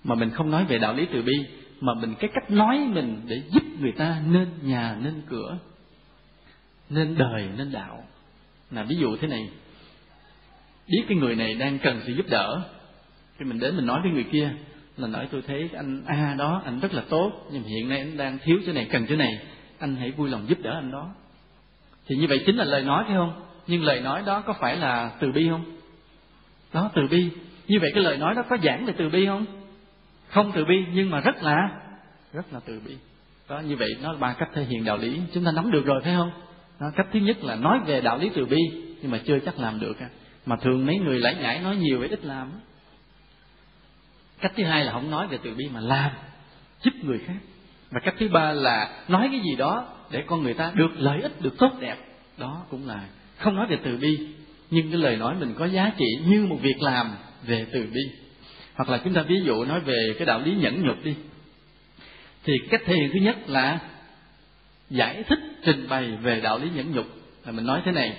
mà 0.03 0.15
mình 0.15 0.30
không 0.30 0.51
nói 0.51 0.65
về 0.65 0.78
đạo 0.78 0.93
lý 0.93 1.05
từ 1.13 1.22
bi, 1.22 1.34
mà 1.82 1.93
mình 1.93 2.15
cái 2.20 2.30
cách 2.34 2.51
nói 2.51 2.80
mình 2.93 3.22
để 3.28 3.41
giúp 3.51 3.63
người 3.80 3.91
ta 3.91 4.22
nên 4.28 4.47
nhà, 4.61 4.97
nên 5.01 5.22
cửa, 5.30 5.57
nên 6.89 7.15
đời, 7.18 7.49
nên 7.57 7.72
đạo 7.72 8.03
là 8.72 8.84
ví 8.84 8.95
dụ 8.95 9.18
thế 9.18 9.28
này. 9.28 9.49
Biết 10.88 11.03
cái 11.07 11.18
người 11.18 11.36
này 11.36 11.53
đang 11.53 11.80
cần 11.80 12.01
sự 12.07 12.13
giúp 12.13 12.26
đỡ. 12.30 12.61
Thì 13.39 13.45
mình 13.45 13.59
đến 13.59 13.76
mình 13.76 13.86
nói 13.86 13.99
với 14.01 14.11
người 14.11 14.26
kia, 14.32 14.49
là 14.97 15.07
nói, 15.07 15.28
tôi 15.32 15.41
thấy 15.47 15.70
anh 15.74 16.03
a 16.05 16.36
đó, 16.38 16.61
anh 16.65 16.80
rất 16.80 16.93
là 16.93 17.03
tốt, 17.09 17.32
nhưng 17.51 17.63
hiện 17.63 17.89
nay 17.89 17.99
anh 17.99 18.18
đang 18.18 18.38
thiếu 18.43 18.57
chỗ 18.65 18.74
này, 18.74 18.88
cần 18.91 19.05
chỗ 19.09 19.15
này. 19.15 19.39
Anh 19.80 19.95
hãy 19.95 20.11
vui 20.11 20.30
lòng 20.30 20.45
giúp 20.49 20.57
đỡ 20.61 20.72
anh 20.72 20.91
đó. 20.91 21.09
Thì 22.07 22.15
như 22.15 22.28
vậy 22.28 22.43
chính 22.45 22.55
là 22.55 22.63
lời 22.63 22.84
nói 22.84 23.03
phải 23.07 23.15
không? 23.15 23.43
Nhưng 23.68 23.84
lời 23.84 24.01
nói 24.01 24.24
đó 24.26 24.41
có 24.41 24.53
phải 24.59 24.78
là 24.78 25.11
từ 25.20 25.32
bi 25.32 25.47
không? 25.49 25.78
Đó, 26.74 26.91
từ 26.95 27.01
bi. 27.11 27.30
Như 27.68 27.80
vậy 27.80 27.91
cái 27.93 28.03
lời 28.03 28.18
nói 28.18 28.36
đó 28.36 28.43
có 28.49 28.57
giảng 28.63 28.86
về 28.86 28.93
từ 28.97 29.09
bi 29.09 29.26
không? 29.26 29.45
Không 30.28 30.51
từ 30.55 30.65
bi, 30.65 30.86
nhưng 30.93 31.09
mà 31.09 31.20
rất 31.20 31.43
là 31.43 31.70
rất 32.34 32.53
là 32.53 32.59
từ 32.65 32.82
bi. 32.86 32.95
Đó, 33.49 33.59
như 33.59 33.76
vậy 33.76 33.89
nó 34.01 34.11
là 34.11 34.18
ba 34.18 34.34
cách 34.34 34.49
thể 34.53 34.63
hiện 34.63 34.86
đạo 34.86 34.97
lý. 34.97 35.22
Chúng 35.34 35.45
ta 35.45 35.51
nắm 35.51 35.72
được 35.72 35.86
rồi 35.86 36.01
phải 36.03 36.13
không? 36.15 36.32
Đó, 36.80 36.91
cách 36.95 37.07
thứ 37.13 37.19
nhất 37.19 37.43
là 37.43 37.55
nói 37.55 37.80
về 37.86 38.01
đạo 38.01 38.17
lý 38.17 38.30
từ 38.36 38.45
bi 38.45 38.61
nhưng 39.01 39.11
mà 39.11 39.19
chưa 39.25 39.39
chắc 39.45 39.59
làm 39.59 39.80
được 39.80 39.97
mà 40.45 40.55
thường 40.61 40.86
mấy 40.86 40.97
người 40.97 41.19
lải 41.19 41.36
nhải 41.36 41.59
nói 41.59 41.75
nhiều 41.75 41.99
vậy 41.99 42.09
ít 42.09 42.25
làm 42.25 42.51
cách 44.41 44.51
thứ 44.57 44.63
hai 44.63 44.86
là 44.86 44.91
không 44.91 45.11
nói 45.11 45.28
về 45.28 45.38
từ 45.43 45.53
bi 45.53 45.69
mà 45.73 45.80
làm 45.80 46.11
giúp 46.82 46.93
người 47.03 47.19
khác. 47.28 47.38
Và 47.91 47.99
cách 47.99 48.15
thứ 48.19 48.28
ba 48.30 48.51
là 48.51 49.03
nói 49.07 49.28
cái 49.32 49.39
gì 49.39 49.55
đó 49.55 49.86
để 50.11 50.23
con 50.28 50.43
người 50.43 50.53
ta 50.53 50.71
được 50.75 50.91
lợi 50.97 51.21
ích 51.21 51.41
được 51.41 51.57
tốt 51.57 51.71
đẹp. 51.80 51.97
Đó 52.38 52.65
cũng 52.69 52.88
là 52.88 53.07
không 53.38 53.55
nói 53.55 53.67
về 53.69 53.78
từ 53.84 53.97
bi 53.97 54.28
nhưng 54.71 54.91
cái 54.91 54.99
lời 54.99 55.15
nói 55.17 55.36
mình 55.39 55.53
có 55.57 55.65
giá 55.65 55.91
trị 55.97 56.05
như 56.28 56.45
một 56.45 56.57
việc 56.61 56.82
làm 56.82 57.11
về 57.43 57.65
từ 57.71 57.88
bi. 57.93 58.01
Hoặc 58.75 58.89
là 58.89 58.97
chúng 58.97 59.13
ta 59.13 59.21
ví 59.21 59.36
dụ 59.45 59.65
nói 59.65 59.80
về 59.80 60.15
cái 60.17 60.25
đạo 60.25 60.39
lý 60.39 60.55
nhẫn 60.55 60.84
nhục 60.84 61.03
đi. 61.03 61.15
Thì 62.43 62.53
cách 62.69 62.82
thể 62.86 62.95
hiện 62.95 63.09
thứ 63.13 63.19
nhất 63.19 63.49
là 63.49 63.80
giải 64.90 65.24
thích, 65.24 65.40
trình 65.66 65.88
bày 65.90 66.18
về 66.22 66.42
đạo 66.42 66.60
lý 66.60 66.70
nhẫn 66.70 66.92
nhục. 66.92 67.06
Là 67.46 67.52
mình 67.52 67.66
nói 67.66 67.82
thế 67.86 67.92
này, 67.92 68.18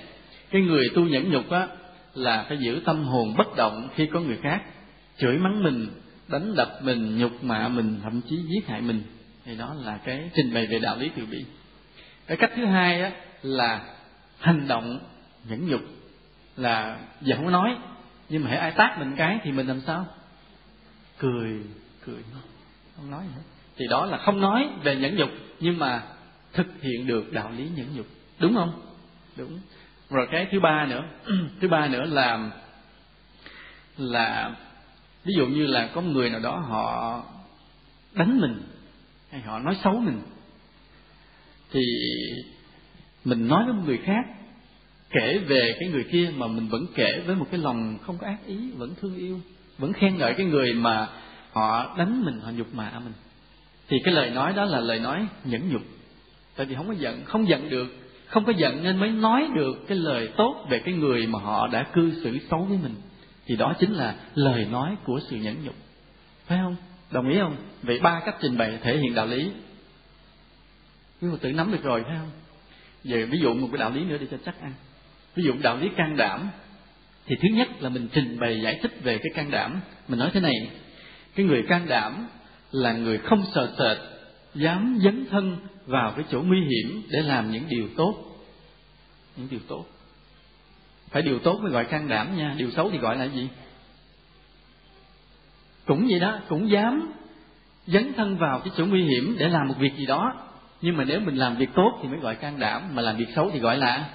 cái 0.51 0.61
người 0.61 0.85
tu 0.95 1.01
nhẫn 1.01 1.31
nhục 1.31 1.49
á, 1.49 1.67
là 2.13 2.45
phải 2.47 2.57
giữ 2.57 2.81
tâm 2.85 3.03
hồn 3.03 3.35
bất 3.37 3.55
động 3.55 3.89
khi 3.95 4.05
có 4.13 4.19
người 4.19 4.37
khác, 4.43 4.61
chửi 5.17 5.37
mắng 5.37 5.63
mình, 5.63 5.87
đánh 6.27 6.55
đập 6.55 6.79
mình, 6.81 7.17
nhục 7.17 7.43
mạ 7.43 7.67
mình, 7.67 7.99
thậm 8.03 8.21
chí 8.29 8.37
giết 8.37 8.67
hại 8.67 8.81
mình. 8.81 9.01
Thì 9.45 9.55
đó 9.55 9.75
là 9.83 9.97
cái 10.05 10.29
trình 10.35 10.53
bày 10.53 10.67
về 10.67 10.79
đạo 10.79 10.97
lý 10.97 11.09
từ 11.15 11.25
bi. 11.25 11.45
Cái 12.27 12.37
cách 12.37 12.51
thứ 12.55 12.65
hai 12.65 13.01
á, 13.01 13.11
là 13.41 13.95
hành 14.39 14.67
động 14.67 14.99
nhẫn 15.49 15.67
nhục. 15.67 15.81
Là 16.57 16.99
giờ 17.21 17.35
không 17.35 17.45
có 17.45 17.51
nói, 17.51 17.75
nhưng 18.29 18.43
mà 18.43 18.49
hãy 18.49 18.59
ai 18.59 18.71
tác 18.71 18.95
mình 18.99 19.15
cái 19.17 19.39
thì 19.43 19.51
mình 19.51 19.67
làm 19.67 19.81
sao? 19.81 20.05
Cười 21.17 21.59
cười. 22.05 22.23
Không 22.95 23.11
nói 23.11 23.23
gì 23.27 23.33
hết. 23.35 23.41
Thì 23.77 23.85
đó 23.89 24.05
là 24.05 24.17
không 24.17 24.41
nói 24.41 24.69
về 24.83 24.95
nhẫn 24.95 25.15
nhục, 25.15 25.29
nhưng 25.59 25.79
mà 25.79 26.03
thực 26.53 26.81
hiện 26.81 27.07
được 27.07 27.33
đạo 27.33 27.51
lý 27.57 27.69
nhẫn 27.75 27.95
nhục. 27.95 28.05
Đúng 28.39 28.55
không? 28.55 28.81
Đúng. 29.37 29.59
Rồi 30.09 30.27
cái 30.31 30.47
thứ 30.51 30.59
ba 30.59 30.85
nữa. 30.85 31.03
Thứ 31.61 31.67
ba 31.67 31.87
nữa 31.87 32.05
là 32.05 32.51
là 33.97 34.55
ví 35.25 35.33
dụ 35.37 35.47
như 35.47 35.67
là 35.67 35.89
có 35.93 36.01
người 36.01 36.29
nào 36.29 36.39
đó 36.39 36.57
họ 36.57 37.23
đánh 38.13 38.39
mình 38.39 38.61
hay 39.31 39.41
họ 39.41 39.59
nói 39.59 39.77
xấu 39.83 39.99
mình, 39.99 40.21
thì 41.71 41.81
mình 43.25 43.47
nói 43.47 43.63
với 43.65 43.73
một 43.73 43.83
người 43.85 43.97
khác, 43.97 44.25
kể 45.09 45.37
về 45.37 45.75
cái 45.79 45.89
người 45.89 46.03
kia 46.11 46.31
mà 46.35 46.47
mình 46.47 46.67
vẫn 46.67 46.85
kể 46.95 47.23
với 47.25 47.35
một 47.35 47.47
cái 47.51 47.59
lòng 47.59 47.97
không 48.05 48.17
có 48.17 48.27
ác 48.27 48.37
ý, 48.45 48.71
vẫn 48.71 48.93
thương 49.01 49.17
yêu, 49.17 49.39
vẫn 49.77 49.93
khen 49.93 50.17
ngợi 50.17 50.33
cái 50.33 50.45
người 50.45 50.73
mà 50.73 51.07
họ 51.51 51.95
đánh 51.97 52.25
mình, 52.25 52.39
họ 52.39 52.51
nhục 52.51 52.75
mạ 52.75 52.91
mình. 53.03 53.13
Thì 53.87 53.97
cái 54.03 54.13
lời 54.13 54.29
nói 54.29 54.53
đó 54.53 54.65
là 54.65 54.79
lời 54.79 54.99
nói 54.99 55.27
nhẫn 55.43 55.69
nhục 55.69 55.81
tại 56.59 56.65
vì 56.65 56.75
không 56.75 56.87
có 56.87 56.93
giận, 56.93 57.25
không 57.25 57.47
giận 57.47 57.69
được, 57.69 57.87
không 58.27 58.45
có 58.45 58.53
giận 58.57 58.83
nên 58.83 58.97
mới 58.97 59.09
nói 59.09 59.49
được 59.55 59.87
cái 59.87 59.97
lời 59.97 60.29
tốt 60.37 60.65
về 60.69 60.79
cái 60.79 60.93
người 60.93 61.27
mà 61.27 61.39
họ 61.39 61.67
đã 61.67 61.83
cư 61.83 62.11
xử 62.23 62.37
xấu 62.49 62.63
với 62.63 62.77
mình. 62.83 62.95
Thì 63.45 63.55
đó 63.55 63.73
chính 63.79 63.93
là 63.93 64.15
lời 64.35 64.65
nói 64.71 64.95
của 65.05 65.19
sự 65.29 65.35
nhẫn 65.35 65.55
nhục. 65.63 65.75
Phải 66.47 66.59
không? 66.63 66.75
Đồng 67.11 67.29
ý 67.29 67.39
không? 67.39 67.55
Vậy 67.83 67.99
ba 67.99 68.21
cách 68.25 68.35
trình 68.41 68.57
bày 68.57 68.79
thể 68.81 68.97
hiện 68.97 69.15
đạo 69.15 69.27
lý. 69.27 69.51
Quý 71.21 71.27
phật 71.31 71.41
tử 71.41 71.51
nắm 71.51 71.71
được 71.71 71.83
rồi, 71.83 72.03
phải 72.03 72.15
không? 72.17 72.31
Giờ 73.03 73.25
ví 73.29 73.39
dụ 73.39 73.53
một 73.53 73.67
cái 73.71 73.79
đạo 73.79 73.91
lý 73.91 74.03
nữa 74.03 74.17
để 74.19 74.27
cho 74.31 74.37
chắc 74.45 74.61
ăn. 74.61 74.73
Ví 75.35 75.43
dụ 75.43 75.53
đạo 75.61 75.77
lý 75.77 75.89
can 75.97 76.17
đảm, 76.17 76.49
thì 77.25 77.35
thứ 77.41 77.47
nhất 77.51 77.67
là 77.79 77.89
mình 77.89 78.07
trình 78.13 78.39
bày 78.39 78.61
giải 78.61 78.79
thích 78.81 78.91
về 79.03 79.17
cái 79.17 79.31
can 79.35 79.51
đảm. 79.51 79.81
Mình 80.07 80.19
nói 80.19 80.29
thế 80.33 80.39
này, 80.39 80.53
cái 81.35 81.45
người 81.45 81.63
can 81.69 81.85
đảm 81.87 82.27
là 82.71 82.93
người 82.93 83.17
không 83.17 83.43
sợ 83.55 83.73
sệt, 83.79 83.97
dám 84.55 84.99
dấn 85.03 85.25
thân 85.31 85.57
vào 85.89 86.13
cái 86.15 86.25
chỗ 86.29 86.41
nguy 86.41 86.61
hiểm 86.61 87.03
để 87.09 87.21
làm 87.21 87.51
những 87.51 87.67
điều 87.69 87.87
tốt. 87.97 88.15
Những 89.37 89.47
điều 89.51 89.59
tốt. 89.67 89.85
Phải 91.09 91.21
điều 91.21 91.39
tốt 91.39 91.59
mới 91.61 91.71
gọi 91.71 91.85
can 91.85 92.07
đảm 92.07 92.37
nha. 92.37 92.55
Điều 92.57 92.71
xấu 92.71 92.89
thì 92.91 92.97
gọi 92.97 93.17
là 93.17 93.25
gì? 93.25 93.49
Cũng 95.85 96.07
vậy 96.09 96.19
đó 96.19 96.39
cũng 96.49 96.71
dám 96.71 97.11
dấn 97.87 98.13
thân 98.13 98.37
vào 98.37 98.59
cái 98.59 98.73
chỗ 98.77 98.85
nguy 98.85 99.03
hiểm 99.03 99.35
để 99.39 99.49
làm 99.49 99.67
một 99.67 99.75
việc 99.79 99.95
gì 99.97 100.05
đó. 100.05 100.33
Nhưng 100.81 100.97
mà 100.97 101.03
nếu 101.03 101.19
mình 101.19 101.35
làm 101.35 101.57
việc 101.57 101.69
tốt 101.75 101.99
thì 102.01 102.09
mới 102.09 102.19
gọi 102.19 102.35
can 102.35 102.59
đảm 102.59 102.95
mà 102.95 103.01
làm 103.01 103.17
việc 103.17 103.27
xấu 103.35 103.49
thì 103.53 103.59
gọi 103.59 103.77
là 103.77 104.09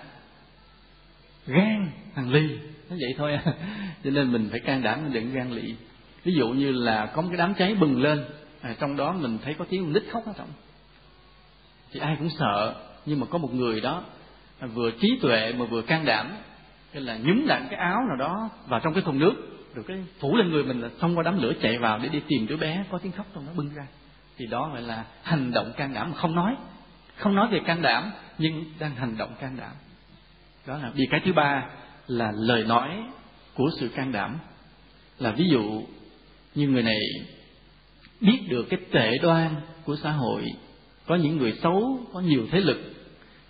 gan 1.47 1.91
thằng 2.15 2.33
ly. 2.33 2.59
Nó 2.91 2.97
vậy 3.01 3.15
thôi 3.19 3.35
à. 3.35 3.43
cho 4.05 4.11
nên 4.11 4.33
mình 4.33 4.49
phải 4.51 4.61
can 4.61 4.83
đảm 4.83 5.13
đừng 5.13 5.33
gan 5.33 5.51
lị. 5.51 5.75
Ví 6.25 6.35
dụ 6.35 6.49
như 6.49 6.73
là 6.73 7.07
có 7.07 7.23
một 7.23 7.29
cái 7.31 7.39
đám 7.39 7.55
cháy 7.55 7.75
bừng 7.75 8.03
lên 8.03 8.25
à, 8.61 8.75
trong 8.81 8.97
đó 8.97 9.13
mình 9.13 9.39
thấy 9.45 9.55
có 9.55 9.65
tiếng 9.71 9.93
nít 9.93 10.03
khóc 10.13 10.23
ở 10.27 10.33
trọng 10.37 10.49
thì 11.95 12.01
ai 12.01 12.17
cũng 12.19 12.29
sợ, 12.39 12.75
nhưng 13.07 13.21
mà 13.21 13.27
có 13.27 13.39
một 13.39 13.55
người 13.55 13.81
đó 13.81 14.03
vừa 14.75 14.91
trí 14.91 15.19
tuệ 15.23 15.53
mà 15.59 15.65
vừa 15.65 15.83
can 15.83 16.05
đảm. 16.05 16.31
Cái 16.93 17.03
là 17.03 17.17
nhúng 17.17 17.47
đặng 17.47 17.67
cái 17.71 17.79
áo 17.79 17.97
nào 18.09 18.17
đó 18.19 18.51
vào 18.67 18.81
trong 18.81 18.95
cái 18.95 19.03
thùng 19.03 19.19
nước, 19.19 19.35
rồi 19.75 19.85
cái 19.89 19.97
phủ 20.21 20.37
lên 20.37 20.51
người 20.51 20.65
mình 20.65 20.81
là 20.81 20.89
xông 21.01 21.17
qua 21.17 21.23
đám 21.23 21.43
lửa 21.43 21.53
chạy 21.63 21.79
vào 21.79 21.99
để 21.99 22.09
đi 22.09 22.21
tìm 22.29 22.47
đứa 22.47 22.57
bé 22.57 22.85
có 22.91 22.99
tiếng 22.99 23.13
khóc 23.13 23.27
trong 23.35 23.47
nó 23.47 23.53
bưng 23.57 23.75
ra. 23.75 23.87
Thì 24.37 24.47
đó 24.47 24.71
gọi 24.73 24.83
là 24.83 25.05
hành 25.23 25.53
động 25.53 25.73
can 25.77 25.95
đảm 25.95 26.11
mà 26.11 26.17
không 26.17 26.35
nói. 26.35 26.57
Không 27.17 27.35
nói 27.35 27.49
về 27.51 27.61
can 27.67 27.83
đảm, 27.83 28.11
nhưng 28.39 28.65
đang 28.79 28.95
hành 28.95 29.17
động 29.17 29.35
can 29.41 29.57
đảm. 29.57 29.73
Đó 30.67 30.79
là 30.79 30.91
vì 30.95 31.05
cái 31.11 31.21
thứ 31.25 31.33
ba 31.33 31.69
là 32.07 32.33
lời 32.35 32.65
nói 32.65 33.03
của 33.55 33.71
sự 33.81 33.89
can 33.89 34.13
đảm. 34.13 34.39
Là 35.19 35.31
ví 35.31 35.45
dụ 35.51 35.83
như 36.55 36.69
người 36.69 36.83
này 36.83 36.97
biết 38.21 38.39
được 38.49 38.67
cái 38.71 38.81
tệ 38.93 39.19
đoan 39.19 39.55
của 39.85 39.97
xã 39.97 40.11
hội 40.11 40.45
có 41.07 41.17
những 41.17 41.37
người 41.37 41.53
xấu, 41.63 42.01
có 42.13 42.21
nhiều 42.21 42.47
thế 42.51 42.61
lực, 42.61 42.95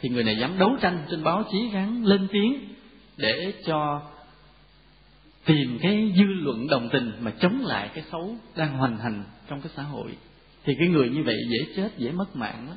thì 0.01 0.09
người 0.09 0.25
này 0.25 0.37
dám 0.37 0.59
đấu 0.59 0.71
tranh 0.81 0.99
trên 1.11 1.25
báo 1.25 1.45
chí 1.53 1.69
gắn 1.73 2.05
lên 2.05 2.29
tiếng 2.33 2.69
để 3.17 3.53
cho 3.67 4.03
tìm 5.45 5.79
cái 5.83 6.13
dư 6.17 6.25
luận 6.25 6.67
đồng 6.67 6.89
tình 6.93 7.13
mà 7.21 7.31
chống 7.41 7.61
lại 7.65 7.91
cái 7.95 8.05
xấu 8.13 8.37
đang 8.57 8.77
hoành 8.77 8.99
hành 8.99 9.25
trong 9.49 9.61
cái 9.61 9.73
xã 9.77 9.83
hội. 9.83 10.11
Thì 10.65 10.73
cái 10.79 10.89
người 10.89 11.09
như 11.09 11.23
vậy 11.23 11.37
dễ 11.49 11.75
chết, 11.77 11.99
dễ 11.99 12.11
mất 12.11 12.37
mạng 12.37 12.69
lắm. 12.69 12.77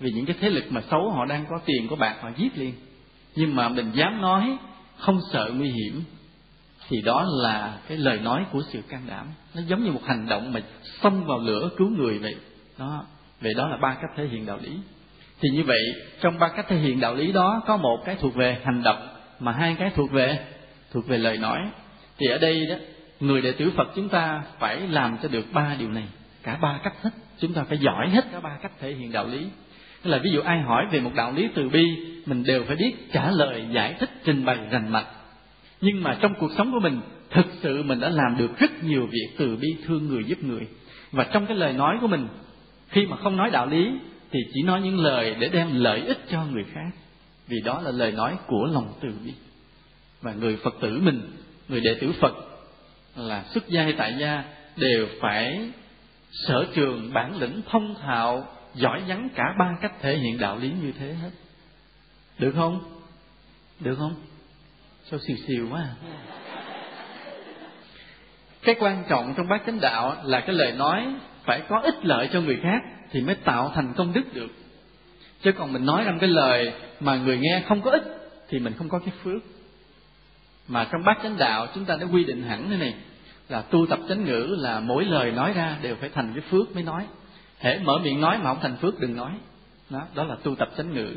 Vì 0.00 0.10
những 0.10 0.26
cái 0.26 0.36
thế 0.40 0.50
lực 0.50 0.64
mà 0.70 0.82
xấu, 0.90 1.10
họ 1.10 1.24
đang 1.24 1.44
có 1.50 1.60
tiền, 1.66 1.86
có 1.90 1.96
bạc, 1.96 2.16
họ 2.20 2.30
giết 2.36 2.58
liền. 2.58 2.74
Nhưng 3.36 3.56
mà 3.56 3.68
mình 3.68 3.90
dám 3.94 4.20
nói 4.20 4.56
không 4.96 5.20
sợ 5.32 5.50
nguy 5.54 5.70
hiểm, 5.70 6.02
thì 6.88 7.02
đó 7.02 7.26
là 7.42 7.78
cái 7.88 7.98
lời 7.98 8.18
nói 8.18 8.44
của 8.52 8.62
sự 8.72 8.82
can 8.88 9.02
đảm. 9.06 9.26
Nó 9.54 9.62
giống 9.68 9.84
như 9.84 9.92
một 9.92 10.04
hành 10.04 10.26
động 10.28 10.52
mà 10.52 10.62
xông 11.02 11.24
vào 11.24 11.38
lửa 11.38 11.70
cứu 11.76 11.88
người 11.88 12.18
vậy. 12.18 12.34
Đó 12.78 13.04
vậy 13.40 13.54
đó 13.54 13.68
là 13.68 13.76
ba 13.76 13.94
cách 13.94 14.10
thể 14.16 14.26
hiện 14.26 14.46
đạo 14.46 14.58
lý. 14.62 14.70
Thì 15.40 15.48
như 15.52 15.62
vậy, 15.64 15.80
trong 16.20 16.38
ba 16.38 16.48
cách 16.48 16.66
thể 16.68 16.76
hiện 16.76 17.00
đạo 17.00 17.14
lý 17.14 17.32
đó, 17.32 17.62
có 17.66 17.76
một 17.76 18.02
cái 18.04 18.16
thuộc 18.20 18.34
về 18.34 18.58
hành 18.64 18.82
động, 18.82 19.08
mà 19.40 19.52
hai 19.52 19.76
cái 19.78 19.90
thuộc 19.94 20.12
về 20.12 20.38
thuộc 20.92 21.08
về 21.08 21.18
lời 21.18 21.38
nói. 21.38 21.58
Thì 22.18 22.26
ở 22.26 22.38
đây 22.38 22.66
đó, 22.66 22.76
người 23.20 23.42
đệ 23.42 23.52
tử 23.52 23.70
Phật 23.76 23.88
chúng 23.96 24.08
ta 24.08 24.42
phải 24.58 24.80
làm 24.80 25.16
cho 25.22 25.28
được 25.28 25.44
ba 25.52 25.76
điều 25.78 25.90
này. 25.90 26.04
Cả 26.42 26.58
ba 26.60 26.80
cách 26.82 26.94
hết, 27.02 27.10
chúng 27.38 27.52
ta 27.52 27.64
phải 27.64 27.78
giỏi 27.78 28.08
hết 28.08 28.24
cả 28.32 28.40
ba 28.40 28.58
cách 28.62 28.72
thể 28.80 28.94
hiện 28.94 29.12
đạo 29.12 29.26
lý. 29.26 29.46
Tức 30.02 30.10
là 30.10 30.18
ví 30.18 30.30
dụ 30.30 30.40
ai 30.40 30.60
hỏi 30.60 30.86
về 30.90 31.00
một 31.00 31.10
đạo 31.14 31.32
lý 31.32 31.48
từ 31.54 31.68
bi, 31.68 31.84
mình 32.26 32.44
đều 32.44 32.64
phải 32.64 32.76
biết 32.76 33.12
trả 33.12 33.30
lời, 33.30 33.64
giải 33.72 33.94
thích, 33.98 34.10
trình 34.24 34.44
bày, 34.44 34.58
rành 34.70 34.92
mạch. 34.92 35.06
Nhưng 35.80 36.02
mà 36.02 36.16
trong 36.20 36.34
cuộc 36.40 36.50
sống 36.56 36.72
của 36.72 36.80
mình, 36.80 37.00
thực 37.30 37.46
sự 37.62 37.82
mình 37.82 38.00
đã 38.00 38.08
làm 38.08 38.36
được 38.38 38.58
rất 38.58 38.84
nhiều 38.84 39.06
việc 39.06 39.28
từ 39.38 39.56
bi 39.56 39.68
thương 39.86 40.08
người 40.08 40.24
giúp 40.24 40.38
người. 40.42 40.66
Và 41.12 41.24
trong 41.24 41.46
cái 41.46 41.56
lời 41.56 41.72
nói 41.72 41.98
của 42.00 42.06
mình 42.06 42.28
khi 42.88 43.06
mà 43.06 43.16
không 43.16 43.36
nói 43.36 43.50
đạo 43.50 43.66
lý, 43.66 43.90
thì 44.30 44.38
chỉ 44.54 44.62
nói 44.62 44.80
những 44.80 44.98
lời 44.98 45.36
để 45.38 45.48
đem 45.48 45.80
lợi 45.80 46.00
ích 46.00 46.18
cho 46.30 46.44
người 46.44 46.64
khác. 46.72 46.90
Vì 47.46 47.56
đó 47.64 47.80
là 47.80 47.90
lời 47.90 48.12
nói 48.12 48.36
của 48.46 48.66
lòng 48.72 48.92
từ 49.00 49.08
bi. 49.24 49.32
Và 50.22 50.32
người 50.32 50.56
phật 50.56 50.74
tử 50.80 51.00
mình, 51.02 51.36
người 51.68 51.80
đệ 51.80 51.94
tử 52.00 52.12
phật, 52.20 52.34
là 53.16 53.44
xuất 53.44 53.68
gia 53.68 53.82
hay 53.82 53.92
tại 53.92 54.14
gia, 54.20 54.44
đều 54.76 55.06
phải 55.20 55.70
sở 56.32 56.66
trường 56.74 57.12
bản 57.12 57.40
lĩnh 57.40 57.60
thông 57.70 57.94
thạo, 57.94 58.46
giỏi 58.74 59.02
vắng 59.08 59.28
cả 59.34 59.44
ba 59.58 59.76
cách 59.80 59.92
thể 60.00 60.16
hiện 60.16 60.38
đạo 60.38 60.58
lý 60.58 60.72
như 60.82 60.92
thế 60.98 61.14
hết. 61.14 61.30
Được 62.38 62.52
không? 62.56 62.80
Được 63.80 63.94
không? 63.98 64.14
Sao 65.10 65.18
xìu 65.26 65.36
xìu 65.46 65.68
quá 65.70 65.80
à? 65.80 65.94
cái 68.68 68.76
quan 68.80 69.04
trọng 69.08 69.34
trong 69.36 69.48
bát 69.48 69.62
chánh 69.66 69.80
đạo 69.80 70.16
là 70.24 70.40
cái 70.40 70.54
lời 70.54 70.72
nói 70.72 71.06
phải 71.48 71.62
có 71.68 71.80
ích 71.80 72.04
lợi 72.04 72.28
cho 72.32 72.40
người 72.40 72.58
khác 72.62 72.82
thì 73.10 73.20
mới 73.20 73.34
tạo 73.34 73.72
thành 73.74 73.92
công 73.96 74.12
đức 74.12 74.34
được. 74.34 74.50
Chứ 75.42 75.52
còn 75.52 75.72
mình 75.72 75.86
nói 75.86 76.04
ra 76.04 76.14
cái 76.20 76.28
lời 76.28 76.72
mà 77.00 77.16
người 77.16 77.38
nghe 77.38 77.62
không 77.68 77.82
có 77.82 77.90
ích 77.90 78.02
thì 78.48 78.58
mình 78.58 78.72
không 78.78 78.88
có 78.88 78.98
cái 78.98 79.14
phước. 79.22 79.42
Mà 80.68 80.86
trong 80.92 81.04
bát 81.04 81.18
chánh 81.22 81.38
đạo 81.38 81.66
chúng 81.74 81.84
ta 81.84 81.96
đã 82.00 82.06
quy 82.12 82.24
định 82.24 82.42
hẳn 82.42 82.70
thế 82.70 82.76
này, 82.76 82.94
là 83.48 83.62
tu 83.62 83.86
tập 83.86 83.98
chánh 84.08 84.24
ngữ 84.24 84.56
là 84.58 84.80
mỗi 84.80 85.04
lời 85.04 85.30
nói 85.30 85.52
ra 85.52 85.76
đều 85.82 85.96
phải 85.96 86.08
thành 86.08 86.32
cái 86.34 86.44
phước 86.50 86.74
mới 86.74 86.82
nói. 86.82 87.06
Hễ 87.58 87.78
mở 87.78 87.98
miệng 87.98 88.20
nói 88.20 88.38
mà 88.38 88.44
không 88.44 88.62
thành 88.62 88.76
phước 88.76 89.00
đừng 89.00 89.16
nói. 89.16 89.32
Đó 89.90 90.00
đó 90.14 90.24
là 90.24 90.36
tu 90.42 90.54
tập 90.54 90.68
chánh 90.76 90.94
ngữ. 90.94 91.16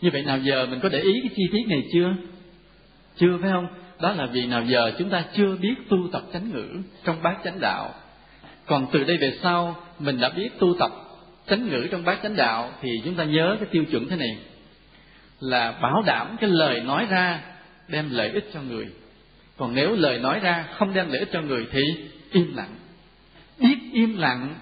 Như 0.00 0.10
vậy 0.12 0.22
nào 0.22 0.38
giờ 0.38 0.66
mình 0.70 0.80
có 0.82 0.88
để 0.88 0.98
ý 0.98 1.12
cái 1.22 1.30
chi 1.36 1.42
tiết 1.52 1.62
này 1.68 1.82
chưa? 1.92 2.14
Chưa 3.16 3.38
phải 3.42 3.50
không? 3.50 3.66
Đó 4.00 4.12
là 4.12 4.26
vì 4.26 4.46
nào 4.46 4.62
giờ 4.62 4.92
chúng 4.98 5.10
ta 5.10 5.24
chưa 5.36 5.56
biết 5.56 5.74
tu 5.88 5.98
tập 6.12 6.22
chánh 6.32 6.50
ngữ 6.50 6.66
trong 7.04 7.22
bát 7.22 7.36
chánh 7.44 7.60
đạo 7.60 7.94
còn 8.70 8.86
từ 8.92 9.04
đây 9.04 9.16
về 9.16 9.38
sau, 9.42 9.76
mình 9.98 10.20
đã 10.20 10.28
biết 10.28 10.48
tu 10.58 10.74
tập, 10.78 10.90
chánh 11.46 11.68
ngữ 11.68 11.86
trong 11.90 12.04
bát 12.04 12.18
chánh 12.22 12.36
đạo 12.36 12.72
thì 12.80 12.88
chúng 13.04 13.14
ta 13.14 13.24
nhớ 13.24 13.56
cái 13.60 13.68
tiêu 13.72 13.84
chuẩn 13.90 14.08
thế 14.08 14.16
này. 14.16 14.38
Là 15.40 15.72
bảo 15.72 16.02
đảm 16.06 16.36
cái 16.40 16.50
lời 16.50 16.80
nói 16.80 17.06
ra 17.10 17.42
đem 17.88 18.10
lợi 18.10 18.30
ích 18.30 18.50
cho 18.54 18.62
người. 18.62 18.88
Còn 19.56 19.74
nếu 19.74 19.96
lời 19.96 20.18
nói 20.18 20.40
ra 20.40 20.68
không 20.78 20.94
đem 20.94 21.10
lợi 21.10 21.18
ích 21.18 21.28
cho 21.32 21.40
người 21.40 21.66
thì 21.72 21.80
im 22.32 22.56
lặng. 22.56 22.76
Biết 23.58 23.76
im 23.92 24.18
lặng 24.18 24.54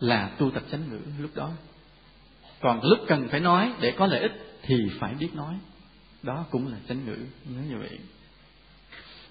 là 0.00 0.30
tu 0.38 0.50
tập 0.50 0.62
chánh 0.70 0.90
ngữ 0.90 1.00
lúc 1.18 1.30
đó. 1.34 1.50
Còn 2.60 2.80
lúc 2.82 2.98
cần 3.06 3.28
phải 3.28 3.40
nói 3.40 3.72
để 3.80 3.90
có 3.90 4.06
lợi 4.06 4.20
ích 4.20 4.32
thì 4.62 4.76
phải 5.00 5.14
biết 5.14 5.34
nói. 5.34 5.54
Đó 6.22 6.44
cũng 6.50 6.72
là 6.72 6.78
chánh 6.88 7.06
ngữ, 7.06 7.16
nhớ 7.44 7.60
như 7.70 7.78
vậy. 7.78 7.98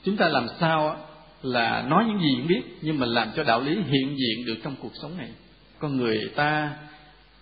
Chúng 0.03 0.17
ta 0.17 0.28
làm 0.28 0.47
sao 0.59 0.97
là 1.43 1.85
nói 1.89 2.05
những 2.07 2.19
gì 2.19 2.29
cũng 2.37 2.47
biết 2.47 2.61
nhưng 2.81 2.99
mà 2.99 3.05
làm 3.05 3.27
cho 3.35 3.43
đạo 3.43 3.61
lý 3.61 3.75
hiện 3.75 4.17
diện 4.17 4.45
được 4.45 4.57
trong 4.63 4.75
cuộc 4.81 4.91
sống 5.01 5.17
này. 5.17 5.29
Con 5.79 5.97
người 5.97 6.17
ta 6.35 6.71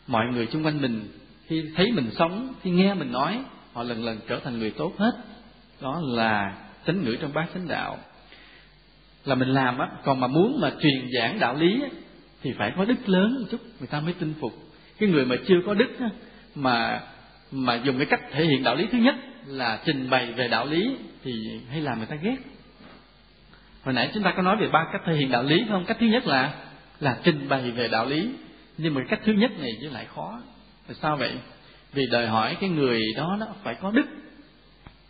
mọi 0.08 0.26
người 0.34 0.48
xung 0.48 0.66
quanh 0.66 0.82
mình 0.82 1.08
khi 1.48 1.64
thấy 1.76 1.92
mình 1.92 2.10
sống 2.18 2.54
khi 2.62 2.72
nghe 2.72 2.94
mình 2.94 3.12
nói 3.12 3.40
họ 3.74 3.84
lần 3.84 4.06
lần 4.06 4.20
trở 4.28 4.40
thành 4.40 4.60
người 4.60 4.72
tốt 4.72 4.94
hết. 4.98 5.12
Đó 5.82 6.02
là 6.04 6.58
chánh 6.88 7.04
ngữ 7.04 7.16
trong 7.22 7.34
bát 7.34 7.46
chánh 7.54 7.68
đạo. 7.68 7.98
Là 9.26 9.36
mình 9.36 9.50
làm 9.50 9.78
á 9.78 9.88
còn 10.04 10.20
mà 10.20 10.28
muốn 10.28 10.60
mà 10.62 10.72
truyền 10.82 11.10
giảng 11.18 11.40
đạo 11.40 11.56
lý 11.56 11.82
á, 11.82 11.90
thì 12.42 12.54
phải 12.58 12.74
có 12.78 12.86
đức 12.86 13.10
lớn 13.10 13.38
một 13.40 13.48
chút 13.52 13.62
người 13.80 13.88
ta 13.88 14.00
mới 14.00 14.14
tin 14.14 14.34
phục. 14.40 14.54
Cái 15.00 15.10
người 15.10 15.26
mà 15.26 15.36
chưa 15.48 15.58
có 15.66 15.74
đức 15.74 16.00
á, 16.00 16.10
mà 16.56 17.02
mà 17.52 17.76
dùng 17.76 17.98
cái 17.98 18.06
cách 18.06 18.22
thể 18.32 18.46
hiện 18.46 18.64
đạo 18.64 18.76
lý 18.76 18.88
thứ 18.92 18.98
nhất 18.98 19.16
là 19.46 19.80
trình 19.86 20.10
bày 20.10 20.32
về 20.32 20.48
đạo 20.48 20.66
lý 20.66 20.96
thì 21.24 21.32
hay 21.70 21.82
làm 21.82 21.98
người 21.98 22.08
ta 22.08 22.16
ghét 22.16 22.38
hồi 23.84 23.94
nãy 23.94 24.12
chúng 24.14 24.24
ta 24.24 24.34
có 24.38 24.42
nói 24.42 24.58
về 24.60 24.70
ba 24.70 24.86
cách 24.92 25.02
thể 25.06 25.16
hiện 25.16 25.32
đạo 25.32 25.44
lý 25.44 25.66
không? 25.70 25.86
Cách 25.86 25.98
thứ 26.00 26.06
nhất 26.06 26.28
là 26.28 26.54
là 27.00 27.20
trình 27.24 27.50
bày 27.50 27.72
về 27.72 27.88
đạo 27.88 28.06
lý. 28.06 28.30
Nhưng 28.78 28.94
mà 28.94 29.02
cách 29.10 29.20
thứ 29.26 29.34
nhất 29.34 29.52
này 29.60 29.72
chứ 29.82 29.90
lại 29.90 30.06
khó. 30.16 30.42
Tại 30.88 30.96
sao 31.02 31.18
vậy? 31.18 31.32
Vì 31.94 32.08
đòi 32.12 32.28
hỏi 32.28 32.58
cái 32.60 32.70
người 32.70 33.02
đó 33.18 33.38
nó 33.40 33.46
phải 33.64 33.76
có 33.76 33.92
đức. 33.92 34.06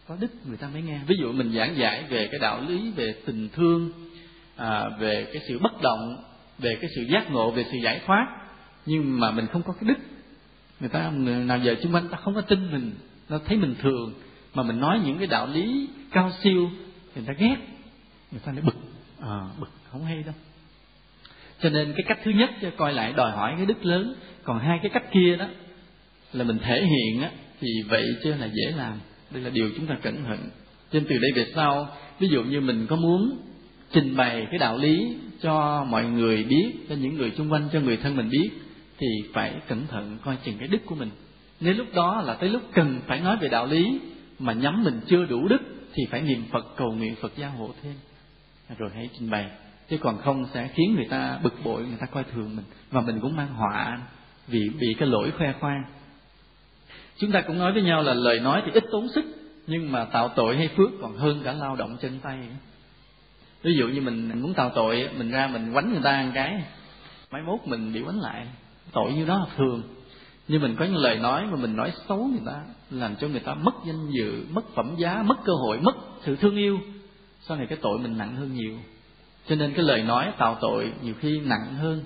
Có 0.07 0.15
đức 0.19 0.27
người 0.47 0.57
ta 0.57 0.67
mới 0.73 0.81
nghe. 0.81 0.99
Ví 1.07 1.15
dụ 1.19 1.31
mình 1.31 1.51
giảng 1.53 1.77
giải 1.77 2.03
về 2.09 2.27
cái 2.31 2.39
đạo 2.39 2.61
lý 2.67 2.91
về 2.95 3.15
tình 3.25 3.49
thương 3.49 3.91
à, 4.55 4.89
về 4.99 5.27
cái 5.33 5.41
sự 5.47 5.59
bất 5.59 5.81
động 5.81 6.23
về 6.59 6.77
cái 6.81 6.89
sự 6.95 7.01
giác 7.01 7.31
ngộ 7.31 7.51
về 7.51 7.65
sự 7.71 7.77
giải 7.83 8.01
thoát. 8.05 8.27
Nhưng 8.85 9.19
mà 9.19 9.31
mình 9.31 9.47
không 9.47 9.63
có 9.63 9.73
cái 9.73 9.87
đức. 9.87 9.99
Người 10.79 10.89
ta 10.89 11.09
người 11.09 11.35
nào 11.35 11.57
giờ 11.57 11.75
chung 11.83 11.93
quanh 11.93 12.07
ta 12.07 12.17
không 12.17 12.35
có 12.35 12.41
tin 12.41 12.71
mình 12.71 12.91
nó 13.29 13.39
thấy 13.45 13.57
mình 13.57 13.75
thường 13.81 14.13
mà 14.53 14.63
mình 14.63 14.79
nói 14.79 14.99
những 15.05 15.17
cái 15.17 15.27
đạo 15.27 15.47
lý 15.47 15.87
cao 16.11 16.31
siêu 16.43 16.69
thì 17.15 17.21
người 17.21 17.27
ta 17.27 17.33
ghét 17.33 17.55
người 18.31 18.41
ta 18.45 18.51
lại 18.51 18.61
bực. 18.61 18.75
À, 19.21 19.39
bực 19.59 19.69
không 19.91 20.05
hay 20.05 20.23
đâu. 20.23 20.35
Cho 21.61 21.69
nên 21.69 21.93
cái 21.97 22.03
cách 22.07 22.19
thứ 22.23 22.31
nhất 22.31 22.49
cho 22.61 22.71
coi 22.77 22.93
lại 22.93 23.13
đòi 23.13 23.31
hỏi 23.31 23.53
cái 23.57 23.65
đức 23.65 23.85
lớn. 23.85 24.15
Còn 24.43 24.59
hai 24.59 24.79
cái 24.81 24.89
cách 24.93 25.11
kia 25.11 25.35
đó 25.35 25.45
là 26.33 26.43
mình 26.43 26.57
thể 26.59 26.85
hiện 26.85 27.21
á 27.21 27.31
thì 27.59 27.67
vậy 27.89 28.03
chứ 28.23 28.33
là 28.33 28.45
dễ 28.45 28.71
làm. 28.77 28.99
Đây 29.31 29.43
là 29.43 29.49
điều 29.49 29.69
chúng 29.75 29.87
ta 29.87 29.95
cẩn 30.01 30.23
thận. 30.23 30.49
Trên 30.91 31.05
từ 31.09 31.17
đây 31.17 31.31
về 31.35 31.51
sau 31.55 31.87
ví 32.19 32.27
dụ 32.27 32.43
như 32.43 32.61
mình 32.61 32.87
có 32.89 32.95
muốn 32.95 33.37
trình 33.91 34.15
bày 34.15 34.47
cái 34.49 34.59
đạo 34.59 34.77
lý 34.77 35.17
cho 35.41 35.83
mọi 35.83 36.05
người 36.05 36.43
biết 36.43 36.71
cho 36.89 36.95
những 36.95 37.17
người 37.17 37.31
xung 37.37 37.51
quanh 37.51 37.69
cho 37.73 37.79
người 37.79 37.97
thân 37.97 38.17
mình 38.17 38.29
biết 38.29 38.49
thì 38.97 39.07
phải 39.33 39.53
cẩn 39.67 39.87
thận 39.87 40.17
coi 40.25 40.37
chừng 40.45 40.57
cái 40.57 40.67
đức 40.67 40.85
của 40.85 40.95
mình. 40.95 41.09
Nếu 41.59 41.73
lúc 41.73 41.87
đó 41.93 42.21
là 42.21 42.33
tới 42.33 42.49
lúc 42.49 42.61
cần 42.73 43.01
phải 43.07 43.21
nói 43.21 43.37
về 43.37 43.49
đạo 43.49 43.65
lý 43.65 43.99
mà 44.39 44.53
nhắm 44.53 44.83
mình 44.83 44.99
chưa 45.07 45.25
đủ 45.25 45.47
đức 45.47 45.61
thì 45.93 46.03
phải 46.09 46.21
niệm 46.21 46.43
phật 46.51 46.65
cầu 46.77 46.91
nguyện 46.91 47.15
phật 47.21 47.31
gia 47.37 47.47
hộ 47.47 47.69
thêm 47.83 47.93
rồi 48.77 48.89
hãy 48.95 49.09
trình 49.19 49.29
bày. 49.29 49.49
Chứ 49.89 49.97
còn 49.97 50.17
không 50.17 50.45
sẽ 50.53 50.67
khiến 50.67 50.95
người 50.95 51.07
ta 51.09 51.39
bực 51.43 51.53
bội, 51.63 51.85
người 51.85 51.97
ta 51.99 52.05
coi 52.05 52.23
thường 52.23 52.55
mình. 52.55 52.65
Và 52.91 53.01
mình 53.01 53.19
cũng 53.19 53.35
mang 53.35 53.53
họa 53.53 53.99
vì 54.47 54.69
bị 54.69 54.87
cái 54.99 55.07
lỗi 55.07 55.31
khoe 55.37 55.53
khoang. 55.59 55.83
Chúng 57.17 57.31
ta 57.31 57.41
cũng 57.41 57.57
nói 57.57 57.73
với 57.73 57.81
nhau 57.81 58.01
là 58.01 58.13
lời 58.13 58.39
nói 58.39 58.61
thì 58.65 58.71
ít 58.73 58.83
tốn 58.91 59.07
sức, 59.15 59.25
nhưng 59.67 59.91
mà 59.91 60.05
tạo 60.05 60.29
tội 60.29 60.57
hay 60.57 60.67
phước 60.67 60.89
còn 61.01 61.17
hơn 61.17 61.41
cả 61.43 61.53
lao 61.53 61.75
động 61.75 61.97
chân 62.01 62.19
tay. 62.23 62.37
Ví 63.63 63.73
dụ 63.73 63.87
như 63.87 64.01
mình 64.01 64.41
muốn 64.41 64.53
tạo 64.53 64.71
tội, 64.75 65.09
mình 65.17 65.31
ra 65.31 65.47
mình 65.47 65.73
quánh 65.73 65.91
người 65.91 66.01
ta 66.03 66.23
một 66.23 66.31
cái 66.33 66.63
mai 67.31 67.41
mốt 67.41 67.59
mình 67.65 67.93
bị 67.93 68.01
quánh 68.01 68.19
lại. 68.19 68.47
Tội 68.91 69.13
như 69.13 69.25
đó 69.25 69.39
là 69.39 69.45
thường. 69.57 69.83
Nhưng 70.47 70.61
mình 70.61 70.75
có 70.79 70.85
những 70.85 70.97
lời 70.97 71.17
nói 71.17 71.45
mà 71.45 71.55
mình 71.55 71.75
nói 71.75 71.91
xấu 72.07 72.17
người 72.17 72.41
ta, 72.45 72.61
làm 72.89 73.15
cho 73.15 73.27
người 73.27 73.39
ta 73.39 73.53
mất 73.53 73.73
danh 73.85 74.09
dự, 74.11 74.45
mất 74.49 74.75
phẩm 74.75 74.95
giá, 74.97 75.23
mất 75.25 75.35
cơ 75.45 75.53
hội, 75.53 75.79
mất 75.79 75.95
sự 76.25 76.35
thương 76.35 76.55
yêu 76.55 76.79
sau 77.41 77.57
này 77.57 77.67
cái 77.69 77.77
tội 77.81 77.99
mình 77.99 78.17
nặng 78.17 78.35
hơn 78.35 78.53
nhiều. 78.53 78.77
Cho 79.47 79.55
nên 79.55 79.73
cái 79.73 79.85
lời 79.85 80.03
nói 80.03 80.31
tạo 80.37 80.57
tội 80.61 80.91
nhiều 81.03 81.13
khi 81.19 81.39
nặng 81.39 81.75
hơn 81.75 82.03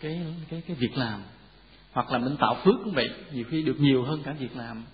cái 0.00 0.20
cái 0.50 0.62
cái 0.66 0.76
việc 0.76 0.96
làm. 0.96 1.22
Hoặc 1.92 2.10
là 2.10 2.18
mình 2.18 2.36
tạo 2.36 2.56
phước 2.64 2.74
cũng 2.84 2.94
vậy, 2.94 3.10
nhiều 3.32 3.44
khi 3.50 3.62
được 3.62 3.80
nhiều 3.80 4.02
hơn 4.04 4.22
cả 4.24 4.32
việc 4.38 4.56
làm. 4.56 4.84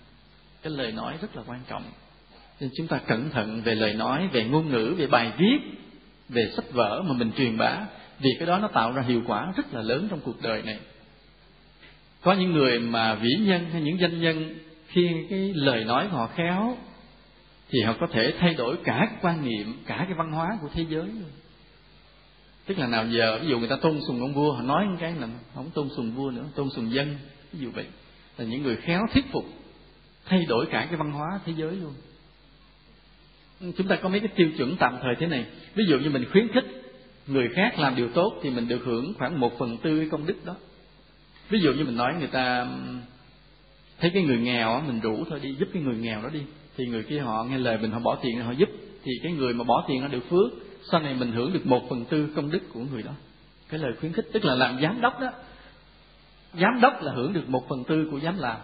Cái 0.61 0.73
lời 0.73 0.91
nói 0.91 1.17
rất 1.21 1.35
là 1.35 1.43
quan 1.47 1.59
trọng. 1.69 1.83
Nên 2.59 2.69
chúng 2.77 2.87
ta 2.87 2.97
cẩn 2.97 3.29
thận 3.29 3.61
về 3.61 3.75
lời 3.75 3.93
nói, 3.93 4.27
về 4.27 4.43
ngôn 4.43 4.69
ngữ, 4.69 4.95
về 4.97 5.07
bài 5.07 5.31
viết, 5.37 5.59
về 6.29 6.51
sách 6.55 6.71
vở 6.71 7.01
mà 7.01 7.13
mình 7.13 7.31
truyền 7.37 7.57
bá, 7.57 7.85
vì 8.19 8.29
cái 8.39 8.47
đó 8.47 8.59
nó 8.59 8.67
tạo 8.67 8.91
ra 8.91 9.01
hiệu 9.01 9.21
quả 9.27 9.53
rất 9.55 9.73
là 9.73 9.81
lớn 9.81 10.07
trong 10.09 10.19
cuộc 10.19 10.41
đời 10.41 10.61
này. 10.61 10.79
Có 12.21 12.33
những 12.33 12.51
người 12.51 12.79
mà 12.79 13.15
vĩ 13.15 13.29
nhân 13.39 13.65
hay 13.71 13.81
những 13.81 13.99
danh 13.99 14.21
nhân, 14.21 14.55
khi 14.87 15.09
cái 15.29 15.53
lời 15.55 15.83
nói 15.83 16.07
họ 16.07 16.27
khéo 16.27 16.77
thì 17.69 17.81
họ 17.81 17.95
có 17.99 18.07
thể 18.11 18.33
thay 18.39 18.53
đổi 18.53 18.77
cả 18.83 18.97
cái 19.09 19.19
quan 19.21 19.45
niệm, 19.45 19.73
cả 19.85 19.97
cái 19.97 20.13
văn 20.17 20.31
hóa 20.31 20.57
của 20.61 20.67
thế 20.73 20.85
giới 20.89 21.05
luôn. 21.05 21.29
Tức 22.65 22.77
là 22.77 22.87
nào 22.87 23.07
giờ, 23.07 23.39
ví 23.41 23.47
dụ 23.47 23.59
người 23.59 23.69
ta 23.69 23.75
tôn 23.81 23.99
sùng 24.07 24.21
ông 24.21 24.33
vua, 24.33 24.53
họ 24.53 24.61
nói 24.61 24.85
một 24.85 24.95
cái 24.99 25.15
là 25.15 25.27
không 25.55 25.69
tôn 25.69 25.89
sùng 25.97 26.11
vua 26.11 26.31
nữa, 26.31 26.45
tôn 26.55 26.69
sùng 26.69 26.93
dân, 26.93 27.15
ví 27.53 27.59
dụ 27.59 27.71
vậy. 27.71 27.85
Là 28.37 28.45
những 28.45 28.63
người 28.63 28.75
khéo 28.75 29.01
thuyết 29.13 29.25
phục, 29.31 29.45
thay 30.25 30.45
đổi 30.45 30.65
cả 30.71 30.85
cái 30.85 30.95
văn 30.97 31.11
hóa 31.11 31.39
thế 31.45 31.53
giới 31.57 31.75
luôn. 31.75 31.93
Chúng 33.77 33.87
ta 33.87 33.95
có 33.95 34.09
mấy 34.09 34.19
cái 34.19 34.29
tiêu 34.35 34.49
chuẩn 34.57 34.77
tạm 34.77 34.97
thời 35.01 35.15
thế 35.19 35.27
này. 35.27 35.45
Ví 35.75 35.83
dụ 35.89 35.99
như 35.99 36.09
mình 36.09 36.25
khuyến 36.31 36.47
khích 36.53 36.65
người 37.27 37.49
khác 37.55 37.79
làm 37.79 37.95
điều 37.95 38.09
tốt 38.09 38.39
thì 38.43 38.49
mình 38.49 38.67
được 38.67 38.81
hưởng 38.85 39.13
khoảng 39.17 39.39
một 39.39 39.59
phần 39.59 39.77
tư 39.77 40.07
công 40.11 40.25
đức 40.25 40.45
đó. 40.45 40.55
Ví 41.49 41.59
dụ 41.59 41.73
như 41.73 41.85
mình 41.85 41.95
nói 41.95 42.13
người 42.19 42.27
ta, 42.27 42.67
thấy 43.99 44.11
cái 44.13 44.23
người 44.23 44.37
nghèo 44.37 44.81
mình 44.87 44.99
rủ 44.99 45.25
thôi 45.29 45.39
đi, 45.43 45.55
giúp 45.59 45.69
cái 45.73 45.81
người 45.81 45.97
nghèo 45.97 46.21
đó 46.21 46.29
đi 46.29 46.41
thì 46.77 46.85
người 46.85 47.03
kia 47.03 47.19
họ 47.19 47.43
nghe 47.43 47.57
lời 47.57 47.77
mình 47.77 47.91
họ 47.91 47.99
bỏ 47.99 48.15
tiền 48.21 48.41
họ 48.41 48.51
giúp. 48.51 48.69
Thì 49.03 49.11
cái 49.23 49.31
người 49.31 49.53
mà 49.53 49.63
bỏ 49.63 49.85
tiền 49.87 50.01
nó 50.01 50.07
được 50.07 50.29
phước. 50.29 50.51
Sau 50.91 50.99
này 50.99 51.13
mình 51.13 51.31
hưởng 51.31 51.53
được 51.53 51.65
một 51.65 51.89
phần 51.89 52.05
tư 52.05 52.29
công 52.35 52.51
đức 52.51 52.59
của 52.73 52.79
người 52.79 53.03
đó. 53.03 53.11
Cái 53.69 53.79
lời 53.79 53.91
khuyến 53.99 54.13
khích, 54.13 54.25
tức 54.33 54.45
là 54.45 54.55
làm 54.55 54.79
giám 54.81 55.01
đốc 55.01 55.19
đó. 55.19 55.31
Giám 56.53 56.81
đốc 56.81 56.93
là 57.01 57.11
hưởng 57.15 57.33
được 57.33 57.49
một 57.49 57.69
phần 57.69 57.83
tư 57.83 58.07
của 58.11 58.19
giám 58.19 58.37
làm. 58.37 58.57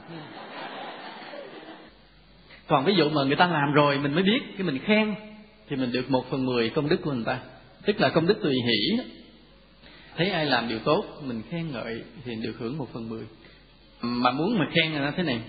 Còn 2.68 2.86
ví 2.86 2.94
dụ 2.96 3.10
mà 3.10 3.24
người 3.24 3.36
ta 3.36 3.48
làm 3.48 3.74
rồi 3.74 4.00
mình 4.00 4.14
mới 4.14 4.24
biết 4.24 4.40
cái 4.58 4.68
mình 4.68 4.80
khen, 4.80 5.16
thì 5.70 5.76
mình 5.76 5.92
được 5.92 6.12
một 6.12 6.26
phần 6.30 6.46
mười 6.46 6.70
công 6.70 6.90
đức 6.90 7.02
của 7.02 7.12
người 7.12 7.26
ta. 7.26 7.40
Tức 7.86 8.02
là 8.02 8.10
công 8.10 8.28
đức 8.28 8.38
tùy 8.44 8.54
hỷ. 8.66 9.04
Thấy 10.18 10.30
ai 10.30 10.46
làm 10.46 10.68
điều 10.70 10.80
tốt, 10.80 11.06
mình 11.24 11.42
khen 11.50 11.72
ngợi 11.72 12.04
thì 12.26 12.36
được 12.36 12.54
hưởng 12.60 12.78
một 12.78 12.94
phần 12.94 13.10
mười. 13.10 13.24
Mà 14.02 14.32
muốn 14.32 14.60
mà 14.60 14.66
khen 14.76 14.94
là 14.94 15.12
thế 15.12 15.24
này 15.24 15.40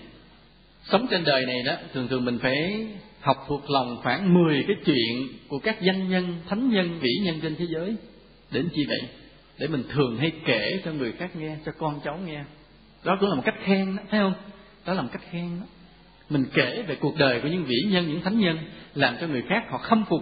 sống 0.91 1.07
trên 1.09 1.23
đời 1.23 1.45
này 1.45 1.63
đó, 1.65 1.73
thường 1.93 2.07
thường 2.07 2.25
mình 2.25 2.39
phải 2.41 2.87
học 3.21 3.45
thuộc 3.47 3.69
lòng 3.69 3.97
khoảng 4.03 4.33
10 4.33 4.63
cái 4.67 4.75
chuyện 4.85 5.27
của 5.47 5.59
các 5.59 5.81
danh 5.81 6.09
nhân, 6.09 6.35
thánh 6.49 6.69
nhân, 6.69 6.99
vĩ 6.99 7.09
nhân 7.23 7.39
trên 7.41 7.55
thế 7.55 7.65
giới. 7.69 7.95
Đến 8.51 8.69
chi 8.75 8.85
vậy? 8.87 9.09
Để 9.59 9.67
mình 9.67 9.83
thường 9.89 10.17
hay 10.17 10.31
kể 10.45 10.81
cho 10.85 10.91
người 10.91 11.11
khác 11.11 11.35
nghe, 11.35 11.57
cho 11.65 11.71
con 11.77 11.99
cháu 12.03 12.19
nghe. 12.25 12.43
Đó 13.03 13.17
cũng 13.19 13.29
là 13.29 13.35
một 13.35 13.41
cách 13.45 13.55
khen 13.63 13.95
đó, 13.95 14.03
thấy 14.11 14.19
không? 14.19 14.33
Đó 14.85 14.93
là 14.93 15.01
một 15.01 15.09
cách 15.11 15.21
khen 15.31 15.59
đó. 15.59 15.65
Mình 16.29 16.45
kể 16.53 16.83
về 16.87 16.95
cuộc 16.95 17.17
đời 17.17 17.41
của 17.41 17.47
những 17.47 17.63
vĩ 17.63 17.75
nhân, 17.91 18.07
những 18.07 18.21
thánh 18.21 18.39
nhân, 18.39 18.57
làm 18.95 19.15
cho 19.21 19.27
người 19.27 19.43
khác 19.49 19.63
họ 19.69 19.77
khâm 19.77 20.05
phục, 20.09 20.21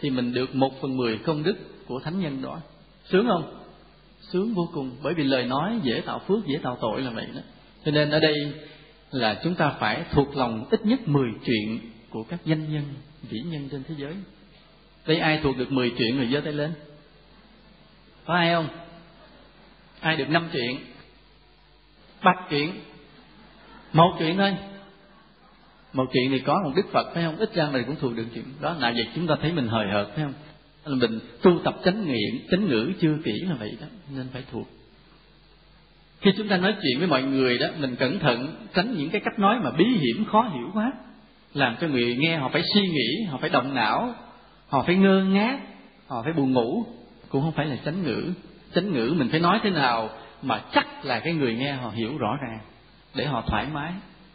thì 0.00 0.10
mình 0.10 0.32
được 0.32 0.54
một 0.54 0.80
phần 0.80 0.96
mười 0.96 1.18
công 1.18 1.42
đức 1.42 1.56
của 1.86 2.00
thánh 2.04 2.20
nhân 2.20 2.42
đó. 2.42 2.60
Sướng 3.04 3.26
không? 3.28 3.64
Sướng 4.20 4.54
vô 4.54 4.68
cùng, 4.74 4.96
bởi 5.02 5.14
vì 5.14 5.24
lời 5.24 5.44
nói 5.44 5.80
dễ 5.82 6.00
tạo 6.06 6.20
phước, 6.28 6.46
dễ 6.46 6.58
tạo 6.62 6.78
tội 6.80 7.02
là 7.02 7.10
vậy 7.10 7.26
đó. 7.34 7.40
Cho 7.84 7.90
nên 7.90 8.10
ở 8.10 8.20
đây 8.20 8.34
là 9.10 9.40
chúng 9.44 9.54
ta 9.54 9.74
phải 9.80 10.04
thuộc 10.10 10.36
lòng 10.36 10.66
ít 10.70 10.86
nhất 10.86 11.08
10 11.08 11.30
chuyện 11.44 11.80
của 12.10 12.22
các 12.22 12.40
danh 12.44 12.72
nhân, 12.72 12.84
vĩ 13.22 13.38
nhân 13.40 13.68
trên 13.72 13.82
thế 13.88 13.94
giới. 13.98 14.14
Đây 15.06 15.18
ai 15.18 15.40
thuộc 15.42 15.56
được 15.56 15.72
10 15.72 15.92
chuyện 15.98 16.16
người 16.16 16.28
giơ 16.32 16.40
tay 16.40 16.52
lên? 16.52 16.72
Có 18.24 18.34
ai 18.34 18.54
không? 18.54 18.68
Ai 20.00 20.16
được 20.16 20.28
năm 20.28 20.48
chuyện? 20.52 20.78
Ba 22.22 22.32
chuyện? 22.50 22.72
Một 23.92 24.16
chuyện 24.18 24.36
thôi. 24.36 24.56
Một 25.92 26.04
chuyện 26.12 26.30
thì 26.30 26.38
có 26.38 26.62
một 26.64 26.72
đức 26.76 26.86
phật, 26.92 27.14
phải 27.14 27.24
không? 27.24 27.36
Ít 27.36 27.54
ra 27.54 27.68
mình 27.72 27.84
cũng 27.86 27.96
thuộc 28.00 28.16
được 28.16 28.26
chuyện 28.34 28.44
đó. 28.60 28.76
Là 28.78 28.92
vậy 28.92 29.08
chúng 29.14 29.26
ta 29.26 29.34
thấy 29.42 29.52
mình 29.52 29.68
hời 29.68 29.86
hợt, 29.88 30.06
phải 30.14 30.24
không? 30.24 30.34
Là 30.84 31.08
mình 31.08 31.20
tu 31.42 31.58
tập 31.64 31.76
chánh 31.84 32.06
niệm, 32.06 32.46
chánh 32.50 32.68
ngữ 32.68 32.92
chưa 33.00 33.16
kỹ 33.24 33.32
là 33.48 33.54
vậy 33.54 33.76
đó, 33.80 33.86
nên 34.16 34.26
phải 34.32 34.44
thuộc 34.52 34.68
khi 36.20 36.32
chúng 36.36 36.48
ta 36.48 36.56
nói 36.56 36.74
chuyện 36.82 36.98
với 36.98 37.08
mọi 37.08 37.22
người 37.22 37.58
đó, 37.58 37.66
mình 37.78 37.96
cẩn 37.96 38.18
thận 38.18 38.66
tránh 38.74 38.94
những 38.96 39.10
cái 39.10 39.20
cách 39.24 39.38
nói 39.38 39.60
mà 39.62 39.70
bí 39.70 39.84
hiểm, 39.84 40.24
khó 40.24 40.42
hiểu 40.42 40.70
quá. 40.74 40.92
Làm 41.54 41.76
cho 41.80 41.88
người 41.88 42.16
nghe 42.16 42.36
họ 42.36 42.48
phải 42.52 42.62
suy 42.74 42.80
nghĩ, 42.80 43.24
họ 43.30 43.38
phải 43.40 43.50
động 43.50 43.74
não, 43.74 44.14
họ 44.68 44.82
phải 44.82 44.96
ngơ 44.96 45.24
ngác, 45.24 45.58
họ 46.06 46.22
phải 46.22 46.32
buồn 46.32 46.52
ngủ. 46.52 46.84
Cũng 47.28 47.42
không 47.42 47.52
phải 47.52 47.66
là 47.66 47.76
chánh 47.84 48.02
ngữ. 48.02 48.32
Chánh 48.74 48.92
ngữ 48.92 49.14
mình 49.18 49.28
phải 49.30 49.40
nói 49.40 49.60
thế 49.62 49.70
nào 49.70 50.10
mà 50.42 50.62
chắc 50.72 51.04
là 51.04 51.20
cái 51.20 51.34
người 51.34 51.54
nghe 51.54 51.72
họ 51.72 51.90
hiểu 51.90 52.18
rõ 52.18 52.36
ràng, 52.42 52.58
để 53.14 53.24
họ 53.26 53.44
thoải 53.46 53.66
mái. 53.72 53.92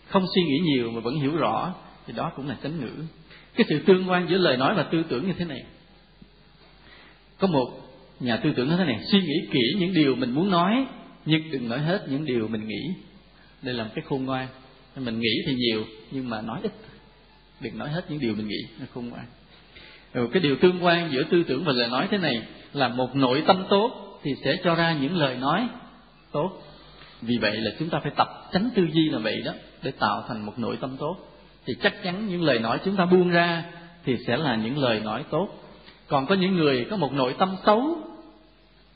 Không 0.07 0.25
suy 0.35 0.41
nghĩ 0.43 0.59
nhiều 0.59 0.91
mà 0.91 0.99
vẫn 0.99 1.15
hiểu 1.15 1.35
rõ, 1.35 1.73
thì 2.07 2.13
đó 2.13 2.31
cũng 2.35 2.49
là 2.49 2.55
chánh 2.63 2.79
ngữ. 2.79 2.91
Cái 3.55 3.65
sự 3.69 3.83
tương 3.85 4.09
quan 4.09 4.27
giữa 4.29 4.37
lời 4.37 4.57
nói 4.57 4.73
và 4.75 4.83
tư 4.83 5.03
tưởng 5.09 5.27
như 5.27 5.33
thế 5.37 5.45
này. 5.45 5.63
Có 7.39 7.47
một 7.47 7.67
nhà 8.19 8.37
tư 8.37 8.53
tưởng 8.55 8.67
nói 8.67 8.77
thế 8.77 8.85
này, 8.85 8.99
suy 9.11 9.21
nghĩ 9.21 9.47
kỹ 9.51 9.75
những 9.79 9.93
điều 9.93 10.15
mình 10.15 10.31
muốn 10.31 10.51
nói 10.51 10.85
nhưng 11.25 11.51
đừng 11.51 11.69
nói 11.69 11.79
hết 11.79 12.05
những 12.09 12.25
điều 12.25 12.47
mình 12.47 12.67
nghĩ. 12.67 12.93
Đây 13.61 13.73
là 13.73 13.83
một 13.83 13.89
cái 13.95 14.03
khôn 14.07 14.25
ngoan. 14.25 14.47
Mình 14.95 15.19
nghĩ 15.19 15.33
thì 15.47 15.55
nhiều, 15.55 15.85
nhưng 16.11 16.29
mà 16.29 16.41
nói 16.41 16.59
ít. 16.63 16.71
Đừng 17.61 17.77
nói 17.77 17.89
hết 17.89 18.05
những 18.09 18.19
điều 18.19 18.35
mình 18.35 18.47
nghĩ, 18.47 18.65
nó 18.79 18.85
khôn 18.93 19.09
ngoan. 19.09 19.25
Rồi 20.13 20.29
cái 20.33 20.41
điều 20.41 20.55
tương 20.55 20.85
quan 20.85 21.11
giữa 21.11 21.23
tư 21.23 21.43
tưởng 21.47 21.63
và 21.63 21.73
lời 21.73 21.89
nói 21.89 22.07
thế 22.11 22.17
này 22.17 22.43
là 22.73 22.87
một 22.87 23.15
nội 23.15 23.43
tâm 23.47 23.65
tốt 23.69 24.19
thì 24.23 24.35
sẽ 24.43 24.55
cho 24.63 24.75
ra 24.75 24.93
những 25.01 25.17
lời 25.17 25.37
nói 25.37 25.67
tốt. 26.31 26.51
Vì 27.21 27.37
vậy 27.37 27.57
là 27.57 27.71
chúng 27.79 27.89
ta 27.89 27.99
phải 27.99 28.11
tập 28.15 28.27
tránh 28.53 28.69
tư 28.75 28.87
duy 28.93 29.09
là 29.09 29.19
vậy 29.19 29.41
đó, 29.45 29.51
để 29.83 29.91
tạo 29.91 30.23
thành 30.27 30.45
một 30.45 30.59
nội 30.59 30.77
tâm 30.81 30.97
tốt. 30.99 31.15
Thì 31.65 31.73
chắc 31.83 32.03
chắn 32.03 32.27
những 32.27 32.43
lời 32.43 32.59
nói 32.59 32.79
chúng 32.85 32.95
ta 32.95 33.05
buông 33.05 33.29
ra 33.29 33.63
thì 34.05 34.17
sẽ 34.27 34.37
là 34.37 34.55
những 34.55 34.77
lời 34.77 34.99
nói 34.99 35.23
tốt. 35.29 35.47
Còn 36.07 36.25
có 36.25 36.35
những 36.35 36.55
người 36.55 36.85
có 36.89 36.97
một 36.97 37.13
nội 37.13 37.35
tâm 37.39 37.55
xấu 37.65 37.97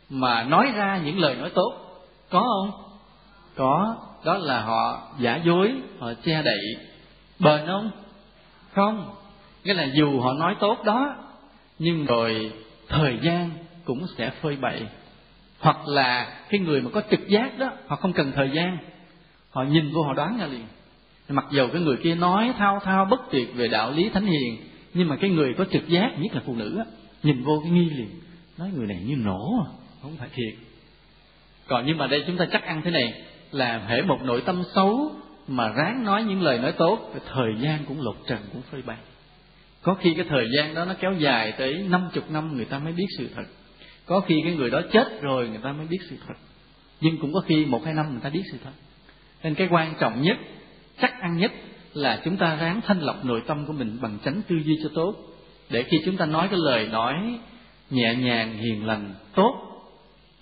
mà 0.10 0.44
nói 0.44 0.72
ra 0.76 1.02
những 1.06 1.20
lời 1.20 1.36
nói 1.36 1.50
tốt 1.56 1.87
có 2.30 2.40
không? 2.40 2.84
Có. 3.56 3.96
Đó 4.26 4.38
là 4.38 4.62
họ 4.62 5.12
giả 5.20 5.40
dối, 5.46 5.74
họ 6.00 6.14
che 6.24 6.42
đậy 6.42 6.60
bền 7.40 7.66
không 7.66 7.92
không. 8.74 9.14
Nghĩa 9.64 9.74
là 9.74 9.88
dù 9.94 10.20
họ 10.20 10.34
nói 10.34 10.56
tốt 10.60 10.84
đó, 10.86 11.16
nhưng 11.80 12.06
rồi 12.06 12.52
thời 12.88 13.20
gian 13.22 13.50
cũng 13.86 14.06
sẽ 14.18 14.32
phơi 14.42 14.58
bậy 14.62 14.82
hoặc 15.60 15.88
là 15.88 16.38
cái 16.50 16.60
người 16.60 16.82
mà 16.82 16.90
có 16.94 17.02
trực 17.12 17.28
giác 17.28 17.60
đó, 17.60 17.72
họ 17.88 17.96
không 17.96 18.14
cần 18.14 18.32
thời 18.36 18.50
gian. 18.50 18.78
Họ 19.52 19.64
nhìn 19.64 19.92
vô 19.94 20.04
họ 20.04 20.14
đoán 20.14 20.38
ra 20.40 20.46
liền. 20.46 20.66
Mặc 21.30 21.46
dầu 21.52 21.68
cái 21.74 21.82
người 21.82 21.98
kia 21.98 22.16
nói 22.16 22.54
thao 22.58 22.80
thao 22.80 23.06
bất 23.06 23.20
tuyệt 23.32 23.56
về 23.56 23.68
đạo 23.68 23.92
lý 23.92 24.10
thánh 24.10 24.26
hiền, 24.26 24.58
nhưng 24.94 25.08
mà 25.08 25.16
cái 25.16 25.30
người 25.30 25.54
có 25.54 25.66
trực 25.72 25.88
giác, 25.88 26.12
nhất 26.20 26.36
là 26.36 26.42
phụ 26.46 26.56
nữ 26.56 26.78
á, 26.78 26.86
nhìn 27.24 27.44
vô 27.44 27.60
cái 27.64 27.72
nghi 27.72 27.90
liền. 27.90 28.10
Nói 28.58 28.72
người 28.76 28.88
này 28.88 29.04
như 29.06 29.16
nổ 29.16 29.66
à. 29.66 29.68
Không 30.02 30.18
phải 30.18 30.30
thiệt 30.34 30.67
còn 31.68 31.86
nhưng 31.86 31.98
mà 31.98 32.08
đây 32.08 32.24
chúng 32.28 32.38
ta 32.38 32.46
chắc 32.52 32.64
ăn 32.64 32.82
thế 32.86 32.92
này, 32.92 33.14
là 33.52 33.82
hễ 33.88 34.02
một 34.02 34.22
nội 34.24 34.42
tâm 34.46 34.64
xấu 34.76 35.12
mà 35.48 35.70
ráng 35.70 36.04
nói 36.04 36.24
những 36.24 36.42
lời 36.42 36.58
nói 36.58 36.72
tốt 36.72 37.12
thì 37.14 37.20
thời 37.34 37.54
gian 37.60 37.80
cũng 37.88 38.02
lột 38.02 38.16
trần, 38.28 38.40
cũng 38.54 38.62
phơi 38.72 38.82
bày. 38.82 38.98
Có 39.82 39.94
khi 39.94 40.14
cái 40.14 40.26
thời 40.30 40.46
gian 40.56 40.76
đó 40.76 40.86
nó 40.86 40.94
kéo 41.00 41.14
dài 41.14 41.54
tới 41.58 41.86
năm 41.90 42.10
chục 42.14 42.32
năm 42.32 42.56
người 42.56 42.66
ta 42.66 42.80
mới 42.80 42.94
biết 42.94 43.06
sự 43.18 43.30
thật. 43.36 43.44
Có 44.06 44.20
khi 44.20 44.36
cái 44.44 44.56
người 44.56 44.70
đó 44.70 44.82
chết 44.92 45.22
rồi 45.22 45.50
người 45.50 45.60
ta 45.64 45.72
mới 45.72 45.88
biết 45.88 45.98
sự 46.10 46.16
thật. 46.28 46.34
Nhưng 47.02 47.18
cũng 47.18 47.34
có 47.34 47.40
khi 47.40 47.66
một 47.66 47.86
hai 47.86 47.94
năm 47.94 48.12
người 48.12 48.22
ta 48.24 48.30
biết 48.30 48.44
sự 48.52 48.58
thật. 48.64 48.72
Nên 49.44 49.56
cái 49.56 49.68
quan 49.72 49.94
trọng 50.00 50.22
nhất, 50.22 50.38
chắc 51.02 51.22
ăn 51.22 51.38
nhất 51.38 51.52
là 51.94 52.22
chúng 52.26 52.38
ta 52.38 52.56
ráng 52.56 52.82
thanh 52.82 53.00
lọc 53.00 53.26
nội 53.26 53.42
tâm 53.48 53.66
của 53.66 53.74
mình 53.74 53.98
bằng 54.02 54.18
tránh 54.24 54.42
tư 54.48 54.56
duy 54.66 54.80
cho 54.84 54.90
tốt. 54.96 55.16
Để 55.70 55.84
khi 55.84 55.98
chúng 56.06 56.18
ta 56.18 56.26
nói 56.26 56.48
cái 56.48 56.60
lời 56.64 56.88
nói 56.88 57.40
nhẹ 57.90 58.16
nhàng, 58.16 58.58
hiền 58.58 58.86
lành, 58.86 59.14
tốt 59.36 59.77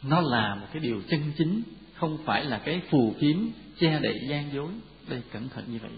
nó 0.08 0.22
là 0.22 0.56
một 0.56 0.68
cái 0.74 0.80
điều 0.80 1.02
chân 1.10 1.32
chính 1.38 1.62
không 1.96 2.18
phải 2.26 2.46
là 2.46 2.62
cái 2.66 2.82
phù 2.90 3.16
phiếm 3.20 3.38
che 3.80 4.00
đậy 4.00 4.20
gian 4.30 4.54
dối. 4.54 4.70
Đây 5.08 5.22
cẩn 5.32 5.50
thận 5.50 5.64
như 5.68 5.80
vậy. 5.82 5.92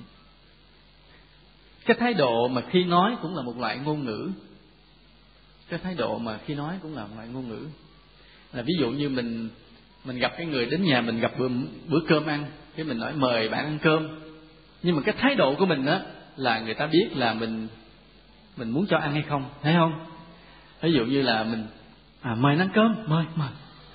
Cái 1.86 1.98
thái 2.00 2.14
độ 2.14 2.48
mà 2.48 2.62
khi 2.70 2.84
nói 2.84 3.16
cũng 3.22 3.36
là 3.36 3.42
một 3.42 3.58
loại 3.58 3.78
ngôn 3.78 4.06
ngữ. 4.06 4.32
Cái 5.70 5.80
thái 5.84 5.96
độ 5.96 6.18
mà 6.18 6.40
khi 6.46 6.56
nói 6.56 6.76
cũng 6.82 6.96
là 6.96 7.04
một 7.04 7.14
loại 7.16 7.28
ngôn 7.28 7.50
ngữ. 7.50 7.68
Là 8.54 8.62
ví 8.62 8.74
dụ 8.80 8.92
như 8.92 9.10
mình 9.10 9.50
mình 10.06 10.20
gặp 10.20 10.32
cái 10.38 10.46
người 10.46 10.66
đến 10.66 10.84
nhà 10.84 11.02
mình 11.02 11.20
gặp 11.20 11.32
bữa, 11.40 11.48
bữa 11.88 12.00
cơm 12.08 12.26
ăn 12.26 12.46
cái 12.76 12.86
mình 12.86 12.98
nói 12.98 13.14
mời 13.16 13.50
bạn 13.50 13.66
ăn 13.66 13.80
cơm. 13.82 14.20
Nhưng 14.84 14.96
mà 14.96 15.02
cái 15.06 15.16
thái 15.18 15.36
độ 15.36 15.56
của 15.56 15.66
mình 15.66 15.86
á 15.86 16.02
là 16.36 16.60
người 16.60 16.74
ta 16.74 16.88
biết 16.88 17.08
là 17.16 17.34
mình 17.34 17.68
mình 18.58 18.70
muốn 18.70 18.86
cho 18.90 18.98
ăn 18.98 19.14
hay 19.14 19.24
không 19.30 19.46
thấy 19.62 19.74
không? 19.74 20.06
Ví 20.82 20.92
dụ 20.92 21.06
như 21.06 21.22
là 21.22 21.44
mình 21.44 21.68
à 22.22 22.36
mời 22.36 22.58
ăn 22.58 22.70
cơm 22.74 22.96
mời 23.08 23.26
mời 23.36 23.50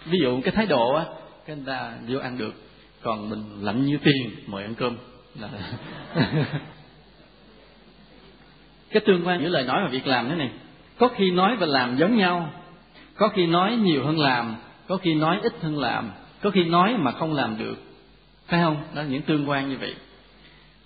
ví 0.06 0.18
dụ 0.22 0.40
cái 0.44 0.54
thái 0.54 0.66
độ 0.66 0.94
á, 0.94 1.04
cái 1.46 1.56
người 1.56 1.64
ta 1.66 1.92
vô 2.08 2.18
ăn 2.18 2.38
được, 2.38 2.54
còn 3.02 3.30
mình 3.30 3.44
lạnh 3.60 3.84
như 3.86 3.98
tiền 4.04 4.30
mời 4.46 4.62
ăn 4.62 4.74
cơm. 4.74 4.96
Là 5.40 5.48
cái 8.90 9.02
tương 9.06 9.26
quan 9.26 9.40
giữa 9.42 9.48
lời 9.48 9.64
nói 9.64 9.80
và 9.84 9.88
việc 9.88 10.06
làm 10.06 10.28
thế 10.28 10.34
này, 10.34 10.50
có 10.98 11.08
khi 11.08 11.30
nói 11.30 11.56
và 11.56 11.66
làm 11.66 11.96
giống 11.96 12.16
nhau, 12.16 12.50
có 13.16 13.28
khi 13.28 13.46
nói 13.46 13.76
nhiều 13.76 14.04
hơn 14.04 14.18
làm, 14.18 14.56
có 14.88 14.96
khi 14.96 15.14
nói 15.14 15.38
ít 15.42 15.52
hơn 15.62 15.78
làm, 15.78 16.10
có 16.42 16.50
khi 16.50 16.64
nói 16.64 16.96
mà 16.98 17.12
không 17.12 17.34
làm 17.34 17.58
được. 17.58 17.76
Phải 18.46 18.62
không? 18.62 18.76
Đó 18.94 19.02
là 19.02 19.08
những 19.08 19.22
tương 19.22 19.50
quan 19.50 19.68
như 19.70 19.76
vậy. 19.80 19.94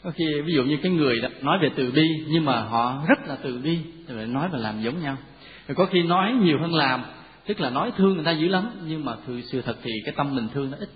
Có 0.05 0.11
khi 0.11 0.41
ví 0.45 0.55
dụ 0.55 0.65
như 0.65 0.77
cái 0.83 0.93
người 0.93 1.21
đó 1.21 1.29
nói 1.43 1.59
về 1.63 1.71
từ 1.77 1.91
bi, 1.91 2.09
nhưng 2.29 2.45
mà 2.45 2.61
họ 2.61 3.05
rất 3.09 3.29
là 3.29 3.37
từ 3.43 3.59
bi, 3.65 3.79
rồi 4.09 4.27
nói 4.27 4.49
và 4.53 4.59
làm 4.59 4.83
giống 4.83 5.03
nhau. 5.03 5.17
Rồi 5.69 5.75
có 5.75 5.87
khi 5.87 6.03
nói 6.03 6.33
nhiều 6.33 6.59
hơn 6.61 6.75
làm 6.75 7.03
tức 7.47 7.61
là 7.61 7.71
nói 7.71 7.93
thương 7.97 8.15
người 8.15 8.25
ta 8.25 8.33
dữ 8.33 8.49
lắm, 8.49 8.71
nhưng 8.87 9.05
mà 9.05 9.17
thực 9.27 9.41
sự 9.53 9.63
thật 9.63 9.77
thì 9.83 9.91
cái 10.05 10.15
tâm 10.17 10.35
mình 10.35 10.49
thương 10.55 10.71
nó 10.71 10.77
ít. 10.79 10.89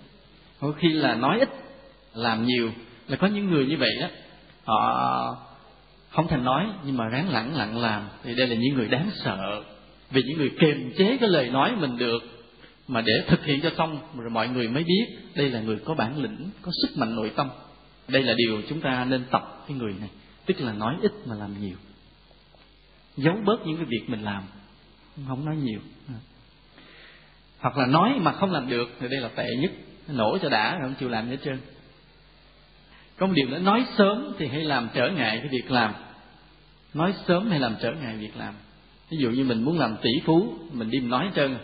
Có 0.60 0.72
khi 0.78 0.88
là 0.88 1.14
nói 1.14 1.38
ít, 1.38 1.48
làm 2.14 2.44
nhiều, 2.46 2.70
là 3.08 3.16
có 3.16 3.26
những 3.26 3.50
người 3.50 3.66
như 3.66 3.76
vậy 3.76 3.90
á, 4.00 4.10
họ 4.64 5.36
không 6.10 6.28
thành 6.28 6.44
nói, 6.44 6.66
nhưng 6.84 6.96
mà 6.96 7.04
ráng 7.08 7.30
lặng 7.30 7.56
lặng 7.56 7.78
làm. 7.78 8.02
Thì 8.22 8.34
đây 8.34 8.46
là 8.46 8.54
những 8.54 8.74
người 8.74 8.88
đáng 8.88 9.10
sợ, 9.14 9.62
vì 10.10 10.22
những 10.22 10.38
người 10.38 10.50
kiềm 10.60 10.92
chế 10.98 11.16
cái 11.20 11.28
lời 11.28 11.50
nói 11.50 11.76
mình 11.76 11.96
được, 11.96 12.22
mà 12.88 13.00
để 13.00 13.12
thực 13.28 13.44
hiện 13.44 13.60
cho 13.60 13.70
xong, 13.78 13.98
rồi 14.16 14.30
mọi 14.30 14.48
người 14.48 14.68
mới 14.68 14.84
biết 14.84 15.06
đây 15.34 15.50
là 15.50 15.60
người 15.60 15.76
có 15.84 15.94
bản 15.94 16.22
lĩnh, 16.22 16.50
có 16.62 16.72
sức 16.82 16.98
mạnh 16.98 17.16
nội 17.16 17.32
tâm. 17.36 17.48
Đây 18.08 18.22
là 18.22 18.34
điều 18.36 18.62
chúng 18.68 18.80
ta 18.80 19.04
nên 19.04 19.24
tập 19.30 19.64
cái 19.68 19.76
người 19.76 19.94
này, 20.00 20.08
tức 20.46 20.60
là 20.60 20.72
nói 20.72 20.96
ít 21.02 21.12
mà 21.26 21.34
làm 21.34 21.60
nhiều. 21.60 21.76
Giấu 23.16 23.34
bớt 23.44 23.66
những 23.66 23.76
cái 23.76 23.84
việc 23.84 24.04
mình 24.06 24.22
làm, 24.22 24.42
không 25.28 25.44
nói 25.44 25.56
nhiều 25.56 25.80
hoặc 27.60 27.78
là 27.78 27.86
nói 27.86 28.14
mà 28.20 28.32
không 28.32 28.52
làm 28.52 28.68
được, 28.68 28.88
thì 29.00 29.08
đây 29.08 29.20
là 29.20 29.28
tệ 29.28 29.46
nhất. 29.60 29.70
Nổ 30.08 30.38
cho 30.42 30.48
đã, 30.48 30.78
không 30.82 30.94
chịu 31.00 31.08
làm 31.08 31.28
hết 31.28 31.36
trơn. 31.44 31.58
Có 33.18 33.26
một 33.26 33.32
điều 33.36 33.48
nữa, 33.48 33.58
nói 33.58 33.84
sớm 33.98 34.32
thì 34.38 34.46
hay 34.46 34.64
làm 34.64 34.88
trở 34.94 35.08
ngại 35.08 35.38
cái 35.38 35.48
việc 35.48 35.70
làm. 35.70 35.92
Nói 36.94 37.14
sớm 37.26 37.50
hay 37.50 37.60
làm 37.60 37.74
trở 37.82 37.92
ngại 37.92 38.16
việc 38.16 38.36
làm. 38.36 38.54
Ví 39.10 39.18
dụ 39.20 39.30
như 39.30 39.44
mình 39.44 39.62
muốn 39.62 39.78
làm 39.78 39.96
tỷ 40.02 40.10
phú, 40.24 40.54
mình 40.72 40.90
đi 40.90 41.00
mình 41.00 41.10
nói 41.10 41.24
hết 41.24 41.30
trơn. 41.34 41.56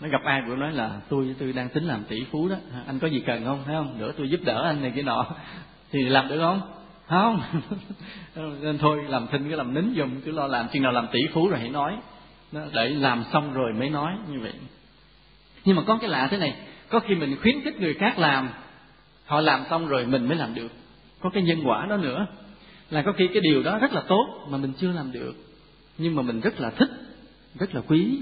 Nó 0.00 0.08
gặp 0.08 0.20
ai 0.24 0.42
cũng 0.46 0.60
nói 0.60 0.72
là, 0.72 1.00
tôi 1.08 1.34
tôi 1.38 1.52
đang 1.52 1.68
tính 1.68 1.84
làm 1.84 2.04
tỷ 2.08 2.24
phú 2.30 2.48
đó. 2.48 2.56
Anh 2.86 2.98
có 2.98 3.08
gì 3.08 3.22
cần 3.26 3.44
không? 3.44 3.62
Thấy 3.66 3.74
không? 3.74 3.98
Nữa 3.98 4.12
tôi 4.18 4.28
giúp 4.30 4.40
đỡ 4.44 4.62
anh 4.62 4.82
này 4.82 4.92
cái 4.94 5.02
nọ. 5.02 5.26
Thì 5.92 6.02
làm 6.02 6.28
được 6.28 6.38
không? 6.38 6.60
Không. 7.08 7.40
Nên 8.60 8.78
thôi, 8.78 9.04
làm 9.08 9.26
thinh 9.32 9.48
cái 9.48 9.56
làm 9.56 9.74
nín 9.74 9.92
dùng 9.92 10.20
cứ 10.24 10.32
lo 10.32 10.46
làm. 10.46 10.68
Chừng 10.68 10.82
nào 10.82 10.92
làm 10.92 11.06
tỷ 11.12 11.20
phú 11.32 11.48
rồi 11.48 11.58
hãy 11.58 11.68
nói. 11.68 11.96
Để 12.52 12.88
làm 12.88 13.24
xong 13.32 13.52
rồi 13.52 13.72
mới 13.72 13.90
nói, 13.90 14.12
như 14.28 14.40
vậy 14.40 14.52
nhưng 15.64 15.76
mà 15.76 15.82
có 15.86 15.98
cái 16.00 16.10
lạ 16.10 16.28
thế 16.30 16.36
này 16.36 16.54
có 16.88 17.00
khi 17.00 17.14
mình 17.14 17.36
khuyến 17.42 17.64
khích 17.64 17.80
người 17.80 17.94
khác 17.94 18.18
làm 18.18 18.48
họ 19.26 19.40
làm 19.40 19.64
xong 19.70 19.86
rồi 19.86 20.06
mình 20.06 20.28
mới 20.28 20.36
làm 20.36 20.54
được. 20.54 20.72
Có 21.20 21.30
cái 21.30 21.42
nhân 21.42 21.60
quả 21.64 21.86
đó 21.86 21.96
nữa. 21.96 22.26
Là 22.90 23.02
có 23.02 23.12
khi 23.12 23.26
cái 23.26 23.40
điều 23.40 23.62
đó 23.62 23.78
rất 23.78 23.92
là 23.92 24.02
tốt 24.08 24.46
mà 24.50 24.58
mình 24.58 24.72
chưa 24.78 24.92
làm 24.92 25.12
được. 25.12 25.34
Nhưng 25.98 26.16
mà 26.16 26.22
mình 26.22 26.40
rất 26.40 26.60
là 26.60 26.70
thích 26.70 26.90
rất 27.58 27.74
là 27.74 27.80
quý. 27.88 28.18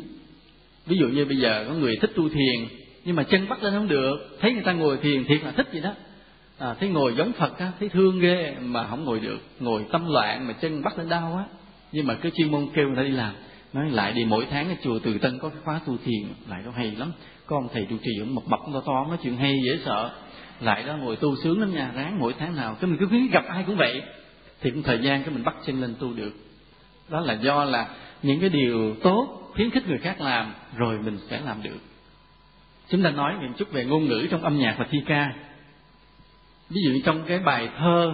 Ví 0.86 0.96
dụ 0.96 1.08
như 1.08 1.24
bây 1.24 1.36
giờ 1.36 1.64
có 1.68 1.74
người 1.74 1.96
thích 2.00 2.10
tu 2.14 2.28
thiền 2.28 2.68
nhưng 3.04 3.16
mà 3.16 3.22
chân 3.22 3.48
bắt 3.48 3.62
lên 3.62 3.74
không 3.74 3.88
được 3.88 4.36
thấy 4.40 4.52
người 4.52 4.62
ta 4.62 4.72
ngồi 4.72 4.96
thiền 4.96 5.24
thiệt 5.24 5.44
là 5.44 5.50
thích 5.50 5.68
gì 5.72 5.80
đó. 5.80 5.94
À, 6.58 6.74
thấy 6.80 6.88
ngồi 6.88 7.14
giống 7.14 7.32
phật 7.32 7.58
á 7.58 7.72
thấy 7.78 7.88
thương 7.88 8.20
ghê 8.20 8.54
mà 8.60 8.86
không 8.86 9.04
ngồi 9.04 9.20
được. 9.20 9.38
Ngồi 9.60 9.84
tâm 9.92 10.12
loạn 10.12 10.46
mà 10.46 10.52
chân 10.52 10.82
bắt 10.82 10.98
lên 10.98 11.08
đau 11.08 11.32
quá 11.34 11.44
nhưng 11.92 12.06
mà 12.06 12.14
cái 12.14 12.32
chuyên 12.34 12.50
môn 12.50 12.68
kêu 12.74 12.86
người 12.86 12.96
ta 12.96 13.02
đi 13.02 13.10
làm 13.10 13.34
nói 13.72 13.90
lại 13.90 14.12
đi, 14.12 14.24
mỗi 14.24 14.46
tháng 14.50 14.66
cái 14.66 14.76
chùa 14.82 14.98
từ 14.98 15.18
tân 15.18 15.38
có 15.38 15.48
cái 15.48 15.58
khóa 15.64 15.80
tu 15.86 15.96
thiền, 16.04 16.22
lại 16.48 16.62
đó 16.64 16.70
hay 16.76 16.90
lắm. 16.90 17.12
Có 17.46 17.56
ông 17.56 17.68
thầy 17.72 17.86
trụ 17.90 17.96
trì 18.02 18.10
ông 18.20 18.34
mập 18.34 18.48
mập 18.48 18.60
to 18.72 18.80
to 18.86 19.04
nói 19.08 19.18
chuyện 19.22 19.36
hay, 19.36 19.54
dễ 19.66 19.78
sợ. 19.84 20.10
Lại 20.60 20.82
đó 20.82 20.96
ngồi 20.96 21.16
tu 21.16 21.36
sướng 21.36 21.60
lắm 21.60 21.74
nha, 21.74 21.92
ráng 21.94 22.18
mỗi 22.18 22.34
tháng 22.38 22.56
nào, 22.56 22.76
cái 22.80 22.90
mình 22.90 22.98
cứ 23.00 23.06
khuyến 23.06 23.26
gặp 23.26 23.44
ai 23.48 23.64
cũng 23.66 23.76
vậy. 23.76 24.02
Thì 24.60 24.70
cũng 24.70 24.82
thời 24.82 24.98
gian 24.98 25.22
cái 25.22 25.34
mình 25.34 25.44
bắt 25.44 25.54
chân 25.66 25.80
lên 25.80 25.94
tu 25.98 26.12
được. 26.12 26.32
Đó 27.08 27.20
là 27.20 27.32
do 27.32 27.64
là 27.64 27.88
những 28.22 28.40
cái 28.40 28.48
điều 28.48 28.94
tốt 29.02 29.50
khuyến 29.54 29.70
khích 29.70 29.88
người 29.88 29.98
khác 29.98 30.20
làm, 30.20 30.54
rồi 30.76 30.98
mình 30.98 31.18
sẽ 31.30 31.40
làm 31.40 31.62
được. 31.62 31.78
Chúng 32.88 33.02
ta 33.02 33.10
nói 33.10 33.34
một 33.34 33.54
chút 33.58 33.72
về 33.72 33.84
ngôn 33.84 34.04
ngữ 34.04 34.26
trong 34.30 34.42
âm 34.42 34.58
nhạc 34.58 34.76
và 34.78 34.86
thi 34.90 34.98
ca. 35.06 35.34
Ví 36.70 36.80
dụ 36.84 37.00
trong 37.04 37.22
cái 37.26 37.38
bài 37.38 37.68
thơ, 37.78 38.12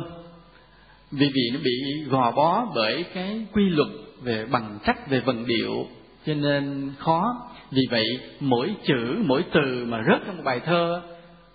vì 1.10 1.30
vì 1.34 1.50
nó 1.52 1.58
bị 1.64 2.04
gò 2.08 2.30
bó 2.30 2.66
bởi 2.74 3.04
cái 3.14 3.46
quy 3.52 3.62
luật 3.68 3.88
về 4.22 4.46
bằng 4.46 4.78
cách 4.84 5.10
về 5.10 5.20
vần 5.20 5.46
điệu, 5.46 5.86
cho 6.26 6.34
nên 6.34 6.92
khó. 6.98 7.48
Vì 7.70 7.82
vậy, 7.90 8.06
mỗi 8.40 8.74
chữ, 8.86 9.22
mỗi 9.26 9.44
từ 9.52 9.84
mà 9.88 9.98
rớt 10.08 10.22
trong 10.26 10.36
một 10.36 10.42
bài 10.44 10.60
thơ, 10.60 11.02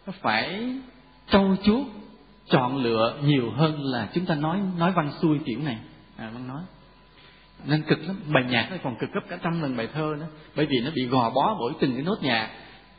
nó 0.07 0.13
phải 0.21 0.73
trau 1.29 1.55
chuốt, 1.63 1.87
chọn 2.49 2.83
lựa 2.83 3.17
nhiều 3.23 3.51
hơn 3.51 3.83
là 3.83 4.09
chúng 4.13 4.25
ta 4.25 4.35
nói 4.35 4.59
nói 4.77 4.91
văn 4.95 5.11
xuôi 5.21 5.39
kiểu 5.45 5.59
này. 5.59 5.77
À 6.17 6.29
văn 6.33 6.47
nói. 6.47 6.61
Nên 7.65 7.81
cực 7.81 7.99
lắm. 8.07 8.15
Bài 8.33 8.43
nhạc 8.49 8.67
nó 8.71 8.77
còn 8.83 8.95
cực 8.99 9.09
gấp 9.13 9.21
cả 9.29 9.37
trăm 9.43 9.61
lần 9.61 9.77
bài 9.77 9.87
thơ 9.93 10.15
nữa. 10.19 10.27
Bởi 10.55 10.65
vì 10.65 10.79
nó 10.85 10.91
bị 10.95 11.05
gò 11.05 11.29
bó 11.29 11.57
bởi 11.59 11.73
từng 11.79 11.93
cái 11.93 12.03
nốt 12.03 12.17
nhạc. 12.21 12.49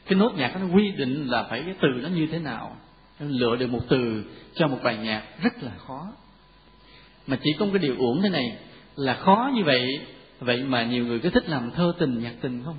Cái 0.07 0.19
nốt 0.19 0.33
nhạc 0.37 0.61
nó 0.61 0.77
quy 0.77 0.91
định 0.91 1.27
là 1.31 1.43
phải 1.51 1.63
cái 1.63 1.75
từ 1.83 1.89
nó 2.03 2.09
như 2.09 2.27
thế 2.27 2.39
nào. 2.39 2.77
Lựa 3.21 3.57
được 3.57 3.71
một 3.71 3.81
từ 3.89 4.25
cho 4.55 4.67
một 4.69 4.79
bài 4.83 4.97
nhạc 4.97 5.23
rất 5.43 5.63
là 5.63 5.71
khó. 5.87 6.07
Mà 7.27 7.39
chỉ 7.45 7.51
có 7.59 7.65
một 7.65 7.71
cái 7.75 7.79
điều 7.79 7.97
uổng 7.99 8.23
thế 8.23 8.29
này 8.29 8.57
là 8.97 9.15
khó 9.15 9.51
như 9.55 9.65
vậy. 9.65 10.01
Vậy 10.41 10.63
mà 10.63 10.85
nhiều 10.85 11.07
người 11.07 11.19
cứ 11.19 11.31
thích 11.31 11.49
làm 11.49 11.71
thơ 11.71 11.93
tình, 11.99 12.23
nhạc 12.23 12.35
tình 12.41 12.63
không? 12.65 12.77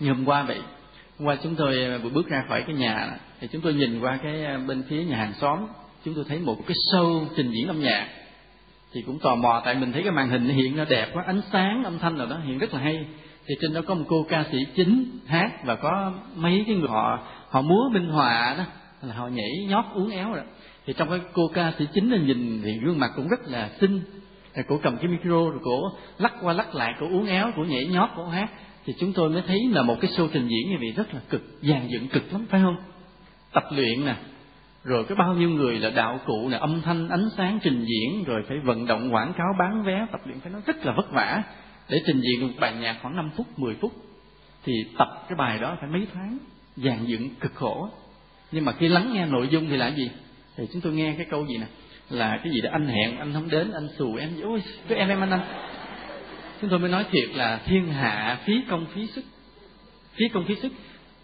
Như 0.00 0.08
hôm 0.08 0.24
qua 0.24 0.42
vậy, 0.42 0.58
hôm 1.18 1.28
qua 1.28 1.36
chúng 1.42 1.54
tôi 1.54 1.98
vừa 1.98 2.10
bước 2.10 2.28
ra 2.28 2.44
khỏi 2.48 2.64
cái 2.66 2.74
nhà 2.74 3.18
thì 3.40 3.48
chúng 3.52 3.62
tôi 3.62 3.74
nhìn 3.74 4.00
qua 4.00 4.18
cái 4.22 4.44
à, 4.44 4.58
bên 4.66 4.82
phía 4.88 5.04
nhà 5.04 5.16
hàng 5.16 5.32
xóm, 5.40 5.66
chúng 6.04 6.14
tôi 6.14 6.24
thấy 6.28 6.38
một 6.38 6.56
cái 6.66 6.76
show 6.92 7.24
trình 7.36 7.50
diễn 7.50 7.68
âm 7.68 7.80
nhạc. 7.80 8.08
Thì 8.92 9.02
cũng 9.02 9.18
tò 9.18 9.34
mò, 9.34 9.62
tại 9.64 9.74
mình 9.74 9.92
thấy 9.92 10.02
cái 10.02 10.12
màn 10.12 10.28
hình 10.28 10.48
nó 10.48 10.54
hiện 10.54 10.76
nó 10.76 10.84
đẹp 10.84 11.10
quá, 11.12 11.24
ánh 11.26 11.40
sáng, 11.52 11.84
âm 11.84 11.98
thanh 11.98 12.18
nào 12.18 12.26
đó 12.26 12.36
hiện 12.46 12.58
rất 12.58 12.74
là 12.74 12.80
hay. 12.80 13.06
Thì 13.46 13.54
trên 13.60 13.74
đó 13.74 13.80
có 13.86 13.94
một 13.94 14.04
cô 14.08 14.26
ca 14.28 14.44
sĩ 14.52 14.58
chính 14.74 15.18
hát 15.26 15.50
và 15.64 15.76
có 15.76 16.12
mấy 16.36 16.64
cái 16.66 16.76
người 16.76 16.88
họ 16.88 17.18
họ 17.48 17.62
múa 17.62 17.88
minh 17.92 18.08
họa 18.08 18.54
đó, 18.58 18.64
là 19.02 19.14
họ 19.14 19.28
nhảy 19.28 19.50
nhót 19.68 19.84
uốn 19.94 20.10
éo 20.10 20.32
rồi 20.32 20.44
thì 20.86 20.94
trong 20.96 21.10
cái 21.10 21.20
cô 21.32 21.48
ca 21.54 21.72
sĩ 21.78 21.86
chính 21.94 22.10
là 22.10 22.18
nhìn 22.18 22.60
thì 22.64 22.72
gương 22.84 22.98
mặt 22.98 23.10
cũng 23.16 23.28
rất 23.28 23.40
là 23.46 23.70
xinh 23.80 24.00
rồi 24.54 24.64
cổ 24.68 24.78
cầm 24.82 24.96
cái 24.96 25.08
micro 25.08 25.50
rồi 25.50 25.58
cổ 25.62 25.90
lắc 26.18 26.34
qua 26.42 26.52
lắc 26.52 26.74
lại, 26.74 26.94
cổ 27.00 27.08
uốn 27.08 27.26
éo, 27.26 27.50
cổ 27.56 27.64
nhảy 27.64 27.86
nhót, 27.86 28.08
cổ 28.16 28.26
hát. 28.26 28.50
Thì 28.84 28.94
chúng 29.00 29.12
tôi 29.12 29.30
mới 29.30 29.42
thấy 29.46 29.60
là 29.70 29.82
một 29.82 29.96
cái 30.00 30.10
show 30.10 30.28
trình 30.32 30.48
diễn 30.48 30.70
như 30.70 30.76
vậy 30.80 30.92
rất 30.96 31.14
là 31.14 31.20
cực, 31.30 31.42
dàn 31.62 31.88
dựng 31.88 32.08
cực 32.08 32.32
lắm, 32.32 32.46
phải 32.50 32.60
không? 32.60 32.76
Tập 33.52 33.64
luyện 33.70 34.04
nè, 34.04 34.14
rồi 34.84 35.04
cái 35.04 35.16
bao 35.16 35.34
nhiêu 35.34 35.50
người 35.50 35.78
là 35.78 35.90
đạo 35.90 36.20
cụ 36.26 36.48
nè, 36.48 36.56
âm 36.56 36.82
thanh, 36.82 37.08
ánh 37.08 37.28
sáng 37.36 37.58
trình 37.62 37.84
diễn, 37.84 38.24
rồi 38.24 38.42
phải 38.48 38.58
vận 38.58 38.86
động, 38.86 39.14
quảng 39.14 39.32
cáo, 39.32 39.46
bán 39.58 39.82
vé, 39.82 40.06
tập 40.12 40.20
luyện 40.24 40.40
phải 40.40 40.52
nói 40.52 40.62
rất 40.66 40.86
là 40.86 40.92
vất 40.96 41.12
vả. 41.12 41.42
Để 41.88 41.98
trình 42.06 42.20
diễn 42.20 42.46
một 42.46 42.54
bài 42.60 42.74
nhạc 42.80 42.96
khoảng 43.02 43.16
5 43.16 43.30
phút 43.36 43.46
10 43.58 43.74
phút, 43.80 43.92
thì 44.64 44.72
tập 44.98 45.24
cái 45.28 45.36
bài 45.36 45.58
đó 45.58 45.76
phải 45.80 45.90
mấy 45.90 46.06
tháng, 46.14 46.38
dàn 46.76 47.04
dựng 47.06 47.30
cực 47.40 47.54
khổ. 47.54 47.88
Nhưng 48.52 48.64
mà 48.64 48.72
khi 48.72 48.88
lắng 48.88 49.10
nghe 49.12 49.26
nội 49.26 49.48
dung 49.48 49.68
thì 49.70 49.76
là 49.76 49.88
gì? 49.88 50.10
Thì 50.56 50.64
chúng 50.72 50.82
tôi 50.82 50.92
nghe 50.92 51.14
cái 51.16 51.26
câu 51.30 51.46
gì 51.46 51.56
nè? 51.56 51.66
Là 52.10 52.40
cái 52.44 52.52
gì 52.52 52.60
đó, 52.60 52.70
anh 52.72 52.86
hẹn, 52.86 53.18
anh 53.18 53.32
không 53.32 53.50
đến, 53.50 53.72
anh 53.72 53.88
xù 53.98 54.16
em, 54.16 54.30
ôi 54.42 54.62
cái 54.88 54.98
em 54.98 55.08
em, 55.08 55.20
anh 55.20 55.30
anh. 55.30 55.40
Chúng 56.60 56.70
tôi 56.70 56.78
mới 56.78 56.90
nói 56.90 57.04
thiệt 57.10 57.28
là 57.34 57.60
thiên 57.66 57.92
hạ 57.92 58.38
phí 58.44 58.52
công 58.70 58.86
phí 58.94 59.06
sức, 59.06 59.24
phí 60.16 60.28
công 60.28 60.44
phí 60.44 60.54
sức. 60.54 60.72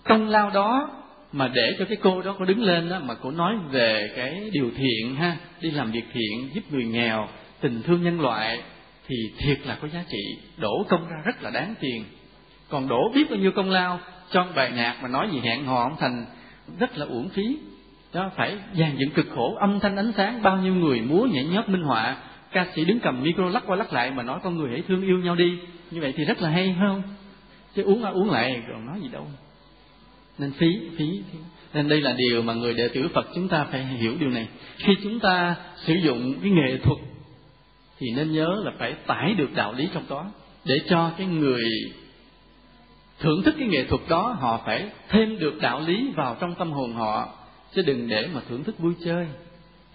Công 0.04 0.28
lao 0.28 0.50
đó 0.50 0.90
mà 1.32 1.48
để 1.48 1.76
cho 1.78 1.84
cái 1.84 1.96
cô 2.02 2.22
đó 2.22 2.36
có 2.38 2.44
đứng 2.44 2.62
lên 2.62 2.88
đó, 2.88 3.00
mà 3.04 3.14
cô 3.14 3.30
nói 3.30 3.54
về 3.70 4.12
cái 4.16 4.50
điều 4.52 4.70
thiện 4.76 5.16
ha, 5.16 5.36
đi 5.60 5.70
làm 5.70 5.92
việc 5.92 6.04
thiện, 6.12 6.50
giúp 6.54 6.62
người 6.70 6.84
nghèo, 6.84 7.28
tình 7.60 7.82
thương 7.82 8.02
nhân 8.02 8.20
loại, 8.20 8.62
thì 9.08 9.16
thiệt 9.38 9.58
là 9.66 9.78
có 9.82 9.88
giá 9.88 10.04
trị. 10.10 10.38
Đổ 10.56 10.86
công 10.88 11.08
ra 11.08 11.16
rất 11.24 11.42
là 11.42 11.50
đáng 11.50 11.74
tiền. 11.80 12.04
Còn 12.68 12.88
đổ 12.88 13.12
biết 13.14 13.30
bao 13.30 13.38
nhiêu 13.38 13.52
công 13.52 13.70
lao, 13.70 14.00
cho 14.30 14.46
bài 14.56 14.72
nhạc 14.76 14.96
mà 15.02 15.08
nói 15.08 15.28
gì 15.32 15.38
hẹn 15.38 15.64
hò 15.64 15.84
không 15.84 15.96
thành, 16.00 16.26
rất 16.78 16.98
là 16.98 17.06
uổng 17.06 17.28
phí 17.28 17.58
đó, 18.14 18.30
phải 18.36 18.58
dàn 18.78 18.96
dựng 18.96 19.10
cực 19.10 19.26
khổ, 19.34 19.54
âm 19.54 19.80
thanh 19.80 19.96
ánh 19.96 20.12
sáng, 20.16 20.42
bao 20.42 20.56
nhiêu 20.56 20.74
người 20.74 21.00
múa 21.00 21.26
nhảy 21.26 21.44
nhót 21.44 21.68
minh 21.68 21.82
họa. 21.82 22.16
Ca 22.52 22.66
sĩ 22.74 22.84
đứng 22.84 23.00
cầm 23.00 23.22
micro 23.22 23.44
lắc 23.44 23.62
qua 23.66 23.76
lắc 23.76 23.92
lại 23.92 24.10
mà 24.10 24.22
nói 24.22 24.40
con 24.42 24.56
người 24.56 24.70
hãy 24.70 24.82
thương 24.88 25.02
yêu 25.02 25.18
nhau 25.18 25.36
đi. 25.36 25.58
Như 25.90 26.00
vậy 26.00 26.12
thì 26.16 26.24
rất 26.24 26.42
là 26.42 26.50
hay, 26.50 26.74
phải 26.78 26.88
không? 26.88 27.02
Chứ 27.74 27.82
uống 27.82 28.04
qua 28.04 28.10
uống 28.10 28.30
lại 28.30 28.62
còn 28.68 28.86
nói 28.86 29.00
gì 29.00 29.08
đâu. 29.08 29.26
Nên 30.38 30.52
phí 30.52 30.80
phí. 30.96 31.22
Nên 31.74 31.88
đây 31.88 32.00
là 32.00 32.12
điều 32.12 32.42
mà 32.42 32.54
người 32.54 32.74
đệ 32.74 32.88
tử 32.88 33.08
Phật 33.14 33.26
chúng 33.34 33.48
ta 33.48 33.64
phải 33.64 33.84
hiểu 33.84 34.12
điều 34.20 34.30
này. 34.30 34.48
Khi 34.76 34.92
chúng 35.02 35.20
ta 35.20 35.56
sử 35.76 35.94
dụng 35.94 36.34
cái 36.42 36.50
nghệ 36.50 36.78
thuật, 36.82 36.98
thì 37.98 38.06
nên 38.16 38.32
nhớ 38.32 38.62
là 38.64 38.72
phải 38.78 38.92
tải 39.06 39.34
được 39.34 39.54
đạo 39.54 39.72
lý 39.72 39.88
trong 39.94 40.04
đó. 40.08 40.26
Để 40.64 40.80
cho 40.88 41.10
cái 41.16 41.26
người 41.26 41.64
thưởng 43.20 43.42
thức 43.42 43.54
cái 43.58 43.68
nghệ 43.68 43.84
thuật 43.84 44.00
đó, 44.08 44.36
họ 44.40 44.60
phải 44.66 44.90
thêm 45.08 45.38
được 45.38 45.54
đạo 45.60 45.80
lý 45.80 46.10
vào 46.16 46.36
trong 46.40 46.54
tâm 46.54 46.72
hồn 46.72 46.92
họ 46.92 47.43
chứ 47.74 47.82
đừng 47.82 48.08
để 48.08 48.28
mà 48.34 48.40
thưởng 48.48 48.64
thức 48.64 48.78
vui 48.78 48.94
chơi. 49.04 49.26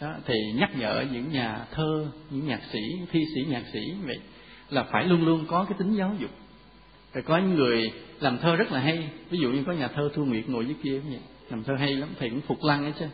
Đó, 0.02 0.14
thì 0.26 0.34
nhắc 0.56 0.70
nhở 0.78 1.04
những 1.12 1.32
nhà 1.32 1.66
thơ 1.72 2.08
những 2.30 2.48
nhạc 2.48 2.62
sĩ 2.72 2.80
thi 3.12 3.20
sĩ 3.36 3.42
nhạc 3.50 3.64
sĩ 3.74 3.80
vậy 4.06 4.18
là 4.70 4.84
phải 4.84 5.06
luôn 5.06 5.26
luôn 5.26 5.46
có 5.48 5.64
cái 5.64 5.78
tính 5.80 5.96
giáo 5.96 6.16
dục. 6.20 6.30
Rồi 7.14 7.24
có 7.24 7.38
những 7.38 7.56
người 7.56 7.92
làm 8.20 8.38
thơ 8.38 8.56
rất 8.56 8.72
là 8.72 8.80
hay 8.80 9.10
ví 9.30 9.40
dụ 9.42 9.50
như 9.50 9.64
có 9.68 9.74
nhà 9.74 9.88
thơ 9.88 10.10
thu 10.14 10.26
nguyệt 10.26 10.50
ngồi 10.50 10.66
dưới 10.66 10.76
kia 10.84 11.00
vậy 11.00 11.20
làm 11.50 11.64
thơ 11.64 11.74
hay 11.80 11.96
lắm 11.96 12.10
thì 12.20 12.30
cũng 12.30 12.42
phục 12.42 12.64
lăng 12.64 12.84
ấy 12.84 12.94
chứ. 13.00 13.06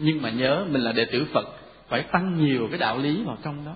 Nhưng 0.00 0.22
mà 0.22 0.30
nhớ 0.30 0.66
mình 0.70 0.80
là 0.80 0.92
đệ 0.92 1.04
tử 1.04 1.26
phật 1.32 1.48
phải 1.88 2.02
tăng 2.02 2.44
nhiều 2.44 2.68
cái 2.70 2.78
đạo 2.78 2.98
lý 2.98 3.22
vào 3.22 3.38
trong 3.42 3.64
đó. 3.64 3.74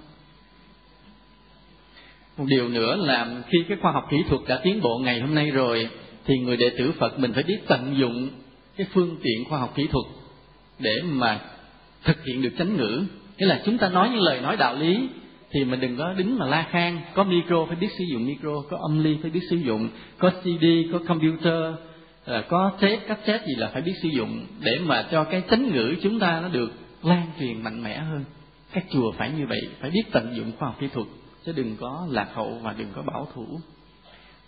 Một 2.36 2.44
điều 2.48 2.68
nữa 2.68 2.96
là 2.96 3.42
khi 3.48 3.58
cái 3.68 3.78
khoa 3.82 3.92
học 3.92 4.06
kỹ 4.10 4.16
thuật 4.28 4.40
đã 4.48 4.60
tiến 4.62 4.80
bộ 4.80 4.98
ngày 4.98 5.20
hôm 5.20 5.34
nay 5.34 5.50
rồi 5.50 5.88
thì 6.24 6.38
người 6.38 6.56
đệ 6.56 6.70
tử 6.78 6.92
phật 6.98 7.18
mình 7.18 7.32
phải 7.32 7.42
biết 7.42 7.58
tận 7.66 7.94
dụng 7.98 8.28
cái 8.76 8.86
phương 8.92 9.16
tiện 9.22 9.44
khoa 9.48 9.58
học 9.58 9.72
kỹ 9.76 9.86
thuật 9.86 10.06
để 10.82 11.02
mà 11.04 11.40
thực 12.04 12.24
hiện 12.24 12.42
được 12.42 12.50
chánh 12.58 12.76
ngữ. 12.76 13.04
Nghĩa 13.38 13.46
là 13.46 13.62
chúng 13.64 13.78
ta 13.78 13.88
nói 13.88 14.08
những 14.10 14.22
lời 14.22 14.40
nói 14.40 14.56
đạo 14.56 14.76
lý 14.76 15.08
thì 15.50 15.64
mình 15.64 15.80
đừng 15.80 15.96
có 15.96 16.12
đứng 16.12 16.38
mà 16.38 16.46
la 16.46 16.66
khang. 16.70 17.00
Có 17.14 17.24
micro 17.24 17.64
phải 17.66 17.76
biết 17.76 17.88
sử 17.98 18.04
dụng 18.12 18.26
micro 18.26 18.62
có 18.70 18.78
âm 18.80 19.04
ly 19.04 19.18
phải 19.22 19.30
biết 19.30 19.40
sử 19.50 19.56
dụng 19.56 19.88
có 20.18 20.30
cd 20.30 20.64
có 20.92 20.98
computer 21.08 21.74
ờ, 22.24 22.42
có 22.48 22.70
tape 22.80 22.96
cassette 22.96 23.46
gì 23.46 23.54
là 23.56 23.70
phải 23.72 23.82
biết 23.82 23.94
sử 24.02 24.08
dụng 24.16 24.46
để 24.60 24.78
mà 24.84 25.08
cho 25.10 25.24
cái 25.24 25.42
chánh 25.50 25.72
ngữ 25.72 25.94
chúng 26.02 26.18
ta 26.18 26.40
nó 26.40 26.48
được 26.48 26.72
lan 27.02 27.26
truyền 27.40 27.62
mạnh 27.62 27.82
mẽ 27.82 27.98
hơn. 27.98 28.24
Các 28.72 28.84
chùa 28.92 29.12
phải 29.12 29.30
như 29.30 29.46
vậy 29.46 29.60
phải 29.80 29.90
biết 29.90 30.02
tận 30.12 30.36
dụng 30.36 30.52
khoa 30.58 30.68
học 30.68 30.76
kỹ 30.80 30.88
thuật 30.94 31.06
chứ 31.46 31.52
đừng 31.56 31.76
có 31.80 32.06
lạc 32.10 32.28
hậu 32.34 32.58
và 32.62 32.74
đừng 32.78 32.88
có 32.94 33.02
bảo 33.02 33.28
thủ. 33.34 33.46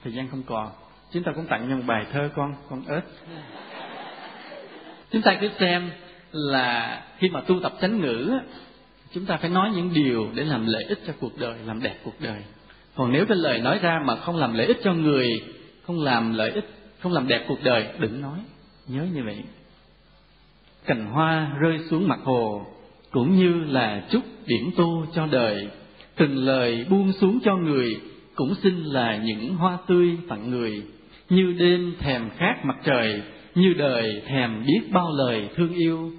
Thời 0.05 0.13
gian 0.13 0.29
không 0.31 0.43
còn. 0.47 0.69
Chúng 1.13 1.23
ta 1.23 1.33
cũng 1.35 1.47
tặng 1.47 1.69
nhau 1.69 1.79
một 1.79 1.85
bài 1.87 2.07
thơ 2.13 2.31
con 2.37 2.55
con 2.71 2.83
ếch. 2.89 3.05
Chúng 5.11 5.23
ta 5.23 5.39
cứ 5.41 5.49
xem 5.59 5.91
là 6.35 7.03
khi 7.19 7.29
mà 7.29 7.41
tu 7.41 7.61
tập 7.61 7.73
chánh 7.81 8.01
ngữ 8.01 8.31
chúng 9.15 9.27
ta 9.27 9.37
phải 9.37 9.51
nói 9.51 9.71
những 9.75 9.91
điều 9.95 10.29
để 10.35 10.45
làm 10.45 10.67
lợi 10.67 10.85
ích 10.85 10.99
cho 11.07 11.13
cuộc 11.21 11.39
đời, 11.39 11.55
làm 11.67 11.83
đẹp 11.83 11.99
cuộc 12.05 12.21
đời. 12.21 12.43
Còn 12.95 13.13
nếu 13.13 13.27
cái 13.27 13.37
lời 13.37 13.59
nói 13.59 13.79
ra 13.79 14.01
mà 14.07 14.17
không 14.17 14.37
làm 14.37 14.55
lợi 14.55 14.67
ích 14.67 14.81
cho 14.85 14.93
người, 14.93 15.29
không 15.87 16.03
làm 16.03 16.35
lợi 16.35 16.51
ích, 16.51 16.65
không 17.01 17.13
làm 17.13 17.29
đẹp 17.29 17.45
cuộc 17.49 17.59
đời, 17.63 17.87
đừng 17.99 18.21
nói. 18.21 18.39
Nhớ 18.89 19.07
như 19.15 19.25
vậy. 19.25 19.43
Cành 20.87 21.07
hoa 21.07 21.51
rơi 21.61 21.79
xuống 21.91 22.09
mặt 22.09 22.19
hồ, 22.25 22.67
cũng 23.11 23.37
như 23.37 23.65
là 23.65 24.03
chút 24.11 24.21
điểm 24.47 24.71
tô 24.77 25.05
cho 25.15 25.27
đời. 25.27 25.69
Từng 26.17 26.37
lời 26.37 26.87
buông 26.91 27.13
xuống 27.13 27.39
cho 27.45 27.57
người, 27.57 28.01
cũng 28.35 28.55
xin 28.63 28.85
là 28.85 29.17
những 29.17 29.57
hoa 29.57 29.79
tươi 29.87 30.19
tặng 30.29 30.51
người. 30.51 30.83
Như 31.29 31.55
đêm 31.59 31.95
thèm 31.99 32.31
khát 32.37 32.65
mặt 32.65 32.77
trời, 32.85 33.23
như 33.55 33.73
đời 33.79 34.23
thèm 34.27 34.65
biết 34.67 34.81
bao 34.93 35.11
lời 35.13 35.49
thương 35.57 35.75
yêu 35.75 36.11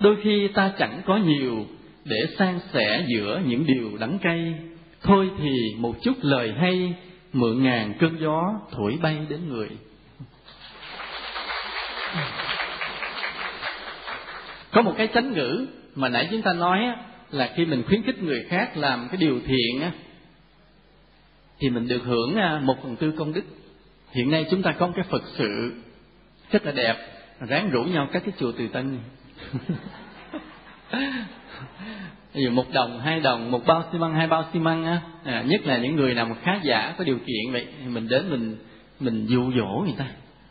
đôi 0.00 0.16
khi 0.22 0.48
ta 0.54 0.72
chẳng 0.78 1.02
có 1.06 1.16
nhiều 1.16 1.66
để 2.04 2.16
san 2.38 2.60
sẻ 2.72 3.04
giữa 3.14 3.40
những 3.46 3.66
điều 3.66 3.98
đắng 3.98 4.18
cay. 4.22 4.54
Thôi 5.02 5.30
thì 5.38 5.74
một 5.78 5.96
chút 6.02 6.14
lời 6.22 6.52
hay, 6.60 6.94
mượn 7.32 7.62
ngàn 7.62 7.94
cơn 8.00 8.16
gió 8.20 8.60
thổi 8.72 8.98
bay 9.02 9.16
đến 9.28 9.48
người. 9.48 9.68
Có 14.72 14.82
một 14.82 14.94
cái 14.96 15.08
chánh 15.14 15.32
ngữ 15.32 15.66
mà 15.94 16.08
nãy 16.08 16.28
chúng 16.30 16.42
ta 16.42 16.52
nói 16.52 16.78
là 17.30 17.52
khi 17.56 17.66
mình 17.66 17.82
khuyến 17.86 18.02
khích 18.02 18.22
người 18.22 18.44
khác 18.48 18.76
làm 18.76 19.08
cái 19.08 19.16
điều 19.16 19.40
thiện 19.46 19.90
thì 21.58 21.70
mình 21.70 21.88
được 21.88 22.02
hưởng 22.04 22.36
à, 22.36 22.60
một 22.62 22.82
phần 22.82 22.96
tư 22.96 23.12
công 23.18 23.32
đức. 23.32 23.44
Hiện 24.10 24.30
nay 24.30 24.46
chúng 24.50 24.62
ta 24.62 24.72
có 24.72 24.86
một 24.86 24.92
cái 24.96 25.04
phật 25.10 25.22
sự 25.38 25.74
rất 26.50 26.66
là 26.66 26.72
đẹp, 26.72 26.96
ráng 27.40 27.70
rủ 27.70 27.82
nhau 27.82 28.08
các 28.12 28.22
cái 28.24 28.34
chùa 28.38 28.52
từ 28.58 28.68
tân 28.68 28.98
ví 32.34 32.42
dụ 32.44 32.50
một 32.50 32.72
đồng 32.72 33.00
hai 33.00 33.20
đồng 33.20 33.50
một 33.50 33.66
bao 33.66 33.84
xi 33.92 33.98
măng 33.98 34.14
hai 34.14 34.26
bao 34.26 34.44
xi 34.52 34.58
măng 34.58 34.84
á. 34.84 35.00
À, 35.24 35.44
nhất 35.46 35.66
là 35.66 35.78
những 35.78 35.96
người 35.96 36.14
nào 36.14 36.26
mà 36.26 36.34
khá 36.42 36.60
giả 36.62 36.94
có 36.98 37.04
điều 37.04 37.18
kiện 37.18 37.52
vậy 37.52 37.66
mình 37.86 38.08
đến 38.08 38.30
mình 38.30 38.56
mình 39.00 39.26
dụ 39.26 39.52
dỗ 39.52 39.82
người 39.84 39.94
ta. 39.98 40.06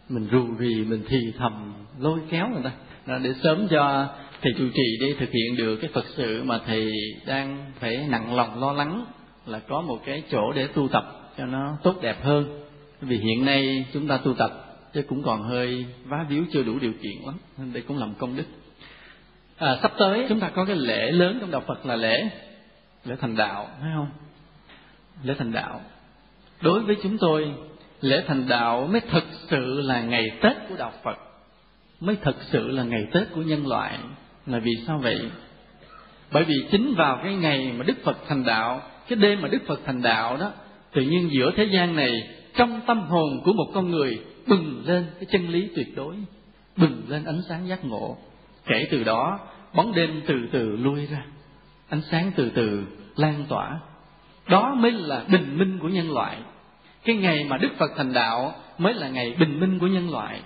Mình 0.09 0.27
rù 0.31 0.55
rì 0.59 0.83
mình 0.83 1.03
thì 1.07 1.17
thầm 1.37 1.73
lôi 1.99 2.19
kéo 2.29 2.49
người 2.49 2.63
ta. 2.63 2.71
Đó, 3.05 3.17
để 3.23 3.33
sớm 3.43 3.67
cho 3.67 4.07
thầy 4.41 4.53
trụ 4.57 4.65
trì 4.73 4.97
đi 5.01 5.13
thực 5.19 5.31
hiện 5.31 5.57
được 5.57 5.75
cái 5.75 5.89
phật 5.93 6.05
sự 6.15 6.43
mà 6.43 6.59
thầy 6.65 6.91
đang 7.25 7.71
phải 7.79 7.97
nặng 8.09 8.35
lòng 8.35 8.59
lo 8.59 8.73
lắng 8.73 9.05
là 9.45 9.59
có 9.59 9.81
một 9.81 9.99
cái 10.05 10.23
chỗ 10.31 10.53
để 10.55 10.67
tu 10.67 10.87
tập 10.87 11.31
cho 11.37 11.45
nó 11.45 11.77
tốt 11.83 11.95
đẹp 12.01 12.23
hơn. 12.23 12.61
Vì 13.01 13.17
hiện 13.17 13.45
nay 13.45 13.85
chúng 13.93 14.07
ta 14.07 14.17
tu 14.17 14.33
tập 14.33 14.51
chứ 14.93 15.01
cũng 15.01 15.23
còn 15.23 15.43
hơi 15.43 15.85
vá 16.05 16.25
víu 16.29 16.43
chưa 16.53 16.63
đủ 16.63 16.79
điều 16.79 16.93
kiện 16.93 17.25
lắm 17.25 17.35
nên 17.57 17.73
đây 17.73 17.83
cũng 17.87 17.97
làm 17.97 18.13
công 18.13 18.35
đức 18.35 18.45
à, 19.57 19.77
sắp 19.81 19.91
tới 19.99 20.25
chúng 20.29 20.39
ta 20.39 20.49
có 20.49 20.65
cái 20.65 20.75
lễ 20.75 21.11
lớn 21.11 21.37
trong 21.41 21.51
đạo 21.51 21.61
Phật 21.67 21.85
là 21.85 21.95
lễ 21.95 22.29
lễ 23.05 23.15
thành 23.21 23.35
đạo 23.35 23.67
phải 23.81 23.89
không? 23.95 24.09
Lễ 25.23 25.33
thành 25.37 25.51
đạo. 25.51 25.81
Đối 26.61 26.79
với 26.79 26.97
chúng 27.03 27.17
tôi 27.17 27.53
lễ 28.01 28.23
thành 28.27 28.47
đạo 28.47 28.87
mới 28.91 29.01
thực 29.01 29.23
sự 29.49 29.81
là 29.81 30.01
ngày 30.01 30.31
Tết 30.41 30.53
của 30.69 30.75
đạo 30.77 30.91
Phật 31.03 31.17
mới 31.99 32.15
thực 32.15 32.35
sự 32.51 32.67
là 32.67 32.83
ngày 32.83 33.07
Tết 33.11 33.23
của 33.35 33.41
nhân 33.41 33.67
loại. 33.67 33.99
Là 34.45 34.59
vì 34.59 34.71
sao 34.87 34.97
vậy? 34.97 35.31
Bởi 36.31 36.43
vì 36.43 36.55
chính 36.71 36.93
vào 36.97 37.19
cái 37.23 37.35
ngày 37.35 37.73
mà 37.77 37.83
Đức 37.83 37.97
Phật 38.03 38.17
thành 38.27 38.43
đạo 38.43 38.81
cái 39.07 39.19
đêm 39.19 39.41
mà 39.41 39.47
Đức 39.47 39.61
Phật 39.67 39.79
thành 39.85 40.01
đạo 40.01 40.37
đó 40.37 40.51
tự 40.93 41.01
nhiên 41.01 41.29
giữa 41.31 41.51
thế 41.57 41.63
gian 41.73 41.95
này 41.95 42.11
trong 42.55 42.81
tâm 42.87 43.01
hồn 43.01 43.41
của 43.45 43.53
một 43.53 43.71
con 43.73 43.91
người 43.91 44.19
bừng 44.47 44.83
lên 44.85 45.05
cái 45.15 45.25
chân 45.31 45.49
lý 45.49 45.69
tuyệt 45.75 45.87
đối 45.95 46.15
bừng 46.77 47.01
lên 47.07 47.25
ánh 47.25 47.41
sáng 47.49 47.67
giác 47.67 47.85
ngộ 47.85 48.17
kể 48.65 48.87
từ 48.91 49.03
đó, 49.03 49.39
bóng 49.73 49.95
đêm 49.95 50.21
từ 50.27 50.35
từ 50.51 50.77
lui 50.77 51.05
ra. 51.05 51.25
Ánh 51.89 52.01
sáng 52.11 52.31
từ 52.35 52.49
từ 52.55 52.83
lan 53.15 53.45
tỏa. 53.49 53.79
Đó 54.49 54.75
mới 54.77 54.91
là 54.91 55.23
bình 55.31 55.57
minh 55.57 55.79
của 55.81 55.87
nhân 55.87 56.11
loại. 56.11 56.37
Cái 57.05 57.15
ngày 57.15 57.43
mà 57.43 57.57
đức 57.57 57.69
phật 57.77 57.91
thành 57.97 58.13
đạo 58.13 58.53
mới 58.77 58.93
là 58.93 59.09
ngày 59.09 59.35
bình 59.39 59.59
minh 59.59 59.79
của 59.79 59.87
nhân 59.87 60.11
loại. 60.11 60.41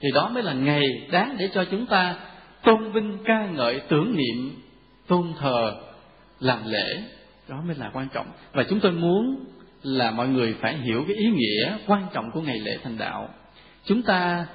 Thì 0.00 0.08
đó 0.14 0.28
mới 0.28 0.42
là 0.42 0.52
ngày 0.52 0.82
đáng 1.10 1.36
để 1.38 1.48
cho 1.54 1.64
chúng 1.64 1.86
ta 1.86 2.16
tôn 2.62 2.92
vinh 2.92 3.18
ca 3.24 3.46
ngợi 3.46 3.80
tưởng 3.88 4.16
niệm, 4.16 4.52
tôn 5.06 5.32
thờ, 5.40 5.74
làm 6.40 6.58
lễ. 6.66 7.02
Đó 7.48 7.62
mới 7.66 7.76
là 7.76 7.90
quan 7.92 8.08
trọng. 8.12 8.26
Và 8.52 8.62
chúng 8.70 8.80
tôi 8.80 8.92
muốn 8.92 9.44
là 9.82 10.10
mọi 10.10 10.28
người 10.28 10.54
phải 10.60 10.76
hiểu 10.76 11.04
cái 11.08 11.16
ý 11.16 11.26
nghĩa 11.26 11.78
quan 11.86 12.06
trọng 12.12 12.30
của 12.30 12.40
ngày 12.40 12.58
lễ 12.58 12.78
thành 12.82 12.98
đạo. 12.98 13.28
Chúng 13.84 14.02
ta 14.02 14.46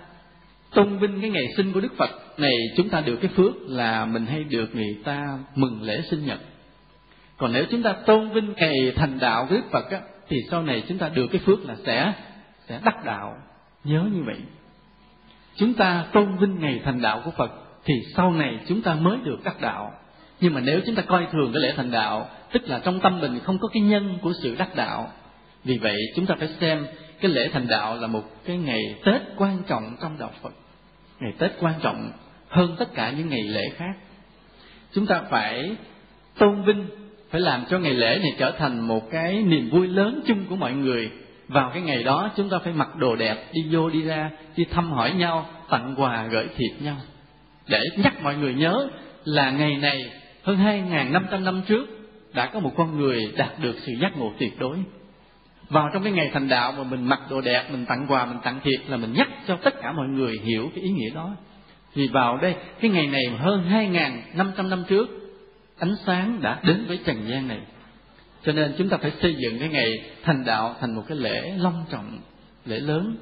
tôn 0.73 0.97
vinh 0.97 1.21
cái 1.21 1.29
ngày 1.29 1.47
sinh 1.57 1.73
của 1.73 1.79
đức 1.79 1.97
phật 1.97 2.09
này 2.37 2.53
chúng 2.77 2.89
ta 2.89 3.01
được 3.01 3.15
cái 3.21 3.31
phước 3.35 3.53
là 3.67 4.05
mình 4.05 4.25
hay 4.25 4.43
được 4.43 4.75
người 4.75 4.97
ta 5.03 5.39
mừng 5.55 5.81
lễ 5.81 6.01
sinh 6.09 6.25
nhật. 6.25 6.39
Còn 7.37 7.53
nếu 7.53 7.65
chúng 7.71 7.83
ta 7.83 7.93
tôn 8.05 8.29
vinh 8.29 8.53
ngày 8.57 8.93
thành 8.95 9.19
đạo 9.19 9.45
của 9.49 9.55
đức 9.55 9.71
phật 9.71 9.91
á, 9.91 10.01
thì 10.29 10.37
sau 10.51 10.63
này 10.63 10.83
chúng 10.87 10.97
ta 10.97 11.09
được 11.09 11.27
cái 11.31 11.41
phước 11.45 11.65
là 11.65 11.75
sẽ 11.85 12.13
sẽ 12.67 12.79
đắc 12.83 13.05
đạo. 13.05 13.35
Nhớ 13.83 14.03
như 14.13 14.23
vậy. 14.25 14.37
Chúng 15.55 15.73
ta 15.73 16.05
tôn 16.13 16.37
vinh 16.37 16.59
ngày 16.59 16.81
thành 16.85 17.01
đạo 17.01 17.21
của 17.25 17.31
phật 17.31 17.51
thì 17.85 17.93
sau 18.15 18.33
này 18.33 18.59
chúng 18.67 18.81
ta 18.81 18.93
mới 18.93 19.17
được 19.23 19.43
đắc 19.43 19.61
đạo. 19.61 19.91
Nhưng 20.39 20.53
mà 20.53 20.61
nếu 20.61 20.79
chúng 20.85 20.95
ta 20.95 21.01
coi 21.01 21.27
thường 21.31 21.51
cái 21.53 21.61
lễ 21.61 21.73
thành 21.77 21.91
đạo 21.91 22.29
tức 22.51 22.69
là 22.69 22.79
trong 22.79 22.99
tâm 22.99 23.19
mình 23.19 23.39
không 23.43 23.59
có 23.59 23.67
cái 23.67 23.81
nhân 23.81 24.17
của 24.21 24.33
sự 24.43 24.55
đắc 24.57 24.75
đạo 24.75 25.11
vì 25.63 25.77
vậy 25.77 25.97
chúng 26.15 26.25
ta 26.25 26.35
phải 26.39 26.47
xem 26.59 26.87
cái 27.21 27.31
lễ 27.31 27.49
thành 27.53 27.67
đạo 27.67 27.95
là 27.95 28.07
một 28.07 28.23
cái 28.45 28.57
ngày 28.57 28.95
tết 29.05 29.21
quan 29.37 29.63
trọng 29.67 29.95
trong 30.01 30.17
đạo 30.19 30.31
phật 30.41 30.53
ngày 31.19 31.33
tết 31.37 31.51
quan 31.59 31.73
trọng 31.81 32.11
hơn 32.49 32.75
tất 32.79 32.93
cả 32.93 33.11
những 33.17 33.29
ngày 33.29 33.43
lễ 33.43 33.63
khác. 33.75 33.93
Chúng 34.93 35.05
ta 35.05 35.21
phải 35.29 35.75
tôn 36.37 36.63
vinh, 36.63 36.87
phải 37.29 37.41
làm 37.41 37.65
cho 37.69 37.79
ngày 37.79 37.93
lễ 37.93 38.19
này 38.21 38.31
trở 38.37 38.51
thành 38.51 38.79
một 38.79 39.11
cái 39.11 39.43
niềm 39.43 39.69
vui 39.69 39.87
lớn 39.87 40.23
chung 40.27 40.45
của 40.49 40.55
mọi 40.55 40.73
người. 40.73 41.11
Vào 41.47 41.71
cái 41.73 41.81
ngày 41.81 42.03
đó, 42.03 42.29
chúng 42.37 42.49
ta 42.49 42.57
phải 42.63 42.73
mặc 42.73 42.95
đồ 42.95 43.15
đẹp, 43.15 43.37
đi 43.53 43.61
vô, 43.71 43.89
đi 43.89 44.01
ra, 44.01 44.29
đi 44.55 44.65
thăm 44.65 44.91
hỏi 44.91 45.13
nhau, 45.13 45.49
tặng 45.69 45.95
quà, 45.97 46.27
gửi 46.27 46.47
thiệp 46.55 46.81
nhau. 46.81 46.95
Để 47.67 47.79
nhắc 47.97 48.23
mọi 48.23 48.35
người 48.35 48.53
nhớ 48.53 48.87
là 49.23 49.51
ngày 49.51 49.77
này, 49.77 50.11
hơn 50.43 50.57
hai 50.57 50.81
năm 51.11 51.25
trăm 51.31 51.43
năm 51.43 51.61
trước, 51.67 51.85
đã 52.33 52.45
có 52.45 52.59
một 52.59 52.71
con 52.77 52.99
người 52.99 53.33
đạt 53.37 53.59
được 53.59 53.75
sự 53.85 53.91
giác 54.01 54.17
ngộ 54.17 54.33
tuyệt 54.39 54.59
đối 54.59 54.77
vào 55.73 55.89
trong 55.93 56.03
cái 56.03 56.11
ngày 56.11 56.29
thành 56.33 56.47
đạo 56.47 56.71
mà 56.71 56.83
mình 56.83 57.03
mặc 57.03 57.19
đồ 57.29 57.41
đẹp, 57.41 57.71
mình 57.71 57.85
tặng 57.85 58.05
quà, 58.09 58.25
mình 58.25 58.37
tặng 58.43 58.59
thiệp 58.63 58.79
là 58.87 58.97
mình 58.97 59.13
nhắc 59.13 59.29
cho 59.47 59.57
tất 59.63 59.81
cả 59.81 59.91
mọi 59.91 60.07
người 60.07 60.39
hiểu 60.43 60.71
cái 60.75 60.83
ý 60.83 60.89
nghĩa 60.89 61.09
đó. 61.09 61.35
Vì 61.93 62.07
vào 62.07 62.37
đây, 62.37 62.55
cái 62.79 62.91
ngày 62.91 63.07
này 63.07 63.23
hơn 63.37 63.63
hai 63.63 63.87
năm 64.33 64.51
trăm 64.57 64.69
năm 64.69 64.83
trước, 64.87 65.09
ánh 65.79 65.95
sáng 66.05 66.39
đã 66.41 66.59
đến 66.63 66.85
với 66.87 66.99
trần 67.05 67.17
gian 67.27 67.47
này. 67.47 67.59
Cho 68.43 68.51
nên 68.51 68.73
chúng 68.77 68.89
ta 68.89 68.97
phải 68.97 69.11
xây 69.21 69.35
dựng 69.37 69.59
cái 69.59 69.69
ngày 69.69 70.01
thành 70.23 70.45
đạo 70.45 70.75
thành 70.81 70.95
một 70.95 71.03
cái 71.07 71.17
lễ 71.17 71.53
long 71.57 71.85
trọng, 71.91 72.19
lễ 72.65 72.79
lớn. 72.79 73.15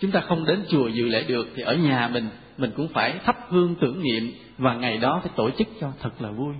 Chúng 0.00 0.10
ta 0.10 0.20
không 0.20 0.44
đến 0.44 0.64
chùa 0.68 0.88
dự 0.88 1.08
lễ 1.08 1.24
được 1.28 1.48
thì 1.56 1.62
ở 1.62 1.74
nhà 1.74 2.08
mình 2.08 2.28
mình 2.58 2.70
cũng 2.76 2.88
phải 2.88 3.14
thắp 3.24 3.36
hương 3.48 3.74
tưởng 3.80 4.02
niệm 4.02 4.32
và 4.58 4.74
ngày 4.74 4.98
đó 4.98 5.20
phải 5.22 5.32
tổ 5.36 5.50
chức 5.50 5.68
cho 5.80 5.92
thật 6.02 6.10
là 6.18 6.30
vui. 6.30 6.54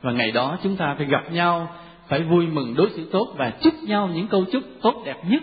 Và 0.00 0.12
ngày 0.12 0.30
đó 0.30 0.58
chúng 0.62 0.76
ta 0.76 0.94
phải 0.98 1.06
gặp 1.06 1.32
nhau 1.32 1.74
phải 2.12 2.22
vui 2.22 2.46
mừng 2.46 2.74
đối 2.74 2.90
xử 2.90 3.08
tốt 3.12 3.34
và 3.36 3.52
chúc 3.62 3.74
nhau 3.82 4.10
những 4.14 4.28
câu 4.28 4.44
chúc 4.52 4.62
tốt 4.82 5.02
đẹp 5.06 5.16
nhất. 5.28 5.42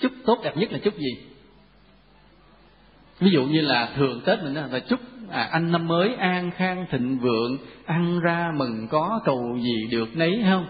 Chúc 0.00 0.12
tốt 0.26 0.38
đẹp 0.42 0.56
nhất 0.56 0.72
là 0.72 0.78
chúc 0.78 0.94
gì? 0.98 1.10
Ví 3.20 3.30
dụ 3.30 3.44
như 3.44 3.60
là 3.60 3.88
thường 3.96 4.20
tết 4.24 4.42
mình 4.42 4.54
là 4.54 4.78
chúc 4.78 5.00
à, 5.30 5.48
anh 5.52 5.72
năm 5.72 5.88
mới 5.88 6.14
an 6.14 6.50
khang 6.50 6.86
thịnh 6.90 7.18
vượng 7.18 7.58
ăn 7.86 8.20
ra 8.20 8.52
mừng 8.56 8.88
có 8.90 9.20
cầu 9.24 9.58
gì 9.62 9.86
được 9.90 10.16
nấy 10.16 10.42
không? 10.50 10.66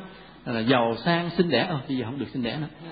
Là 0.46 0.60
giàu 0.60 0.96
sang 1.04 1.30
xinh 1.36 1.50
đẻ 1.50 1.66
ờ 1.68 1.80
bây 1.88 1.96
giờ 1.96 2.04
không 2.04 2.18
được 2.18 2.28
xinh 2.32 2.42
đẻ 2.42 2.56
nữa. 2.60 2.90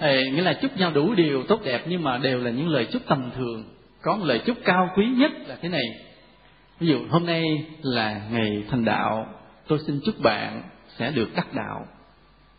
Ê, 0.00 0.30
nghĩa 0.30 0.42
là 0.42 0.52
chúc 0.52 0.76
nhau 0.76 0.90
đủ 0.94 1.14
điều 1.14 1.42
tốt 1.42 1.60
đẹp 1.64 1.82
nhưng 1.88 2.02
mà 2.02 2.18
đều 2.18 2.38
là 2.38 2.50
những 2.50 2.68
lời 2.68 2.86
chúc 2.92 3.02
tầm 3.06 3.30
thường. 3.36 3.64
Có 4.02 4.16
một 4.16 4.24
lời 4.24 4.40
chúc 4.46 4.56
cao 4.64 4.90
quý 4.96 5.06
nhất 5.06 5.32
là 5.46 5.56
thế 5.62 5.68
này. 5.68 5.84
Ví 6.80 6.86
dụ 6.86 6.98
hôm 7.10 7.26
nay 7.26 7.42
là 7.82 8.20
ngày 8.30 8.64
thành 8.70 8.84
đạo 8.84 9.26
tôi 9.68 9.78
xin 9.86 10.00
chúc 10.04 10.14
bạn 10.20 10.62
sẽ 10.98 11.10
được 11.10 11.28
đắc 11.36 11.54
đạo. 11.54 11.86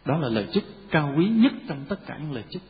Đó 0.05 0.17
là 0.17 0.29
lời 0.29 0.47
chúc 0.53 0.63
cao 0.91 1.13
quý 1.17 1.25
nhất 1.27 1.51
trong 1.69 1.85
tất 1.89 1.95
cả 2.07 2.17
những 2.21 2.33
lời 2.33 2.43
chúc. 2.49 2.61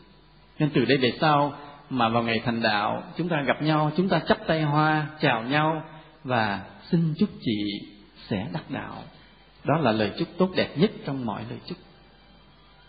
Nên 0.59 0.69
từ 0.69 0.85
đây 0.85 0.97
về 0.97 1.11
sau 1.21 1.53
mà 1.89 2.09
vào 2.09 2.23
ngày 2.23 2.41
thành 2.45 2.61
đạo, 2.61 3.03
chúng 3.17 3.29
ta 3.29 3.41
gặp 3.41 3.61
nhau, 3.61 3.91
chúng 3.97 4.09
ta 4.09 4.21
chắp 4.27 4.37
tay 4.47 4.61
hoa, 4.61 5.07
chào 5.19 5.43
nhau 5.43 5.83
và 6.23 6.61
xin 6.89 7.13
chúc 7.19 7.29
chị 7.41 7.81
sẽ 8.27 8.47
đắc 8.53 8.63
đạo. 8.69 9.03
Đó 9.63 9.77
là 9.77 9.91
lời 9.91 10.11
chúc 10.19 10.27
tốt 10.37 10.49
đẹp 10.55 10.77
nhất 10.77 10.91
trong 11.05 11.25
mọi 11.25 11.41
lời 11.49 11.59
chúc. 11.65 11.77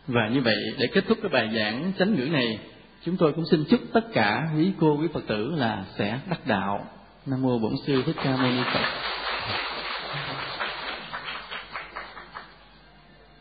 Và 0.07 0.29
như 0.29 0.41
vậy, 0.41 0.57
để 0.79 0.87
kết 0.93 1.05
thúc 1.09 1.19
cái 1.23 1.29
bài 1.29 1.51
giảng 1.55 1.93
chánh 1.99 2.15
ngữ 2.15 2.25
này, 2.25 2.59
chúng 3.05 3.17
tôi 3.17 3.33
cũng 3.33 3.45
xin 3.51 3.65
chúc 3.71 3.81
tất 3.93 4.05
cả 4.13 4.49
quý 4.57 4.73
cô 4.81 4.97
quý 5.01 5.09
phật 5.15 5.23
tử 5.27 5.51
là 5.57 5.85
sẽ 5.99 6.19
đắc 6.31 6.47
đạo. 6.47 6.87
Nam 7.27 7.43
mô 7.43 7.59
bổn 7.59 7.73
sư 7.87 8.03
thích 8.07 8.17
ca 8.25 8.37
mâu 8.37 8.51
ni 8.51 8.63
phật. 8.75 8.83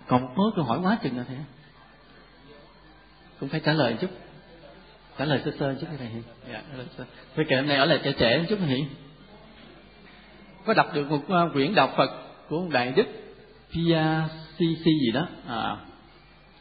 Còn 0.08 0.22
một 0.22 0.30
mớ 0.36 0.44
câu 0.56 0.66
hỏi 0.66 0.80
quá 0.84 0.98
chừng 1.04 1.18
là 1.18 1.24
thế 1.28 1.36
cũng 3.40 3.50
phải 3.50 3.60
trả 3.66 3.74
lời 3.74 3.96
chút. 4.02 4.10
Trả 5.18 5.26
lời 5.26 5.42
sơ 5.46 5.52
sơ 5.60 5.76
chút 5.82 5.88
thầy 5.98 6.08
hiền 6.08 6.24
dạ 6.52 6.62
với 7.36 7.46
kệ 7.46 7.56
hôm 7.56 7.68
nay 7.68 7.78
ở 7.78 7.86
lại 7.86 8.00
trẻ 8.04 8.14
trẻ 8.20 8.46
chút 8.50 8.56
thầy 8.60 8.68
hiền. 8.68 8.88
Có 10.66 10.74
đọc 10.74 10.94
được 10.94 11.10
một 11.10 11.16
uh, 11.48 11.54
quyển 11.54 11.76
đạo 11.76 11.94
phật 11.98 12.10
của 12.50 12.62
một 12.62 12.70
đại 12.72 12.94
đức 12.96 13.06
Pia 13.74 14.04
CC 14.58 14.86
gì 14.86 15.12
đó? 15.14 15.28
À, 15.48 15.78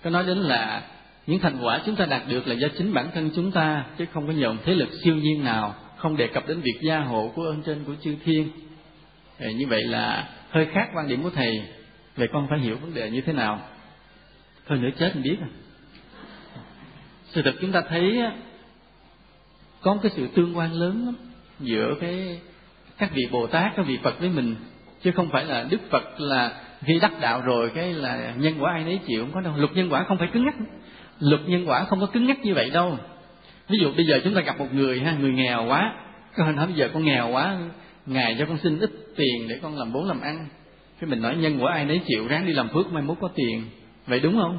có 0.03 0.11
nói 0.11 0.25
đến 0.27 0.39
là 0.39 0.83
những 1.27 1.41
thành 1.41 1.59
quả 1.63 1.81
chúng 1.87 1.97
ta 1.97 2.07
đạt 2.07 2.23
được 2.29 2.47
là 2.47 2.55
do 2.55 2.69
chính 2.79 2.95
bản 2.95 3.11
thân 3.15 3.31
chúng 3.37 3.53
ta 3.53 3.85
chứ 3.99 4.05
không 4.13 4.27
có 4.27 4.33
nhờ 4.33 4.53
một 4.53 4.63
thế 4.65 4.75
lực 4.75 4.89
siêu 5.05 5.15
nhiên 5.15 5.45
nào 5.45 5.75
không 5.97 6.17
đề 6.17 6.27
cập 6.27 6.49
đến 6.49 6.61
việc 6.61 6.81
gia 6.83 7.01
hộ 7.01 7.33
của 7.35 7.43
ơn 7.43 7.63
trên 7.63 7.85
của 7.85 7.95
chư 8.05 8.17
thiên. 8.25 8.51
Thì 9.39 9.55
như 9.55 9.67
vậy 9.67 9.83
là 9.85 10.29
hơi 10.51 10.67
khác 10.73 10.89
quan 10.95 11.09
điểm 11.09 11.23
của 11.23 11.31
thầy 11.31 11.63
vậy 12.17 12.29
con 12.33 12.47
phải 12.51 12.59
hiểu 12.59 12.77
vấn 12.77 12.95
đề 12.95 13.11
như 13.11 13.21
thế 13.21 13.33
nào? 13.33 13.61
Thôi 14.67 14.79
nữa 14.79 14.89
chết 14.99 15.11
mình 15.15 15.25
biết 15.25 15.37
à. 15.41 15.49
Sự 17.27 17.43
thật 17.43 17.55
chúng 17.61 17.73
ta 17.73 17.83
thấy 17.89 18.23
có 19.81 19.95
một 19.95 20.01
cái 20.03 20.13
sự 20.17 20.29
tương 20.35 20.57
quan 20.57 20.73
lớn 20.73 21.03
lắm 21.07 21.15
giữa 21.61 21.95
cái, 22.01 22.41
các 22.99 23.11
vị 23.15 23.23
bồ 23.31 23.47
tát, 23.47 23.73
các 23.77 23.87
vị 23.87 23.99
phật 24.03 24.21
với 24.21 24.29
mình. 24.29 24.57
Chứ 25.03 25.11
không 25.17 25.29
phải 25.33 25.45
là 25.45 25.67
đức 25.71 25.81
phật 25.91 26.21
là 26.21 26.61
khi 26.81 26.99
đắc 26.99 27.13
đạo 27.21 27.41
rồi 27.41 27.71
cái 27.75 27.93
là 27.93 28.35
nhân 28.37 28.55
quả 28.59 28.73
ai 28.73 28.85
nấy 28.85 29.01
chịu 29.07 29.21
không 29.21 29.33
có 29.35 29.41
đâu. 29.41 29.57
Luật 29.57 29.73
nhân 29.75 29.93
quả 29.93 30.05
không 30.09 30.19
phải 30.19 30.29
cứng 30.33 30.45
nhắc. 30.45 30.55
Luật 31.21 31.41
nhân 31.47 31.69
quả 31.69 31.85
không 31.85 32.01
có 32.01 32.07
cứng 32.07 32.27
nhắc 32.27 32.39
như 32.43 32.55
vậy 32.55 32.71
đâu. 32.71 32.99
Ví 33.69 33.79
dụ 33.81 33.93
bây 33.93 34.07
giờ 34.07 34.21
chúng 34.25 34.35
ta 34.35 34.41
gặp 34.41 34.59
một 34.59 34.75
người 34.75 35.01
ha, 35.01 35.13
người 35.13 35.33
nghèo 35.33 35.67
quá. 35.67 35.95
Có 36.37 36.45
hình 36.45 36.57
nói 36.57 36.67
bây 36.67 36.75
giờ 36.75 36.91
con 36.95 37.05
nghèo 37.05 37.29
quá, 37.29 37.59
ngài 38.07 38.37
cho 38.39 38.47
con 38.47 38.59
xin 38.59 38.79
ít 38.79 38.91
tiền 39.17 39.49
để 39.49 39.59
con 39.63 39.79
làm 39.79 39.93
bốn 39.93 40.09
làm 40.09 40.21
ăn 40.21 40.49
cái 41.05 41.11
mình 41.11 41.23
nói 41.23 41.37
nhân 41.37 41.59
của 41.59 41.67
ai 41.67 41.85
nấy 41.85 42.01
chịu, 42.07 42.27
ráng 42.29 42.47
đi 42.47 42.53
làm 42.53 42.69
phước 42.69 42.93
mai 42.93 43.03
mốt 43.03 43.17
có 43.21 43.29
tiền. 43.35 43.65
Vậy 44.07 44.21
đúng 44.21 44.41
không? 44.41 44.59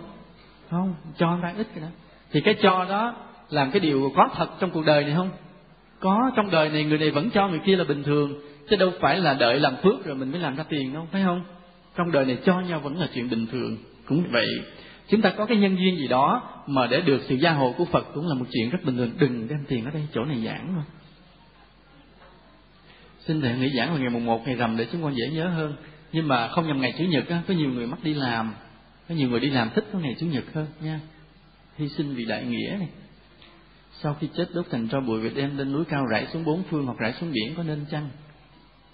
Không, 0.70 0.96
cho 1.18 1.32
người 1.32 1.40
ta 1.44 1.54
ít 1.58 1.68
cái 1.76 1.82
đó. 1.82 1.88
Thì 2.32 2.42
cái 2.42 2.56
cho 2.62 2.86
đó 2.90 3.16
làm 3.50 3.72
cái 3.72 3.80
điều 3.80 4.12
có 4.16 4.30
thật 4.36 4.50
trong 4.60 4.72
cuộc 4.72 4.86
đời 4.86 5.04
này 5.04 5.14
không? 5.16 5.30
Có, 6.00 6.32
trong 6.36 6.52
đời 6.52 6.70
này 6.70 6.84
người 6.84 6.98
này 6.98 7.12
vẫn 7.12 7.30
cho 7.30 7.48
người 7.48 7.60
kia 7.66 7.76
là 7.76 7.84
bình 7.84 8.04
thường, 8.04 8.42
chứ 8.70 8.76
đâu 8.76 8.92
phải 9.00 9.20
là 9.20 9.34
đợi 9.34 9.60
làm 9.60 9.76
phước 9.84 10.06
rồi 10.06 10.16
mình 10.16 10.32
mới 10.32 10.40
làm 10.40 10.56
ra 10.56 10.64
tiền 10.70 10.94
đâu, 10.94 11.08
phải 11.12 11.24
không? 11.24 11.44
Trong 11.96 12.12
đời 12.12 12.26
này 12.26 12.38
cho 12.46 12.60
nhau 12.60 12.80
vẫn 12.80 13.00
là 13.00 13.08
chuyện 13.14 13.30
bình 13.30 13.48
thường. 13.52 13.78
Cũng 14.06 14.24
vậy, 14.32 14.48
chúng 15.08 15.22
ta 15.22 15.30
có 15.30 15.46
cái 15.46 15.58
nhân 15.58 15.78
duyên 15.78 15.98
gì 15.98 16.08
đó 16.08 16.42
mà 16.68 16.88
để 16.88 17.02
được 17.02 17.22
sự 17.28 17.36
gia 17.36 17.52
hộ 17.52 17.74
của 17.78 17.86
phật 17.86 18.08
cũng 18.14 18.28
là 18.28 18.36
một 18.36 18.46
chuyện 18.52 18.70
rất 18.70 18.80
bình 18.84 18.98
thường. 18.98 19.12
Đừng 19.20 19.48
đem 19.48 19.60
tiền 19.68 19.86
ở 19.86 19.92
đây, 19.92 20.08
chỗ 20.14 20.26
này 20.26 20.42
giảng 20.46 20.76
mà. 20.76 20.84
Xin 23.20 23.42
thầy 23.42 23.58
nghỉ 23.58 23.70
giảng 23.78 23.90
vào 23.90 23.98
ngày 23.98 24.10
mùng 24.10 24.26
một, 24.26 24.48
ngày 24.48 24.56
rằm 24.56 24.78
để 24.78 24.88
chúng 24.92 25.04
con 25.04 25.16
dễ 25.16 25.28
nhớ 25.34 25.48
hơn 25.48 25.76
nhưng 26.12 26.28
mà 26.28 26.48
không 26.48 26.68
nhằm 26.68 26.82
ngày 26.82 26.94
chủ 26.98 27.04
nhật 27.04 27.30
á, 27.30 27.42
có 27.48 27.54
nhiều 27.54 27.70
người 27.70 27.88
mắc 27.88 28.00
đi 28.04 28.14
làm, 28.14 28.54
có 29.10 29.16
nhiều 29.16 29.30
người 29.30 29.40
đi 29.40 29.50
làm 29.50 29.70
thích 29.76 29.86
có 29.94 30.00
ngày 30.00 30.16
chủ 30.20 30.26
nhật 30.26 30.44
hơn 30.54 30.68
nha. 30.82 31.00
Hy 31.78 31.90
sinh 31.90 32.16
vì 32.16 32.26
đại 32.26 32.46
nghĩa 32.46 32.76
này. 32.80 32.90
Sau 34.02 34.14
khi 34.20 34.30
chết 34.38 34.46
đốt 34.54 34.66
thành 34.72 34.88
tro 34.88 35.00
bụi 35.00 35.20
việc 35.20 35.36
đem 35.36 35.58
lên 35.58 35.72
núi 35.72 35.86
cao 35.86 36.06
rải 36.06 36.28
xuống 36.34 36.46
bốn 36.46 36.64
phương 36.70 36.86
hoặc 36.86 36.98
rải 36.98 37.14
xuống 37.14 37.32
biển 37.32 37.54
có 37.58 37.64
nên 37.64 37.86
chăng? 37.92 38.10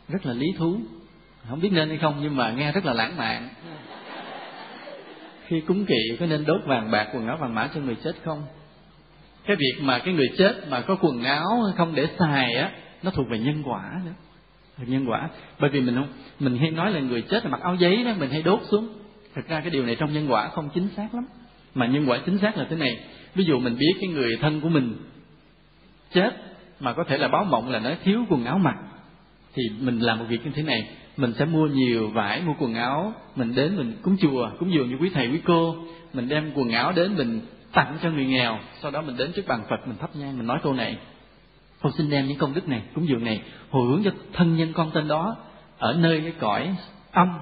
Rất 0.08 0.26
là 0.26 0.34
lý 0.34 0.48
thú. 0.58 0.78
Không 1.50 1.60
biết 1.60 1.70
nên 1.72 1.90
hay 1.90 1.98
không, 1.98 2.20
nhưng 2.22 2.36
mà 2.36 2.52
nghe 2.52 2.72
rất 2.72 2.86
là 2.86 2.94
lãng 2.94 3.18
mạn. 3.18 3.50
Khi 5.48 5.62
cúng 5.62 5.86
kỵ, 5.86 6.18
có 6.20 6.26
nên 6.26 6.46
đốt 6.46 6.62
vàng 6.66 6.92
bạc, 6.92 7.08
quần 7.14 7.28
áo 7.28 7.38
vàng 7.38 7.56
mã 7.56 7.70
cho 7.76 7.82
người 7.82 7.96
chết 8.04 8.16
không? 8.24 8.44
Cái 9.46 9.56
việc 9.56 9.82
mà 9.82 10.00
cái 10.00 10.14
người 10.14 10.28
chết 10.38 10.54
mà 10.70 10.82
có 10.82 10.96
quần 11.02 11.24
áo 11.24 11.48
không 11.78 11.96
để 11.96 12.08
xài 12.20 12.54
á, 12.54 12.72
nó 13.04 13.12
thuộc 13.12 13.28
về 13.30 13.40
nhân 13.40 13.64
quả 13.66 14.02
nữa 14.06 14.12
nhân 14.88 15.06
quả. 15.10 15.30
Bởi 15.60 15.70
vì 15.70 15.82
mình 15.82 15.96
không, 15.96 16.08
mình 16.40 16.58
hay 16.58 16.72
nói 16.72 16.92
là 16.92 17.00
người 17.00 17.22
chết 17.22 17.44
là 17.44 17.52
mặc 17.52 17.62
áo 17.62 17.76
giấy 17.76 18.04
đó, 18.04 18.12
mình 18.20 18.30
hay 18.30 18.42
đốt 18.42 18.60
xuống. 18.72 18.88
Thật 19.36 19.42
ra 19.48 19.60
cái 19.60 19.70
điều 19.70 19.86
này 19.86 19.96
trong 19.96 20.14
nhân 20.14 20.32
quả 20.32 20.48
không 20.48 20.70
chính 20.74 20.88
xác 20.96 21.16
lắm. 21.16 21.26
Mà 21.76 21.86
nhân 21.86 22.06
quả 22.10 22.20
chính 22.26 22.38
xác 22.38 22.58
là 22.58 22.66
thế 22.70 22.76
này. 22.76 23.00
Ví 23.36 23.44
dụ 23.44 23.60
mình 23.60 23.78
biết 23.78 23.94
cái 24.02 24.10
người 24.10 24.32
thân 24.42 24.62
của 24.62 24.70
mình 24.70 24.98
chết, 26.14 26.32
mà 26.80 26.94
có 26.94 27.04
thể 27.04 27.18
là 27.18 27.28
báo 27.28 27.44
mộng 27.44 27.70
là 27.70 27.80
nó 27.80 27.90
thiếu 28.04 28.26
quần 28.30 28.46
áo 28.46 28.58
mặc, 28.58 28.76
thì 29.54 29.64
mình 29.80 30.00
làm 30.00 30.20
một 30.20 30.26
việc 30.30 30.46
như 30.46 30.52
thế 30.56 30.64
này. 30.64 30.90
Mình 31.18 31.34
sẽ 31.40 31.46
mua 31.46 31.68
nhiều 31.68 32.10
vải, 32.10 32.42
mua 32.42 32.54
quần 32.60 32.74
áo, 32.74 33.14
mình 33.36 33.56
đến 33.56 33.78
mình 33.78 33.94
cúng 34.02 34.18
chùa, 34.22 34.50
cúng 34.60 34.74
dường 34.74 34.90
như 34.90 34.96
quý 35.02 35.10
thầy, 35.14 35.28
quý 35.28 35.40
cô. 35.46 35.76
Mình 36.14 36.30
đem 36.30 36.52
quần 36.56 36.70
áo 36.70 36.92
đến 36.92 37.16
mình 37.16 37.42
tặng 37.74 37.98
cho 38.04 38.10
người 38.10 38.26
nghèo, 38.26 38.60
sau 38.82 38.92
đó 38.92 39.02
mình 39.02 39.18
đến 39.18 39.32
trước 39.36 39.48
bàn 39.48 39.64
phật, 39.70 39.88
mình 39.88 39.98
thắp 39.98 40.10
nhang, 40.16 40.38
mình 40.38 40.48
nói 40.48 40.60
câu 40.64 40.74
này 40.74 40.98
con 41.82 41.92
xin 41.98 42.10
đem 42.10 42.28
những 42.28 42.38
công 42.38 42.54
đức 42.54 42.68
này 42.68 42.82
cúng 42.96 43.08
dường 43.08 43.26
này 43.26 43.42
hồi 43.70 43.88
hướng 43.88 44.04
cho 44.04 44.12
thân 44.34 44.56
nhân 44.56 44.74
con 44.74 44.92
tên 44.94 45.08
đó 45.08 45.36
ở 45.78 45.94
nơi 45.94 46.22
cái 46.22 46.34
cõi 46.40 46.76
âm 47.12 47.40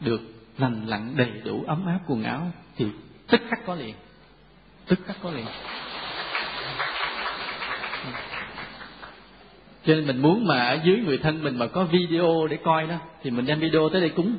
được 0.00 0.20
lành 0.58 0.86
lặn 0.86 1.16
đầy 1.16 1.30
đủ 1.44 1.64
ấm 1.66 1.86
áp 1.86 1.98
quần 2.06 2.22
áo 2.22 2.50
thì 2.76 2.86
tức 3.26 3.40
khắc 3.48 3.66
có 3.66 3.74
liền. 3.74 3.94
Tức 4.86 4.98
khắc 5.06 5.16
có 5.22 5.30
liền. 5.30 5.46
Cho 9.86 9.94
nên 9.94 10.06
mình 10.06 10.22
muốn 10.22 10.46
mà 10.46 10.66
ở 10.66 10.78
dưới 10.84 10.98
người 11.06 11.18
thân 11.18 11.42
mình 11.42 11.58
mà 11.58 11.66
có 11.66 11.84
video 11.84 12.46
để 12.50 12.58
coi 12.64 12.86
đó 12.86 12.96
thì 13.22 13.30
mình 13.30 13.46
đem 13.46 13.60
video 13.60 13.88
tới 13.88 14.00
đây 14.00 14.10
cúng. 14.10 14.36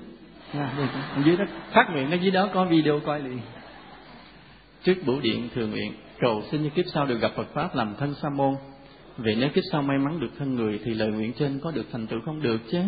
À, 0.53 0.89
dưới 1.25 1.37
đó 1.37 1.45
phát 1.71 1.87
nguyện 1.91 2.11
ở 2.11 2.15
dưới 2.15 2.31
đó 2.31 2.49
có 2.53 2.65
video 2.65 2.99
coi 2.99 3.19
liền. 3.19 3.39
Trước 4.83 4.95
bửu 5.05 5.19
điện 5.19 5.49
thường 5.55 5.71
nguyện 5.71 5.93
cầu 6.19 6.43
xin 6.51 6.63
như 6.63 6.69
kiếp 6.69 6.85
sau 6.93 7.05
được 7.05 7.19
gặp 7.21 7.31
Phật 7.35 7.53
pháp 7.53 7.75
làm 7.75 7.95
thân 7.99 8.15
sa 8.21 8.29
môn 8.29 8.55
vì 9.17 9.35
nếu 9.35 9.49
kiếp 9.49 9.63
sau 9.71 9.81
may 9.81 9.97
mắn 9.97 10.19
được 10.19 10.31
thân 10.39 10.55
người 10.55 10.79
thì 10.85 10.93
lời 10.93 11.07
nguyện 11.07 11.33
trên 11.39 11.59
có 11.63 11.71
được 11.71 11.85
thành 11.91 12.07
tựu 12.07 12.19
không? 12.25 12.41
Được 12.41 12.61
chứ. 12.71 12.79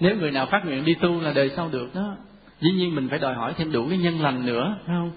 Nếu 0.00 0.16
người 0.16 0.30
nào 0.30 0.46
phát 0.46 0.64
nguyện 0.64 0.84
đi 0.84 0.94
tu 0.94 1.20
là 1.20 1.32
đời 1.32 1.50
sau 1.56 1.68
được 1.72 1.94
đó. 1.94 2.16
Dĩ 2.60 2.70
nhiên 2.70 2.94
mình 2.94 3.08
phải 3.08 3.18
đòi 3.18 3.34
hỏi 3.34 3.54
thêm 3.56 3.72
đủ 3.72 3.88
cái 3.88 3.98
nhân 3.98 4.20
lành 4.20 4.46
nữa, 4.46 4.78
phải 4.86 4.96
không? 4.96 5.10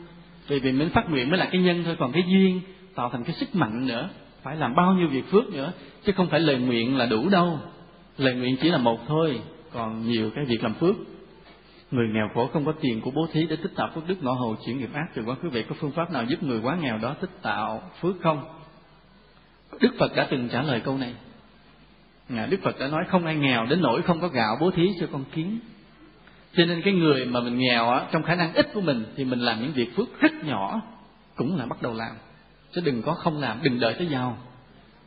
Vì 0.47 0.59
vì 0.59 0.71
mình 0.71 0.89
phát 0.89 1.09
nguyện 1.09 1.29
mới 1.29 1.39
là 1.39 1.49
cái 1.51 1.61
nhân 1.61 1.83
thôi, 1.85 1.95
còn 1.99 2.11
cái 2.11 2.23
duyên 2.27 2.61
tạo 2.95 3.09
thành 3.09 3.23
cái 3.23 3.35
sức 3.35 3.55
mạnh 3.55 3.87
nữa. 3.87 4.09
Phải 4.43 4.55
làm 4.55 4.75
bao 4.75 4.93
nhiêu 4.93 5.07
việc 5.07 5.31
phước 5.31 5.53
nữa, 5.53 5.71
chứ 6.03 6.11
không 6.11 6.27
phải 6.27 6.39
lời 6.39 6.59
nguyện 6.59 6.97
là 6.97 7.05
đủ 7.05 7.29
đâu. 7.29 7.59
Lời 8.17 8.35
nguyện 8.35 8.55
chỉ 8.61 8.69
là 8.69 8.77
một 8.77 8.99
thôi, 9.07 9.39
còn 9.73 10.07
nhiều 10.07 10.29
cái 10.35 10.45
việc 10.45 10.63
làm 10.63 10.73
phước. 10.73 10.95
Người 11.91 12.07
nghèo 12.07 12.29
khổ 12.33 12.47
không 12.53 12.65
có 12.65 12.73
tiền 12.81 13.01
của 13.01 13.11
bố 13.11 13.27
thí 13.31 13.45
để 13.49 13.55
tích 13.55 13.71
tạo 13.75 13.89
phước 13.95 14.07
đức, 14.07 14.23
ngõ 14.23 14.33
hầu 14.33 14.55
chuyển 14.65 14.77
nghiệp 14.77 14.89
ác 14.93 15.05
từ 15.15 15.21
quá 15.25 15.35
khứ 15.35 15.49
vậy 15.49 15.65
có 15.69 15.75
phương 15.79 15.91
pháp 15.91 16.11
nào 16.11 16.23
giúp 16.23 16.43
người 16.43 16.59
quá 16.63 16.77
nghèo 16.81 16.97
đó 16.97 17.15
tích 17.21 17.41
tạo 17.41 17.81
phước 18.01 18.15
không? 18.21 18.43
Đức 19.79 19.95
phật 19.99 20.15
đã 20.15 20.27
từng 20.29 20.49
trả 20.49 20.61
lời 20.61 20.79
câu 20.79 20.97
này. 20.97 21.13
Đức 22.49 22.57
phật 22.63 22.79
đã 22.79 22.87
nói 22.87 23.03
không 23.09 23.25
ai 23.25 23.35
nghèo 23.35 23.65
đến 23.65 23.81
nỗi 23.81 24.01
không 24.01 24.21
có 24.21 24.27
gạo 24.27 24.57
bố 24.61 24.71
thí 24.71 24.89
cho 24.99 25.07
con 25.11 25.23
kiến. 25.35 25.59
Cho 26.55 26.65
nên 26.65 26.81
cái 26.81 26.93
người 26.93 27.25
mà 27.25 27.41
mình 27.41 27.57
nghèo 27.57 27.89
á, 27.89 28.05
trong 28.11 28.23
khả 28.23 28.35
năng 28.35 28.53
ít 28.53 28.67
của 28.73 28.81
mình 28.81 29.05
thì 29.15 29.25
mình 29.25 29.39
làm 29.39 29.61
những 29.61 29.71
việc 29.71 29.95
phước 29.95 30.19
rất 30.19 30.31
nhỏ, 30.45 30.81
cũng 31.35 31.57
là 31.57 31.65
bắt 31.65 31.81
đầu 31.81 31.93
làm. 31.93 32.11
Chứ 32.71 32.81
đừng 32.85 33.01
có 33.01 33.13
không 33.13 33.39
làm, 33.39 33.57
đừng 33.63 33.79
đợi 33.79 33.93
tới 33.93 34.07
giàu. 34.07 34.37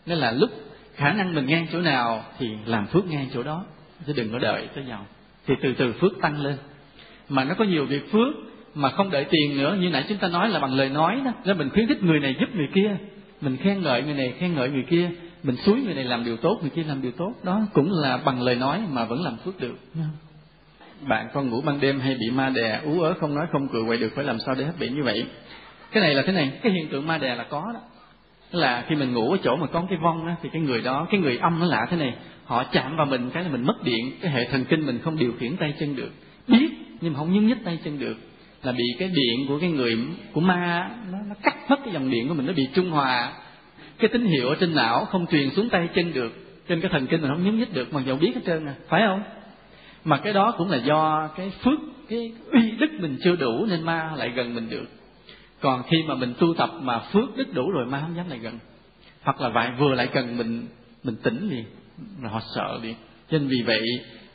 Nên 0.06 0.18
là 0.18 0.32
lúc 0.32 0.50
khả 0.94 1.12
năng 1.12 1.34
mình 1.34 1.46
ngang 1.46 1.66
chỗ 1.72 1.80
nào 1.80 2.24
thì 2.38 2.48
làm 2.66 2.86
phước 2.86 3.06
ngang 3.06 3.26
chỗ 3.34 3.42
đó, 3.42 3.64
chứ 4.06 4.12
đừng 4.16 4.32
có 4.32 4.38
đợi 4.38 4.68
tới 4.74 4.84
giàu. 4.88 5.06
Thì 5.46 5.54
từ 5.62 5.74
từ 5.78 5.92
phước 5.92 6.12
tăng 6.20 6.40
lên. 6.40 6.56
Mà 7.28 7.44
nó 7.44 7.54
có 7.54 7.64
nhiều 7.64 7.86
việc 7.86 8.12
phước 8.12 8.34
mà 8.74 8.90
không 8.90 9.10
đợi 9.10 9.26
tiền 9.30 9.56
nữa, 9.58 9.76
như 9.80 9.90
nãy 9.90 10.04
chúng 10.08 10.18
ta 10.18 10.28
nói 10.28 10.48
là 10.48 10.60
bằng 10.60 10.74
lời 10.74 10.88
nói 10.88 11.20
đó 11.24 11.32
nên 11.44 11.58
mình 11.58 11.70
khuyến 11.70 11.88
khích 11.88 12.02
người 12.02 12.20
này 12.20 12.36
giúp 12.40 12.46
người 12.54 12.68
kia 12.74 12.96
mình 13.40 13.56
khen 13.56 13.82
ngợi 13.82 14.02
người 14.02 14.14
này, 14.14 14.34
khen 14.38 14.54
ngợi 14.54 14.70
người 14.70 14.84
kia. 14.88 15.10
Mình 15.42 15.56
suối 15.56 15.80
người 15.80 15.94
này 15.94 16.04
làm 16.04 16.24
điều 16.24 16.36
tốt, 16.36 16.58
người 16.60 16.70
kia 16.70 16.82
làm 16.84 17.02
điều 17.02 17.12
tốt. 17.12 17.34
Đó 17.42 17.60
cũng 17.72 17.92
là 17.92 18.16
bằng 18.16 18.42
lời 18.42 18.54
nói 18.54 18.82
mà 18.90 19.04
vẫn 19.04 19.24
làm 19.24 19.36
phước 19.36 19.60
được. 19.60 19.74
Bạn 21.08 21.28
con 21.32 21.50
ngủ 21.50 21.60
ban 21.60 21.80
đêm 21.80 22.00
hay 22.00 22.16
bị 22.20 22.30
ma 22.30 22.48
đè, 22.48 22.80
ú 22.84 23.00
ớ 23.00 23.14
không 23.20 23.34
nói 23.34 23.46
không 23.52 23.68
cười, 23.68 23.82
quậy 23.86 23.98
được 23.98 24.12
phải 24.16 24.24
làm 24.24 24.38
sao 24.38 24.54
để 24.54 24.64
hết 24.64 24.72
bị 24.78 24.88
như 24.88 25.02
vậy? 25.02 25.26
Cái 25.92 26.02
này 26.02 26.14
là 26.14 26.22
thế 26.26 26.32
này, 26.32 26.52
cái 26.62 26.72
hiện 26.72 26.88
tượng 26.88 27.06
ma 27.06 27.18
đè 27.18 27.34
là 27.34 27.44
có 27.44 27.70
đó. 27.74 27.80
Là 28.50 28.84
khi 28.88 28.94
mình 28.94 29.12
ngủ 29.12 29.32
ở 29.32 29.38
chỗ 29.44 29.56
mà 29.56 29.66
có 29.66 29.86
cái 29.88 29.98
vong 30.02 30.26
á, 30.26 30.36
thì 30.42 30.48
cái 30.52 30.62
người 30.62 30.82
đó, 30.82 31.06
cái 31.10 31.20
người 31.20 31.36
âm 31.36 31.58
nó 31.58 31.66
lạ 31.66 31.86
thế 31.90 31.96
này. 31.96 32.14
Họ 32.44 32.64
chạm 32.64 32.96
vào 32.96 33.06
mình 33.06 33.30
cái 33.30 33.44
là 33.44 33.50
mình 33.50 33.64
mất 33.66 33.84
điện. 33.84 34.12
Cái 34.20 34.30
hệ 34.32 34.44
thần 34.50 34.64
kinh 34.64 34.86
mình 34.86 34.98
không 35.04 35.18
điều 35.18 35.32
khiển 35.38 35.56
tay 35.56 35.74
chân 35.80 35.96
được. 35.96 36.10
Biết, 36.48 36.70
nhưng 37.00 37.12
mà 37.12 37.18
không 37.18 37.32
nhúng 37.32 37.46
nhích 37.46 37.64
tay 37.64 37.78
chân 37.84 37.98
được 37.98 38.16
là 38.62 38.72
bị 38.72 38.84
cái 38.98 39.08
điện 39.08 39.46
của 39.48 39.58
cái 39.58 39.70
người 39.70 39.98
của 40.32 40.40
ma 40.40 40.90
nó, 41.12 41.18
nó 41.28 41.34
cắt 41.42 41.56
mất 41.70 41.76
cái 41.84 41.94
dòng 41.94 42.10
điện 42.10 42.28
của 42.28 42.34
mình 42.34 42.46
nó 42.46 42.52
bị 42.52 42.68
trung 42.74 42.90
hòa. 42.90 43.32
Cái 43.98 44.10
tín 44.12 44.26
hiệu 44.26 44.48
ở 44.48 44.54
trên 44.60 44.74
não 44.74 45.04
không 45.04 45.26
truyền 45.26 45.50
xuống 45.50 45.68
tay 45.68 45.88
chân 45.94 46.12
được 46.12 46.32
trên 46.68 46.80
cái 46.80 46.90
thần 46.92 47.06
kinh 47.06 47.20
mình 47.20 47.30
không 47.30 47.44
nhúng 47.44 47.58
nhích 47.58 47.74
được 47.74 47.92
mà 47.92 48.00
dầu 48.02 48.16
biết 48.16 48.32
hết 48.34 48.40
trơn 48.46 48.66
à 48.66 48.74
phải 48.88 49.02
không? 49.06 49.22
Mà 50.04 50.16
cái 50.16 50.32
đó 50.32 50.54
cũng 50.58 50.70
là 50.70 50.76
do 50.76 51.28
cái 51.36 51.52
phước 51.64 51.78
cái 52.08 52.32
uy 52.52 52.70
đức 52.70 52.90
mình 53.00 53.18
chưa 53.24 53.36
đủ 53.36 53.66
nên 53.66 53.82
ma 53.82 54.12
lại 54.16 54.30
gần 54.30 54.54
mình 54.54 54.70
được. 54.70 54.86
Còn 55.60 55.82
khi 55.90 56.02
mà 56.08 56.14
mình 56.14 56.34
tu 56.38 56.54
tập 56.54 56.70
mà 56.80 56.98
phước 56.98 57.36
đức 57.36 57.54
đủ 57.54 57.70
rồi 57.70 57.86
ma 57.86 58.00
không 58.00 58.16
dám 58.16 58.28
lại 58.28 58.38
gần. 58.38 58.58
Hoặc 59.22 59.40
là 59.40 59.48
vậy 59.48 59.68
vừa 59.78 59.94
lại 59.94 60.06
cần 60.06 60.38
mình 60.38 60.66
mình 61.04 61.16
tỉnh 61.22 61.48
liền 61.50 61.64
là 62.22 62.28
họ 62.28 62.40
sợ 62.54 62.78
liền. 62.82 62.94
Nên 63.30 63.46
vì 63.46 63.62
vậy 63.62 63.82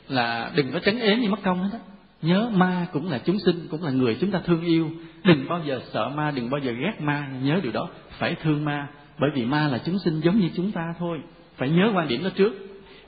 là 0.08 0.50
đừng 0.54 0.72
có 0.72 0.78
tránh 0.78 0.98
ế 0.98 1.16
như 1.16 1.28
mất 1.28 1.42
công 1.42 1.62
hết 1.62 1.70
á 1.72 1.78
nhớ 2.22 2.50
ma 2.52 2.86
cũng 2.92 3.10
là 3.10 3.18
chúng 3.18 3.38
sinh, 3.38 3.66
cũng 3.70 3.84
là 3.84 3.90
người 3.90 4.16
chúng 4.20 4.30
ta 4.30 4.40
thương 4.44 4.64
yêu. 4.64 4.90
Đừng 5.24 5.48
bao 5.48 5.60
giờ 5.66 5.80
sợ 5.92 6.08
ma, 6.08 6.30
đừng 6.30 6.50
bao 6.50 6.60
giờ 6.60 6.72
ghét 6.72 7.00
ma. 7.00 7.28
Nhớ 7.42 7.60
điều 7.62 7.72
đó, 7.72 7.88
phải 8.10 8.34
thương 8.42 8.64
ma. 8.64 8.88
Bởi 9.18 9.30
vì 9.34 9.44
ma 9.44 9.68
là 9.68 9.78
chúng 9.78 9.98
sinh 9.98 10.20
giống 10.20 10.40
như 10.40 10.50
chúng 10.56 10.72
ta 10.72 10.94
thôi. 10.98 11.20
Phải 11.56 11.68
nhớ 11.68 11.92
quan 11.94 12.08
điểm 12.08 12.24
đó 12.24 12.30
trước. 12.34 12.52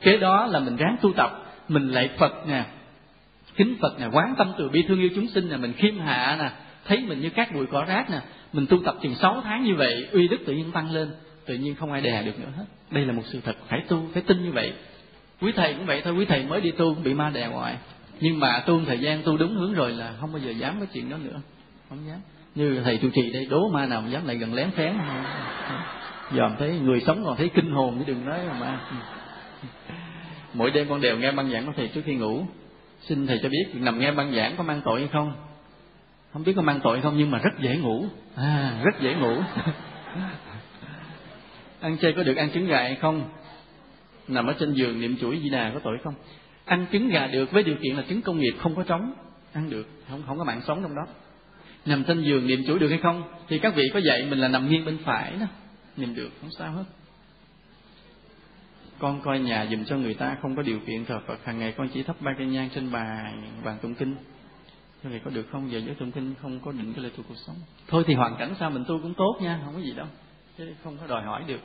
Kế 0.00 0.16
đó 0.16 0.46
là 0.46 0.60
mình 0.60 0.76
ráng 0.76 0.96
tu 1.02 1.12
tập. 1.12 1.44
Mình 1.68 1.88
lạy 1.88 2.10
phật 2.18 2.48
nè. 2.48 2.64
Kính 3.56 3.76
phật 3.80 4.00
nè. 4.00 4.06
Quán 4.12 4.34
tâm 4.38 4.52
từ 4.58 4.68
bi 4.68 4.82
thương 4.88 5.00
yêu 5.00 5.08
chúng 5.14 5.28
sinh 5.28 5.48
nè. 5.50 5.56
Mình 5.56 5.72
khiêm 5.72 5.98
hạ 5.98 6.36
nè. 6.40 6.50
Thấy 6.84 7.04
mình 7.08 7.20
như 7.20 7.30
các 7.30 7.54
bụi 7.54 7.66
cỏ 7.66 7.84
rác 7.84 8.10
nè. 8.10 8.20
Mình 8.52 8.66
tu 8.66 8.78
tập 8.84 8.96
chừng 9.02 9.14
sáu 9.14 9.40
tháng 9.44 9.64
như 9.64 9.74
vậy, 9.74 10.08
uy 10.12 10.28
đức 10.28 10.38
tự 10.46 10.52
nhiên 10.52 10.72
tăng 10.72 10.90
lên. 10.90 11.08
Tự 11.46 11.54
nhiên 11.54 11.74
không 11.74 11.92
ai 11.92 12.00
đè 12.00 12.22
được 12.22 12.40
nữa 12.40 12.52
hết. 12.56 12.64
Đây 12.90 13.06
là 13.06 13.12
một 13.12 13.22
sự 13.24 13.40
thật. 13.44 13.56
Phải 13.68 13.82
tu, 13.88 14.06
phải 14.12 14.22
tin 14.22 14.44
như 14.44 14.52
vậy. 14.52 14.72
Quý 15.40 15.52
thầy 15.52 15.74
cũng 15.74 15.86
vậy 15.86 16.02
thôi. 16.04 16.14
Quý 16.14 16.24
thầy 16.24 16.44
mới 16.44 16.60
đi 16.60 16.70
tu 16.70 16.94
cũng 16.94 17.04
bị 17.04 17.14
ma 17.14 17.30
đè 17.30 17.48
ngoài 17.48 17.76
nhưng 18.20 18.40
mà 18.40 18.62
tu 18.66 18.80
thời 18.86 18.98
gian 18.98 19.22
tu 19.22 19.36
đúng 19.36 19.54
hướng 19.54 19.74
rồi 19.74 19.92
là 19.92 20.14
không 20.20 20.32
bao 20.32 20.42
giờ 20.42 20.50
dám 20.50 20.74
cái 20.78 20.88
chuyện 20.92 21.10
đó 21.10 21.16
nữa. 21.16 21.40
Không 21.88 21.98
dám. 22.08 22.18
Như 22.54 22.80
thầy 22.84 22.98
trụ 22.98 23.08
trì 23.14 23.32
đây, 23.32 23.46
đố 23.50 23.68
ma 23.68 23.86
nào 23.86 24.00
mà 24.00 24.08
dám 24.08 24.26
lại 24.26 24.36
gần 24.36 24.54
lén 24.54 24.70
phén. 24.70 24.94
Dòm 26.36 26.56
thấy 26.58 26.78
người 26.78 27.00
sống 27.06 27.24
còn 27.24 27.36
thấy 27.36 27.50
kinh 27.54 27.70
hồn 27.70 27.98
chứ 27.98 28.04
đừng 28.06 28.24
nói 28.24 28.38
mà 28.46 28.52
ma. 28.52 28.80
Mỗi 30.54 30.70
đêm 30.70 30.86
con 30.88 31.00
đều 31.00 31.18
nghe 31.18 31.32
băng 31.32 31.50
giảng 31.50 31.66
của 31.66 31.72
thầy 31.76 31.88
trước 31.88 32.02
khi 32.04 32.14
ngủ. 32.14 32.46
Xin 33.00 33.26
thầy 33.26 33.40
cho 33.42 33.48
biết 33.48 33.64
nằm 33.74 33.98
nghe 33.98 34.12
băng 34.12 34.34
giảng 34.34 34.56
có 34.56 34.62
mang 34.62 34.80
tội 34.84 35.00
hay 35.00 35.08
không? 35.12 35.32
Không 36.32 36.44
biết 36.44 36.52
có 36.56 36.62
mang 36.62 36.80
tội 36.82 37.00
không 37.00 37.18
nhưng 37.18 37.30
mà 37.30 37.38
rất 37.38 37.50
dễ 37.60 37.76
ngủ. 37.76 38.06
À 38.36 38.80
rất 38.84 39.00
dễ 39.00 39.14
ngủ. 39.14 39.36
Ăn 41.80 41.98
chay 41.98 42.12
có 42.12 42.22
được 42.22 42.36
ăn 42.36 42.50
trứng 42.50 42.66
gà 42.66 42.78
hay 42.78 42.94
không? 42.94 43.22
Nằm 44.28 44.46
ở 44.46 44.54
trên 44.58 44.72
giường 44.72 45.00
niệm 45.00 45.16
chuỗi 45.20 45.40
di 45.42 45.48
đà 45.48 45.70
có 45.74 45.80
tội 45.84 45.98
không? 46.04 46.14
Ăn 46.68 46.86
trứng 46.92 47.08
gà 47.08 47.26
được 47.26 47.52
với 47.52 47.62
điều 47.62 47.76
kiện 47.82 47.96
là 47.96 48.04
trứng 48.08 48.22
công 48.22 48.38
nghiệp 48.38 48.54
không 48.58 48.76
có 48.76 48.82
trống, 48.82 49.12
ăn 49.52 49.70
được, 49.70 49.88
không 50.10 50.22
không 50.26 50.38
có 50.38 50.44
mạng 50.44 50.60
sống 50.66 50.82
trong 50.82 50.94
đó. 50.94 51.06
Nằm 51.86 52.04
trên 52.04 52.22
giường 52.22 52.46
niệm 52.46 52.64
chuỗi 52.66 52.78
được 52.78 52.88
hay 52.88 52.98
không 53.02 53.22
thì 53.48 53.58
các 53.58 53.74
vị 53.74 53.82
có 53.94 54.00
dạy 54.00 54.26
mình 54.30 54.38
là 54.38 54.48
nằm 54.48 54.68
nghiêng 54.68 54.84
bên 54.84 54.98
phải 55.04 55.32
đó, 55.40 55.46
niệm 55.96 56.14
được 56.14 56.30
không 56.40 56.50
sao 56.58 56.72
hết. 56.72 56.84
Con 58.98 59.20
coi 59.20 59.38
nhà 59.38 59.66
dùm 59.70 59.84
cho 59.84 59.96
người 59.96 60.14
ta 60.14 60.36
không 60.42 60.56
có 60.56 60.62
điều 60.62 60.78
kiện, 60.86 61.04
thờ 61.04 61.20
Phật, 61.26 61.44
hàng 61.44 61.58
ngày 61.58 61.74
con 61.76 61.88
chỉ 61.94 62.02
thắp 62.02 62.16
ba 62.20 62.34
cây 62.38 62.46
nhang 62.46 62.68
trên 62.74 62.92
bàn 62.92 63.42
bàn 63.64 63.78
tụng 63.82 63.94
kinh. 63.94 64.14
Như 65.02 65.10
vậy 65.10 65.20
có 65.24 65.30
được 65.30 65.46
không? 65.52 65.72
Giờ 65.72 65.80
giới 65.86 65.94
tụng 65.94 66.12
kinh 66.12 66.34
không 66.42 66.60
có 66.60 66.72
định 66.72 66.92
cái 66.92 67.04
lệ 67.04 67.10
thuộc 67.16 67.26
cuộc 67.28 67.34
sống. 67.46 67.56
Thôi 67.88 68.04
thì 68.06 68.14
hoàn 68.14 68.36
cảnh 68.38 68.54
sao 68.60 68.70
mình 68.70 68.84
tu 68.84 68.98
cũng 69.02 69.14
tốt 69.14 69.38
nha, 69.42 69.60
không 69.64 69.74
có 69.74 69.80
gì 69.80 69.92
đâu. 69.96 70.06
Chứ 70.58 70.74
không 70.84 70.96
có 71.00 71.06
đòi 71.06 71.22
hỏi 71.22 71.44
được. 71.46 71.60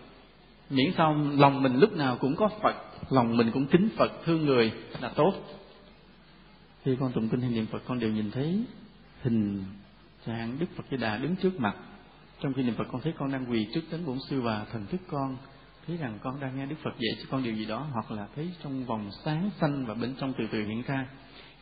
Miễn 0.69 0.91
sao 0.97 1.19
lòng 1.37 1.63
mình 1.63 1.79
lúc 1.79 1.93
nào 1.93 2.17
cũng 2.19 2.35
có 2.35 2.49
Phật 2.63 2.75
lòng 3.09 3.37
mình 3.37 3.51
cũng 3.51 3.65
kính 3.65 3.89
Phật, 3.97 4.11
thương 4.25 4.45
người 4.45 4.71
là 5.01 5.09
tốt. 5.15 5.33
Khi 6.83 6.95
con 6.99 7.11
tụng 7.11 7.29
kinh 7.29 7.41
hay 7.41 7.49
niệm 7.49 7.65
Phật, 7.65 7.81
con 7.87 7.99
đều 7.99 8.11
nhìn 8.11 8.31
thấy 8.31 8.63
hình 9.21 9.63
trạng 10.25 10.59
Đức 10.59 10.65
Phật 10.75 10.83
Di 10.91 10.97
Đà 10.97 11.17
đứng 11.17 11.35
trước 11.35 11.59
mặt. 11.59 11.75
Trong 12.39 12.53
khi 12.53 12.63
niệm 12.63 12.75
Phật, 12.75 12.87
con 12.91 13.01
thấy 13.01 13.13
con 13.17 13.31
đang 13.31 13.51
quỳ 13.51 13.67
trước 13.73 13.81
tấn 13.89 14.05
bổn 14.05 14.17
sư 14.29 14.41
và 14.41 14.65
thần 14.71 14.85
thức 14.85 15.01
con, 15.07 15.37
thấy 15.87 15.97
rằng 15.97 16.19
con 16.23 16.39
đang 16.39 16.57
nghe 16.57 16.65
Đức 16.65 16.75
Phật 16.83 16.93
dạy 16.99 17.15
cho 17.19 17.27
con 17.31 17.43
điều 17.43 17.53
gì 17.53 17.65
đó, 17.65 17.87
hoặc 17.93 18.11
là 18.11 18.27
thấy 18.35 18.49
trong 18.63 18.85
vòng 18.85 19.09
sáng 19.25 19.49
xanh 19.61 19.85
và 19.85 19.93
bên 19.93 20.15
trong 20.19 20.33
từ 20.37 20.47
từ 20.51 20.65
hiện 20.65 20.81
ra. 20.87 21.07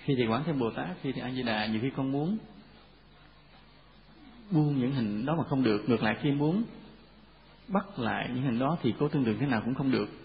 Khi 0.04 0.14
thì 0.18 0.28
quán 0.28 0.44
thêm 0.46 0.60
Bồ 0.60 0.70
Tát, 0.70 0.88
khi 1.02 1.12
thì 1.12 1.22
A 1.22 1.32
Di 1.32 1.44
Đà, 1.44 1.66
nhiều 1.66 1.80
khi 1.82 1.90
con 1.98 2.12
muốn 2.12 2.38
buông 4.52 4.80
những 4.80 4.92
hình 4.92 5.26
đó 5.26 5.36
mà 5.38 5.44
không 5.50 5.64
được, 5.64 5.90
ngược 5.90 6.04
lại 6.04 6.18
khi 6.22 6.32
muốn 6.32 6.64
bắt 7.68 8.00
lại 8.00 8.30
những 8.34 8.44
hình 8.44 8.60
đó 8.60 8.78
thì 8.82 8.94
cố 9.00 9.08
tương 9.08 9.24
đường 9.24 9.38
thế 9.40 9.46
nào 9.46 9.62
cũng 9.66 9.76
không 9.76 9.92
được 9.92 10.21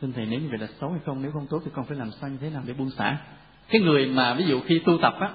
xin 0.00 0.12
thầy 0.12 0.26
nếu 0.26 0.40
như 0.40 0.48
vậy 0.48 0.58
là 0.58 0.66
xấu 0.80 0.90
hay 0.90 1.00
không? 1.06 1.22
Nếu 1.22 1.30
không 1.32 1.46
tốt 1.50 1.62
thì 1.64 1.70
con 1.74 1.84
phải 1.84 1.98
làm 1.98 2.10
sao 2.20 2.30
như 2.30 2.36
thế 2.40 2.50
nào 2.50 2.62
để 2.66 2.72
buông 2.72 2.90
xả? 2.90 3.16
Cái 3.68 3.80
người 3.80 4.06
mà 4.06 4.34
ví 4.34 4.44
dụ 4.44 4.60
khi 4.60 4.78
tu 4.78 4.98
tập 5.02 5.14
á 5.20 5.30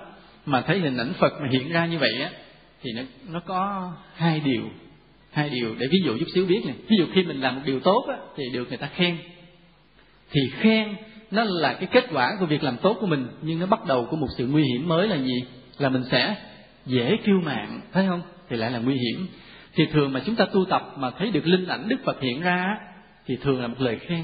mà 0.45 0.61
thấy 0.61 0.79
hình 0.79 0.97
ảnh 0.97 1.13
Phật 1.19 1.33
mà 1.41 1.47
hiện 1.51 1.69
ra 1.69 1.85
như 1.85 1.99
vậy 1.99 2.21
á 2.21 2.29
thì 2.81 2.91
nó 2.95 3.01
nó 3.33 3.39
có 3.39 3.91
hai 4.15 4.39
điều 4.39 4.63
hai 5.31 5.49
điều 5.49 5.75
để 5.77 5.87
ví 5.91 5.97
dụ 6.05 6.17
chút 6.17 6.25
xíu 6.33 6.45
biết 6.45 6.61
này 6.65 6.75
ví 6.87 6.97
dụ 6.99 7.05
khi 7.13 7.23
mình 7.23 7.41
làm 7.41 7.55
một 7.55 7.61
điều 7.65 7.79
tốt 7.79 8.05
á, 8.09 8.17
thì 8.37 8.43
được 8.53 8.69
người 8.69 8.77
ta 8.77 8.87
khen. 8.87 9.17
Thì 10.31 10.41
khen 10.59 10.95
nó 11.31 11.43
là 11.43 11.73
cái 11.73 11.89
kết 11.91 12.05
quả 12.13 12.31
của 12.39 12.45
việc 12.45 12.63
làm 12.63 12.77
tốt 12.77 12.97
của 13.01 13.07
mình 13.07 13.27
nhưng 13.41 13.59
nó 13.59 13.65
bắt 13.65 13.85
đầu 13.87 14.07
của 14.11 14.17
một 14.17 14.27
sự 14.37 14.47
nguy 14.47 14.63
hiểm 14.63 14.87
mới 14.87 15.07
là 15.07 15.15
gì? 15.15 15.45
Là 15.77 15.89
mình 15.89 16.03
sẽ 16.11 16.35
dễ 16.85 17.17
kiêu 17.25 17.41
mạng 17.43 17.81
thấy 17.93 18.07
không? 18.07 18.21
Thì 18.49 18.57
lại 18.57 18.71
là 18.71 18.79
nguy 18.79 18.95
hiểm. 18.95 19.27
Thì 19.75 19.85
thường 19.85 20.13
mà 20.13 20.21
chúng 20.25 20.35
ta 20.35 20.45
tu 20.45 20.65
tập 20.65 20.93
mà 20.97 21.11
thấy 21.11 21.31
được 21.31 21.47
linh 21.47 21.67
ảnh 21.67 21.89
đức 21.89 21.97
phật 22.05 22.21
hiện 22.21 22.41
ra 22.41 22.77
thì 23.25 23.35
thường 23.35 23.61
là 23.61 23.67
một 23.67 23.81
lời 23.81 23.99
khen 23.99 24.23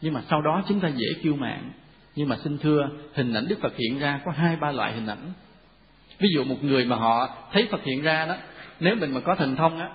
nhưng 0.00 0.14
mà 0.14 0.22
sau 0.30 0.42
đó 0.42 0.62
chúng 0.68 0.80
ta 0.80 0.88
dễ 0.88 1.22
kiêu 1.22 1.36
mạng 1.36 1.70
nhưng 2.18 2.28
mà 2.28 2.36
xin 2.44 2.58
thưa, 2.58 2.88
hình 3.14 3.34
ảnh 3.34 3.48
đức 3.48 3.58
phật 3.60 3.76
hiện 3.76 3.98
ra 3.98 4.20
có 4.24 4.32
hai, 4.36 4.56
ba 4.56 4.72
loại 4.72 4.92
hình 4.92 5.06
ảnh. 5.06 5.32
Ví 6.18 6.28
dụ 6.34 6.44
một 6.44 6.64
người 6.64 6.84
mà 6.84 6.96
họ 6.96 7.28
thấy 7.52 7.68
phật 7.70 7.84
hiện 7.84 8.02
ra 8.02 8.26
đó, 8.26 8.36
nếu 8.80 8.96
mình 8.96 9.14
mà 9.14 9.20
có 9.20 9.34
thần 9.34 9.56
thông 9.56 9.80
á, 9.80 9.90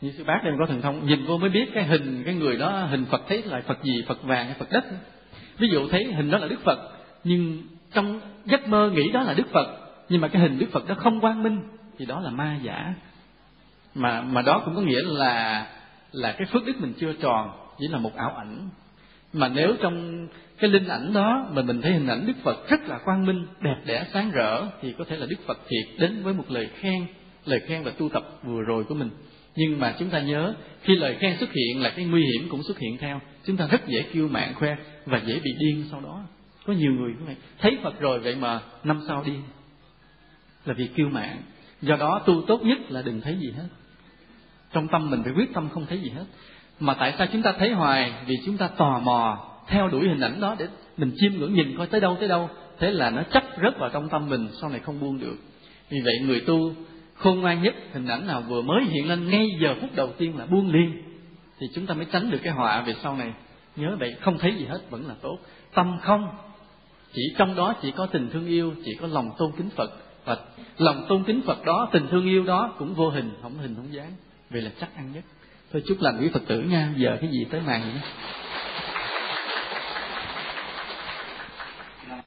như 0.00 0.12
sư 0.16 0.24
bác 0.24 0.40
đây 0.44 0.54
có 0.58 0.66
thần 0.66 0.82
thông, 0.82 1.06
nhìn 1.06 1.24
vô 1.26 1.38
mới 1.38 1.50
biết 1.50 1.70
cái 1.74 1.84
hình, 1.84 2.22
cái 2.24 2.34
người 2.34 2.56
đó 2.56 2.84
hình 2.90 3.04
phật 3.04 3.22
thấy 3.28 3.42
là 3.42 3.60
phật 3.66 3.82
gì, 3.82 4.04
phật 4.08 4.22
vàng 4.22 4.46
hay 4.46 4.54
phật 4.58 4.70
đất. 4.70 4.84
Ví 5.58 5.68
dụ 5.68 5.88
thấy 5.88 6.04
hình 6.04 6.30
đó 6.30 6.38
là 6.38 6.48
đức 6.48 6.60
phật, 6.64 6.78
nhưng 7.24 7.62
trong 7.92 8.20
giấc 8.44 8.68
mơ 8.68 8.90
nghĩ 8.94 9.10
đó 9.12 9.22
là 9.22 9.34
đức 9.34 9.46
phật, 9.52 9.76
nhưng 10.08 10.20
mà 10.20 10.28
cái 10.28 10.42
hình 10.42 10.58
đức 10.58 10.66
phật 10.72 10.88
đó 10.88 10.94
không 10.98 11.20
quang 11.20 11.42
minh, 11.42 11.60
thì 11.98 12.06
đó 12.06 12.20
là 12.20 12.30
ma 12.30 12.58
giả. 12.62 12.94
Mà 13.94 14.20
mà 14.20 14.42
đó 14.42 14.62
cũng 14.64 14.74
có 14.74 14.80
nghĩa 14.80 15.02
là 15.02 15.66
là 16.12 16.32
cái 16.32 16.46
phước 16.52 16.66
đức 16.66 16.80
mình 16.80 16.92
chưa 16.98 17.12
tròn, 17.12 17.50
chỉ 17.78 17.86
là 17.90 17.98
một 17.98 18.16
ảo 18.16 18.34
ảnh 18.36 18.68
mà 19.34 19.48
nếu 19.48 19.76
trong 19.82 20.28
cái 20.58 20.70
linh 20.70 20.88
ảnh 20.88 21.12
đó 21.12 21.48
mà 21.52 21.62
mình 21.62 21.82
thấy 21.82 21.92
hình 21.92 22.06
ảnh 22.06 22.26
đức 22.26 22.32
phật 22.42 22.68
rất 22.68 22.88
là 22.88 22.98
quang 22.98 23.26
minh, 23.26 23.46
đẹp 23.60 23.76
đẽ, 23.86 24.06
sáng 24.12 24.30
rỡ, 24.30 24.66
thì 24.82 24.94
có 24.98 25.04
thể 25.08 25.16
là 25.16 25.26
đức 25.26 25.36
phật 25.46 25.58
thiệt 25.68 26.00
đến 26.00 26.22
với 26.22 26.34
một 26.34 26.44
lời 26.48 26.68
khen 26.74 27.06
lời 27.44 27.60
khen 27.60 27.82
và 27.82 27.90
tu 27.90 28.08
tập 28.08 28.38
vừa 28.42 28.62
rồi 28.62 28.84
của 28.84 28.94
mình. 28.94 29.10
Nhưng 29.56 29.80
mà 29.80 29.94
chúng 29.98 30.10
ta 30.10 30.20
nhớ, 30.20 30.54
khi 30.82 30.96
lời 30.96 31.16
khen 31.20 31.36
xuất 31.38 31.52
hiện 31.52 31.82
là 31.82 31.92
cái 31.96 32.04
nguy 32.04 32.22
hiểm 32.22 32.48
cũng 32.48 32.62
xuất 32.62 32.78
hiện 32.78 32.98
theo. 32.98 33.20
Chúng 33.44 33.56
ta 33.56 33.66
rất 33.66 33.86
dễ 33.86 34.02
kêu 34.12 34.28
mạng 34.28 34.52
khoe 34.54 34.76
và 35.06 35.20
dễ 35.26 35.40
bị 35.44 35.50
điên 35.58 35.84
sau 35.90 36.00
đó. 36.00 36.24
Có 36.66 36.72
nhiều 36.72 36.92
người 36.92 37.10
như 37.10 37.24
vậy. 37.26 37.36
Thấy 37.58 37.78
phật 37.82 38.00
rồi 38.00 38.20
vậy 38.20 38.34
mà 38.34 38.60
năm 38.84 39.00
sau 39.08 39.22
điên. 39.26 39.42
Là 40.64 40.74
vì 40.74 40.88
kêu 40.96 41.08
mạng 41.08 41.42
do 41.82 41.96
đó 41.96 42.22
tu 42.26 42.42
tốt 42.46 42.62
nhất 42.62 42.78
là 42.88 43.02
đừng 43.02 43.20
thấy 43.20 43.36
gì 43.40 43.50
hết. 43.56 43.68
Trong 44.72 44.88
tâm 44.88 45.10
mình 45.10 45.22
phải 45.22 45.32
quyết 45.32 45.54
tâm 45.54 45.68
không 45.68 45.86
thấy 45.86 46.00
gì 46.00 46.10
hết 46.10 46.24
mà 46.86 46.94
tại 46.94 47.14
sao 47.18 47.26
chúng 47.32 47.42
ta 47.42 47.52
thấy 47.58 47.70
hoài? 47.70 48.12
Vì 48.26 48.34
chúng 48.46 48.56
ta 48.56 48.68
tò 48.68 48.98
mò, 48.98 49.50
theo 49.66 49.88
đuổi 49.88 50.08
hình 50.08 50.20
ảnh 50.20 50.40
đó 50.40 50.56
để 50.58 50.66
mình 50.96 51.12
chiêm 51.16 51.32
ngưỡng 51.32 51.54
nhìn 51.54 51.76
coi 51.78 51.86
tới 51.86 52.00
đâu 52.00 52.16
tới 52.20 52.28
đâu. 52.28 52.50
Thế 52.78 52.90
là 52.90 53.10
nó 53.10 53.22
chắc 53.32 53.44
rớt 53.62 53.78
vào 53.78 53.90
trong 53.92 54.08
tâm 54.08 54.28
mình, 54.28 54.48
sau 54.60 54.70
này 54.70 54.80
không 54.80 55.00
buông 55.00 55.18
được. 55.18 55.36
Vì 55.90 56.00
vậy 56.04 56.14
người 56.22 56.40
tu 56.40 56.72
khôn 57.14 57.40
ngoan 57.40 57.62
nhất, 57.62 57.74
hình 57.92 58.06
ảnh 58.06 58.26
nào 58.26 58.42
vừa 58.48 58.62
mới 58.62 58.84
hiện 58.84 59.08
lên 59.08 59.30
ngay 59.30 59.46
giờ 59.60 59.74
phút 59.80 59.90
đầu 59.94 60.12
tiên 60.18 60.38
là 60.38 60.46
buông 60.46 60.72
liền. 60.72 61.02
Thì 61.58 61.66
chúng 61.74 61.86
ta 61.86 61.94
mới 61.94 62.06
tránh 62.12 62.30
được 62.30 62.38
cái 62.42 62.52
họa. 62.52 62.80
Về 62.80 62.94
sau 63.02 63.16
này, 63.16 63.32
nhớ 63.76 63.96
vậy, 63.98 64.16
không 64.20 64.38
thấy 64.38 64.54
gì 64.58 64.64
hết, 64.64 64.80
vẫn 64.90 65.08
là 65.08 65.14
tốt. 65.22 65.38
Tâm 65.74 65.98
không, 66.02 66.28
chỉ 67.12 67.22
trong 67.38 67.54
đó 67.54 67.74
chỉ 67.82 67.90
có 67.90 68.06
tình 68.06 68.30
thương 68.32 68.46
yêu, 68.46 68.74
chỉ 68.84 68.94
có 69.00 69.06
lòng 69.06 69.30
tôn 69.38 69.52
kính 69.56 69.70
phật. 69.76 69.90
Và 70.24 70.36
lòng 70.78 71.06
tôn 71.08 71.24
kính 71.24 71.40
phật 71.46 71.64
đó, 71.64 71.88
tình 71.92 72.06
thương 72.10 72.26
yêu 72.26 72.44
đó 72.44 72.74
cũng 72.78 72.94
vô 72.94 73.10
hình, 73.10 73.30
không 73.42 73.58
hình, 73.58 73.74
không 73.74 73.92
dáng. 73.92 74.12
Vậy 74.50 74.62
là 74.62 74.70
chắc 74.80 74.96
ăn 74.96 75.12
nhất 75.12 75.24
thôi 75.74 75.82
chúc 75.86 76.00
lành 76.00 76.18
quý 76.20 76.28
phật 76.32 76.42
tử 76.46 76.60
nha. 76.60 76.88
Giờ 76.96 77.18
cái 77.20 77.30
gì 77.30 77.46
tới 77.50 77.60
màn 77.66 77.80
vậy 77.82 77.92
đó. 77.94 78.00